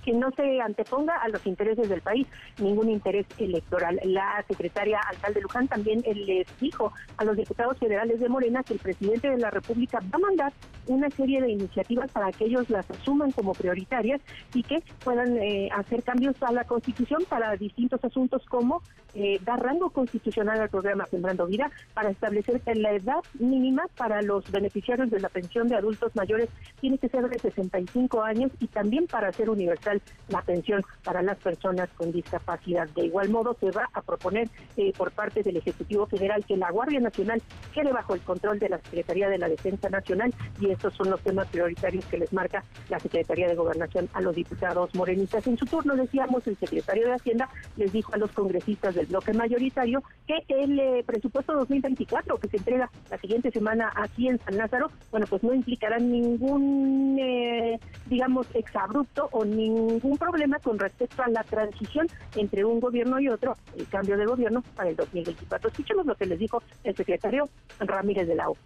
que 0.04 0.14
no 0.14 0.32
se 0.32 0.62
anteponga 0.62 1.18
a 1.18 1.30
los 1.30 1.46
intereses 1.46 1.90
del 1.90 2.02
país, 2.02 2.28
ningún 2.60 2.90
interés 2.90 3.26
electoral. 3.38 4.00
La 4.04 4.44
secretaria 4.48 5.00
alcalde 5.10 5.42
Luján 5.42 5.68
también 5.68 6.04
les 6.06 6.48
dijo 6.60 6.92
a 7.18 7.24
los 7.24 7.38
diputados 7.38 7.78
federales 7.78 8.20
de 8.20 8.30
Morena 8.30 8.64
que 8.64 8.74
el 8.74 8.80
presidente 8.80 9.30
de 9.30 9.38
la 9.38 9.50
República 9.50 10.00
va 10.00 10.18
a 10.18 10.18
mandar 10.18 10.54
una 10.88 11.10
serie 11.10 11.42
de 11.42 11.52
iniciativas 11.52 12.12
para 12.12 12.32
que 12.32 12.46
ellos 12.46 12.70
las 12.70 12.90
asuman 12.92 13.32
como 13.32 13.54
prioritarias 13.54 14.22
y 14.54 14.64
que 14.64 14.84
puedan 15.04 15.38
eh, 15.38 15.70
hacer 15.74 16.04
cambios 16.04 16.36
a 16.42 16.52
la 16.52 16.66
Constitución 16.66 17.24
para 17.30 17.56
distintos 17.56 18.04
asuntos 18.04 18.44
como 18.46 18.82
eh, 19.16 19.40
dar 19.46 19.62
rango 19.62 19.92
constitucional 19.92 20.60
al 20.60 20.70
programa 20.70 21.06
Sembrando 21.06 21.46
Vida 21.46 21.72
para 21.94 22.10
establecer 22.10 22.62
que 22.62 22.76
la 22.76 22.94
edad 22.94 23.20
mínima 23.40 23.84
para 23.96 24.22
los 24.22 24.50
beneficiarios 24.52 25.10
de 25.10 25.20
la 25.20 25.30
pensión 25.30 25.68
de 25.68 25.76
adultos 25.76 26.16
mayores 26.16 26.50
tiene 26.82 26.98
que 26.98 27.10
ser 27.10 27.30
de 27.30 27.40
65 27.40 28.24
años 28.24 28.52
y 28.60 28.68
también 28.68 29.08
para 29.08 29.30
hacer 29.30 29.50
universal 29.50 29.93
la 30.30 30.42
pensión 30.42 30.84
para 31.04 31.22
las 31.22 31.38
personas 31.38 31.90
con 31.98 32.12
discapacidad. 32.12 32.88
De 32.90 33.06
igual 33.06 33.30
modo, 33.30 33.56
se 33.60 33.72
va 33.72 33.90
a 33.94 34.02
proponer 34.02 34.50
eh, 34.78 34.94
por 34.98 35.12
parte 35.12 35.44
del 35.44 35.58
Ejecutivo 35.58 36.06
Federal 36.08 36.46
que 36.46 36.58
la 36.58 36.72
Guardia 36.72 37.00
Nacional 37.00 37.42
quede 37.74 37.92
bajo 37.92 38.16
el 38.16 38.22
control 38.22 38.60
de 38.60 38.70
la 38.70 38.80
Secretaría 38.80 39.30
de 39.30 39.38
la 39.38 39.50
Defensa 39.50 39.90
Nacional 39.90 40.34
y 40.60 40.70
estos 40.70 40.94
son 40.96 41.10
los 41.10 41.22
temas 41.22 41.48
prioritarios 41.48 42.06
que 42.06 42.18
les 42.18 42.32
marca 42.34 42.64
la 42.90 43.00
Secretaría 43.00 43.48
de 43.48 43.56
Gobernación 43.56 44.10
a 44.14 44.22
los 44.22 44.36
diputados 44.36 44.94
morenistas. 44.96 45.46
En 45.48 45.58
su 45.58 45.66
turno, 45.66 45.96
decíamos, 45.96 46.46
el 46.48 46.58
secretario 46.58 47.08
de 47.08 47.14
Hacienda 47.14 47.50
les 47.76 47.92
dijo 47.92 48.14
a 48.14 48.18
los 48.18 48.32
congresistas 48.32 48.96
del 48.96 49.08
bloque 49.08 49.34
mayoritario 49.34 50.04
que 50.28 50.44
el 50.48 50.80
eh, 50.80 51.04
presupuesto 51.06 51.54
2024 51.54 52.38
que 52.38 52.48
se 52.48 52.58
entrega 52.58 52.90
la 53.10 53.18
siguiente 53.18 53.52
semana 53.52 53.92
aquí 53.96 54.28
en 54.28 54.40
San 54.40 54.58
Lázaro, 54.58 54.92
bueno, 55.12 55.26
pues 55.28 55.44
no 55.44 55.54
implicará 55.54 56.00
ningún, 56.00 57.18
eh, 57.20 57.80
digamos, 58.08 58.48
exabrupto 58.54 59.30
o 59.32 59.46
ningún 59.46 59.83
ningún 59.88 60.18
problema 60.18 60.60
con 60.60 60.80
respecto 60.80 61.22
a 61.24 61.30
la 61.30 61.44
transición 61.44 62.08
entre 62.36 62.66
un 62.66 62.80
gobierno 62.80 63.20
y 63.20 63.30
otro, 63.30 63.56
el 63.78 63.88
cambio 63.88 64.18
de 64.18 64.26
gobierno 64.26 64.64
para 64.76 64.90
el 64.90 64.96
2024. 64.96 65.70
Escuchemos 65.70 66.06
lo 66.06 66.16
que 66.16 66.26
les 66.26 66.40
dijo 66.40 66.62
el 66.84 66.96
secretario 66.96 67.50
Ramírez 67.80 68.28
de 68.28 68.36
la 68.36 68.50
O. 68.50 68.58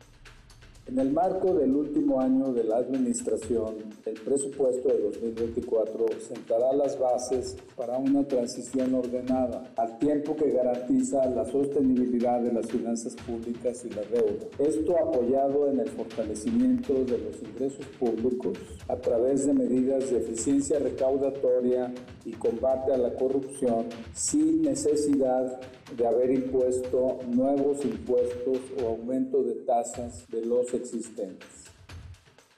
En 0.88 0.98
el 1.00 1.12
marco 1.12 1.54
del 1.54 1.76
último 1.76 2.22
año 2.22 2.54
de 2.54 2.64
la 2.64 2.78
administración, 2.78 3.76
el 4.06 4.14
presupuesto 4.22 4.88
de 4.88 5.02
2024 5.02 6.06
sentará 6.26 6.72
las 6.72 6.98
bases 6.98 7.58
para 7.76 7.98
una 7.98 8.26
transición 8.26 8.96
ordenada, 8.96 9.70
al 9.76 9.98
tiempo 9.98 10.34
que 10.38 10.50
garantiza 10.50 11.26
la 11.26 11.44
sostenibilidad 11.44 12.40
de 12.40 12.54
las 12.54 12.68
finanzas 12.68 13.18
públicas 13.18 13.84
y 13.84 13.90
la 13.90 14.04
deuda. 14.04 14.46
Esto 14.60 14.98
apoyado 14.98 15.70
en 15.70 15.82
el 15.82 15.90
fortalecimiento 15.90 16.94
de 16.94 17.18
los 17.18 17.44
ingresos 17.44 17.86
públicos 18.00 18.58
a 18.88 18.96
través 18.96 19.46
de 19.46 19.54
medidas 19.54 20.10
de 20.10 20.20
eficiencia 20.20 20.80
recaudatoria 20.80 21.94
y 22.24 22.32
combate 22.32 22.94
a 22.94 22.98
la 22.98 23.14
corrupción 23.14 23.88
sin 24.14 24.62
necesidad 24.62 25.60
de 25.92 26.08
haber 26.08 26.32
impuesto 26.32 27.20
nuevos 27.28 27.84
impuestos 27.86 28.60
o 28.82 28.88
aumento 28.88 29.44
de 29.44 29.56
tasas 29.66 30.28
de 30.30 30.46
los 30.46 30.74
existentes. 30.74 31.68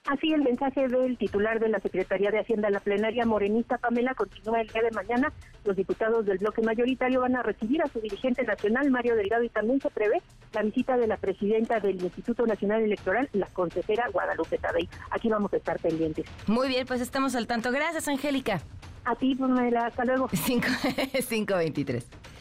Así 0.10 0.34
el 0.34 0.42
mensaje 0.42 0.88
del 0.88 1.18
titular 1.20 1.60
de 1.60 1.70
la 1.70 1.80
Secretaría 1.80 2.32
de 2.32 2.40
Hacienda, 2.40 2.72
la 2.72 2.80
plenaria 2.80 3.28
morenista 3.28 3.78
Pamela, 3.78 4.16
continúa 4.16 4.62
el 4.62 4.68
día 4.68 4.82
de 4.82 4.90
mañana. 4.90 5.32
Los 5.66 5.76
diputados 5.76 6.26
del 6.26 6.40
bloque 6.40 6.64
mayoritario 6.64 7.22
van 7.22 7.36
a 7.36 7.44
recibir 7.44 7.84
a 7.84 7.88
su 7.88 8.00
dirigente 8.00 8.44
nacional, 8.44 8.90
Mario 8.90 9.16
Delgado, 9.16 9.44
y 9.44 9.50
también 9.50 9.80
se 9.80 9.92
prevé 9.92 10.24
la 10.54 10.64
visita 10.64 10.98
de 10.98 11.06
la 11.06 11.18
presidenta 11.18 11.80
del 11.80 12.02
Instituto 12.02 12.48
Nacional 12.48 12.82
Electoral, 12.82 13.30
la 13.34 13.46
consejera 13.48 14.10
Guadalupe 14.12 14.58
Tadei. 14.58 14.90
Aquí 15.12 15.30
vamos 15.30 15.54
a 15.54 15.58
estar 15.58 15.80
pendientes. 15.80 16.26
Muy 16.48 16.70
bien, 16.70 16.88
pues 16.88 17.02
estamos 17.02 17.36
al 17.36 17.46
tanto. 17.46 17.72
Gracias, 17.72 18.08
Angélica. 18.08 18.62
A 19.06 19.16
ti, 19.16 19.36
Pamela. 19.36 19.86
Hasta 19.86 20.06
luego. 20.06 20.28
523. 20.46 22.08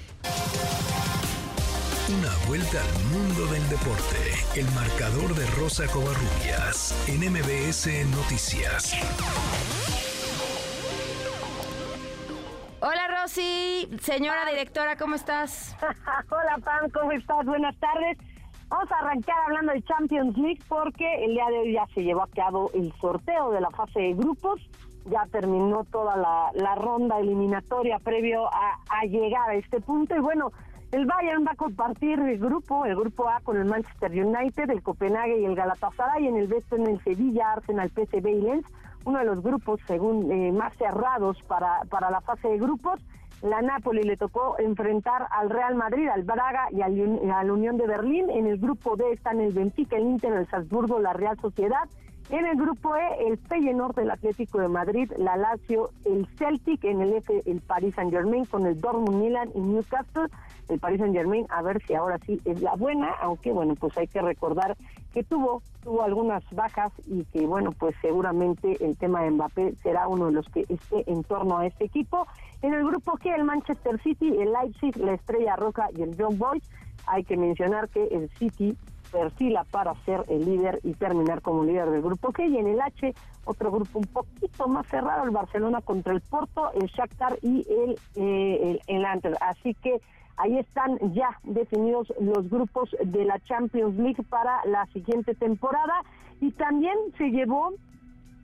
Una 2.08 2.32
vuelta 2.48 2.78
al 2.82 3.04
mundo 3.12 3.46
del 3.52 3.68
deporte. 3.68 4.16
El 4.56 4.66
marcador 4.74 5.34
de 5.34 5.46
Rosa 5.60 5.86
Covarrubias 5.86 6.94
en 7.08 7.20
MBS 7.30 7.86
Noticias. 8.16 8.94
Hola 12.80 13.22
Rosy, 13.22 13.88
señora 14.00 14.46
directora, 14.50 14.96
¿cómo 14.96 15.14
estás? 15.16 15.76
Hola 16.30 16.58
Pam, 16.64 16.90
¿cómo 16.90 17.12
estás? 17.12 17.44
Buenas 17.44 17.76
tardes. 17.78 18.16
Vamos 18.68 18.90
a 18.92 18.98
arrancar 18.98 19.36
hablando 19.46 19.72
de 19.72 19.82
Champions 19.82 20.36
League 20.36 20.60
porque 20.68 21.24
el 21.24 21.32
día 21.32 21.46
de 21.46 21.58
hoy 21.58 21.72
ya 21.72 21.86
se 21.94 22.02
llevó 22.02 22.22
a 22.22 22.28
cabo 22.28 22.70
el 22.74 22.92
sorteo 23.00 23.50
de 23.50 23.60
la 23.60 23.70
fase 23.70 24.00
de 24.00 24.14
grupos. 24.14 24.60
Ya 25.10 25.26
terminó 25.30 25.84
toda 25.84 26.16
la, 26.16 26.74
ronda 26.74 27.18
eliminatoria 27.18 27.98
previo 27.98 28.46
a, 28.46 29.04
llegar 29.06 29.50
a 29.50 29.54
este 29.54 29.80
punto. 29.80 30.14
Y 30.14 30.20
bueno, 30.20 30.52
el 30.92 31.06
Bayern 31.06 31.46
va 31.46 31.52
a 31.52 31.56
compartir 31.56 32.18
el 32.20 32.38
grupo, 32.38 32.84
el 32.84 32.96
grupo 32.96 33.28
A 33.28 33.40
con 33.40 33.56
el 33.56 33.64
Manchester 33.64 34.10
United, 34.10 34.70
el 34.70 34.82
Copenhague 34.82 35.40
y 35.40 35.44
el 35.44 35.54
Galatasaray, 35.54 36.26
en 36.26 36.36
el 36.36 36.46
B 36.46 36.62
en 36.72 36.86
el 36.86 37.02
Sevilla, 37.02 37.52
Arsenal, 37.52 37.90
PSV 37.90 38.26
y 38.28 38.40
Lens, 38.40 38.66
uno 39.04 39.18
de 39.18 39.24
los 39.24 39.42
grupos 39.42 39.80
según 39.86 40.30
eh, 40.30 40.52
más 40.52 40.76
cerrados 40.76 41.42
para, 41.44 41.80
para 41.88 42.10
la 42.10 42.20
fase 42.20 42.48
de 42.48 42.58
grupos. 42.58 43.00
La 43.42 43.62
Napoli 43.62 44.02
le 44.02 44.16
tocó 44.16 44.56
enfrentar 44.58 45.28
al 45.30 45.48
Real 45.48 45.76
Madrid, 45.76 46.08
al 46.08 46.24
Braga 46.24 46.68
y 46.72 46.82
al, 46.82 47.30
a 47.30 47.52
Unión 47.52 47.76
de 47.76 47.86
Berlín. 47.86 48.28
En 48.30 48.48
el 48.48 48.58
grupo 48.58 48.96
D 48.96 49.12
están 49.12 49.40
el 49.40 49.52
Benfica, 49.52 49.96
el 49.96 50.04
Inter, 50.04 50.32
el 50.32 50.48
Salzburgo, 50.48 50.98
la 50.98 51.12
Real 51.12 51.38
Sociedad. 51.40 51.88
En 52.30 52.44
el 52.44 52.56
grupo 52.56 52.94
E, 52.94 53.26
el 53.26 53.38
Feyenoord 53.38 53.94
del 53.96 54.10
Atlético 54.10 54.58
de 54.58 54.68
Madrid, 54.68 55.10
la 55.16 55.36
Lazio, 55.36 55.90
el 56.04 56.26
Celtic, 56.36 56.84
en 56.84 57.00
el 57.00 57.14
F, 57.14 57.42
el 57.46 57.60
Paris 57.62 57.94
Saint 57.94 58.10
Germain 58.10 58.44
con 58.44 58.66
el 58.66 58.78
Dortmund, 58.80 59.22
Milan 59.22 59.50
y 59.54 59.60
Newcastle 59.60 60.28
el 60.68 60.78
Paris 60.78 61.00
Saint 61.00 61.14
Germain, 61.14 61.46
a 61.48 61.62
ver 61.62 61.82
si 61.86 61.94
ahora 61.94 62.18
sí 62.24 62.40
es 62.44 62.60
la 62.60 62.74
buena, 62.74 63.10
aunque 63.20 63.52
bueno, 63.52 63.74
pues 63.74 63.96
hay 63.96 64.06
que 64.06 64.20
recordar 64.20 64.76
que 65.12 65.24
tuvo, 65.24 65.62
tuvo 65.82 66.02
algunas 66.02 66.44
bajas 66.50 66.92
y 67.06 67.24
que 67.24 67.46
bueno, 67.46 67.72
pues 67.72 67.94
seguramente 68.02 68.76
el 68.84 68.96
tema 68.96 69.22
de 69.22 69.30
Mbappé 69.30 69.74
será 69.82 70.06
uno 70.08 70.26
de 70.26 70.32
los 70.32 70.48
que 70.48 70.66
esté 70.68 71.10
en 71.10 71.24
torno 71.24 71.58
a 71.58 71.66
este 71.66 71.86
equipo. 71.86 72.26
En 72.62 72.74
el 72.74 72.84
grupo 72.84 73.12
G, 73.12 73.34
el 73.34 73.44
Manchester 73.44 74.00
City, 74.02 74.28
el 74.28 74.52
Leipzig, 74.52 74.96
la 74.98 75.14
Estrella 75.14 75.56
Roja 75.56 75.88
y 75.96 76.02
el 76.02 76.14
John 76.18 76.38
Boys, 76.38 76.62
hay 77.06 77.24
que 77.24 77.36
mencionar 77.36 77.88
que 77.88 78.04
el 78.08 78.28
City 78.38 78.76
perfila 79.10 79.64
para 79.64 79.94
ser 80.04 80.24
el 80.28 80.44
líder 80.44 80.80
y 80.82 80.94
terminar 80.94 81.42
como 81.42 81.64
líder 81.64 81.90
del 81.90 82.02
grupo 82.02 82.32
G. 82.32 82.48
Y 82.48 82.58
en 82.58 82.68
el 82.68 82.80
H, 82.80 83.14
otro 83.44 83.70
grupo 83.70 83.98
un 83.98 84.06
poquito 84.06 84.68
más 84.68 84.86
cerrado, 84.86 85.24
el 85.24 85.30
Barcelona 85.30 85.80
contra 85.80 86.12
el 86.12 86.20
Porto, 86.20 86.72
el 86.72 86.86
Shakhtar 86.88 87.38
y 87.42 87.66
el, 87.68 87.98
eh, 88.16 88.78
Así 89.40 89.74
que 89.74 90.00
Ahí 90.38 90.56
están 90.56 90.98
ya 91.14 91.36
definidos 91.42 92.12
los 92.20 92.48
grupos 92.48 92.94
de 93.04 93.24
la 93.24 93.40
Champions 93.40 93.96
League 93.96 94.22
para 94.30 94.64
la 94.66 94.86
siguiente 94.92 95.34
temporada 95.34 96.02
y 96.40 96.52
también 96.52 96.94
se 97.16 97.30
llevó, 97.30 97.72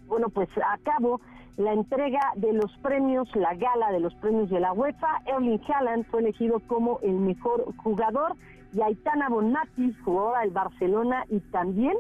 bueno, 0.09 0.29
pues 0.29 0.49
a 0.59 0.77
cabo 0.79 1.21
la 1.57 1.73
entrega 1.73 2.33
de 2.35 2.53
los 2.53 2.77
premios, 2.79 3.29
la 3.37 3.55
gala 3.55 3.93
de 3.93 4.01
los 4.01 4.13
premios 4.17 4.51
de 4.51 4.59
la 4.59 4.73
UEFA. 4.73 5.23
Erling 5.27 5.61
Haaland 5.69 6.05
fue 6.07 6.21
elegido 6.21 6.59
como 6.67 6.99
el 7.03 7.15
mejor 7.15 7.65
jugador 7.77 8.35
y 8.75 8.83
Aitana 8.83 9.29
Bonatti, 9.29 9.95
jugadora 10.05 10.41
del 10.41 10.51
Barcelona 10.51 11.25
y 11.31 11.41
también 11.41 11.97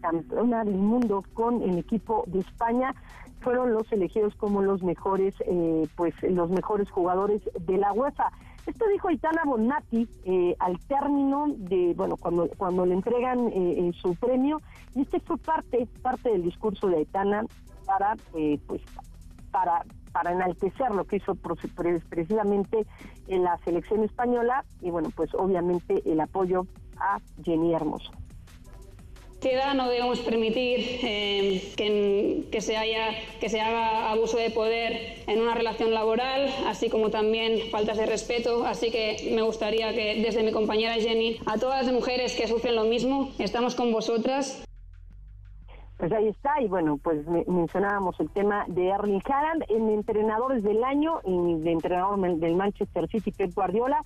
campeona 0.00 0.64
del 0.64 0.76
mundo 0.76 1.24
con 1.34 1.62
el 1.62 1.78
equipo 1.78 2.24
de 2.26 2.40
España, 2.40 2.94
fueron 3.40 3.72
los 3.72 3.90
elegidos 3.92 4.34
como 4.36 4.62
los 4.62 4.82
mejores, 4.82 5.34
eh, 5.46 5.86
pues 5.96 6.14
los 6.22 6.50
mejores 6.50 6.90
jugadores 6.90 7.42
de 7.66 7.76
la 7.78 7.92
UEFA. 7.92 8.30
Esto 8.66 8.86
dijo 8.88 9.10
Itana 9.10 9.42
Bonatti 9.44 10.08
eh, 10.24 10.56
al 10.58 10.78
término 10.86 11.46
de, 11.48 11.92
bueno, 11.94 12.16
cuando, 12.16 12.48
cuando 12.56 12.86
le 12.86 12.94
entregan 12.94 13.48
eh, 13.48 13.92
su 14.00 14.14
premio, 14.14 14.60
y 14.94 15.02
este 15.02 15.20
fue 15.20 15.36
parte, 15.36 15.86
parte 16.02 16.30
del 16.30 16.42
discurso 16.42 16.88
de 16.88 16.96
Aitana 16.96 17.44
para, 17.84 18.16
pues, 18.66 18.80
para, 19.50 19.84
para 20.14 20.32
enaltecer 20.32 20.90
lo 20.92 21.04
que 21.04 21.16
hizo 21.16 21.34
precisamente 22.08 22.86
en 23.26 23.42
la 23.42 23.58
selección 23.58 24.04
española, 24.04 24.64
y 24.80 24.90
bueno, 24.90 25.10
pues 25.14 25.34
obviamente 25.34 26.02
el 26.06 26.20
apoyo 26.20 26.66
a 26.96 27.18
Jenny 27.42 27.74
Hermoso 27.74 28.12
no 29.74 29.88
debemos 29.88 30.20
permitir 30.20 30.80
eh, 31.02 31.72
que, 31.76 32.46
que, 32.50 32.60
se 32.62 32.76
haya, 32.76 33.10
que 33.40 33.50
se 33.50 33.60
haga 33.60 34.10
abuso 34.10 34.38
de 34.38 34.50
poder 34.50 35.22
en 35.26 35.40
una 35.40 35.54
relación 35.54 35.92
laboral, 35.92 36.48
así 36.66 36.88
como 36.88 37.10
también 37.10 37.70
faltas 37.70 37.98
de 37.98 38.06
respeto. 38.06 38.64
Así 38.64 38.90
que 38.90 39.32
me 39.34 39.42
gustaría 39.42 39.92
que 39.92 40.22
desde 40.22 40.42
mi 40.42 40.52
compañera 40.52 40.94
Jenny, 40.94 41.38
a 41.46 41.58
todas 41.58 41.84
las 41.84 41.94
mujeres 41.94 42.34
que 42.34 42.48
sufren 42.48 42.74
lo 42.74 42.84
mismo, 42.84 43.32
estamos 43.38 43.74
con 43.74 43.92
vosotras. 43.92 44.64
Pues 45.96 46.10
ahí 46.12 46.28
está, 46.28 46.60
y 46.60 46.66
bueno, 46.66 46.98
pues 46.98 47.24
mencionábamos 47.46 48.18
el 48.18 48.28
tema 48.30 48.64
de 48.66 48.88
Erling 48.88 49.22
Haaland, 49.24 49.64
en 49.68 49.90
entrenadores 49.90 50.62
del 50.64 50.82
año 50.82 51.20
y 51.24 51.60
de 51.60 51.70
entrenador 51.70 52.18
del 52.38 52.56
Manchester 52.56 53.08
City, 53.08 53.30
Pep 53.30 53.54
Guardiola, 53.54 54.02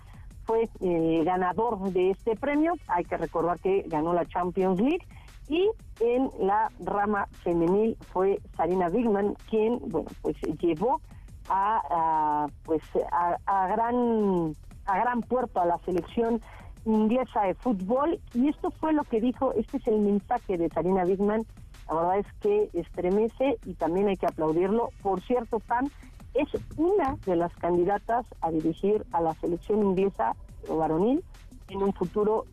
fue 0.48 0.68
eh, 0.80 1.22
ganador 1.24 1.78
de 1.92 2.10
este 2.10 2.34
premio. 2.34 2.72
Hay 2.88 3.04
que 3.04 3.18
recordar 3.18 3.58
que 3.60 3.84
ganó 3.86 4.14
la 4.14 4.24
Champions 4.24 4.80
League 4.80 5.06
Y 5.46 5.70
en 6.00 6.30
la 6.40 6.70
rama 6.80 7.26
femenil 7.42 7.96
fue 8.12 8.40
Sarina 8.56 8.88
Bigman 8.88 9.34
quien, 9.50 9.78
bueno, 9.88 10.08
pues 10.22 10.36
llevó 10.58 11.02
a, 11.50 12.46
pues 12.64 12.82
a, 13.12 13.68
gran 13.68 14.54
a 14.86 14.98
gran 14.98 15.20
puerto 15.22 15.60
a 15.60 15.66
la 15.66 15.78
selección 15.78 16.40
inglesa 16.84 17.42
de 17.42 17.54
fútbol 17.54 18.18
y 18.34 18.48
esto 18.48 18.70
fue 18.70 18.92
lo 18.92 19.04
que 19.04 19.20
dijo, 19.20 19.52
este 19.54 19.76
es 19.78 19.86
el 19.88 20.00
mensaje 20.00 20.56
de 20.56 20.68
Sarina 20.70 21.04
Bigman, 21.04 21.44
la 21.88 21.94
verdad 21.94 22.18
es 22.18 22.26
que 22.40 22.70
estremece 22.74 23.58
y 23.64 23.74
también 23.74 24.08
hay 24.08 24.16
que 24.16 24.26
aplaudirlo. 24.26 24.90
Por 25.02 25.20
cierto, 25.22 25.58
Pam 25.60 25.88
es 26.34 26.48
una 26.76 27.16
de 27.24 27.36
las 27.36 27.52
candidatas 27.56 28.26
a 28.40 28.50
dirigir 28.50 29.04
a 29.12 29.20
la 29.20 29.34
selección 29.34 29.82
inglesa 29.82 30.36
o 30.68 30.76
varonil 30.76 31.24
en 31.68 31.82
un 31.82 31.92
futuro 31.92 32.44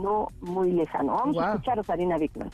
no 0.00 0.28
muy 0.40 0.72
lejano. 0.72 1.14
Vamos 1.16 1.38
a 1.38 1.50
escuchar 1.50 1.78
a 1.78 1.82
Sarina 1.82 2.18
Bigman. 2.18 2.50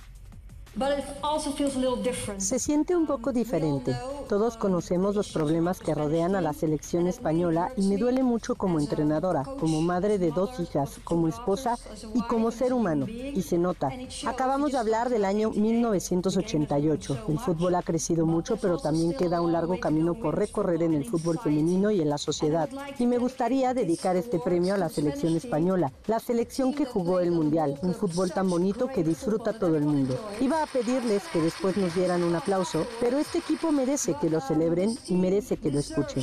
Se 2.39 2.61
siente 2.61 2.95
un 2.95 3.07
poco 3.07 3.33
diferente. 3.33 3.97
Todos 4.29 4.57
conocemos 4.57 5.17
los 5.17 5.33
problemas 5.33 5.81
que 5.81 5.95
rodean 5.95 6.37
a 6.37 6.41
la 6.41 6.53
selección 6.53 7.09
española 7.09 7.73
y 7.77 7.89
me 7.89 7.97
duele 7.97 8.23
mucho 8.23 8.55
como 8.55 8.79
entrenadora, 8.79 9.43
como 9.43 9.81
madre 9.83 10.19
de 10.19 10.31
dos 10.31 10.61
hijas, 10.61 11.01
como 11.03 11.27
esposa 11.27 11.77
y 12.15 12.23
como 12.23 12.53
ser 12.53 12.73
humano. 12.73 13.07
Y 13.09 13.43
se 13.43 13.59
nota. 13.59 13.91
Acabamos 14.27 14.71
de 14.71 14.79
hablar 14.79 15.11
del 15.11 15.25
año 15.25 15.51
1988. 15.51 17.25
El 17.29 17.39
fútbol 17.41 17.75
ha 17.75 17.83
crecido 17.83 18.25
mucho, 18.25 18.57
pero 18.57 18.79
también 18.79 19.15
queda 19.15 19.41
un 19.41 19.53
largo 19.53 19.81
camino 19.81 20.15
por 20.15 20.39
recorrer 20.39 20.85
en 20.85 20.95
el 20.95 21.05
fútbol 21.05 21.41
femenino 21.41 21.91
y 21.91 22.01
en 22.01 22.11
la 22.11 22.19
sociedad. 22.19 22.69
Y 22.99 23.07
me 23.07 23.19
gustaría 23.19 23.75
dedicar 23.75 24.15
este 24.15 24.39
premio 24.39 24.75
a 24.75 24.79
la 24.79 24.89
selección 24.89 25.35
española, 25.37 25.93
la 26.07 26.21
selección 26.21 26.73
que 26.73 26.87
jugó 26.87 27.19
el 27.19 27.33
Mundial, 27.33 27.79
un 27.83 27.95
fútbol 27.95 28.31
tan 28.31 28.49
bonito 28.49 28.87
que 28.87 29.03
disfruta 29.03 29.59
todo 29.59 29.77
el 29.77 29.85
mundo 29.85 30.17
a 30.61 30.67
pedirles 30.67 31.27
que 31.29 31.41
después 31.41 31.77
nos 31.77 31.95
dieran 31.95 32.23
un 32.23 32.35
aplauso, 32.37 32.87
pero 33.01 33.19
este 33.19 33.39
equipo 33.39 33.73
merece 33.73 34.15
que 34.21 34.29
lo 34.29 34.41
celebren 34.41 34.91
y 35.09 35.15
merece 35.15 35.57
que 35.57 35.71
lo 35.71 35.79
escuchen. 35.79 36.23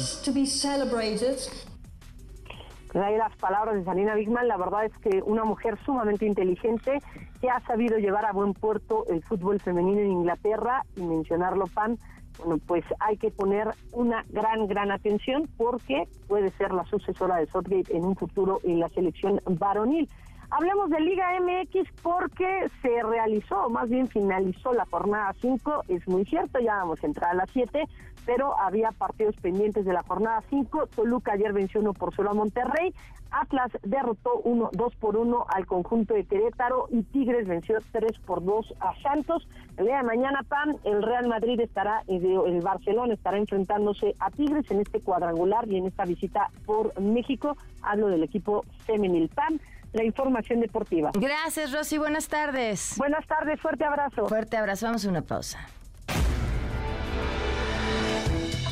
Pues 2.91 3.03
ahí 3.03 3.17
las 3.17 3.35
palabras 3.37 3.75
de 3.75 3.83
Salina 3.83 4.15
Bigman, 4.15 4.47
la 4.47 4.57
verdad 4.57 4.85
es 4.85 4.97
que 4.99 5.21
una 5.23 5.43
mujer 5.43 5.77
sumamente 5.83 6.25
inteligente 6.25 6.99
que 7.41 7.49
ha 7.49 7.59
sabido 7.61 7.97
llevar 7.97 8.25
a 8.25 8.31
buen 8.31 8.53
puerto 8.53 9.05
el 9.09 9.23
fútbol 9.23 9.59
femenino 9.59 9.99
en 9.99 10.11
Inglaterra 10.11 10.83
y 10.95 11.01
mencionarlo, 11.01 11.65
Pan, 11.67 11.97
bueno, 12.37 12.59
pues 12.65 12.85
hay 12.99 13.17
que 13.17 13.31
poner 13.31 13.69
una 13.91 14.23
gran, 14.29 14.67
gran 14.67 14.91
atención 14.91 15.49
porque 15.57 16.07
puede 16.27 16.51
ser 16.51 16.71
la 16.71 16.85
sucesora 16.85 17.37
de 17.37 17.47
Southgate 17.47 17.95
en 17.95 18.05
un 18.05 18.15
futuro 18.15 18.59
en 18.63 18.79
la 18.79 18.89
selección 18.89 19.41
varonil. 19.45 20.07
Hablemos 20.49 20.89
de 20.89 21.01
Liga 21.01 21.27
MX 21.41 21.89
porque 22.01 22.69
se 22.81 23.03
realizó, 23.03 23.69
más 23.69 23.89
bien 23.89 24.07
finalizó 24.07 24.73
la 24.73 24.85
jornada 24.85 25.33
5, 25.41 25.83
es 25.89 26.07
muy 26.07 26.23
cierto, 26.23 26.59
ya 26.59 26.75
vamos 26.75 27.03
a 27.03 27.07
entrar 27.07 27.31
a 27.31 27.35
las 27.35 27.49
7, 27.51 27.83
pero 28.25 28.57
había 28.57 28.91
partidos 28.91 29.35
pendientes 29.37 29.85
de 29.85 29.91
la 29.91 30.03
jornada 30.03 30.41
5. 30.49 30.87
Toluca 30.95 31.33
ayer 31.33 31.51
venció 31.51 31.81
1 31.81 31.93
por 31.93 32.15
solo 32.15 32.31
a 32.31 32.33
Monterrey, 32.33 32.93
Atlas 33.31 33.71
derrotó 33.83 34.39
1 34.43 34.69
2 34.73 34.95
por 34.95 35.17
1 35.17 35.45
al 35.49 35.65
conjunto 35.65 36.13
de 36.13 36.25
Querétaro 36.25 36.87
y 36.91 37.03
Tigres 37.03 37.47
venció 37.47 37.77
3 37.91 38.19
por 38.25 38.43
2 38.43 38.73
a 38.79 38.95
Santos. 39.01 39.47
El 39.75 39.85
día 39.85 39.97
de 39.97 40.03
mañana, 40.03 40.43
PAN, 40.47 40.77
el 40.85 41.03
Real 41.03 41.27
Madrid 41.27 41.59
estará, 41.59 42.03
el 42.07 42.61
Barcelona 42.61 43.13
estará 43.13 43.37
enfrentándose 43.37 44.15
a 44.19 44.31
Tigres 44.31 44.69
en 44.71 44.79
este 44.79 45.01
cuadrangular 45.01 45.67
y 45.67 45.77
en 45.77 45.87
esta 45.87 46.05
visita 46.05 46.49
por 46.65 46.99
México. 46.99 47.57
Hablo 47.81 48.07
del 48.07 48.23
equipo 48.23 48.63
femenil 48.85 49.29
PAN 49.29 49.59
la 49.93 50.03
información 50.03 50.59
deportiva. 50.59 51.11
Gracias, 51.13 51.71
Rosy. 51.71 51.97
Buenas 51.97 52.27
tardes. 52.27 52.93
Buenas 52.97 53.25
tardes. 53.27 53.59
Fuerte 53.59 53.85
abrazo. 53.85 54.27
Fuerte 54.27 54.57
abrazo. 54.57 54.85
Vamos 54.85 55.05
a 55.05 55.09
una 55.09 55.21
pausa. 55.21 55.59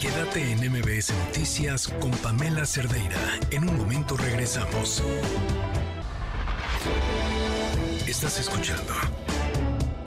Quédate 0.01 0.51
en 0.51 0.59
MBS 0.71 1.13
Noticias 1.25 1.87
con 1.87 2.11
Pamela 2.11 2.65
Cerdeira. 2.65 3.17
En 3.49 3.67
un 3.67 3.77
momento 3.77 4.15
regresamos. 4.17 5.03
Estás 8.07 8.39
escuchando 8.39 8.93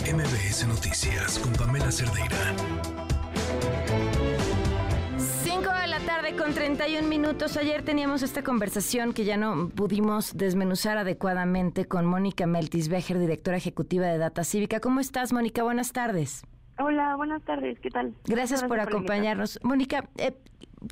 MBS 0.03 0.67
Noticias 0.69 1.39
con 1.41 1.53
Pamela 1.55 1.91
Cerdeira 1.91 2.55
tarde 6.29 6.43
con 6.43 6.55
31 6.55 7.09
minutos. 7.09 7.57
Ayer 7.57 7.83
teníamos 7.83 8.23
esta 8.23 8.43
conversación 8.43 9.13
que 9.13 9.25
ya 9.25 9.37
no 9.37 9.69
pudimos 9.69 10.37
desmenuzar 10.37 10.99
adecuadamente 10.99 11.87
con 11.87 12.07
Mónica 12.07 12.47
Meltisbeger, 12.47 13.19
directora 13.19 13.57
ejecutiva 13.57 14.07
de 14.07 14.19
Data 14.19 14.45
Cívica. 14.45 14.81
¿Cómo 14.81 15.01
estás, 15.01 15.33
Mónica? 15.33 15.63
Buenas 15.63 15.93
tardes. 15.93 16.43
Hola, 16.79 17.17
buenas 17.17 17.43
tardes. 17.45 17.79
¿Qué 17.81 17.91
tal? 17.91 18.15
Gracias, 18.25 18.65
por 18.65 18.81
acompañarnos. 18.81 19.59
Mónica, 19.63 20.09
eh, 20.17 20.37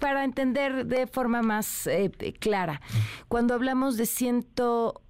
para 0.01 0.25
entender 0.25 0.87
de 0.87 1.07
forma 1.07 1.43
más 1.43 1.87
eh, 1.87 2.11
clara, 2.39 2.81
cuando 3.29 3.55
hablamos 3.55 3.97
de 3.97 4.07
ciento 4.07 5.03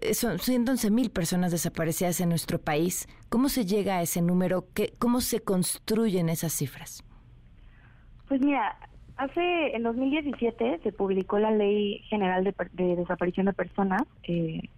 eh, 0.00 0.14
son 0.14 0.38
111 0.38 0.90
mil 0.90 1.10
personas 1.10 1.52
desaparecidas 1.52 2.20
en 2.20 2.28
nuestro 2.30 2.58
país. 2.58 3.06
¿Cómo 3.28 3.48
se 3.48 3.64
llega 3.64 3.96
a 3.96 4.02
ese 4.02 4.22
número? 4.22 4.66
¿Qué, 4.74 4.94
¿Cómo 4.98 5.20
se 5.20 5.40
construyen 5.40 6.28
esas 6.28 6.52
cifras? 6.52 7.04
Pues 8.26 8.40
mira, 8.40 8.76
Hace, 9.16 9.76
en 9.76 9.82
2017 9.84 10.80
se 10.82 10.92
publicó 10.92 11.38
la 11.38 11.50
Ley 11.50 12.00
General 12.08 12.42
de, 12.44 12.96
Desaparición 12.96 13.46
de 13.46 13.52
Personas, 13.52 14.02
eh, 14.24 14.68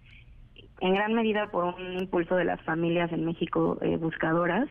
en 0.81 0.95
gran 0.95 1.15
medida 1.15 1.51
por 1.51 1.65
un 1.65 1.99
impulso 1.99 2.37
de 2.37 2.45
las 2.45 2.61
familias 2.63 3.11
en 3.13 3.25
México 3.25 3.79
eh, 3.81 3.97
buscadoras, 3.97 4.69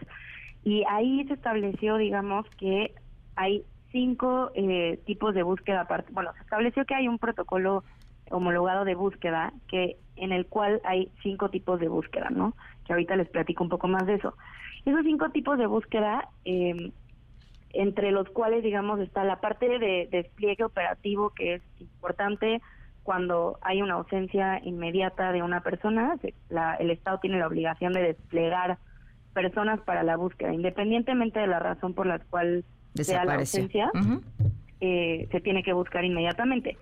y 0.64 0.84
ahí 0.90 1.26
se 1.28 1.34
estableció, 1.34 1.98
digamos, 1.98 2.46
que 2.58 2.94
hay 3.36 3.64
cinco 3.92 4.52
eh, 4.56 5.00
tipos 5.06 5.34
de 5.34 5.44
búsqueda. 5.44 5.88
Bueno, 6.12 6.32
se 6.34 6.42
estableció 6.42 6.86
que 6.86 6.96
hay 6.96 7.08
un 7.08 7.18
protocolo 7.18 7.84
homologado 8.30 8.86
de 8.86 8.96
búsqueda 8.96 9.54
que 9.68 9.98
en 10.16 10.32
el 10.32 10.46
cual 10.48 10.82
hay 10.84 11.10
cinco 11.22 11.50
tipos 11.50 11.80
de 11.80 11.88
búsqueda, 11.88 12.30
¿no? 12.30 12.56
Que 12.86 12.94
ahorita 12.94 13.16
les 13.16 13.30
platico 13.30 13.64
un 13.64 13.70
poco 13.70 13.88
más 13.88 14.06
de 14.06 14.16
eso. 14.16 14.36
Esos 14.86 15.04
cinco 15.04 15.30
tipos 15.30 15.58
de 15.58 15.68
búsqueda 15.68 16.28
eh, 16.46 16.92
entre 17.76 18.12
los 18.12 18.30
cuales, 18.30 18.64
digamos, 18.64 19.00
está 19.00 19.24
la 19.24 19.42
parte 19.42 19.68
de 19.68 20.08
despliegue 20.12 20.64
operativo 20.64 21.32
que 21.32 21.56
es 21.56 21.62
importante 21.80 22.62
cuando 23.04 23.60
hay 23.62 23.82
una 23.82 23.96
ausencia 23.96 24.60
inmediata 24.64 25.32
de 25.32 25.44
una 25.44 25.62
persona, 25.62 26.18
el 26.80 26.90
Estado 26.90 27.20
tiene 27.20 27.38
la 27.38 27.48
obligación 27.48 27.94
de 27.94 28.02
desplegar 28.02 28.80
personas 29.34 29.80
para 29.82 30.02
la 30.02 30.16
búsqueda, 30.16 30.54
independientemente 30.54 31.40
de 31.40 31.48
la 31.48 31.60
razón 31.60 31.94
por 31.94 32.08
la 32.08 32.18
cual 32.18 32.64
sea 32.96 33.26
la 33.26 33.36
ausencia, 33.36 33.92
eh, 34.82 35.28
se 35.32 35.42
tiene 35.42 35.62
que 35.62 35.74
buscar 35.74 36.04
inmediatamente. 36.04 36.78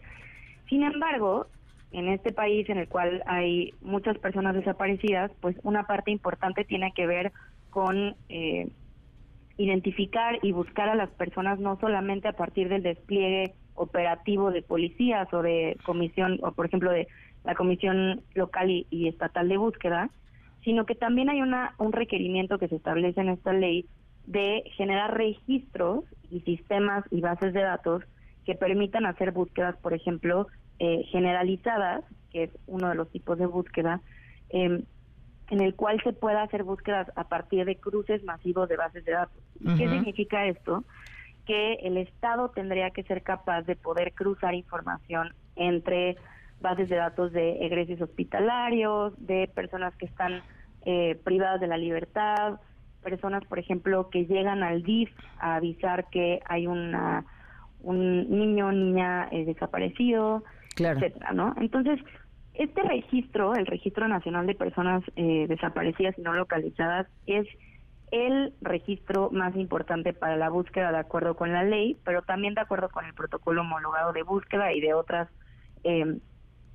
Sin 0.70 0.84
embargo, 0.84 1.48
en 1.92 2.08
este 2.08 2.32
país 2.32 2.70
en 2.70 2.78
el 2.78 2.88
cual 2.88 3.22
hay 3.26 3.74
muchas 3.82 4.18
personas 4.18 4.56
desaparecidas, 4.56 5.32
pues 5.42 5.58
una 5.64 5.84
parte 5.88 6.12
importante 6.12 6.64
tiene 6.64 6.94
que 6.94 7.06
ver 7.06 7.32
con 7.70 8.16
eh, 8.30 8.70
identificar 9.58 10.40
y 10.42 10.52
buscar 10.52 10.90
a 10.90 10.96
las 10.96 11.10
personas 11.12 11.60
no 11.60 11.80
solamente 11.80 12.28
a 12.28 12.34
partir 12.34 12.70
del 12.70 12.84
despliegue 12.84 13.54
operativo 13.76 14.52
de 14.52 14.62
policías 14.62 15.32
o 15.34 15.42
de 15.42 15.78
comisión, 15.86 16.40
o 16.44 16.52
por 16.52 16.66
ejemplo 16.66 16.92
de 16.92 17.08
la 17.44 17.56
comisión 17.56 18.22
local 18.34 18.70
y, 18.70 19.08
estatal 19.08 19.50
de 19.50 19.58
búsqueda, 19.58 20.10
sino 20.64 20.86
que 20.86 20.96
también 20.96 21.30
hay 21.30 21.42
una, 21.42 21.76
un 21.78 21.92
requerimiento 21.92 22.58
que 22.58 22.68
se 22.68 22.76
establece 22.76 23.20
en 23.22 23.30
esta 23.30 23.54
ley 23.54 23.86
de 24.26 24.64
generar 24.78 25.18
registros 25.18 26.06
y 26.32 26.40
sistemas 26.42 27.04
y 27.12 27.20
bases 27.20 27.54
de 27.54 27.62
datos 27.62 28.04
que 28.46 28.56
permitan 28.56 29.06
hacer 29.06 29.32
búsquedas, 29.32 29.76
por 29.78 29.94
ejemplo, 29.94 30.48
eh, 30.80 31.04
generalizadas, 31.12 32.04
que 32.32 32.44
es 32.44 32.52
uno 32.68 32.90
de 32.90 32.96
los 32.96 33.10
tipos 33.12 33.38
de 33.38 33.46
búsqueda, 33.46 34.02
eh, 34.50 34.84
en 35.54 35.62
el 35.62 35.76
cual 35.76 36.02
se 36.04 36.14
pueda 36.14 36.42
hacer 36.42 36.64
búsquedas 36.64 37.12
a 37.16 37.26
partir 37.26 37.64
de 37.66 37.76
cruces 37.76 38.24
masivos 38.24 38.68
de 38.68 38.76
bases 38.76 39.06
de 39.06 39.12
datos. 39.12 39.38
¿Qué 39.78 39.88
significa 39.88 40.48
esto? 40.48 40.84
Que 41.46 41.76
el 41.84 41.98
Estado 41.98 42.50
tendría 42.50 42.90
que 42.90 43.04
ser 43.04 43.22
capaz 43.22 43.62
de 43.62 43.76
poder 43.76 44.14
cruzar 44.14 44.56
información 44.56 45.36
entre 45.56 46.18
bases 46.60 46.90
de 46.90 46.96
datos 46.96 47.32
de 47.34 47.64
egresos 47.68 48.02
hospitalarios, 48.02 49.14
de 49.18 49.48
personas 49.54 49.96
que 49.98 50.08
están 50.08 50.42
eh, 50.86 51.20
privadas 51.24 51.62
de 51.62 51.68
la 51.68 51.78
libertad, 51.78 52.60
personas, 53.04 53.46
por 53.46 53.60
ejemplo, 53.60 54.10
que 54.10 54.26
llegan 54.26 54.64
al 54.64 54.82
DIF 54.82 55.12
a 55.38 55.58
avisar 55.58 56.10
que 56.10 56.40
hay 56.48 56.66
una 56.66 57.26
un 57.82 58.28
niño 58.28 58.68
o 58.68 58.72
niña 58.72 59.28
eh, 59.30 59.46
desaparecido, 59.46 60.44
etcétera, 60.78 61.32
¿no? 61.34 61.54
Entonces, 61.58 62.00
este 62.54 62.84
registro, 62.84 63.56
el 63.56 63.66
Registro 63.66 64.08
Nacional 64.08 64.46
de 64.46 64.56
Personas 64.56 65.04
eh, 65.16 65.48
Desaparecidas 65.48 66.18
y 66.18 66.22
No 66.22 66.34
Localizadas, 66.34 67.08
es 67.26 67.48
el 68.12 68.54
registro 68.62 69.32
más 69.32 69.56
importante 69.56 70.14
para 70.14 70.38
la 70.38 70.50
búsqueda 70.50 70.92
de 70.92 71.00
acuerdo 71.00 71.36
con 71.36 71.52
la 71.52 71.64
ley, 71.64 71.98
pero 72.06 72.22
también 72.22 72.54
de 72.54 72.62
acuerdo 72.62 72.90
con 72.90 73.06
el 73.06 73.14
protocolo 73.16 73.62
homologado 73.62 74.14
de 74.14 74.22
búsqueda 74.22 74.72
y 74.72 74.82
de 74.82 74.94
otras, 74.94 75.30
eh, 75.84 76.20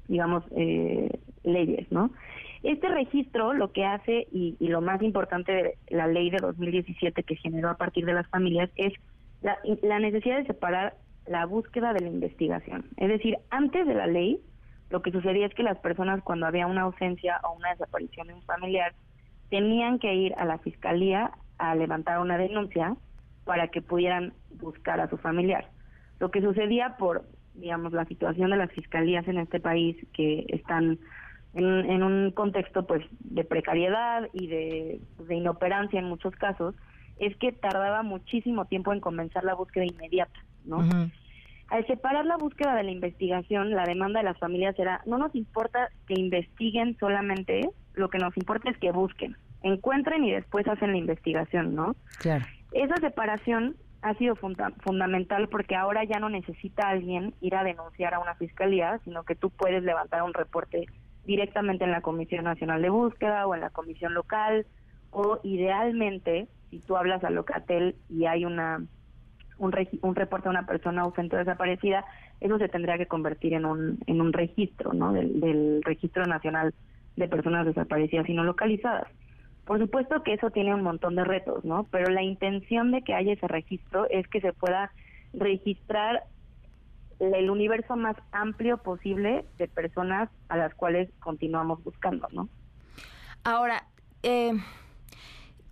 digamos, 0.09 0.42
eh, 0.56 1.10
leyes, 1.44 1.90
¿no? 1.92 2.10
Este 2.64 2.88
registro 2.88 3.52
lo 3.52 3.70
que 3.70 3.84
hace, 3.84 4.26
y, 4.32 4.56
y 4.59 4.66
lo 4.66 4.80
más 4.80 5.00
importante 5.00 5.52
de 5.52 5.78
la 5.90 6.09
ley 6.09 6.28
de 6.30 6.38
2017 6.38 7.22
que 7.22 7.36
generó 7.36 7.70
a 7.70 7.76
partir 7.76 8.05
de 8.05 8.14
las 8.14 8.26
familias, 8.28 8.68
es 8.74 8.92
la, 9.42 9.56
la 9.82 10.00
necesidad 10.00 10.38
de 10.38 10.46
separar 10.46 10.96
la 11.28 11.46
búsqueda 11.46 11.92
de 11.92 12.00
la 12.00 12.09
investigación. 12.09 12.86
Es 12.96 13.09
decir, 13.09 13.38
antes 13.50 13.86
de 13.86 13.94
la 13.94 14.09
ley, 14.09 14.40
lo 14.90 15.02
que 15.02 15.12
sucedía 15.12 15.47
es 15.47 15.55
que 15.55 15.62
las 15.62 15.78
personas 15.78 16.23
cuando 16.23 16.47
había 16.47 16.66
una 16.66 16.82
ausencia 16.82 17.40
o 17.44 17.56
una 17.56 17.70
desaparición 17.70 18.28
de 18.28 18.35
un 18.35 18.43
familiar, 18.43 18.94
tenían 19.51 19.98
que 19.98 20.15
ir 20.15 20.35
a 20.39 20.44
la 20.44 20.59
fiscalía 20.59 21.32
a 21.59 21.74
levantar 21.74 22.20
una 22.20 22.39
denuncia 22.39 22.97
para 23.44 23.69
que 23.69 23.82
pudieran 23.82 24.32
buscar 24.60 25.01
a 25.01 25.09
su 25.09 25.16
familiar. 25.16 25.69
Lo 26.20 26.31
que 26.31 26.43
sucedía 26.43 26.97
por, 26.98 27.24
digamos, 27.55 27.93
la 27.93 28.05
situación 28.05 28.51
de 28.51 28.56
las 28.56 28.70
fiscalías 28.73 29.27
en 29.28 29.39
este 29.39 29.60
país 29.60 29.97
que 30.12 30.44
están 30.48 30.98
en, 31.55 32.02
un 32.02 32.31
contexto 32.32 32.86
pues 32.86 33.05
de 33.20 33.44
precariedad 33.44 34.28
y 34.32 34.48
de, 34.48 35.01
de 35.27 35.35
inoperancia 35.35 35.98
en 35.98 36.06
muchos 36.06 36.35
casos, 36.36 36.74
es 37.19 37.36
que 37.36 37.52
tardaba 37.52 38.02
muchísimo 38.02 38.66
tiempo 38.66 38.93
en 38.93 39.01
comenzar 39.01 39.44
la 39.44 39.55
búsqueda 39.55 39.85
inmediata, 39.85 40.39
¿no? 40.65 40.82
Al 41.68 41.86
separar 41.86 42.24
la 42.24 42.36
búsqueda 42.36 42.74
de 42.74 42.82
la 42.82 42.90
investigación, 42.90 43.70
la 43.70 43.84
demanda 43.84 44.20
de 44.20 44.24
las 44.24 44.38
familias 44.38 44.78
era, 44.78 45.02
no 45.06 45.18
nos 45.18 45.34
importa 45.34 45.90
que 46.06 46.14
investiguen 46.14 46.96
solamente, 46.98 47.68
lo 47.94 48.08
que 48.08 48.18
nos 48.18 48.36
importa 48.36 48.70
es 48.70 48.78
que 48.78 48.90
busquen, 48.90 49.36
encuentren 49.62 50.24
y 50.24 50.32
después 50.32 50.66
hacen 50.66 50.92
la 50.92 50.98
investigación, 50.98 51.74
¿no? 51.74 51.94
Claro. 52.20 52.44
Esa 52.72 52.96
separación 52.96 53.76
ha 54.00 54.14
sido 54.14 54.36
fundamental 54.36 55.48
porque 55.48 55.74
ahora 55.74 56.04
ya 56.04 56.20
no 56.20 56.28
necesita 56.28 56.88
alguien 56.88 57.34
ir 57.40 57.54
a 57.54 57.64
denunciar 57.64 58.14
a 58.14 58.20
una 58.20 58.34
fiscalía, 58.36 59.00
sino 59.04 59.24
que 59.24 59.34
tú 59.34 59.50
puedes 59.50 59.82
levantar 59.82 60.22
un 60.22 60.34
reporte 60.34 60.86
directamente 61.24 61.84
en 61.84 61.90
la 61.90 62.00
Comisión 62.00 62.44
Nacional 62.44 62.80
de 62.80 62.90
Búsqueda 62.90 63.46
o 63.46 63.54
en 63.54 63.60
la 63.60 63.70
comisión 63.70 64.14
local 64.14 64.66
o 65.10 65.40
idealmente 65.42 66.48
si 66.70 66.78
tú 66.80 66.96
hablas 66.96 67.24
a 67.24 67.30
Locatel 67.30 67.96
y 68.08 68.26
hay 68.26 68.44
una 68.44 68.84
un, 69.59 69.74
un 70.02 70.14
reporte 70.14 70.44
de 70.44 70.51
una 70.51 70.66
persona 70.66 71.02
ausente 71.02 71.36
o 71.36 71.39
desaparecida, 71.39 72.05
eso 72.40 72.59
se 72.59 72.68
tendría 72.68 72.98
que 72.98 73.06
convertir 73.06 73.55
en 73.55 73.64
un, 73.64 73.98
en 74.06 74.20
un 74.20 74.32
registro, 74.32 74.93
¿no? 74.93 75.12
Del, 75.12 75.40
del 75.40 75.82
Registro 75.82 76.26
Nacional 76.26 76.74
de 77.16 77.28
Personas 77.28 77.66
Desaparecidas 77.66 78.28
y 78.28 78.35
No 78.35 78.44
Localizadas. 78.44 79.09
Por 79.64 79.78
supuesto 79.78 80.22
que 80.22 80.32
eso 80.32 80.51
tiene 80.51 80.74
un 80.74 80.82
montón 80.82 81.14
de 81.14 81.24
retos, 81.24 81.64
¿no? 81.64 81.85
Pero 81.90 82.10
la 82.10 82.22
intención 82.22 82.90
de 82.90 83.02
que 83.02 83.14
haya 83.14 83.35
ese 83.35 83.48
registro 83.48 84.09
es 84.09 84.26
que 84.28 84.40
se 84.40 84.52
pueda 84.52 84.93
registrar 85.35 86.24
el 87.18 87.51
universo 87.51 87.97
más 87.97 88.16
amplio 88.32 88.78
posible 88.78 89.44
de 89.59 89.68
personas 89.68 90.30
a 90.48 90.56
las 90.56 90.74
cuales 90.74 91.10
continuamos 91.20 91.82
buscando, 91.82 92.28
¿no? 92.32 92.48
Ahora, 93.44 93.85
eh, 94.22 94.52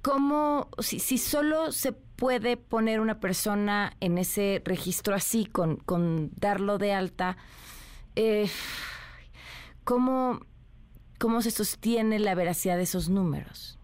¿cómo, 0.02 0.68
si, 0.78 0.98
si 0.98 1.18
solo 1.18 1.72
se 1.72 1.94
puede 2.16 2.56
poner 2.56 3.00
una 3.00 3.20
persona 3.20 3.92
en 4.00 4.18
ese 4.18 4.62
registro 4.64 5.14
así, 5.14 5.46
con, 5.46 5.76
con 5.76 6.30
darlo 6.34 6.78
de 6.78 6.92
alta, 6.92 7.36
eh, 8.16 8.46
¿cómo, 9.84 10.40
¿cómo 11.18 11.42
se 11.42 11.50
sostiene 11.50 12.18
la 12.18 12.34
veracidad 12.34 12.76
de 12.76 12.84
esos 12.84 13.08
números? 13.08 13.78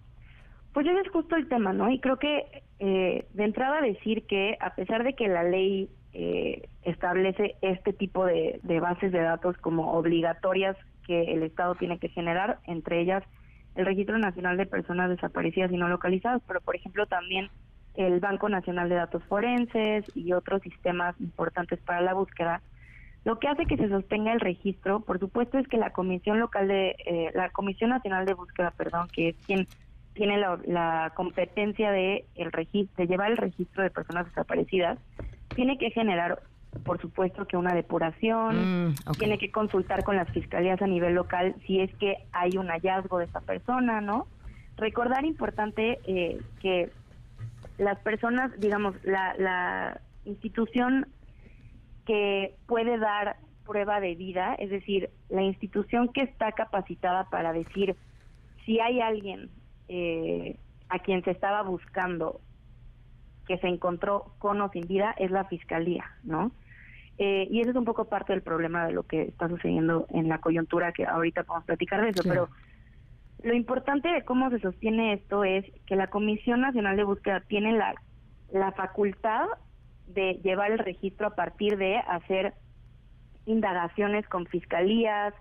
Pues 0.72 0.86
ese 0.86 1.00
es 1.00 1.10
justo 1.10 1.36
el 1.36 1.48
tema, 1.48 1.72
¿no? 1.72 1.90
Y 1.90 2.00
creo 2.00 2.18
que 2.18 2.62
eh, 2.78 3.26
de 3.34 3.44
entrada 3.44 3.80
decir 3.80 4.26
que 4.26 4.56
a 4.60 4.74
pesar 4.74 5.04
de 5.04 5.14
que 5.14 5.28
la 5.28 5.44
ley 5.44 5.90
eh, 6.14 6.68
establece 6.82 7.56
este 7.60 7.92
tipo 7.92 8.24
de, 8.24 8.60
bases 8.80 9.12
de 9.12 9.20
datos 9.20 9.56
como 9.58 9.92
obligatorias 9.92 10.76
que 11.06 11.32
el 11.32 11.42
Estado 11.42 11.74
tiene 11.74 11.98
que 11.98 12.08
generar, 12.08 12.58
entre 12.66 13.00
ellas 13.00 13.22
el 13.76 13.86
Registro 13.86 14.18
Nacional 14.18 14.56
de 14.56 14.66
Personas 14.66 15.10
Desaparecidas 15.10 15.72
y 15.72 15.76
No 15.76 15.88
Localizadas, 15.88 16.42
pero 16.46 16.60
por 16.60 16.76
ejemplo 16.76 17.06
también 17.06 17.50
el 17.94 18.20
Banco 18.20 18.48
Nacional 18.48 18.88
de 18.88 18.96
Datos 18.96 19.22
Forenses 19.24 20.04
y 20.14 20.32
otros 20.32 20.62
sistemas 20.62 21.14
importantes 21.20 21.78
para 21.80 22.00
la 22.00 22.14
búsqueda, 22.14 22.62
lo 23.24 23.38
que 23.38 23.48
hace 23.48 23.66
que 23.66 23.76
se 23.76 23.88
sostenga 23.88 24.32
el 24.32 24.40
registro, 24.40 25.00
por 25.00 25.20
supuesto, 25.20 25.58
es 25.58 25.68
que 25.68 25.76
la 25.76 25.90
Comisión 25.90 26.40
Local 26.40 26.66
de 26.66 26.96
eh, 27.06 27.30
la 27.34 27.50
Comisión 27.50 27.90
Nacional 27.90 28.26
de 28.26 28.34
Búsqueda, 28.34 28.72
perdón, 28.76 29.08
que 29.12 29.30
es 29.30 29.36
quien 29.46 29.68
tiene 30.14 30.38
la, 30.38 31.12
competencia 31.14 31.90
de, 31.90 32.24
el 32.34 32.52
registro, 32.52 32.94
de 32.96 33.06
llevar 33.06 33.30
el 33.30 33.36
registro 33.36 33.82
de 33.82 33.90
personas 33.90 34.26
desaparecidas, 34.26 34.98
tiene 35.54 35.78
que 35.78 35.90
generar, 35.90 36.42
por 36.84 37.00
supuesto, 37.00 37.46
que 37.46 37.56
una 37.56 37.74
depuración, 37.74 38.88
mm, 38.88 38.94
tiene 39.18 39.38
que 39.38 39.50
consultar 39.50 40.02
con 40.02 40.16
las 40.16 40.28
fiscalías 40.30 40.82
a 40.82 40.86
nivel 40.86 41.14
local 41.14 41.54
si 41.66 41.80
es 41.80 41.94
que 41.94 42.16
hay 42.32 42.56
un 42.56 42.68
hallazgo 42.68 43.18
de 43.18 43.26
esa 43.26 43.40
persona, 43.40 44.00
¿no? 44.00 44.26
Recordar 44.76 45.24
importante 45.24 46.00
eh, 46.06 46.40
que 46.60 46.90
las 47.78 47.98
personas, 48.00 48.52
digamos, 48.58 48.94
la, 49.04 49.34
la 49.38 50.00
institución 50.24 51.06
que 52.06 52.54
puede 52.66 52.98
dar 52.98 53.36
prueba 53.64 54.00
de 54.00 54.14
vida, 54.14 54.54
es 54.54 54.70
decir, 54.70 55.10
la 55.28 55.42
institución 55.42 56.08
que 56.08 56.22
está 56.22 56.52
capacitada 56.52 57.28
para 57.30 57.52
decir 57.52 57.96
si 58.64 58.80
hay 58.80 59.00
alguien 59.00 59.50
eh, 59.88 60.56
a 60.88 60.98
quien 60.98 61.22
se 61.24 61.30
estaba 61.30 61.62
buscando 61.62 62.40
que 63.46 63.58
se 63.58 63.66
encontró 63.66 64.34
con 64.38 64.60
o 64.60 64.70
sin 64.70 64.86
vida 64.86 65.14
es 65.18 65.30
la 65.30 65.44
fiscalía, 65.44 66.04
¿no? 66.22 66.52
Eh, 67.18 67.46
y 67.50 67.60
eso 67.60 67.70
es 67.70 67.76
un 67.76 67.84
poco 67.84 68.06
parte 68.06 68.32
del 68.32 68.42
problema 68.42 68.86
de 68.86 68.92
lo 68.92 69.02
que 69.04 69.22
está 69.22 69.48
sucediendo 69.48 70.06
en 70.10 70.28
la 70.28 70.38
coyuntura, 70.38 70.92
que 70.92 71.04
ahorita 71.04 71.44
podemos 71.44 71.66
platicar 71.66 72.02
de 72.02 72.10
eso, 72.10 72.22
pero 72.24 72.48
lo 73.42 73.54
importante 73.54 74.08
de 74.08 74.24
cómo 74.24 74.50
se 74.50 74.60
sostiene 74.60 75.14
esto 75.14 75.44
es 75.44 75.64
que 75.86 75.96
la 75.96 76.08
Comisión 76.08 76.60
Nacional 76.60 76.96
de 76.96 77.04
Búsqueda 77.04 77.40
tiene 77.40 77.72
la, 77.72 77.94
la 78.52 78.72
facultad 78.72 79.46
de 80.06 80.34
llevar 80.42 80.72
el 80.72 80.78
registro 80.78 81.28
a 81.28 81.34
partir 81.34 81.76
de 81.76 81.96
hacer 81.96 82.54
indagaciones 83.46 84.26
con 84.28 84.46
fiscalías, 84.46 85.34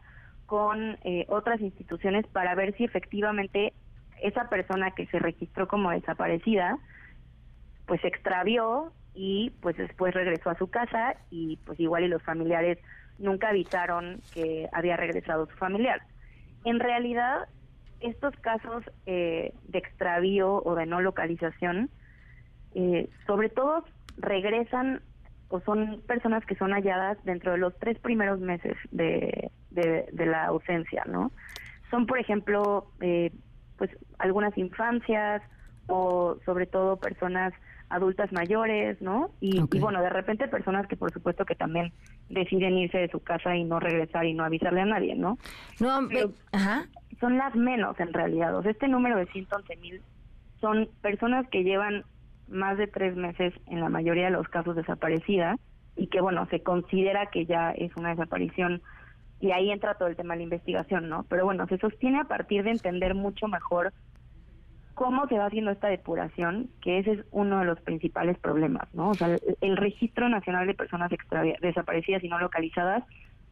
con 0.45 0.97
eh, 1.03 1.25
otras 1.29 1.61
instituciones 1.61 2.25
para 2.27 2.55
ver 2.55 2.75
si 2.75 2.83
efectivamente 2.83 3.73
esa 4.21 4.49
persona 4.49 4.91
que 4.91 5.07
se 5.07 5.19
registró 5.19 5.67
como 5.67 5.91
desaparecida, 5.91 6.77
pues 7.85 8.01
se 8.01 8.07
extravió 8.07 8.91
y 9.13 9.51
pues 9.61 9.77
después 9.77 10.13
regresó 10.13 10.49
a 10.49 10.57
su 10.57 10.69
casa 10.69 11.15
y 11.29 11.57
pues 11.65 11.79
igual 11.79 12.03
y 12.03 12.07
los 12.07 12.23
familiares 12.23 12.77
nunca 13.17 13.49
avisaron 13.49 14.19
que 14.33 14.69
había 14.71 14.97
regresado 14.97 15.47
su 15.47 15.55
familiar. 15.57 16.01
En 16.63 16.79
realidad, 16.79 17.47
estos 18.01 18.35
casos 18.37 18.83
eh, 19.05 19.53
de 19.67 19.79
extravío 19.79 20.61
o 20.63 20.75
de 20.75 20.85
no 20.85 21.01
localización, 21.01 21.89
eh, 22.73 23.09
sobre 23.25 23.49
todo 23.49 23.83
regresan 24.17 25.01
o 25.49 25.59
son 25.61 26.01
personas 26.07 26.45
que 26.45 26.55
son 26.55 26.71
halladas 26.71 27.17
dentro 27.25 27.51
de 27.51 27.57
los 27.57 27.77
tres 27.79 27.99
primeros 27.99 28.39
meses 28.39 28.77
de, 28.91 29.51
de, 29.69 30.25
la 30.25 30.45
ausencia, 30.45 31.03
¿no? 31.05 31.31
Son, 31.89 32.05
por 32.05 32.19
ejemplo, 32.19 32.87
eh, 33.01 33.31
pues 33.77 33.91
algunas 34.17 34.57
infancias 34.57 35.41
o 35.87 36.37
sobre 36.45 36.67
todo 36.67 36.97
personas 36.97 37.53
adultas 37.91 38.31
mayores, 38.31 39.01
¿no? 39.01 39.31
Y, 39.39 39.59
bueno, 39.79 40.01
de 40.01 40.09
repente 40.09 40.47
personas 40.47 40.87
que 40.87 40.95
por 40.95 41.11
supuesto 41.11 41.45
que 41.45 41.55
también 41.55 41.91
deciden 42.29 42.77
irse 42.77 42.97
de 42.97 43.09
su 43.09 43.21
casa 43.21 43.55
y 43.55 43.63
no 43.63 43.79
regresar 43.79 44.25
y 44.25 44.33
no 44.33 44.43
avisarle 44.43 44.81
a 44.81 44.85
nadie, 44.85 45.15
¿no? 45.15 45.37
No, 45.79 45.99
ajá. 46.51 46.85
son 47.19 47.37
las 47.37 47.55
menos 47.55 47.99
en 47.99 48.13
realidad. 48.13 48.55
O 48.55 48.61
sea, 48.61 48.71
este 48.71 48.87
número 48.87 49.17
de 49.17 49.25
111 49.27 49.75
mil 49.77 50.01
son 50.59 50.89
personas 51.01 51.47
que 51.49 51.63
llevan 51.63 52.05
más 52.47 52.77
de 52.77 52.87
tres 52.87 53.15
meses 53.15 53.53
en 53.67 53.79
la 53.79 53.89
mayoría 53.89 54.25
de 54.25 54.31
los 54.31 54.47
casos 54.47 54.75
desaparecidas 54.75 55.59
y 55.95 56.07
que 56.07 56.21
bueno, 56.21 56.47
se 56.49 56.61
considera 56.61 57.27
que 57.27 57.45
ya 57.45 57.71
es 57.71 57.95
una 57.95 58.09
desaparición 58.09 58.81
y 59.39 59.51
ahí 59.51 59.71
entra 59.71 59.95
todo 59.95 60.07
el 60.07 60.15
tema 60.15 60.33
de 60.33 60.39
la 60.39 60.43
investigación, 60.43 61.09
¿no? 61.09 61.25
Pero 61.27 61.45
bueno, 61.45 61.67
se 61.67 61.77
sostiene 61.79 62.19
a 62.19 62.25
partir 62.25 62.63
de 62.63 62.71
entender 62.71 63.15
mucho 63.15 63.47
mejor 63.47 63.91
cómo 64.93 65.27
se 65.27 65.37
va 65.37 65.45
haciendo 65.45 65.71
esta 65.71 65.87
depuración, 65.87 66.69
que 66.81 66.99
ese 66.99 67.11
es 67.13 67.25
uno 67.31 67.59
de 67.59 67.65
los 67.65 67.79
principales 67.81 68.37
problemas, 68.37 68.93
¿no? 68.93 69.09
O 69.09 69.13
sea, 69.13 69.37
el, 69.61 69.77
Registro 69.77 70.29
Nacional 70.29 70.67
de 70.67 70.73
Personas 70.73 71.11
Desaparecidas 71.61 72.23
y 72.23 72.29
No 72.29 72.39
Localizadas 72.39 73.03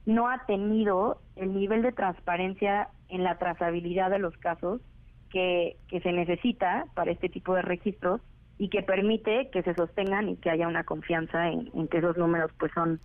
no 0.05 0.29
ha 0.29 0.45
tenido 0.45 1.21
el 1.35 1.53
nivel 1.53 1.81
de 1.81 1.91
transparencia 1.91 2.89
en 3.09 3.23
la 3.23 3.37
trazabilidad 3.37 4.09
de 4.09 4.19
los 4.19 4.35
casos 4.37 4.81
que, 5.29 5.77
que 5.87 6.01
se 6.01 6.11
necesita 6.11 6.85
para 6.95 7.11
este 7.11 7.29
tipo 7.29 7.53
de 7.53 7.61
registros 7.61 8.21
y 8.57 8.69
que 8.69 8.81
permite 8.81 9.49
que 9.51 9.63
se 9.63 9.73
sostengan 9.73 10.29
y 10.29 10.35
que 10.37 10.49
haya 10.49 10.67
una 10.67 10.83
confianza 10.83 11.49
en, 11.49 11.69
en 11.73 11.87
que 11.87 11.99
esos 11.99 12.17
números 12.17 12.51
pues 12.59 12.71
son 12.73 12.99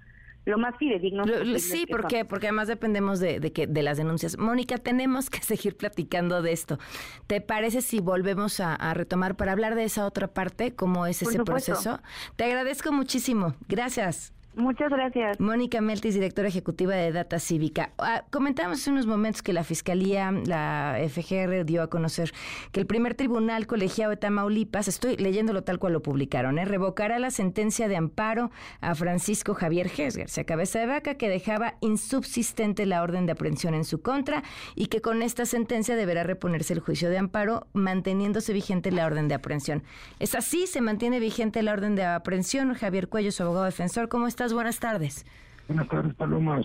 lo 0.44 0.58
más 0.58 0.76
fidedigno. 0.76 1.24
sí, 1.58 1.86
porque 1.88 2.24
porque 2.24 2.48
además 2.48 2.68
dependemos 2.68 3.20
de, 3.20 3.40
de, 3.40 3.52
que, 3.52 3.66
de 3.66 3.82
las 3.82 3.96
denuncias. 3.96 4.38
Mónica, 4.38 4.78
tenemos 4.78 5.30
que 5.30 5.38
seguir 5.42 5.76
platicando 5.76 6.42
de 6.42 6.52
esto. 6.52 6.78
¿Te 7.26 7.40
parece 7.40 7.80
si 7.80 8.00
volvemos 8.00 8.60
a, 8.60 8.94
retomar 8.94 9.36
para 9.36 9.52
hablar 9.52 9.74
de 9.74 9.84
esa 9.84 10.06
otra 10.06 10.28
parte, 10.28 10.74
cómo 10.74 11.06
es 11.06 11.22
ese 11.22 11.42
proceso? 11.42 12.00
Te 12.36 12.44
agradezco 12.44 12.92
muchísimo. 12.92 13.54
Gracias. 13.68 14.34
Muchas 14.56 14.89
gracias. 14.90 15.40
Mónica 15.40 15.81
Meltis, 15.81 16.14
directora 16.14 16.47
ejecutiva 16.47 16.94
de 16.94 17.10
Data 17.10 17.40
Cívica. 17.40 17.90
Ah, 17.98 18.24
comentamos 18.31 18.78
hace 18.78 18.90
unos 18.90 19.06
momentos 19.06 19.43
que 19.43 19.52
la 19.52 19.64
Fiscalía, 19.64 20.31
la 20.31 20.97
FGR, 21.09 21.64
dio 21.64 21.82
a 21.82 21.90
conocer 21.90 22.32
que 22.70 22.78
el 22.78 22.86
primer 22.86 23.14
tribunal 23.16 23.66
colegiado 23.66 24.10
de 24.10 24.16
Tamaulipas, 24.16 24.86
estoy 24.86 25.16
leyéndolo 25.16 25.64
tal 25.64 25.81
cual 25.81 25.94
lo 25.94 26.02
publicaron, 26.02 26.59
¿eh? 26.59 26.64
revocará 26.64 27.18
la 27.18 27.32
sentencia 27.32 27.89
de 27.89 27.97
amparo 27.97 28.52
a 28.81 28.94
Francisco 28.94 29.55
Javier 29.55 29.89
Gesger, 29.89 30.28
se 30.28 30.44
cabeza 30.44 30.78
de 30.78 30.86
vaca, 30.86 31.14
que 31.14 31.28
dejaba 31.28 31.74
insubsistente 31.81 32.86
la 32.86 33.02
orden 33.02 33.26
de 33.26 33.32
aprehensión 33.32 33.74
en 33.74 33.85
su 33.85 34.02
contra 34.02 34.44
y 34.76 34.86
que 34.86 35.01
con 35.01 35.22
esta 35.22 35.47
sentencia 35.47 35.97
deberá 35.97 36.22
reponerse 36.22 36.74
el 36.74 36.81
juicio 36.81 37.10
de 37.10 37.18
amparo, 37.18 37.66
manteniéndose 37.72 38.52
vigente 38.52 38.93
la 38.93 39.06
orden 39.06 39.26
de 39.26 39.35
aprehensión. 39.35 39.82
¿Es 40.20 40.36
así? 40.36 40.68
¿Se 40.68 40.81
mantiene 40.81 41.18
vigente 41.18 41.60
la 41.62 41.72
orden 41.72 41.97
de 41.97 42.05
aprehensión? 42.05 42.74
Javier 42.74 43.09
Cuello, 43.09 43.32
su 43.32 43.43
abogado 43.43 43.64
defensor, 43.64 44.09
¿cómo 44.09 44.28
está? 44.28 44.43
Buenas 44.52 44.78
tardes. 44.78 45.24
Buenas 45.68 45.88
tardes, 45.88 46.14
Paloma. 46.14 46.60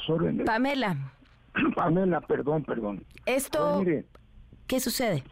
Pamela. 0.45 1.14
Pamela, 1.76 2.22
perdón, 2.22 2.64
perdón. 2.64 3.03
Esto, 3.26 3.84
¿qué 4.68 4.80
sucede? 4.80 5.23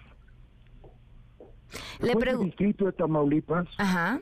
Le 1.99 2.13
el 2.13 2.39
distrito 2.39 2.85
de 2.85 2.93
Tamaulipas 2.93 3.67
Ajá. 3.77 4.21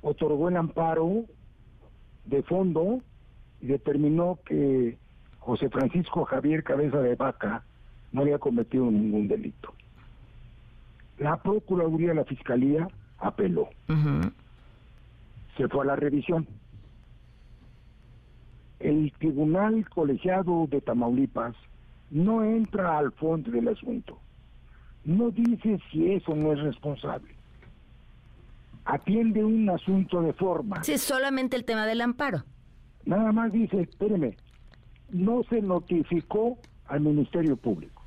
otorgó 0.00 0.48
el 0.48 0.56
amparo 0.56 1.24
de 2.24 2.42
fondo 2.42 3.02
y 3.60 3.66
determinó 3.66 4.38
que 4.44 4.96
José 5.38 5.68
Francisco 5.68 6.24
Javier 6.24 6.64
Cabeza 6.64 7.00
de 7.00 7.14
Vaca 7.14 7.62
no 8.12 8.22
había 8.22 8.38
cometido 8.38 8.90
ningún 8.90 9.28
delito. 9.28 9.74
La 11.18 11.42
Procuraduría 11.42 12.08
de 12.08 12.14
la 12.14 12.24
Fiscalía 12.24 12.88
apeló. 13.18 13.68
Se 15.56 15.68
fue 15.68 15.82
a 15.82 15.86
la 15.86 15.96
revisión 15.96 16.46
el 18.80 19.12
Tribunal 19.18 19.88
Colegiado 19.88 20.66
de 20.68 20.80
Tamaulipas 20.80 21.54
no 22.10 22.44
entra 22.44 22.98
al 22.98 23.12
fondo 23.12 23.50
del 23.50 23.68
asunto. 23.68 24.18
No 25.04 25.30
dice 25.30 25.78
si 25.90 26.12
eso 26.12 26.34
no 26.34 26.52
es 26.52 26.60
responsable. 26.60 27.34
Atiende 28.84 29.44
un 29.44 29.68
asunto 29.68 30.20
de 30.22 30.32
forma. 30.32 30.82
Sí, 30.84 30.98
solamente 30.98 31.56
el 31.56 31.64
tema 31.64 31.86
del 31.86 32.00
amparo. 32.00 32.44
Nada 33.04 33.32
más 33.32 33.52
dice, 33.52 33.80
espéreme, 33.80 34.36
no 35.10 35.42
se 35.48 35.60
notificó 35.62 36.58
al 36.86 37.00
Ministerio 37.00 37.56
Público. 37.56 38.02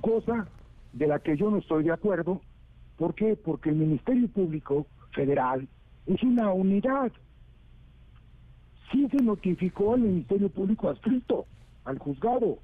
Cosa 0.00 0.46
de 0.92 1.06
la 1.06 1.18
que 1.18 1.36
yo 1.36 1.50
no 1.50 1.58
estoy 1.58 1.84
de 1.84 1.92
acuerdo. 1.92 2.40
¿Por 2.96 3.14
qué? 3.14 3.36
Porque 3.36 3.70
el 3.70 3.76
Ministerio 3.76 4.28
Público 4.28 4.86
Federal 5.12 5.68
es 6.06 6.22
una 6.22 6.52
unidad 6.52 7.12
sí 8.94 9.08
se 9.10 9.22
notificó 9.22 9.94
al 9.94 10.00
Ministerio 10.00 10.48
Público 10.48 10.88
adscrito, 10.88 11.46
al 11.84 11.98
juzgado. 11.98 12.58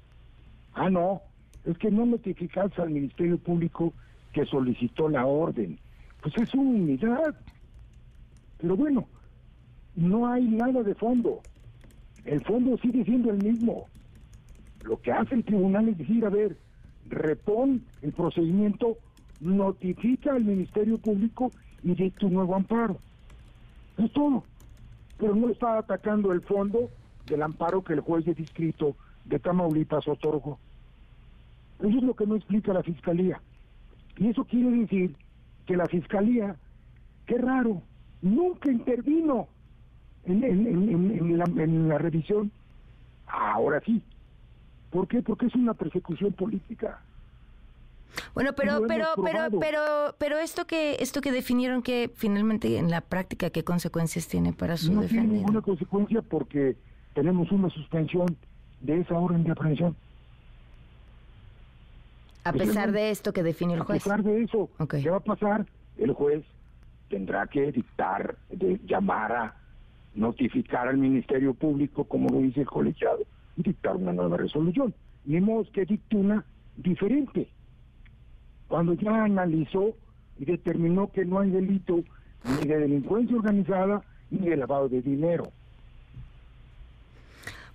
Ah, 0.73 0.89
no, 0.89 1.21
es 1.65 1.77
que 1.77 1.91
no 1.91 2.05
notificaste 2.05 2.81
al 2.81 2.89
Ministerio 2.89 3.37
Público 3.37 3.93
que 4.31 4.45
solicitó 4.45 5.09
la 5.09 5.25
orden. 5.25 5.77
Pues 6.21 6.35
es 6.37 6.53
una 6.53 6.69
unidad. 6.69 7.35
Pero 8.59 8.77
bueno, 8.77 9.07
no 9.95 10.31
hay 10.31 10.47
nada 10.47 10.83
de 10.83 10.95
fondo. 10.95 11.41
El 12.23 12.41
fondo 12.45 12.77
sigue 12.77 13.03
siendo 13.03 13.31
el 13.31 13.43
mismo. 13.43 13.87
Lo 14.83 15.01
que 15.01 15.11
hace 15.11 15.35
el 15.35 15.43
tribunal 15.43 15.89
es 15.89 15.97
decir, 15.97 16.25
a 16.25 16.29
ver, 16.29 16.57
repon 17.09 17.83
el 18.01 18.13
procedimiento, 18.13 18.97
notifica 19.41 20.33
al 20.33 20.45
Ministerio 20.45 20.97
Público 20.97 21.51
y 21.83 21.93
dicta 21.93 22.27
un 22.27 22.33
nuevo 22.33 22.55
amparo. 22.55 22.97
Es 23.97 24.11
todo 24.13 24.43
pero 25.21 25.35
no 25.35 25.49
está 25.49 25.77
atacando 25.77 26.31
el 26.31 26.41
fondo 26.41 26.89
del 27.27 27.43
amparo 27.43 27.83
que 27.83 27.93
el 27.93 27.99
juez 27.99 28.25
de 28.25 28.33
distrito 28.33 28.95
de 29.25 29.37
Tamaulipas 29.37 30.07
otorgó. 30.07 30.57
Eso 31.79 31.95
es 31.95 32.03
lo 32.03 32.15
que 32.15 32.25
no 32.25 32.35
explica 32.35 32.73
la 32.73 32.81
fiscalía. 32.81 33.39
Y 34.17 34.29
eso 34.29 34.43
quiere 34.45 34.71
decir 34.71 35.15
que 35.67 35.77
la 35.77 35.85
fiscalía, 35.85 36.55
qué 37.27 37.37
raro, 37.37 37.83
nunca 38.23 38.71
intervino 38.71 39.47
en, 40.25 41.37
la, 41.37 41.45
en 41.45 41.87
la 41.87 41.99
revisión. 41.99 42.51
Ahora 43.27 43.79
sí. 43.85 44.01
¿Por 44.89 45.07
qué? 45.07 45.21
Porque 45.21 45.45
es 45.45 45.55
una 45.55 45.75
persecución 45.75 46.33
política. 46.33 46.99
Bueno, 48.33 48.51
pero, 48.55 48.81
pero, 48.87 49.07
pero, 49.23 49.59
pero, 49.59 50.15
pero 50.17 50.37
esto 50.39 50.65
que, 50.65 50.97
esto 50.99 51.21
que 51.21 51.31
definieron 51.31 51.81
que 51.81 52.11
finalmente 52.13 52.77
en 52.77 52.89
la 52.89 53.01
práctica, 53.01 53.49
¿qué 53.49 53.63
consecuencias 53.63 54.27
tiene 54.27 54.53
para 54.53 54.77
su 54.77 54.91
no 54.93 55.01
No 55.01 55.07
tiene 55.07 55.27
ninguna 55.27 55.61
consecuencia 55.61 56.21
porque 56.21 56.75
tenemos 57.13 57.51
una 57.51 57.69
suspensión 57.69 58.35
de 58.81 58.99
esa 58.99 59.15
orden 59.15 59.43
de 59.43 59.51
aprehensión. 59.51 59.95
A 62.43 62.53
pesar 62.53 62.91
de 62.91 63.11
esto 63.11 63.33
que 63.33 63.43
definió 63.43 63.75
el 63.75 63.83
juez. 63.83 64.01
A 64.01 64.03
pesar 64.03 64.23
de 64.23 64.43
eso, 64.43 64.69
¿qué 64.89 65.09
va 65.09 65.17
a 65.17 65.21
pasar? 65.21 65.65
El 65.97 66.13
juez 66.13 66.43
tendrá 67.09 67.45
que 67.47 67.71
dictar, 67.71 68.35
de 68.49 68.79
llamar 68.85 69.31
a 69.31 69.55
notificar 70.15 70.87
al 70.87 70.97
Ministerio 70.97 71.53
Público, 71.53 72.05
como 72.05 72.29
lo 72.29 72.39
dice 72.39 72.61
el 72.61 72.67
colegiado, 72.67 73.19
y 73.57 73.63
dictar 73.63 73.95
una 73.95 74.13
nueva 74.13 74.37
resolución. 74.37 74.93
Ni 75.25 75.39
modo 75.39 75.65
que 75.71 75.85
dicte 75.85 76.15
una 76.15 76.43
diferente 76.77 77.47
cuando 78.71 78.93
ya 78.93 79.25
analizó 79.25 79.93
y 80.39 80.45
determinó 80.45 81.11
que 81.11 81.25
no 81.25 81.39
hay 81.39 81.49
delito 81.49 82.05
ni 82.45 82.65
de 82.65 82.77
delincuencia 82.77 83.35
organizada 83.35 84.01
ni 84.29 84.47
de 84.47 84.55
lavado 84.55 84.87
de 84.87 85.01
dinero. 85.01 85.51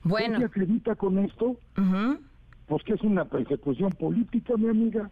Bueno. 0.03 0.39
¿Qué 0.39 0.47
acredita 0.47 0.95
con 0.95 1.19
esto? 1.19 1.59
Pues 2.67 2.83
que 2.83 2.95
es 2.95 3.03
una 3.03 3.27
persecución 3.27 3.93
política, 3.93 4.55
mi 4.57 4.71
amiga. 4.71 5.11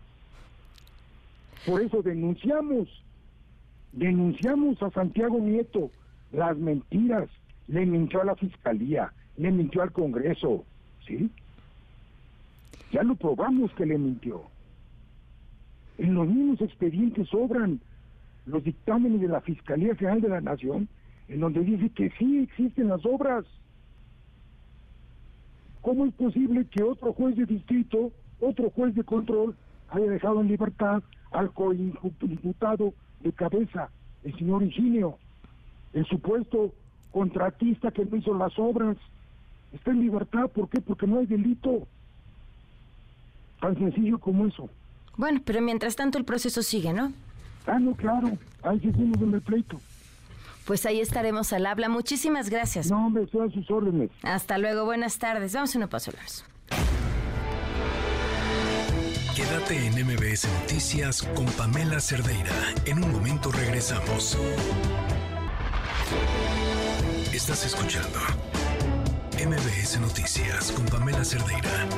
Por 1.66 1.82
eso 1.82 2.00
denunciamos, 2.00 2.88
denunciamos 3.92 4.82
a 4.82 4.90
Santiago 4.90 5.38
Nieto 5.38 5.90
las 6.32 6.56
mentiras, 6.56 7.28
le 7.68 7.84
mintió 7.84 8.22
a 8.22 8.24
la 8.24 8.36
fiscalía, 8.36 9.12
le 9.36 9.50
mintió 9.50 9.82
al 9.82 9.92
Congreso, 9.92 10.64
¿sí? 11.06 11.30
Ya 12.90 13.02
lo 13.02 13.16
probamos 13.16 13.70
que 13.74 13.84
le 13.84 13.98
mintió. 13.98 14.53
En 15.98 16.14
los 16.14 16.26
mismos 16.26 16.60
expedientes 16.60 17.28
sobran 17.28 17.80
los 18.46 18.62
dictámenes 18.64 19.20
de 19.20 19.28
la 19.28 19.40
Fiscalía 19.40 19.94
General 19.94 20.20
de 20.20 20.28
la 20.28 20.40
Nación, 20.40 20.88
en 21.28 21.40
donde 21.40 21.60
dice 21.60 21.88
que 21.90 22.10
sí 22.18 22.38
existen 22.38 22.88
las 22.88 23.04
obras. 23.06 23.44
¿Cómo 25.80 26.06
es 26.06 26.14
posible 26.14 26.66
que 26.66 26.82
otro 26.82 27.12
juez 27.12 27.36
de 27.36 27.46
distrito, 27.46 28.10
otro 28.40 28.70
juez 28.70 28.94
de 28.94 29.04
control, 29.04 29.54
haya 29.90 30.10
dejado 30.10 30.40
en 30.40 30.48
libertad 30.48 31.02
al 31.30 31.52
coimputado 31.52 32.94
de 33.20 33.32
cabeza, 33.32 33.90
el 34.24 34.36
señor 34.36 34.62
Higinio, 34.62 35.18
el 35.92 36.04
supuesto 36.06 36.72
contratista 37.12 37.90
que 37.90 38.04
no 38.04 38.16
hizo 38.16 38.34
las 38.34 38.58
obras? 38.58 38.96
Está 39.72 39.90
en 39.90 40.00
libertad, 40.00 40.48
¿por 40.48 40.68
qué? 40.68 40.80
Porque 40.80 41.06
no 41.06 41.18
hay 41.18 41.26
delito. 41.26 41.86
Tan 43.60 43.76
sencillo 43.76 44.18
como 44.18 44.46
eso. 44.46 44.68
Bueno, 45.16 45.40
pero 45.44 45.60
mientras 45.60 45.96
tanto 45.96 46.18
el 46.18 46.24
proceso 46.24 46.62
sigue, 46.62 46.92
¿no? 46.92 47.12
Ah, 47.66 47.78
no, 47.78 47.94
claro. 47.94 48.36
Ahí 48.62 48.80
seguimos 48.80 49.20
en 49.20 49.34
el 49.34 49.40
pleito. 49.40 49.80
Pues 50.64 50.86
ahí 50.86 51.00
estaremos 51.00 51.52
al 51.52 51.66
habla. 51.66 51.88
Muchísimas 51.88 52.48
gracias. 52.48 52.90
No, 52.90 53.06
hombre, 53.06 53.24
estoy 53.24 53.48
a 53.48 53.52
sus 53.52 53.70
órdenes. 53.70 54.10
Hasta 54.22 54.58
luego, 54.58 54.84
buenas 54.84 55.18
tardes. 55.18 55.52
Vamos 55.52 55.74
a 55.74 55.78
una 55.78 55.88
pausa, 55.88 56.12
Quédate 59.36 59.86
en 59.86 60.06
MBS 60.06 60.48
Noticias 60.60 61.22
con 61.34 61.46
Pamela 61.46 62.00
Cerdeira. 62.00 62.52
En 62.86 63.02
un 63.02 63.12
momento 63.12 63.50
regresamos. 63.50 64.38
Estás 67.32 67.66
escuchando 67.66 68.20
MBS 69.36 70.00
Noticias 70.00 70.70
con 70.72 70.86
Pamela 70.86 71.24
Cerdeira 71.24 71.88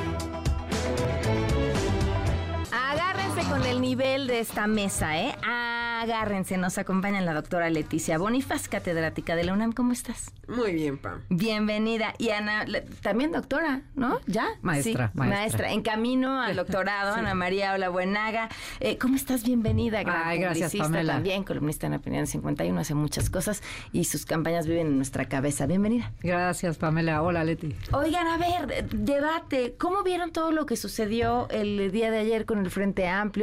con 3.49 3.63
el 3.65 3.81
nivel 3.81 4.27
de 4.27 4.39
esta 4.39 4.67
mesa, 4.67 5.17
¿eh? 5.19 5.35
Agárrense, 5.43 6.57
nos 6.57 6.77
acompaña 6.77 7.21
la 7.21 7.33
doctora 7.33 7.69
Leticia 7.69 8.17
Bonifaz, 8.17 8.67
catedrática 8.67 9.35
de 9.35 9.43
la 9.43 9.53
UNAM. 9.53 9.71
¿Cómo 9.71 9.93
estás? 9.93 10.31
Muy 10.47 10.73
bien, 10.73 10.97
Pam. 10.97 11.21
Bienvenida. 11.29 12.13
Y 12.17 12.29
Ana, 12.29 12.65
también 13.01 13.31
doctora, 13.31 13.81
¿no? 13.95 14.19
¿Ya? 14.27 14.47
Maestra, 14.61 15.11
maestra. 15.13 15.71
En 15.71 15.81
camino 15.81 16.41
al 16.41 16.55
doctorado, 16.55 17.13
Ana 17.17 17.33
María 17.33 17.73
Hola 17.73 17.89
Buenaga. 17.89 18.49
Eh, 18.79 18.97
¿Cómo 18.97 19.15
estás? 19.15 19.43
Bienvenida. 19.43 20.03
Gran 20.03 20.27
Ay, 20.27 20.39
gracias, 20.39 20.75
Pamela. 20.75 21.13
también, 21.13 21.43
columnista 21.43 21.87
en 21.87 21.95
Opinión 21.95 22.27
51, 22.27 22.79
hace 22.79 22.93
muchas 22.93 23.29
cosas 23.29 23.63
y 23.91 24.03
sus 24.03 24.25
campañas 24.25 24.67
viven 24.67 24.87
en 24.87 24.97
nuestra 24.97 25.25
cabeza. 25.25 25.65
Bienvenida. 25.65 26.11
Gracias, 26.21 26.77
Pamela. 26.77 27.21
Hola, 27.23 27.43
Leti. 27.43 27.75
Oigan, 27.91 28.27
a 28.27 28.37
ver, 28.37 28.87
debate. 28.89 29.75
¿Cómo 29.77 30.03
vieron 30.03 30.31
todo 30.31 30.51
lo 30.51 30.65
que 30.65 30.75
sucedió 30.75 31.49
el 31.49 31.91
día 31.91 32.11
de 32.11 32.19
ayer 32.19 32.45
con 32.45 32.59
el 32.59 32.69
Frente 32.71 33.07
Amplio, 33.07 33.36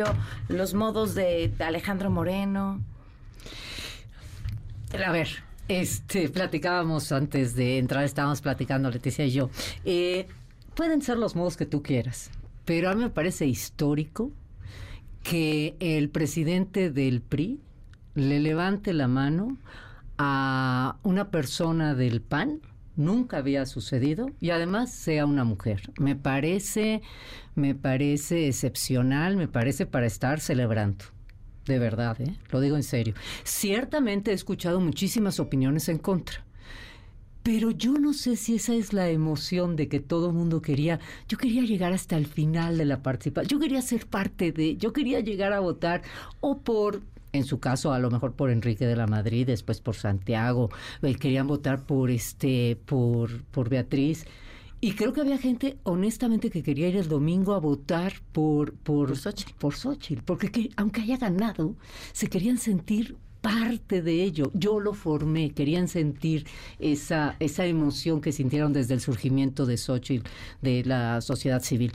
los 0.49 0.75
modos 0.75 1.15
de 1.15 1.53
Alejandro 1.59 2.11
Moreno? 2.11 2.81
A 5.05 5.13
ver, 5.13 5.29
Este, 5.67 6.29
platicábamos 6.29 7.11
antes 7.11 7.55
de 7.55 7.79
entrar, 7.79 8.05
estábamos 8.05 8.43
platicando 8.43 8.91
Leticia 8.91 9.25
y 9.25 9.31
yo. 9.31 9.49
Eh, 9.85 10.27
pueden 10.75 11.01
ser 11.01 11.17
los 11.17 11.37
modos 11.37 11.57
que 11.57 11.65
tú 11.65 11.83
quieras, 11.83 12.31
pero 12.67 12.91
a 12.91 12.95
mí 12.95 13.03
me 13.03 13.11
parece 13.11 13.47
histórico 13.47 14.31
que 15.23 15.75
el 15.81 16.11
presidente 16.11 16.91
del 16.91 17.23
PRI 17.23 17.61
le 18.15 18.41
levante 18.41 18.93
la 18.93 19.09
mano 19.09 19.57
a 20.19 20.97
una 21.03 21.31
persona 21.31 21.95
del 21.95 22.21
PAN 22.21 22.61
nunca 22.97 23.39
había 23.39 23.67
sucedido 23.67 24.31
y 24.41 24.51
además 24.51 24.93
sea 24.93 25.27
una 25.27 25.45
mujer. 25.45 25.91
Me 25.99 26.17
parece, 26.17 27.03
me 27.55 27.75
parece 27.75 28.49
excepcional, 28.49 29.37
me 29.37 29.49
parece 29.49 29.87
para 29.87 30.07
estar 30.07 30.41
celebrando. 30.41 31.05
De 31.67 31.79
verdad, 31.79 32.21
¿eh? 32.21 32.37
lo 32.51 32.61
digo 32.61 32.77
en 32.77 32.83
serio. 32.83 33.15
Ciertamente 33.43 34.31
he 34.31 34.35
escuchado 34.35 34.81
muchísimas 34.81 35.41
opiniones 35.41 35.89
en 35.89 35.99
contra. 35.99 36.45
Pero 37.43 37.71
yo 37.71 37.93
no 37.93 38.15
sé 38.15 38.37
si 38.37 38.55
esa 38.55 38.75
es 38.75 38.95
la 38.95 39.11
emoción 39.11 39.77
de 39.77 39.89
que 39.89 40.01
todo 40.01 40.29
el 40.29 40.35
mundo 40.35 40.63
quería. 40.63 40.99
Yo 41.29 41.37
quería 41.37 41.63
llegar 41.63 41.93
hasta 41.93 42.17
el 42.17 42.27
final 42.27 42.79
de 42.79 42.87
la 42.87 43.03
participación. 43.03 43.49
Yo 43.49 43.61
quería 43.63 43.83
ser 43.83 44.07
parte 44.07 44.51
de. 44.51 44.77
Yo 44.77 44.95
quería 44.95 45.21
llegar 45.21 45.53
a 45.53 45.61
votar 45.61 46.01
o 46.41 46.61
por 46.61 47.03
en 47.35 47.45
su 47.45 47.59
caso 47.59 47.93
a 47.93 47.99
lo 47.99 48.11
mejor 48.11 48.33
por 48.35 48.51
Enrique 48.51 48.87
de 48.87 48.97
la 48.97 49.07
Madrid, 49.07 49.47
después 49.47 49.81
por 49.81 49.97
Santiago, 49.97 50.71
eh, 51.03 51.15
querían 51.17 51.47
votar 51.47 51.85
por 51.85 52.11
este, 52.11 52.79
por, 52.87 53.43
por 53.45 53.69
Beatriz. 53.69 54.25
Y 54.81 54.93
creo 54.93 55.13
que 55.13 55.23
había 55.23 55.39
gente, 55.39 55.79
honestamente, 55.83 56.51
que 56.51 56.63
quería 56.63 56.89
ir 56.89 56.97
el 56.97 57.09
domingo 57.09 57.55
a 57.55 57.59
votar 57.59 58.13
por, 58.33 58.75
por, 58.75 59.15
por 59.59 59.75
Xochitl, 59.75 60.23
porque 60.25 60.71
aunque 60.77 61.01
haya 61.01 61.17
ganado, 61.17 61.75
se 62.13 62.29
querían 62.29 62.59
sentir 62.59 63.17
parte 63.41 64.01
de 64.01 64.23
ello. 64.23 64.51
Yo 64.55 64.81
lo 64.81 64.95
formé, 64.95 65.51
querían 65.51 65.89
sentir 65.89 66.47
esa, 66.79 67.37
esa 67.41 67.67
emoción 67.67 68.21
que 68.21 68.33
sintieron 68.33 68.73
desde 68.73 68.95
el 68.95 69.01
surgimiento 69.01 69.67
de 69.67 69.77
Xochitl, 69.77 70.29
de 70.63 70.85
la 70.85 71.21
sociedad 71.21 71.63
civil. 71.63 71.93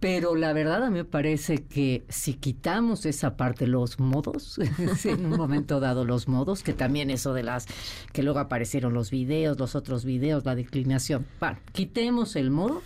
Pero 0.00 0.34
la 0.34 0.54
verdad 0.54 0.82
a 0.82 0.90
mí 0.90 0.96
me 0.96 1.04
parece 1.04 1.62
que 1.64 2.04
si 2.08 2.32
quitamos 2.32 3.04
esa 3.04 3.36
parte, 3.36 3.66
los 3.66 4.00
modos, 4.00 4.58
en 5.04 5.26
un 5.26 5.36
momento 5.36 5.78
dado 5.78 6.06
los 6.06 6.26
modos, 6.26 6.62
que 6.62 6.72
también 6.72 7.10
eso 7.10 7.34
de 7.34 7.42
las, 7.42 7.66
que 8.14 8.22
luego 8.22 8.38
aparecieron 8.38 8.94
los 8.94 9.10
videos, 9.10 9.58
los 9.58 9.74
otros 9.74 10.06
videos, 10.06 10.46
la 10.46 10.54
declinación, 10.54 11.26
bueno, 11.38 11.58
quitemos 11.72 12.34
el 12.36 12.50
modo, 12.50 12.82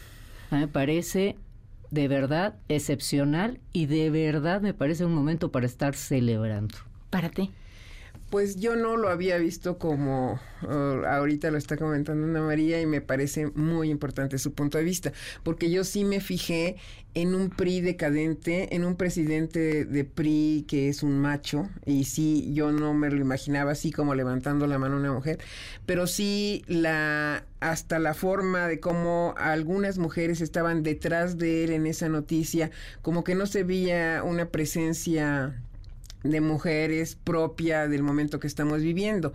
a 0.50 0.56
mí 0.56 0.62
me 0.62 0.68
parece 0.68 1.36
de 1.92 2.08
verdad 2.08 2.56
excepcional 2.68 3.60
y 3.72 3.86
de 3.86 4.10
verdad 4.10 4.60
me 4.60 4.74
parece 4.74 5.04
un 5.04 5.14
momento 5.14 5.52
para 5.52 5.66
estar 5.66 5.94
celebrando. 5.94 6.76
Para 7.10 7.30
ti. 7.30 7.52
Pues 8.34 8.56
yo 8.56 8.74
no 8.74 8.96
lo 8.96 9.10
había 9.10 9.38
visto 9.38 9.78
como 9.78 10.40
uh, 10.62 11.06
ahorita 11.06 11.52
lo 11.52 11.56
está 11.56 11.76
comentando 11.76 12.26
Ana 12.26 12.40
María 12.40 12.80
y 12.80 12.84
me 12.84 13.00
parece 13.00 13.46
muy 13.54 13.90
importante 13.90 14.38
su 14.38 14.54
punto 14.54 14.76
de 14.76 14.82
vista, 14.82 15.12
porque 15.44 15.70
yo 15.70 15.84
sí 15.84 16.02
me 16.02 16.18
fijé 16.18 16.74
en 17.14 17.36
un 17.36 17.48
PRI 17.48 17.80
decadente, 17.80 18.74
en 18.74 18.84
un 18.84 18.96
presidente 18.96 19.84
de 19.84 20.04
PRI 20.04 20.64
que 20.66 20.88
es 20.88 21.04
un 21.04 21.20
macho, 21.20 21.68
y 21.86 22.06
sí, 22.06 22.52
yo 22.52 22.72
no 22.72 22.92
me 22.92 23.08
lo 23.08 23.20
imaginaba 23.20 23.70
así 23.70 23.92
como 23.92 24.16
levantando 24.16 24.66
la 24.66 24.78
mano 24.78 24.96
a 24.96 24.98
una 24.98 25.12
mujer, 25.12 25.38
pero 25.86 26.08
sí 26.08 26.64
la 26.66 27.44
hasta 27.60 28.00
la 28.00 28.14
forma 28.14 28.66
de 28.66 28.80
cómo 28.80 29.36
algunas 29.38 29.98
mujeres 29.98 30.40
estaban 30.40 30.82
detrás 30.82 31.38
de 31.38 31.62
él 31.62 31.70
en 31.70 31.86
esa 31.86 32.08
noticia, 32.08 32.72
como 33.00 33.22
que 33.22 33.36
no 33.36 33.46
se 33.46 33.62
veía 33.62 34.24
una 34.24 34.46
presencia 34.46 35.54
de 36.24 36.40
mujeres 36.40 37.16
propia 37.22 37.86
del 37.86 38.02
momento 38.02 38.40
que 38.40 38.46
estamos 38.46 38.82
viviendo. 38.82 39.32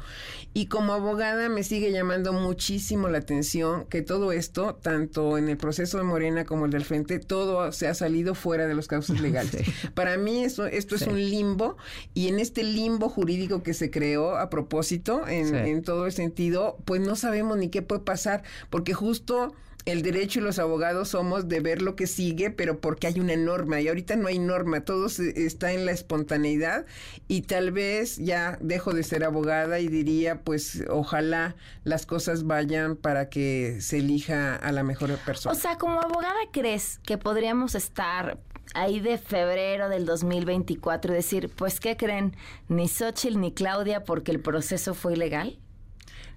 Y 0.54 0.66
como 0.66 0.94
abogada 0.94 1.48
me 1.48 1.64
sigue 1.64 1.92
llamando 1.92 2.34
muchísimo 2.34 3.08
la 3.08 3.20
atención 3.20 3.86
que 3.86 4.02
todo 4.02 4.32
esto, 4.32 4.76
tanto 4.76 5.38
en 5.38 5.48
el 5.50 5.58
proceso 5.58 5.98
de 6.00 6.04
Morena 6.04 6.46
como 6.46 6.66
el 6.66 6.72
del 6.72 6.84
Frente, 6.84 7.20
todo 7.20 7.72
se 7.72 7.88
ha 7.88 7.94
salido 7.94 8.36
fuera 8.36 8.68
de 8.68 8.74
los 8.74 8.88
cauces 8.88 9.22
legales. 9.22 9.66
Para 9.94 10.18
mí 10.18 10.44
eso, 10.44 10.66
esto 10.66 10.96
es 10.96 11.04
un 11.04 11.18
limbo 11.18 11.78
y 12.14 12.28
en 12.28 12.40
este 12.40 12.64
limbo 12.64 13.08
jurídico 13.08 13.64
que 13.64 13.74
se 13.74 13.92
creó 13.92 14.36
a 14.36 14.50
propósito, 14.50 15.28
en, 15.28 15.56
en 15.56 15.84
todo 15.84 16.08
el 16.08 16.12
sentido, 16.12 16.78
pues 16.86 17.02
no 17.02 17.16
sabemos 17.16 17.58
ni 17.58 17.70
qué 17.70 17.84
puede 17.84 18.02
pasar, 18.02 18.44
porque 18.70 18.94
justo 18.94 19.54
el 19.86 20.02
derecho 20.02 20.40
y 20.40 20.44
los 20.44 20.60
abogados 20.60 21.10
somos 21.10 21.48
de 21.48 21.60
ver 21.62 21.82
lo 21.82 21.96
que 21.96 22.08
sigue, 22.08 22.52
pero 22.52 22.80
porque 22.80 23.08
hay 23.08 23.20
una 23.20 23.36
norma 23.36 23.82
y 23.82 23.88
ahorita 23.88 24.16
no 24.16 24.28
hay 24.28 24.40
norma, 24.40 24.82
todo 24.82 25.08
está 25.08 25.72
en 25.72 25.86
la 25.86 25.92
espontaneidad 25.92 26.86
y 27.28 27.44
tal 27.44 27.72
vez 27.72 28.18
ya 28.18 28.58
dejo 28.62 28.94
de 28.94 29.04
ser 29.04 29.24
abogada 29.24 29.80
y 29.80 29.88
diría 29.88 30.42
pues 30.42 30.84
ojalá 30.90 31.56
las 31.84 32.06
cosas 32.06 32.46
vayan 32.46 32.96
para 32.96 33.30
que 33.30 33.78
se 33.82 33.98
elija 33.98 34.56
a 34.56 34.72
la 34.72 34.84
mejor 34.84 35.16
persona. 35.26 35.56
O 35.56 35.60
sea, 35.60 35.78
como 35.78 36.00
abogada 36.00 36.40
crees 36.52 37.00
que 37.00 37.18
podríamos 37.18 37.76
estar 37.76 38.38
ahí 38.74 39.00
de 39.00 39.18
febrero 39.18 39.90
del 39.90 40.06
2024 40.06 41.14
y 41.14 41.16
decir, 41.16 41.50
pues 41.56 41.80
¿qué 41.80 41.98
creen? 41.98 42.36
Ni 42.68 42.88
Xochitl 42.88 43.40
ni 43.40 43.54
Claudia 43.54 44.04
porque 44.04 44.32
el 44.32 44.40
proceso 44.40 44.94
fue 44.94 45.14
ilegal? 45.14 45.60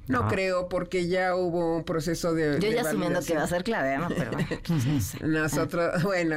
No, 0.09 0.29
creo, 0.29 0.69
porque 0.69 1.07
ya 1.07 1.37
hubo 1.37 1.77
un 1.77 1.85
proceso 1.85 2.35
de. 2.35 2.59
Yo 2.61 2.71
ya 2.71 2.83
asumiendo 2.83 3.21
que 3.21 3.35
va 3.35 3.45
a 3.45 3.47
ser 3.47 3.65
clave, 3.65 3.99
¿no? 3.99 4.09
Pero 4.09 4.31
Nosotros, 5.27 6.03
bueno, 6.05 6.37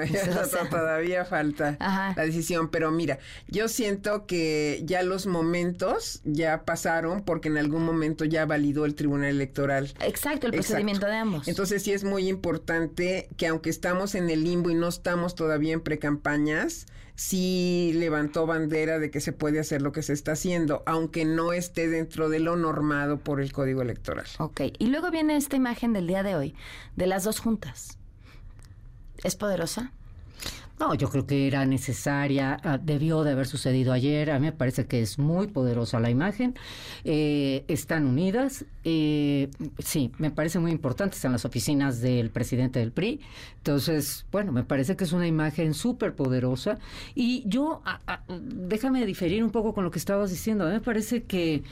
todavía 0.70 1.26
falta 1.26 1.78
la 1.80 2.26
decisión, 2.26 2.70
pero 2.70 2.92
mira, 2.92 3.20
yo 3.48 3.68
siento 3.68 4.26
que 4.26 4.82
ya 4.86 5.04
los 5.04 5.26
momentos 5.26 6.22
ya 6.24 6.64
pasaron 6.64 7.24
porque 7.24 7.48
en 7.48 7.58
algún 7.58 7.84
momento 7.84 8.26
ya 8.26 8.46
validó 8.46 8.86
el 8.86 8.96
Tribunal 8.96 9.30
Electoral. 9.30 9.94
Exacto, 10.00 10.48
el 10.48 10.54
procedimiento 10.54 11.06
de 11.06 11.16
ambos. 11.16 11.48
Entonces 11.48 11.84
sí 11.84 11.92
es 11.92 12.04
muy 12.04 12.30
importante 12.30 13.30
que 13.38 13.48
aunque 13.48 13.70
estamos 13.70 14.16
en 14.16 14.30
el 14.30 14.44
limbo 14.44 14.70
y 14.70 14.76
no 14.76 14.88
estamos 14.88 15.36
todavía 15.36 15.74
en 15.74 15.82
precampañas, 15.82 16.88
sí 17.16 17.92
levantó 17.96 18.46
bandera 18.46 19.00
de 19.00 19.10
que 19.12 19.22
se 19.22 19.32
puede 19.32 19.60
hacer 19.60 19.82
lo 19.82 19.92
que 19.92 20.04
se 20.04 20.14
está 20.14 20.34
haciendo, 20.34 20.84
aunque 20.86 21.26
no 21.26 21.54
esté 21.54 21.88
dentro 21.88 22.30
de 22.30 22.40
lo 22.40 22.56
normado 22.56 23.18
por 23.18 23.42
el 23.42 23.52
Código 23.52 23.82
Electoral. 23.82 24.26
Ok, 24.40 24.62
y 24.78 24.88
luego 24.88 25.12
viene 25.12 25.38
esta 25.38 25.56
imagen 25.56 25.94
del 25.94 26.08
día 26.08 26.24
de 26.24 26.36
hoy, 26.36 26.56
de 26.96 27.08
las 27.08 27.24
dos 27.24 27.40
juntas. 27.40 27.98
¿Es 29.24 29.36
poderosa? 29.36 29.92
No, 30.78 30.94
yo 30.94 31.10
creo 31.10 31.26
que 31.26 31.48
era 31.48 31.66
necesaria, 31.66 32.60
ah, 32.64 32.78
debió 32.78 33.24
de 33.24 33.32
haber 33.32 33.48
sucedido 33.48 33.94
ayer. 33.94 34.30
A 34.32 34.40
mí 34.40 34.48
me 34.48 34.52
parece 34.52 34.88
que 34.88 35.02
es 35.02 35.18
muy 35.18 35.48
poderosa 35.48 36.02
la 36.02 36.10
imagen. 36.10 36.54
Eh, 37.06 37.64
están 37.70 38.06
unidas. 38.06 38.66
Eh, 38.84 39.50
sí, 39.80 40.12
me 40.18 40.32
parece 40.32 40.60
muy 40.60 40.72
importante. 40.72 41.16
Están 41.16 41.32
las 41.32 41.46
oficinas 41.46 42.02
del 42.02 42.30
presidente 42.30 42.80
del 42.80 42.92
PRI. 42.92 43.22
Entonces, 43.58 44.26
bueno, 44.34 44.52
me 44.52 44.64
parece 44.64 44.98
que 44.98 45.06
es 45.06 45.14
una 45.14 45.28
imagen 45.28 45.74
súper 45.74 46.14
poderosa. 46.14 46.78
Y 47.16 47.44
yo, 47.48 47.82
ah, 47.86 48.02
ah, 48.08 48.24
déjame 48.28 49.06
diferir 49.06 49.46
un 49.46 49.52
poco 49.52 49.74
con 49.74 49.86
lo 49.86 49.92
que 49.92 50.00
estabas 50.00 50.30
diciendo. 50.30 50.66
A 50.66 50.68
mí 50.68 50.74
me 50.74 50.82
parece 50.82 51.24
que 51.24 51.64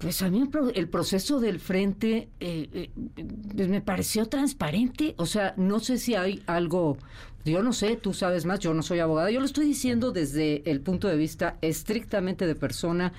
pues 0.00 0.22
a 0.22 0.30
mí 0.30 0.48
el 0.74 0.88
proceso 0.88 1.38
del 1.38 1.60
frente 1.60 2.28
eh, 2.40 2.90
eh, 3.16 3.68
me 3.68 3.80
pareció 3.80 4.26
transparente. 4.26 5.14
O 5.18 5.26
sea, 5.26 5.54
no 5.56 5.80
sé 5.80 5.98
si 5.98 6.14
hay 6.14 6.42
algo, 6.46 6.96
yo 7.44 7.62
no 7.62 7.72
sé, 7.72 7.96
tú 7.96 8.12
sabes 8.14 8.44
más, 8.44 8.58
yo 8.58 8.74
no 8.74 8.82
soy 8.82 9.00
abogada. 9.00 9.30
Yo 9.30 9.40
lo 9.40 9.46
estoy 9.46 9.66
diciendo 9.66 10.10
desde 10.10 10.68
el 10.70 10.80
punto 10.80 11.08
de 11.08 11.16
vista 11.16 11.56
estrictamente 11.60 12.46
de 12.46 12.54
persona 12.54 13.12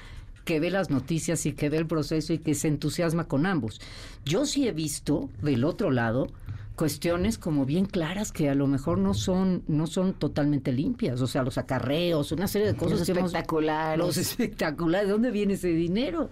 que 0.45 0.59
ve 0.59 0.71
las 0.71 0.89
noticias 0.89 1.45
y 1.45 1.53
que 1.53 1.69
ve 1.69 1.77
el 1.77 1.87
proceso 1.87 2.33
y 2.33 2.39
que 2.39 2.53
se 2.53 2.67
entusiasma 2.67 3.27
con 3.27 3.45
ambos. 3.45 3.79
Yo 4.25 4.45
sí 4.45 4.67
he 4.67 4.71
visto 4.71 5.29
del 5.41 5.63
otro 5.63 5.91
lado 5.91 6.27
cuestiones 6.75 7.37
como 7.37 7.65
bien 7.65 7.85
claras 7.85 8.31
que 8.31 8.49
a 8.49 8.55
lo 8.55 8.65
mejor 8.65 8.97
no 8.97 9.13
son 9.13 9.63
no 9.67 9.85
son 9.85 10.13
totalmente 10.13 10.71
limpias, 10.71 11.21
o 11.21 11.27
sea, 11.27 11.43
los 11.43 11.57
acarreos, 11.59 12.31
una 12.31 12.47
serie 12.47 12.67
de 12.67 12.75
cosas 12.75 13.07
espectaculares. 13.07 14.03
los 14.03 14.17
espectaculares, 14.17 15.07
¿de 15.07 15.13
dónde 15.13 15.31
viene 15.31 15.53
ese 15.53 15.69
dinero? 15.69 16.31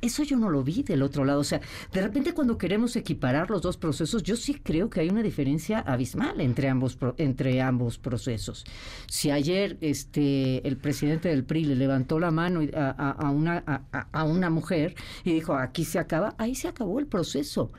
Eso 0.00 0.22
yo 0.22 0.36
no 0.36 0.48
lo 0.48 0.62
vi 0.62 0.82
del 0.82 1.02
otro 1.02 1.24
lado. 1.24 1.40
O 1.40 1.44
sea, 1.44 1.60
de 1.92 2.00
repente 2.00 2.32
cuando 2.32 2.56
queremos 2.56 2.96
equiparar 2.96 3.50
los 3.50 3.62
dos 3.62 3.76
procesos, 3.76 4.22
yo 4.22 4.36
sí 4.36 4.54
creo 4.54 4.88
que 4.88 5.00
hay 5.00 5.10
una 5.10 5.22
diferencia 5.22 5.80
abismal 5.80 6.40
entre 6.40 6.68
ambos, 6.68 6.96
entre 7.18 7.60
ambos 7.60 7.98
procesos. 7.98 8.64
Si 9.08 9.30
ayer 9.30 9.76
este, 9.80 10.66
el 10.66 10.76
presidente 10.76 11.28
del 11.28 11.44
PRI 11.44 11.64
le 11.64 11.76
levantó 11.76 12.18
la 12.18 12.30
mano 12.30 12.60
a, 12.74 13.30
una, 13.30 13.86
a, 13.92 14.24
una 14.24 14.50
mujer 14.50 14.94
y 15.24 15.32
dijo, 15.34 15.54
aquí 15.54 15.84
se 15.84 15.98
acaba, 15.98 16.34
ahí 16.38 16.54
se 16.54 16.68
acabó 16.68 16.98
el 16.98 17.06
proceso. 17.06 17.70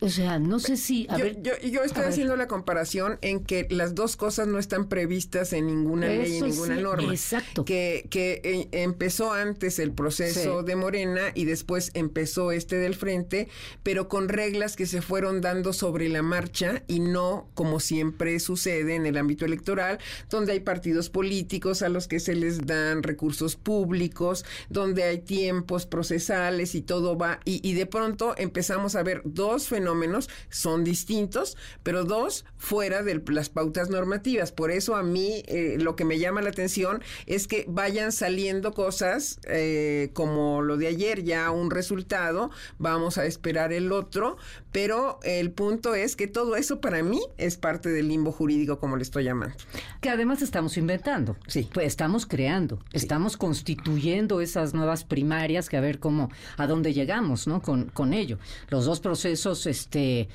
O 0.00 0.08
sea, 0.08 0.38
no 0.38 0.58
sé 0.58 0.76
si... 0.76 1.06
yo, 1.42 1.52
yo, 1.62 1.82
estoy 1.84 2.04
haciendo 2.04 2.36
la 2.36 2.48
comparación 2.48 3.18
en 3.22 3.44
que 3.44 3.66
las 3.70 3.94
dos 3.94 4.16
cosas 4.16 4.48
no 4.48 4.58
están 4.58 4.88
previstas 4.88 5.52
en 5.52 5.66
ninguna 5.66 6.08
ley, 6.08 6.38
en 6.38 6.46
ninguna 6.46 6.76
norma. 6.76 7.12
Exacto. 7.12 7.64
Que, 7.64 8.06
que 8.10 8.40
eh, 8.42 8.68
empezó 8.72 9.32
antes 9.32 9.78
el 9.78 9.92
proceso 9.92 10.62
de 10.62 10.76
Morena 10.76 11.20
y 11.34 11.44
después 11.44 11.59
después 11.60 11.90
empezó 11.92 12.52
este 12.52 12.76
del 12.76 12.94
frente, 12.94 13.48
pero 13.82 14.08
con 14.08 14.30
reglas 14.30 14.76
que 14.76 14.86
se 14.86 15.02
fueron 15.02 15.42
dando 15.42 15.74
sobre 15.74 16.08
la 16.08 16.22
marcha 16.22 16.84
y 16.86 17.00
no 17.00 17.50
como 17.52 17.80
siempre 17.80 18.40
sucede 18.40 18.94
en 18.94 19.04
el 19.04 19.18
ámbito 19.18 19.44
electoral, 19.44 19.98
donde 20.30 20.52
hay 20.52 20.60
partidos 20.60 21.10
políticos 21.10 21.82
a 21.82 21.90
los 21.90 22.08
que 22.08 22.18
se 22.18 22.34
les 22.34 22.66
dan 22.66 23.02
recursos 23.02 23.56
públicos, 23.56 24.46
donde 24.70 25.02
hay 25.02 25.18
tiempos 25.18 25.84
procesales 25.84 26.74
y 26.74 26.80
todo 26.80 27.18
va, 27.18 27.40
y, 27.44 27.74
de 27.74 27.84
pronto 27.84 28.32
empezamos 28.38 28.96
a 28.96 29.02
ver 29.02 29.20
dos 29.26 29.68
fenómenos, 29.68 30.30
son 30.48 30.82
distintos, 30.82 31.58
pero 31.82 32.04
dos 32.04 32.46
fuera 32.56 33.02
de 33.02 33.22
las 33.28 33.50
pautas 33.50 33.90
normativas. 33.90 34.50
Por 34.50 34.70
eso 34.70 34.96
a 34.96 35.02
mí 35.02 35.42
eh, 35.46 35.76
lo 35.78 35.94
que 35.94 36.06
me 36.06 36.18
llama 36.18 36.40
la 36.40 36.48
atención 36.48 37.02
es 37.26 37.46
que 37.46 37.66
vayan 37.68 38.12
saliendo 38.12 38.72
cosas 38.72 39.40
eh, 39.44 40.08
como 40.14 40.62
lo 40.62 40.78
de 40.78 40.86
ayer, 40.86 41.22
ya 41.22 41.49
un 41.50 41.70
resultado, 41.70 42.50
vamos 42.78 43.18
a 43.18 43.26
esperar 43.26 43.72
el 43.72 43.92
otro, 43.92 44.36
pero 44.72 45.18
el 45.22 45.50
punto 45.50 45.94
es 45.94 46.16
que 46.16 46.26
todo 46.26 46.56
eso 46.56 46.80
para 46.80 47.02
mí 47.02 47.20
es 47.38 47.56
parte 47.56 47.88
del 47.90 48.08
limbo 48.08 48.32
jurídico, 48.32 48.78
como 48.78 48.96
le 48.96 49.02
estoy 49.02 49.24
llamando. 49.24 49.56
Que 50.00 50.10
además 50.10 50.42
estamos 50.42 50.76
inventando. 50.76 51.36
Sí. 51.46 51.68
Pues 51.72 51.86
estamos 51.86 52.26
creando, 52.26 52.78
estamos 52.92 53.36
constituyendo 53.36 54.40
esas 54.40 54.74
nuevas 54.74 55.04
primarias 55.04 55.68
que 55.68 55.76
a 55.76 55.80
ver 55.80 55.98
cómo, 55.98 56.30
a 56.56 56.66
dónde 56.66 56.92
llegamos, 56.92 57.46
¿no? 57.46 57.62
Con, 57.62 57.86
con 57.86 58.12
ello. 58.12 58.38
Los 58.68 58.84
dos 58.84 59.00
procesos, 59.00 59.66
este, 59.66 60.28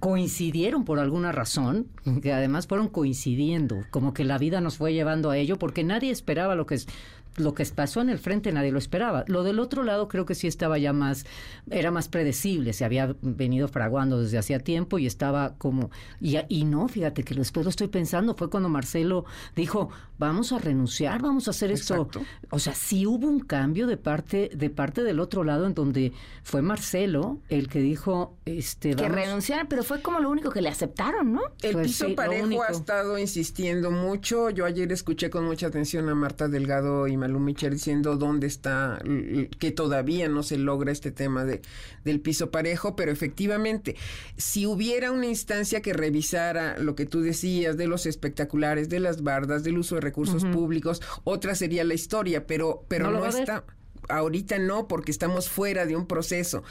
coincidieron 0.00 0.84
por 0.84 0.98
alguna 0.98 1.32
razón, 1.32 1.86
que 2.22 2.32
además 2.32 2.66
fueron 2.66 2.88
coincidiendo, 2.88 3.84
como 3.90 4.12
que 4.12 4.24
la 4.24 4.38
vida 4.38 4.60
nos 4.60 4.76
fue 4.76 4.92
llevando 4.92 5.30
a 5.30 5.36
ello, 5.36 5.58
porque 5.58 5.84
nadie 5.84 6.10
esperaba 6.10 6.54
lo 6.54 6.66
que 6.66 6.76
es 6.76 6.88
lo 7.38 7.54
que 7.54 7.64
pasó 7.66 8.00
en 8.00 8.10
el 8.10 8.18
frente 8.18 8.52
nadie 8.52 8.72
lo 8.72 8.78
esperaba. 8.78 9.24
Lo 9.26 9.42
del 9.42 9.58
otro 9.58 9.82
lado 9.82 10.08
creo 10.08 10.26
que 10.26 10.34
sí 10.34 10.46
estaba 10.46 10.78
ya 10.78 10.92
más, 10.92 11.26
era 11.70 11.90
más 11.90 12.08
predecible, 12.08 12.72
se 12.72 12.84
había 12.84 13.14
venido 13.22 13.68
fraguando 13.68 14.20
desde 14.20 14.38
hacía 14.38 14.58
tiempo 14.60 14.98
y 14.98 15.06
estaba 15.06 15.54
como, 15.58 15.90
y, 16.20 16.38
y 16.48 16.64
no, 16.64 16.88
fíjate 16.88 17.24
que 17.24 17.34
después 17.34 17.64
lo 17.64 17.70
estoy 17.70 17.88
pensando, 17.88 18.34
fue 18.34 18.50
cuando 18.50 18.68
Marcelo 18.68 19.24
dijo, 19.56 19.90
vamos 20.18 20.52
a 20.52 20.58
renunciar, 20.58 21.22
vamos 21.22 21.46
a 21.48 21.52
hacer 21.52 21.70
esto. 21.70 22.08
O 22.50 22.58
sea, 22.58 22.74
sí 22.74 23.06
hubo 23.06 23.28
un 23.28 23.40
cambio 23.40 23.86
de 23.86 23.96
parte, 23.96 24.50
de 24.54 24.70
parte 24.70 25.02
del 25.02 25.20
otro 25.20 25.44
lado 25.44 25.66
en 25.66 25.74
donde 25.74 26.12
fue 26.42 26.62
Marcelo 26.62 27.38
el 27.48 27.68
que 27.68 27.80
dijo, 27.80 28.36
este, 28.44 28.94
que 28.94 29.08
renunciaran, 29.08 29.68
pero 29.68 29.84
fue 29.84 30.02
como 30.02 30.18
lo 30.20 30.30
único 30.30 30.50
que 30.50 30.60
le 30.60 30.68
aceptaron, 30.68 31.32
¿no? 31.32 31.42
El 31.62 31.72
Pues 31.72 31.88
piso 31.88 32.06
sí, 32.06 32.14
parejo 32.14 32.62
ha 32.62 32.68
estado 32.68 33.18
insistiendo 33.18 33.90
mucho. 33.90 34.50
Yo 34.50 34.64
ayer 34.64 34.90
escuché 34.92 35.30
con 35.30 35.44
mucha 35.44 35.68
atención 35.68 36.08
a 36.08 36.14
Marta 36.14 36.48
Delgado 36.48 37.06
y 37.06 37.16
Malú 37.16 37.38
Michel 37.38 37.74
diciendo 37.74 38.16
dónde 38.16 38.46
está, 38.46 38.98
que 39.58 39.70
todavía 39.70 40.28
no 40.28 40.42
se 40.42 40.58
logra 40.58 40.90
este 40.90 41.10
tema 41.12 41.44
de, 41.44 41.62
del 42.04 42.20
piso 42.20 42.50
parejo, 42.50 42.96
pero 42.96 43.12
efectivamente, 43.12 43.96
si 44.36 44.66
hubiera 44.66 45.12
una 45.12 45.26
instancia 45.26 45.80
que 45.80 45.92
revisara 45.92 46.78
lo 46.78 46.94
que 46.94 47.06
tú 47.06 47.20
decías 47.20 47.76
de 47.76 47.86
los 47.86 48.06
espectaculares, 48.06 48.88
de 48.88 49.00
las 49.00 49.22
bardas, 49.22 49.62
del 49.62 49.78
uso 49.78 49.94
de 49.94 50.07
recursos 50.08 50.44
públicos, 50.44 51.00
otra 51.24 51.54
sería 51.54 51.84
la 51.84 51.94
historia, 51.94 52.46
pero, 52.46 52.84
pero 52.88 53.10
No 53.10 53.26
está. 53.26 53.64
Ahorita 54.08 54.58
no, 54.58 54.88
porque 54.88 55.10
estamos 55.10 55.50
fuera 55.50 55.84
de 55.84 55.94
un 55.94 56.06
proceso. 56.06 56.62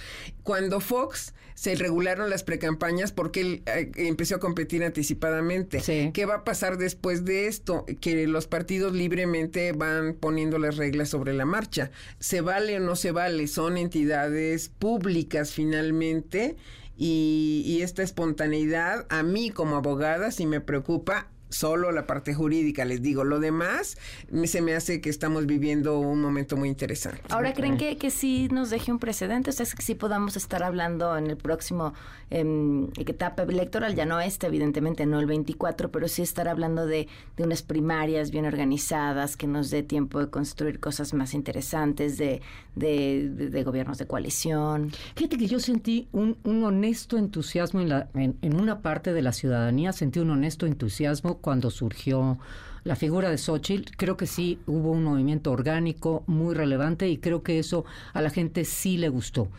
Cuando 0.44 0.80
Fox 0.80 1.34
se 1.58 1.74
regularon 1.74 2.30
las 2.30 2.44
precampañas 2.44 3.12
porque 3.12 3.42
él 3.42 3.64
eh, 3.66 3.92
empezó 3.96 4.36
a 4.36 4.40
competir 4.40 4.84
anticipadamente. 4.84 6.12
¿Qué 6.14 6.26
va 6.28 6.36
a 6.36 6.44
pasar 6.44 6.78
después 6.78 7.26
de 7.26 7.48
esto? 7.48 7.84
Que 8.00 8.28
los 8.28 8.46
partidos 8.46 8.94
libremente 8.94 9.72
van 9.72 10.14
poniendo 10.14 10.60
las 10.60 10.78
reglas 10.78 11.10
sobre 11.10 11.34
la 11.34 11.46
marcha. 11.46 11.90
¿Se 12.20 12.42
vale 12.42 12.78
o 12.78 12.80
no 12.80 12.96
se 12.96 13.12
vale? 13.12 13.48
Son 13.48 13.78
entidades 13.78 14.70
públicas 14.70 15.52
finalmente 15.52 16.58
y, 16.96 17.64
y 17.66 17.82
esta 17.82 18.04
espontaneidad 18.04 19.08
a 19.10 19.24
mí 19.24 19.50
como 19.50 19.78
abogada 19.78 20.30
sí 20.30 20.46
me 20.46 20.62
preocupa 20.62 21.28
solo 21.50 21.92
la 21.92 22.06
parte 22.08 22.34
jurídica, 22.34 22.86
les 22.86 23.02
digo. 23.02 23.24
Lo 23.24 23.40
demás 23.40 23.98
se 24.46 24.62
me 24.62 24.76
hace 24.76 25.02
que 25.02 25.10
estamos 25.10 25.46
viviendo 25.46 26.00
un 26.00 26.22
momento 26.22 26.58
muy 26.58 26.70
interesante. 26.70 27.22
Ahora, 27.30 27.54
¿creen 27.54 27.78
que, 27.78 27.98
que 27.98 28.12
sí 28.12 28.48
nos 28.52 28.70
deje 28.70 28.92
un 28.92 29.00
precedente? 29.00 29.50
O 29.50 29.54
sea, 29.54 29.64
es 29.64 29.76
que 29.76 29.82
sí 29.84 29.96
podamos 29.96 30.36
estar 30.38 30.64
hablando 30.64 31.18
en 31.18 31.28
el 31.28 31.38
próximo 31.38 31.94
em, 32.30 32.88
etapa 32.98 33.44
electoral, 33.44 33.96
ya 33.96 34.06
no 34.06 34.20
esta, 34.20 34.48
evidentemente, 34.48 35.06
no 35.06 35.20
el 35.20 35.26
24, 35.26 35.92
pero 35.92 36.08
sí 36.08 36.22
estar 36.22 36.48
hablando 36.48 36.86
de, 36.86 37.08
de 37.38 37.44
unas 37.44 37.62
primarias 37.62 38.32
bien 38.32 38.46
organizadas, 38.46 39.38
que 39.38 39.48
nos 39.48 39.70
dé 39.70 39.84
tiempo 39.84 40.20
de 40.20 40.30
construir 40.30 40.80
cosas 40.80 41.14
más 41.14 41.34
interesantes, 41.34 42.18
de, 42.18 42.42
de, 42.76 43.30
de- 43.30 43.50
de 43.50 43.64
gobiernos 43.64 43.98
de 43.98 44.06
coalición. 44.08 44.92
Fíjate 45.16 45.38
que 45.38 45.48
yo 45.48 45.60
sentí 45.60 46.08
un, 46.12 46.38
un 46.44 46.64
honesto 46.64 47.18
entusiasmo 47.18 47.80
en, 47.82 47.90
la, 47.90 48.10
en, 48.14 48.38
en 48.42 48.60
una 48.60 48.82
parte 48.82 49.14
de 49.14 49.22
la 49.22 49.32
ciudadanía, 49.32 49.94
sentí 49.94 50.20
un 50.20 50.30
honesto 50.32 50.66
entusiasmo 50.66 51.37
cuando 51.38 51.70
surgió 51.72 52.38
la 52.84 52.96
figura 52.96 53.30
de 53.30 53.38
Xochitl. 53.38 53.96
Creo 53.98 54.16
que 54.18 54.28
sí 54.28 54.60
hubo 54.66 54.92
un 54.92 55.04
movimiento 55.04 55.52
orgánico 55.52 56.24
muy 56.28 56.56
relevante 56.56 57.10
y 57.10 57.18
creo 57.18 57.44
que 57.44 57.60
eso 57.60 57.86
a 58.14 58.22
la 58.22 58.30
gente 58.30 58.64
sí 58.66 58.98
le 58.98 59.10
gustó. 59.10 59.50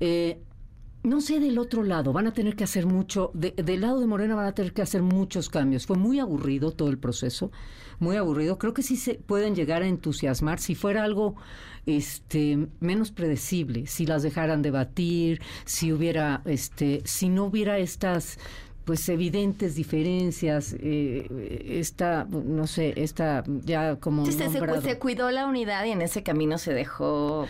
Eh, 0.00 0.38
no 1.02 1.20
sé 1.20 1.38
del 1.38 1.58
otro 1.58 1.82
lado, 1.82 2.14
van 2.14 2.26
a 2.26 2.32
tener 2.32 2.56
que 2.56 2.64
hacer 2.64 2.86
mucho, 2.86 3.30
de- 3.34 3.50
del 3.52 3.82
lado 3.82 4.00
de 4.00 4.06
Morena 4.06 4.34
van 4.34 4.46
a 4.46 4.52
tener 4.54 4.72
que 4.72 4.80
hacer 4.82 5.02
muchos 5.02 5.50
cambios. 5.50 5.84
Fue 5.86 5.98
muy 5.98 6.18
aburrido 6.18 6.70
todo 6.70 6.88
el 6.88 6.96
proceso, 6.98 7.50
muy 7.98 8.16
aburrido. 8.16 8.56
Creo 8.58 8.72
que 8.72 8.82
sí 8.82 8.96
se 8.96 9.14
pueden 9.14 9.54
llegar 9.54 9.82
a 9.82 9.86
entusiasmar 9.86 10.58
si 10.60 10.74
fuera 10.74 11.04
algo 11.04 11.36
este 11.86 12.68
menos 12.80 13.10
predecible, 13.12 13.86
si 13.86 14.06
las 14.06 14.22
dejaran 14.22 14.62
debatir, 14.62 15.42
si 15.66 15.92
hubiera 15.92 16.40
este 16.46 17.02
si 17.04 17.28
no 17.28 17.44
hubiera 17.44 17.78
estas 17.78 18.38
pues 18.84 19.08
evidentes 19.08 19.74
diferencias, 19.74 20.76
eh, 20.78 21.26
esta, 21.80 22.24
no 22.24 22.66
sé, 22.66 22.92
esta 22.96 23.42
ya 23.46 23.96
como 23.96 24.26
se, 24.26 24.98
cuidó 24.98 25.30
la 25.30 25.46
unidad 25.46 25.84
y 25.84 25.90
en 25.90 26.02
ese 26.02 26.22
camino 26.22 26.58
se 26.58 26.74
dejó 26.74 27.46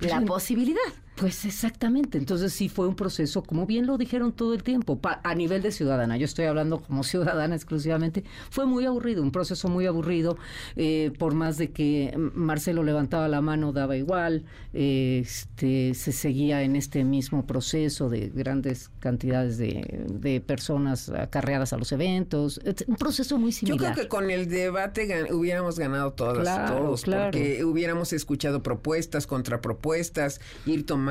la 0.00 0.16
Pues, 0.16 0.26
posibilidad. 0.26 0.80
Pues 1.14 1.44
exactamente, 1.44 2.16
entonces 2.16 2.54
sí 2.54 2.70
fue 2.70 2.88
un 2.88 2.96
proceso, 2.96 3.42
como 3.42 3.66
bien 3.66 3.86
lo 3.86 3.98
dijeron 3.98 4.32
todo 4.32 4.54
el 4.54 4.62
tiempo, 4.62 4.98
pa- 4.98 5.20
a 5.22 5.34
nivel 5.34 5.60
de 5.60 5.70
ciudadana, 5.70 6.16
yo 6.16 6.24
estoy 6.24 6.46
hablando 6.46 6.80
como 6.80 7.04
ciudadana 7.04 7.54
exclusivamente, 7.54 8.24
fue 8.50 8.64
muy 8.64 8.86
aburrido, 8.86 9.22
un 9.22 9.30
proceso 9.30 9.68
muy 9.68 9.84
aburrido, 9.86 10.38
eh, 10.74 11.12
por 11.18 11.34
más 11.34 11.58
de 11.58 11.70
que 11.70 12.14
Marcelo 12.34 12.82
levantaba 12.82 13.28
la 13.28 13.42
mano, 13.42 13.72
daba 13.72 13.94
igual, 13.96 14.44
eh, 14.72 15.20
este, 15.22 15.92
se 15.94 16.12
seguía 16.12 16.62
en 16.62 16.76
este 16.76 17.04
mismo 17.04 17.46
proceso 17.46 18.08
de 18.08 18.30
grandes 18.30 18.88
cantidades 18.98 19.58
de, 19.58 20.06
de 20.08 20.40
personas 20.40 21.10
acarreadas 21.10 21.74
a 21.74 21.76
los 21.76 21.92
eventos, 21.92 22.58
un 22.86 22.96
proceso 22.96 23.36
muy 23.38 23.52
Yo 23.52 23.58
similar. 23.58 23.92
creo 23.92 24.04
que 24.04 24.08
con 24.08 24.30
el 24.30 24.48
debate 24.48 25.06
gan- 25.06 25.30
hubiéramos 25.30 25.78
ganado 25.78 26.14
todas, 26.14 26.38
Claro, 26.38 26.74
todos, 26.78 27.02
claro. 27.02 27.24
porque 27.32 27.64
hubiéramos 27.64 28.14
escuchado 28.14 28.62
propuestas, 28.62 29.26
contrapropuestas, 29.26 30.40
ir 30.64 30.86
tomando... 30.86 31.01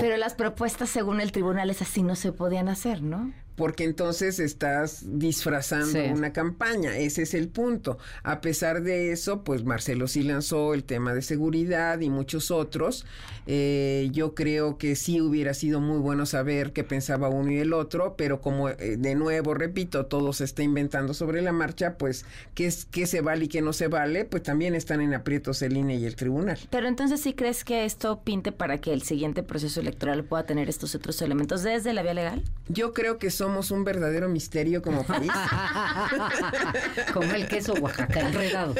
Pero 0.00 0.16
las 0.16 0.34
propuestas, 0.34 0.88
según 0.88 1.20
el 1.20 1.32
tribunal, 1.32 1.70
es 1.70 1.82
así, 1.82 2.02
no 2.02 2.14
se 2.16 2.32
podían 2.32 2.68
hacer, 2.68 3.02
¿no? 3.02 3.32
Porque 3.56 3.84
entonces 3.84 4.38
estás 4.38 5.02
disfrazando 5.06 5.86
Sí. 5.86 5.98
una 6.12 6.32
campaña, 6.32 6.96
ese 6.98 7.22
es 7.22 7.34
el 7.34 7.48
punto. 7.48 7.98
A 8.22 8.40
pesar 8.40 8.82
de 8.82 9.12
eso, 9.12 9.42
pues 9.44 9.64
Marcelo 9.64 10.06
sí 10.08 10.22
lanzó 10.22 10.74
el 10.74 10.84
tema 10.84 11.14
de 11.14 11.22
seguridad 11.22 12.00
y 12.00 12.10
muchos 12.10 12.50
otros. 12.50 13.04
Eh, 13.46 14.08
yo 14.12 14.34
creo 14.34 14.76
que 14.78 14.96
sí 14.96 15.20
hubiera 15.20 15.54
sido 15.54 15.80
muy 15.80 15.98
bueno 15.98 16.26
saber 16.26 16.72
qué 16.72 16.84
pensaba 16.84 17.28
uno 17.28 17.50
y 17.52 17.58
el 17.58 17.72
otro, 17.72 18.14
pero 18.16 18.40
como 18.40 18.68
eh, 18.68 18.96
de 18.98 19.14
nuevo, 19.14 19.54
repito, 19.54 20.06
todo 20.06 20.32
se 20.32 20.44
está 20.44 20.62
inventando 20.62 21.14
sobre 21.14 21.42
la 21.42 21.52
marcha, 21.52 21.96
pues 21.96 22.24
qué, 22.54 22.66
es, 22.66 22.84
qué 22.86 23.06
se 23.06 23.20
vale 23.20 23.44
y 23.44 23.48
qué 23.48 23.62
no 23.62 23.72
se 23.72 23.88
vale, 23.88 24.24
pues 24.24 24.42
también 24.42 24.74
están 24.74 25.00
en 25.00 25.14
aprietos 25.14 25.62
el 25.62 25.76
INE 25.76 25.96
y 25.96 26.04
el 26.06 26.16
tribunal. 26.16 26.58
Pero 26.70 26.88
entonces 26.88 27.20
sí 27.20 27.34
crees 27.34 27.64
que 27.64 27.84
esto 27.84 28.20
pinte 28.24 28.52
para 28.52 28.78
que 28.78 28.92
el 28.92 29.02
siguiente 29.02 29.42
proceso 29.42 29.80
electoral 29.80 30.24
pueda 30.24 30.44
tener 30.44 30.68
estos 30.68 30.94
otros 30.94 31.22
elementos 31.22 31.62
desde 31.62 31.92
la 31.92 32.02
vía 32.02 32.14
legal? 32.14 32.42
Yo 32.68 32.92
creo 32.92 33.18
que 33.18 33.30
somos 33.46 33.70
un 33.70 33.84
verdadero 33.84 34.28
misterio 34.28 34.82
como 34.82 35.06
país. 35.06 35.30
Como 37.12 37.32
el 37.32 37.46
queso 37.46 37.74
Oaxaca, 37.74 38.28
enredados. 38.28 38.76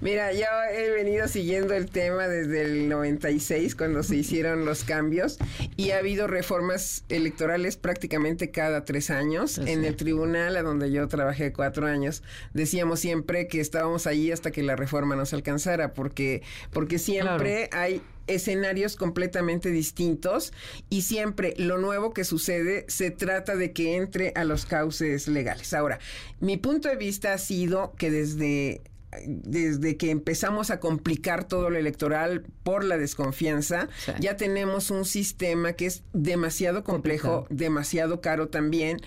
Mira, 0.00 0.32
yo 0.32 0.46
he 0.72 0.90
venido 0.92 1.28
siguiendo 1.28 1.74
el 1.74 1.90
tema 1.90 2.26
desde 2.26 2.62
el 2.62 2.88
96, 2.88 3.76
cuando 3.76 4.02
se 4.02 4.16
hicieron 4.16 4.64
los 4.64 4.84
cambios, 4.84 5.36
y 5.76 5.90
ha 5.90 5.98
habido 5.98 6.26
reformas 6.26 7.04
electorales 7.10 7.76
prácticamente 7.76 8.50
cada 8.50 8.86
tres 8.86 9.10
años. 9.10 9.58
En 9.58 9.84
el 9.84 9.96
tribunal, 9.96 10.56
a 10.56 10.62
donde 10.62 10.90
yo 10.90 11.06
trabajé 11.06 11.52
cuatro 11.52 11.86
años, 11.86 12.22
decíamos 12.54 13.00
siempre 13.00 13.46
que 13.46 13.60
estábamos 13.60 14.06
ahí 14.06 14.32
hasta 14.32 14.50
que 14.50 14.62
la 14.62 14.74
reforma 14.74 15.16
nos 15.16 15.34
alcanzara, 15.34 15.92
porque, 15.92 16.42
porque 16.72 16.98
siempre 16.98 17.68
hay 17.72 18.00
escenarios 18.26 18.96
completamente 18.96 19.70
distintos 19.70 20.52
y 20.88 21.02
siempre 21.02 21.54
lo 21.56 21.78
nuevo 21.78 22.12
que 22.12 22.24
sucede 22.24 22.84
se 22.88 23.10
trata 23.10 23.56
de 23.56 23.72
que 23.72 23.96
entre 23.96 24.32
a 24.34 24.44
los 24.44 24.66
cauces 24.66 25.28
legales. 25.28 25.74
Ahora, 25.74 25.98
mi 26.40 26.56
punto 26.56 26.88
de 26.88 26.96
vista 26.96 27.32
ha 27.32 27.38
sido 27.38 27.92
que 27.96 28.10
desde 28.10 28.82
desde 29.26 29.96
que 29.96 30.10
empezamos 30.10 30.70
a 30.70 30.78
complicar 30.78 31.44
todo 31.44 31.68
lo 31.70 31.78
electoral 31.78 32.44
por 32.62 32.84
la 32.84 32.96
desconfianza, 32.96 33.88
ya 34.20 34.36
tenemos 34.36 34.90
un 34.90 35.04
sistema 35.04 35.72
que 35.72 35.86
es 35.86 36.04
demasiado 36.12 36.84
complejo, 36.84 37.46
demasiado 37.50 38.20
caro 38.20 38.48
también, 38.48 39.00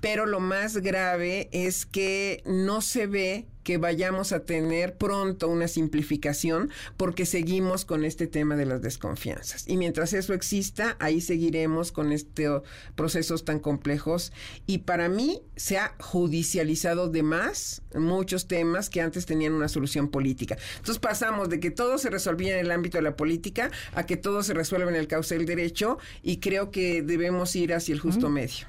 pero 0.00 0.26
lo 0.26 0.40
más 0.40 0.76
grave 0.78 1.48
es 1.50 1.86
que 1.86 2.42
no 2.46 2.80
se 2.80 3.06
ve 3.06 3.46
que 3.68 3.76
vayamos 3.76 4.32
a 4.32 4.46
tener 4.46 4.96
pronto 4.96 5.46
una 5.46 5.68
simplificación 5.68 6.70
porque 6.96 7.26
seguimos 7.26 7.84
con 7.84 8.06
este 8.06 8.26
tema 8.26 8.56
de 8.56 8.64
las 8.64 8.80
desconfianzas. 8.80 9.68
Y 9.68 9.76
mientras 9.76 10.14
eso 10.14 10.32
exista, 10.32 10.96
ahí 11.00 11.20
seguiremos 11.20 11.92
con 11.92 12.10
estos 12.10 12.62
procesos 12.94 13.44
tan 13.44 13.58
complejos. 13.58 14.32
Y 14.66 14.78
para 14.78 15.10
mí 15.10 15.42
se 15.56 15.76
ha 15.76 15.94
judicializado 16.00 17.10
de 17.10 17.22
más 17.22 17.82
muchos 17.94 18.48
temas 18.48 18.88
que 18.88 19.02
antes 19.02 19.26
tenían 19.26 19.52
una 19.52 19.68
solución 19.68 20.08
política. 20.08 20.56
Entonces 20.76 20.98
pasamos 20.98 21.50
de 21.50 21.60
que 21.60 21.70
todo 21.70 21.98
se 21.98 22.08
resolvía 22.08 22.54
en 22.58 22.64
el 22.64 22.72
ámbito 22.72 22.96
de 22.96 23.02
la 23.02 23.16
política 23.16 23.70
a 23.92 24.06
que 24.06 24.16
todo 24.16 24.42
se 24.42 24.54
resuelve 24.54 24.88
en 24.88 24.96
el 24.96 25.08
cauce 25.08 25.36
del 25.36 25.44
derecho 25.44 25.98
y 26.22 26.38
creo 26.38 26.70
que 26.70 27.02
debemos 27.02 27.54
ir 27.54 27.74
hacia 27.74 27.92
el 27.92 28.00
justo 28.00 28.30
medio. 28.30 28.66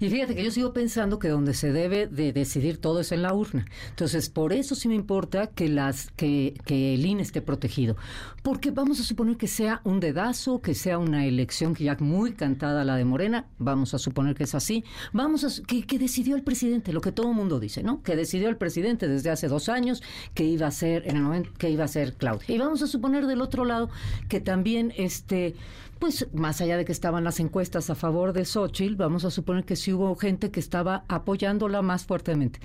Y 0.00 0.08
fíjate 0.08 0.34
que 0.34 0.44
yo 0.44 0.50
sigo 0.50 0.72
pensando 0.72 1.18
que 1.18 1.28
donde 1.28 1.54
se 1.54 1.72
debe 1.72 2.06
de 2.06 2.32
decidir 2.32 2.78
todo 2.78 3.00
es 3.00 3.12
en 3.12 3.22
la 3.22 3.34
urna. 3.34 3.66
Entonces, 3.90 4.28
por 4.30 4.52
eso 4.52 4.74
sí 4.74 4.88
me 4.88 4.94
importa 4.94 5.48
que 5.48 5.68
las 5.68 6.10
que, 6.16 6.54
que 6.64 6.94
el 6.94 7.04
INE 7.04 7.22
esté 7.22 7.42
protegido. 7.42 7.96
Porque 8.42 8.70
vamos 8.70 9.00
a 9.00 9.02
suponer 9.02 9.36
que 9.36 9.48
sea 9.48 9.80
un 9.84 10.00
dedazo, 10.00 10.60
que 10.60 10.74
sea 10.74 10.98
una 10.98 11.26
elección 11.26 11.74
que 11.74 11.84
ya 11.84 11.96
muy 11.98 12.32
cantada 12.32 12.84
la 12.84 12.96
de 12.96 13.04
Morena, 13.04 13.46
vamos 13.58 13.94
a 13.94 13.98
suponer 13.98 14.34
que 14.34 14.44
es 14.44 14.54
así. 14.54 14.84
Vamos 15.12 15.44
a 15.44 15.62
que, 15.66 15.82
que 15.86 15.98
decidió 15.98 16.36
el 16.36 16.42
presidente, 16.42 16.92
lo 16.92 17.00
que 17.00 17.12
todo 17.12 17.30
el 17.30 17.34
mundo 17.34 17.60
dice, 17.60 17.82
¿no? 17.82 18.02
Que 18.02 18.16
decidió 18.16 18.48
el 18.48 18.56
presidente 18.56 19.08
desde 19.08 19.30
hace 19.30 19.48
dos 19.48 19.68
años 19.68 20.02
que 20.34 20.44
iba 20.44 20.66
a 20.66 20.70
ser 20.70 21.06
en 21.08 21.16
el 21.16 21.22
momento 21.22 21.50
que 21.58 21.70
iba 21.70 21.84
a 21.84 21.88
ser 21.88 22.14
Claudia. 22.14 22.46
Y 22.48 22.58
vamos 22.58 22.82
a 22.82 22.86
suponer 22.86 23.26
del 23.26 23.40
otro 23.40 23.64
lado 23.64 23.90
que 24.28 24.40
también 24.40 24.92
este 24.96 25.54
pues 25.98 26.26
más 26.32 26.60
allá 26.60 26.76
de 26.76 26.84
que 26.84 26.92
estaban 26.92 27.24
las 27.24 27.40
encuestas 27.40 27.90
a 27.90 27.94
favor 27.94 28.32
de 28.32 28.44
Xochitl, 28.44 28.96
vamos 28.96 29.24
a 29.24 29.30
suponer 29.30 29.64
que 29.64 29.76
sí 29.76 29.92
hubo 29.92 30.14
gente 30.16 30.50
que 30.50 30.60
estaba 30.60 31.04
apoyándola 31.08 31.82
más 31.82 32.04
fuertemente. 32.04 32.60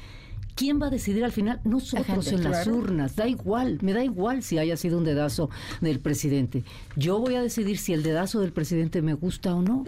¿Quién 0.55 0.79
va 0.79 0.87
a 0.87 0.89
decidir 0.91 1.23
al 1.23 1.31
final? 1.31 1.59
Nosotros 1.63 2.31
en 2.31 2.43
las 2.43 2.67
urnas. 2.67 3.15
Da 3.15 3.27
igual, 3.27 3.79
me 3.81 3.93
da 3.93 4.03
igual 4.03 4.43
si 4.43 4.59
haya 4.59 4.77
sido 4.77 4.99
un 4.99 5.03
dedazo 5.03 5.49
del 5.81 5.99
presidente. 5.99 6.63
Yo 6.95 7.19
voy 7.19 7.35
a 7.35 7.41
decidir 7.41 7.79
si 7.79 7.93
el 7.93 8.03
dedazo 8.03 8.39
del 8.39 8.53
presidente 8.53 9.01
me 9.01 9.15
gusta 9.15 9.55
o 9.55 9.63
no. 9.63 9.83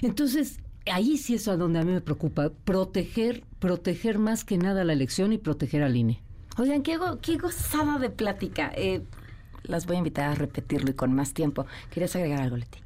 Entonces, 0.00 0.60
ahí 0.90 1.16
sí 1.16 1.34
es 1.34 1.48
a 1.48 1.56
donde 1.56 1.80
a 1.80 1.82
mí 1.82 1.92
me 1.92 2.00
preocupa. 2.00 2.50
Proteger, 2.64 3.42
proteger 3.58 4.18
más 4.20 4.44
que 4.44 4.58
nada 4.58 4.84
la 4.84 4.92
elección 4.92 5.32
y 5.32 5.38
proteger 5.38 5.82
al 5.82 5.96
INE. 5.96 6.22
Oigan, 6.56 6.82
qué, 6.82 6.98
qué 7.20 7.36
gozada 7.36 7.98
de 7.98 8.10
plática. 8.10 8.72
Eh, 8.76 9.02
las 9.64 9.86
voy 9.86 9.96
a 9.96 9.98
invitar 9.98 10.30
a 10.30 10.34
repetirlo 10.34 10.90
y 10.90 10.94
con 10.94 11.12
más 11.12 11.34
tiempo. 11.34 11.66
¿Quieres 11.90 12.14
agregar 12.16 12.42
algo, 12.42 12.56
Leti? 12.56 12.78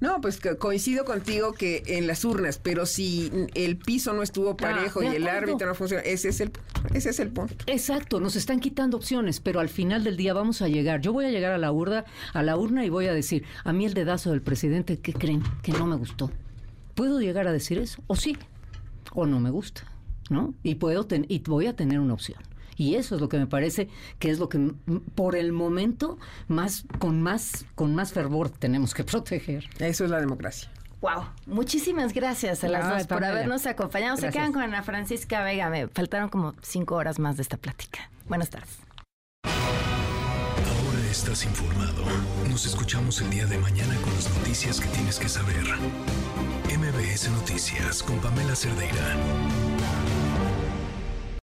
No, 0.00 0.20
pues 0.20 0.40
coincido 0.60 1.04
contigo 1.04 1.54
que 1.54 1.82
en 1.86 2.06
las 2.06 2.24
urnas, 2.24 2.60
pero 2.62 2.86
si 2.86 3.32
el 3.54 3.76
piso 3.78 4.12
no 4.12 4.22
estuvo 4.22 4.50
ah, 4.50 4.56
parejo 4.56 5.02
y 5.02 5.06
el 5.06 5.26
árbitro 5.26 5.66
no 5.66 5.74
funciona, 5.74 6.02
ese 6.04 6.28
es 6.28 6.40
el 6.40 6.52
ese 6.94 7.10
es 7.10 7.18
el 7.18 7.30
punto. 7.30 7.56
Exacto, 7.66 8.20
nos 8.20 8.36
están 8.36 8.60
quitando 8.60 8.96
opciones, 8.96 9.40
pero 9.40 9.58
al 9.58 9.68
final 9.68 10.04
del 10.04 10.16
día 10.16 10.34
vamos 10.34 10.62
a 10.62 10.68
llegar. 10.68 11.00
Yo 11.00 11.12
voy 11.12 11.24
a 11.24 11.30
llegar 11.30 11.50
a 11.52 11.58
la 11.58 11.72
urna, 11.72 12.04
a 12.32 12.42
la 12.44 12.56
urna 12.56 12.84
y 12.84 12.90
voy 12.90 13.06
a 13.06 13.12
decir, 13.12 13.44
a 13.64 13.72
mí 13.72 13.86
el 13.86 13.94
dedazo 13.94 14.30
del 14.30 14.40
presidente, 14.40 15.00
¿qué 15.00 15.12
creen? 15.12 15.42
Que 15.62 15.72
no 15.72 15.86
me 15.86 15.96
gustó. 15.96 16.30
¿Puedo 16.94 17.20
llegar 17.20 17.48
a 17.48 17.52
decir 17.52 17.78
eso? 17.78 18.00
O 18.06 18.14
sí, 18.14 18.36
o 19.14 19.26
no 19.26 19.40
me 19.40 19.50
gusta, 19.50 19.82
¿no? 20.30 20.54
Y 20.62 20.76
puedo 20.76 21.08
y 21.28 21.38
voy 21.40 21.66
a 21.66 21.74
tener 21.74 21.98
una 21.98 22.14
opción. 22.14 22.40
Y 22.78 22.94
eso 22.94 23.16
es 23.16 23.20
lo 23.20 23.28
que 23.28 23.38
me 23.38 23.46
parece 23.46 23.88
que 24.18 24.30
es 24.30 24.38
lo 24.38 24.48
que 24.48 24.72
por 25.14 25.36
el 25.36 25.52
momento 25.52 26.16
más 26.46 26.84
con 26.98 27.20
más 27.20 27.66
con 27.74 27.94
más 27.94 28.12
fervor 28.12 28.48
tenemos 28.48 28.94
que 28.94 29.04
proteger. 29.04 29.68
Eso 29.80 30.04
es 30.04 30.10
la 30.10 30.20
democracia. 30.20 30.70
Wow, 31.00 31.24
muchísimas 31.46 32.12
gracias 32.12 32.64
a 32.64 32.68
las 32.68 32.88
dos 32.88 33.06
por 33.06 33.24
habernos 33.24 33.66
acompañado. 33.66 34.16
Se 34.16 34.30
quedan 34.30 34.52
con 34.52 34.62
Ana 34.62 34.82
Francisca 34.82 35.42
Vega. 35.42 35.68
Me 35.70 35.88
faltaron 35.88 36.28
como 36.28 36.54
cinco 36.62 36.96
horas 36.96 37.18
más 37.18 37.36
de 37.36 37.42
esta 37.42 37.56
plática. 37.56 38.10
Buenas 38.28 38.50
tardes. 38.50 38.78
Ahora 39.44 41.10
estás 41.10 41.44
informado. 41.44 42.04
Nos 42.48 42.66
escuchamos 42.66 43.20
el 43.20 43.30
día 43.30 43.46
de 43.46 43.58
mañana 43.58 43.94
con 44.02 44.12
las 44.14 44.28
noticias 44.38 44.80
que 44.80 44.88
tienes 44.88 45.18
que 45.18 45.28
saber. 45.28 45.64
MBS 46.76 47.30
Noticias 47.30 48.02
con 48.02 48.18
Pamela 48.18 48.56
Cerdeira. 48.56 49.16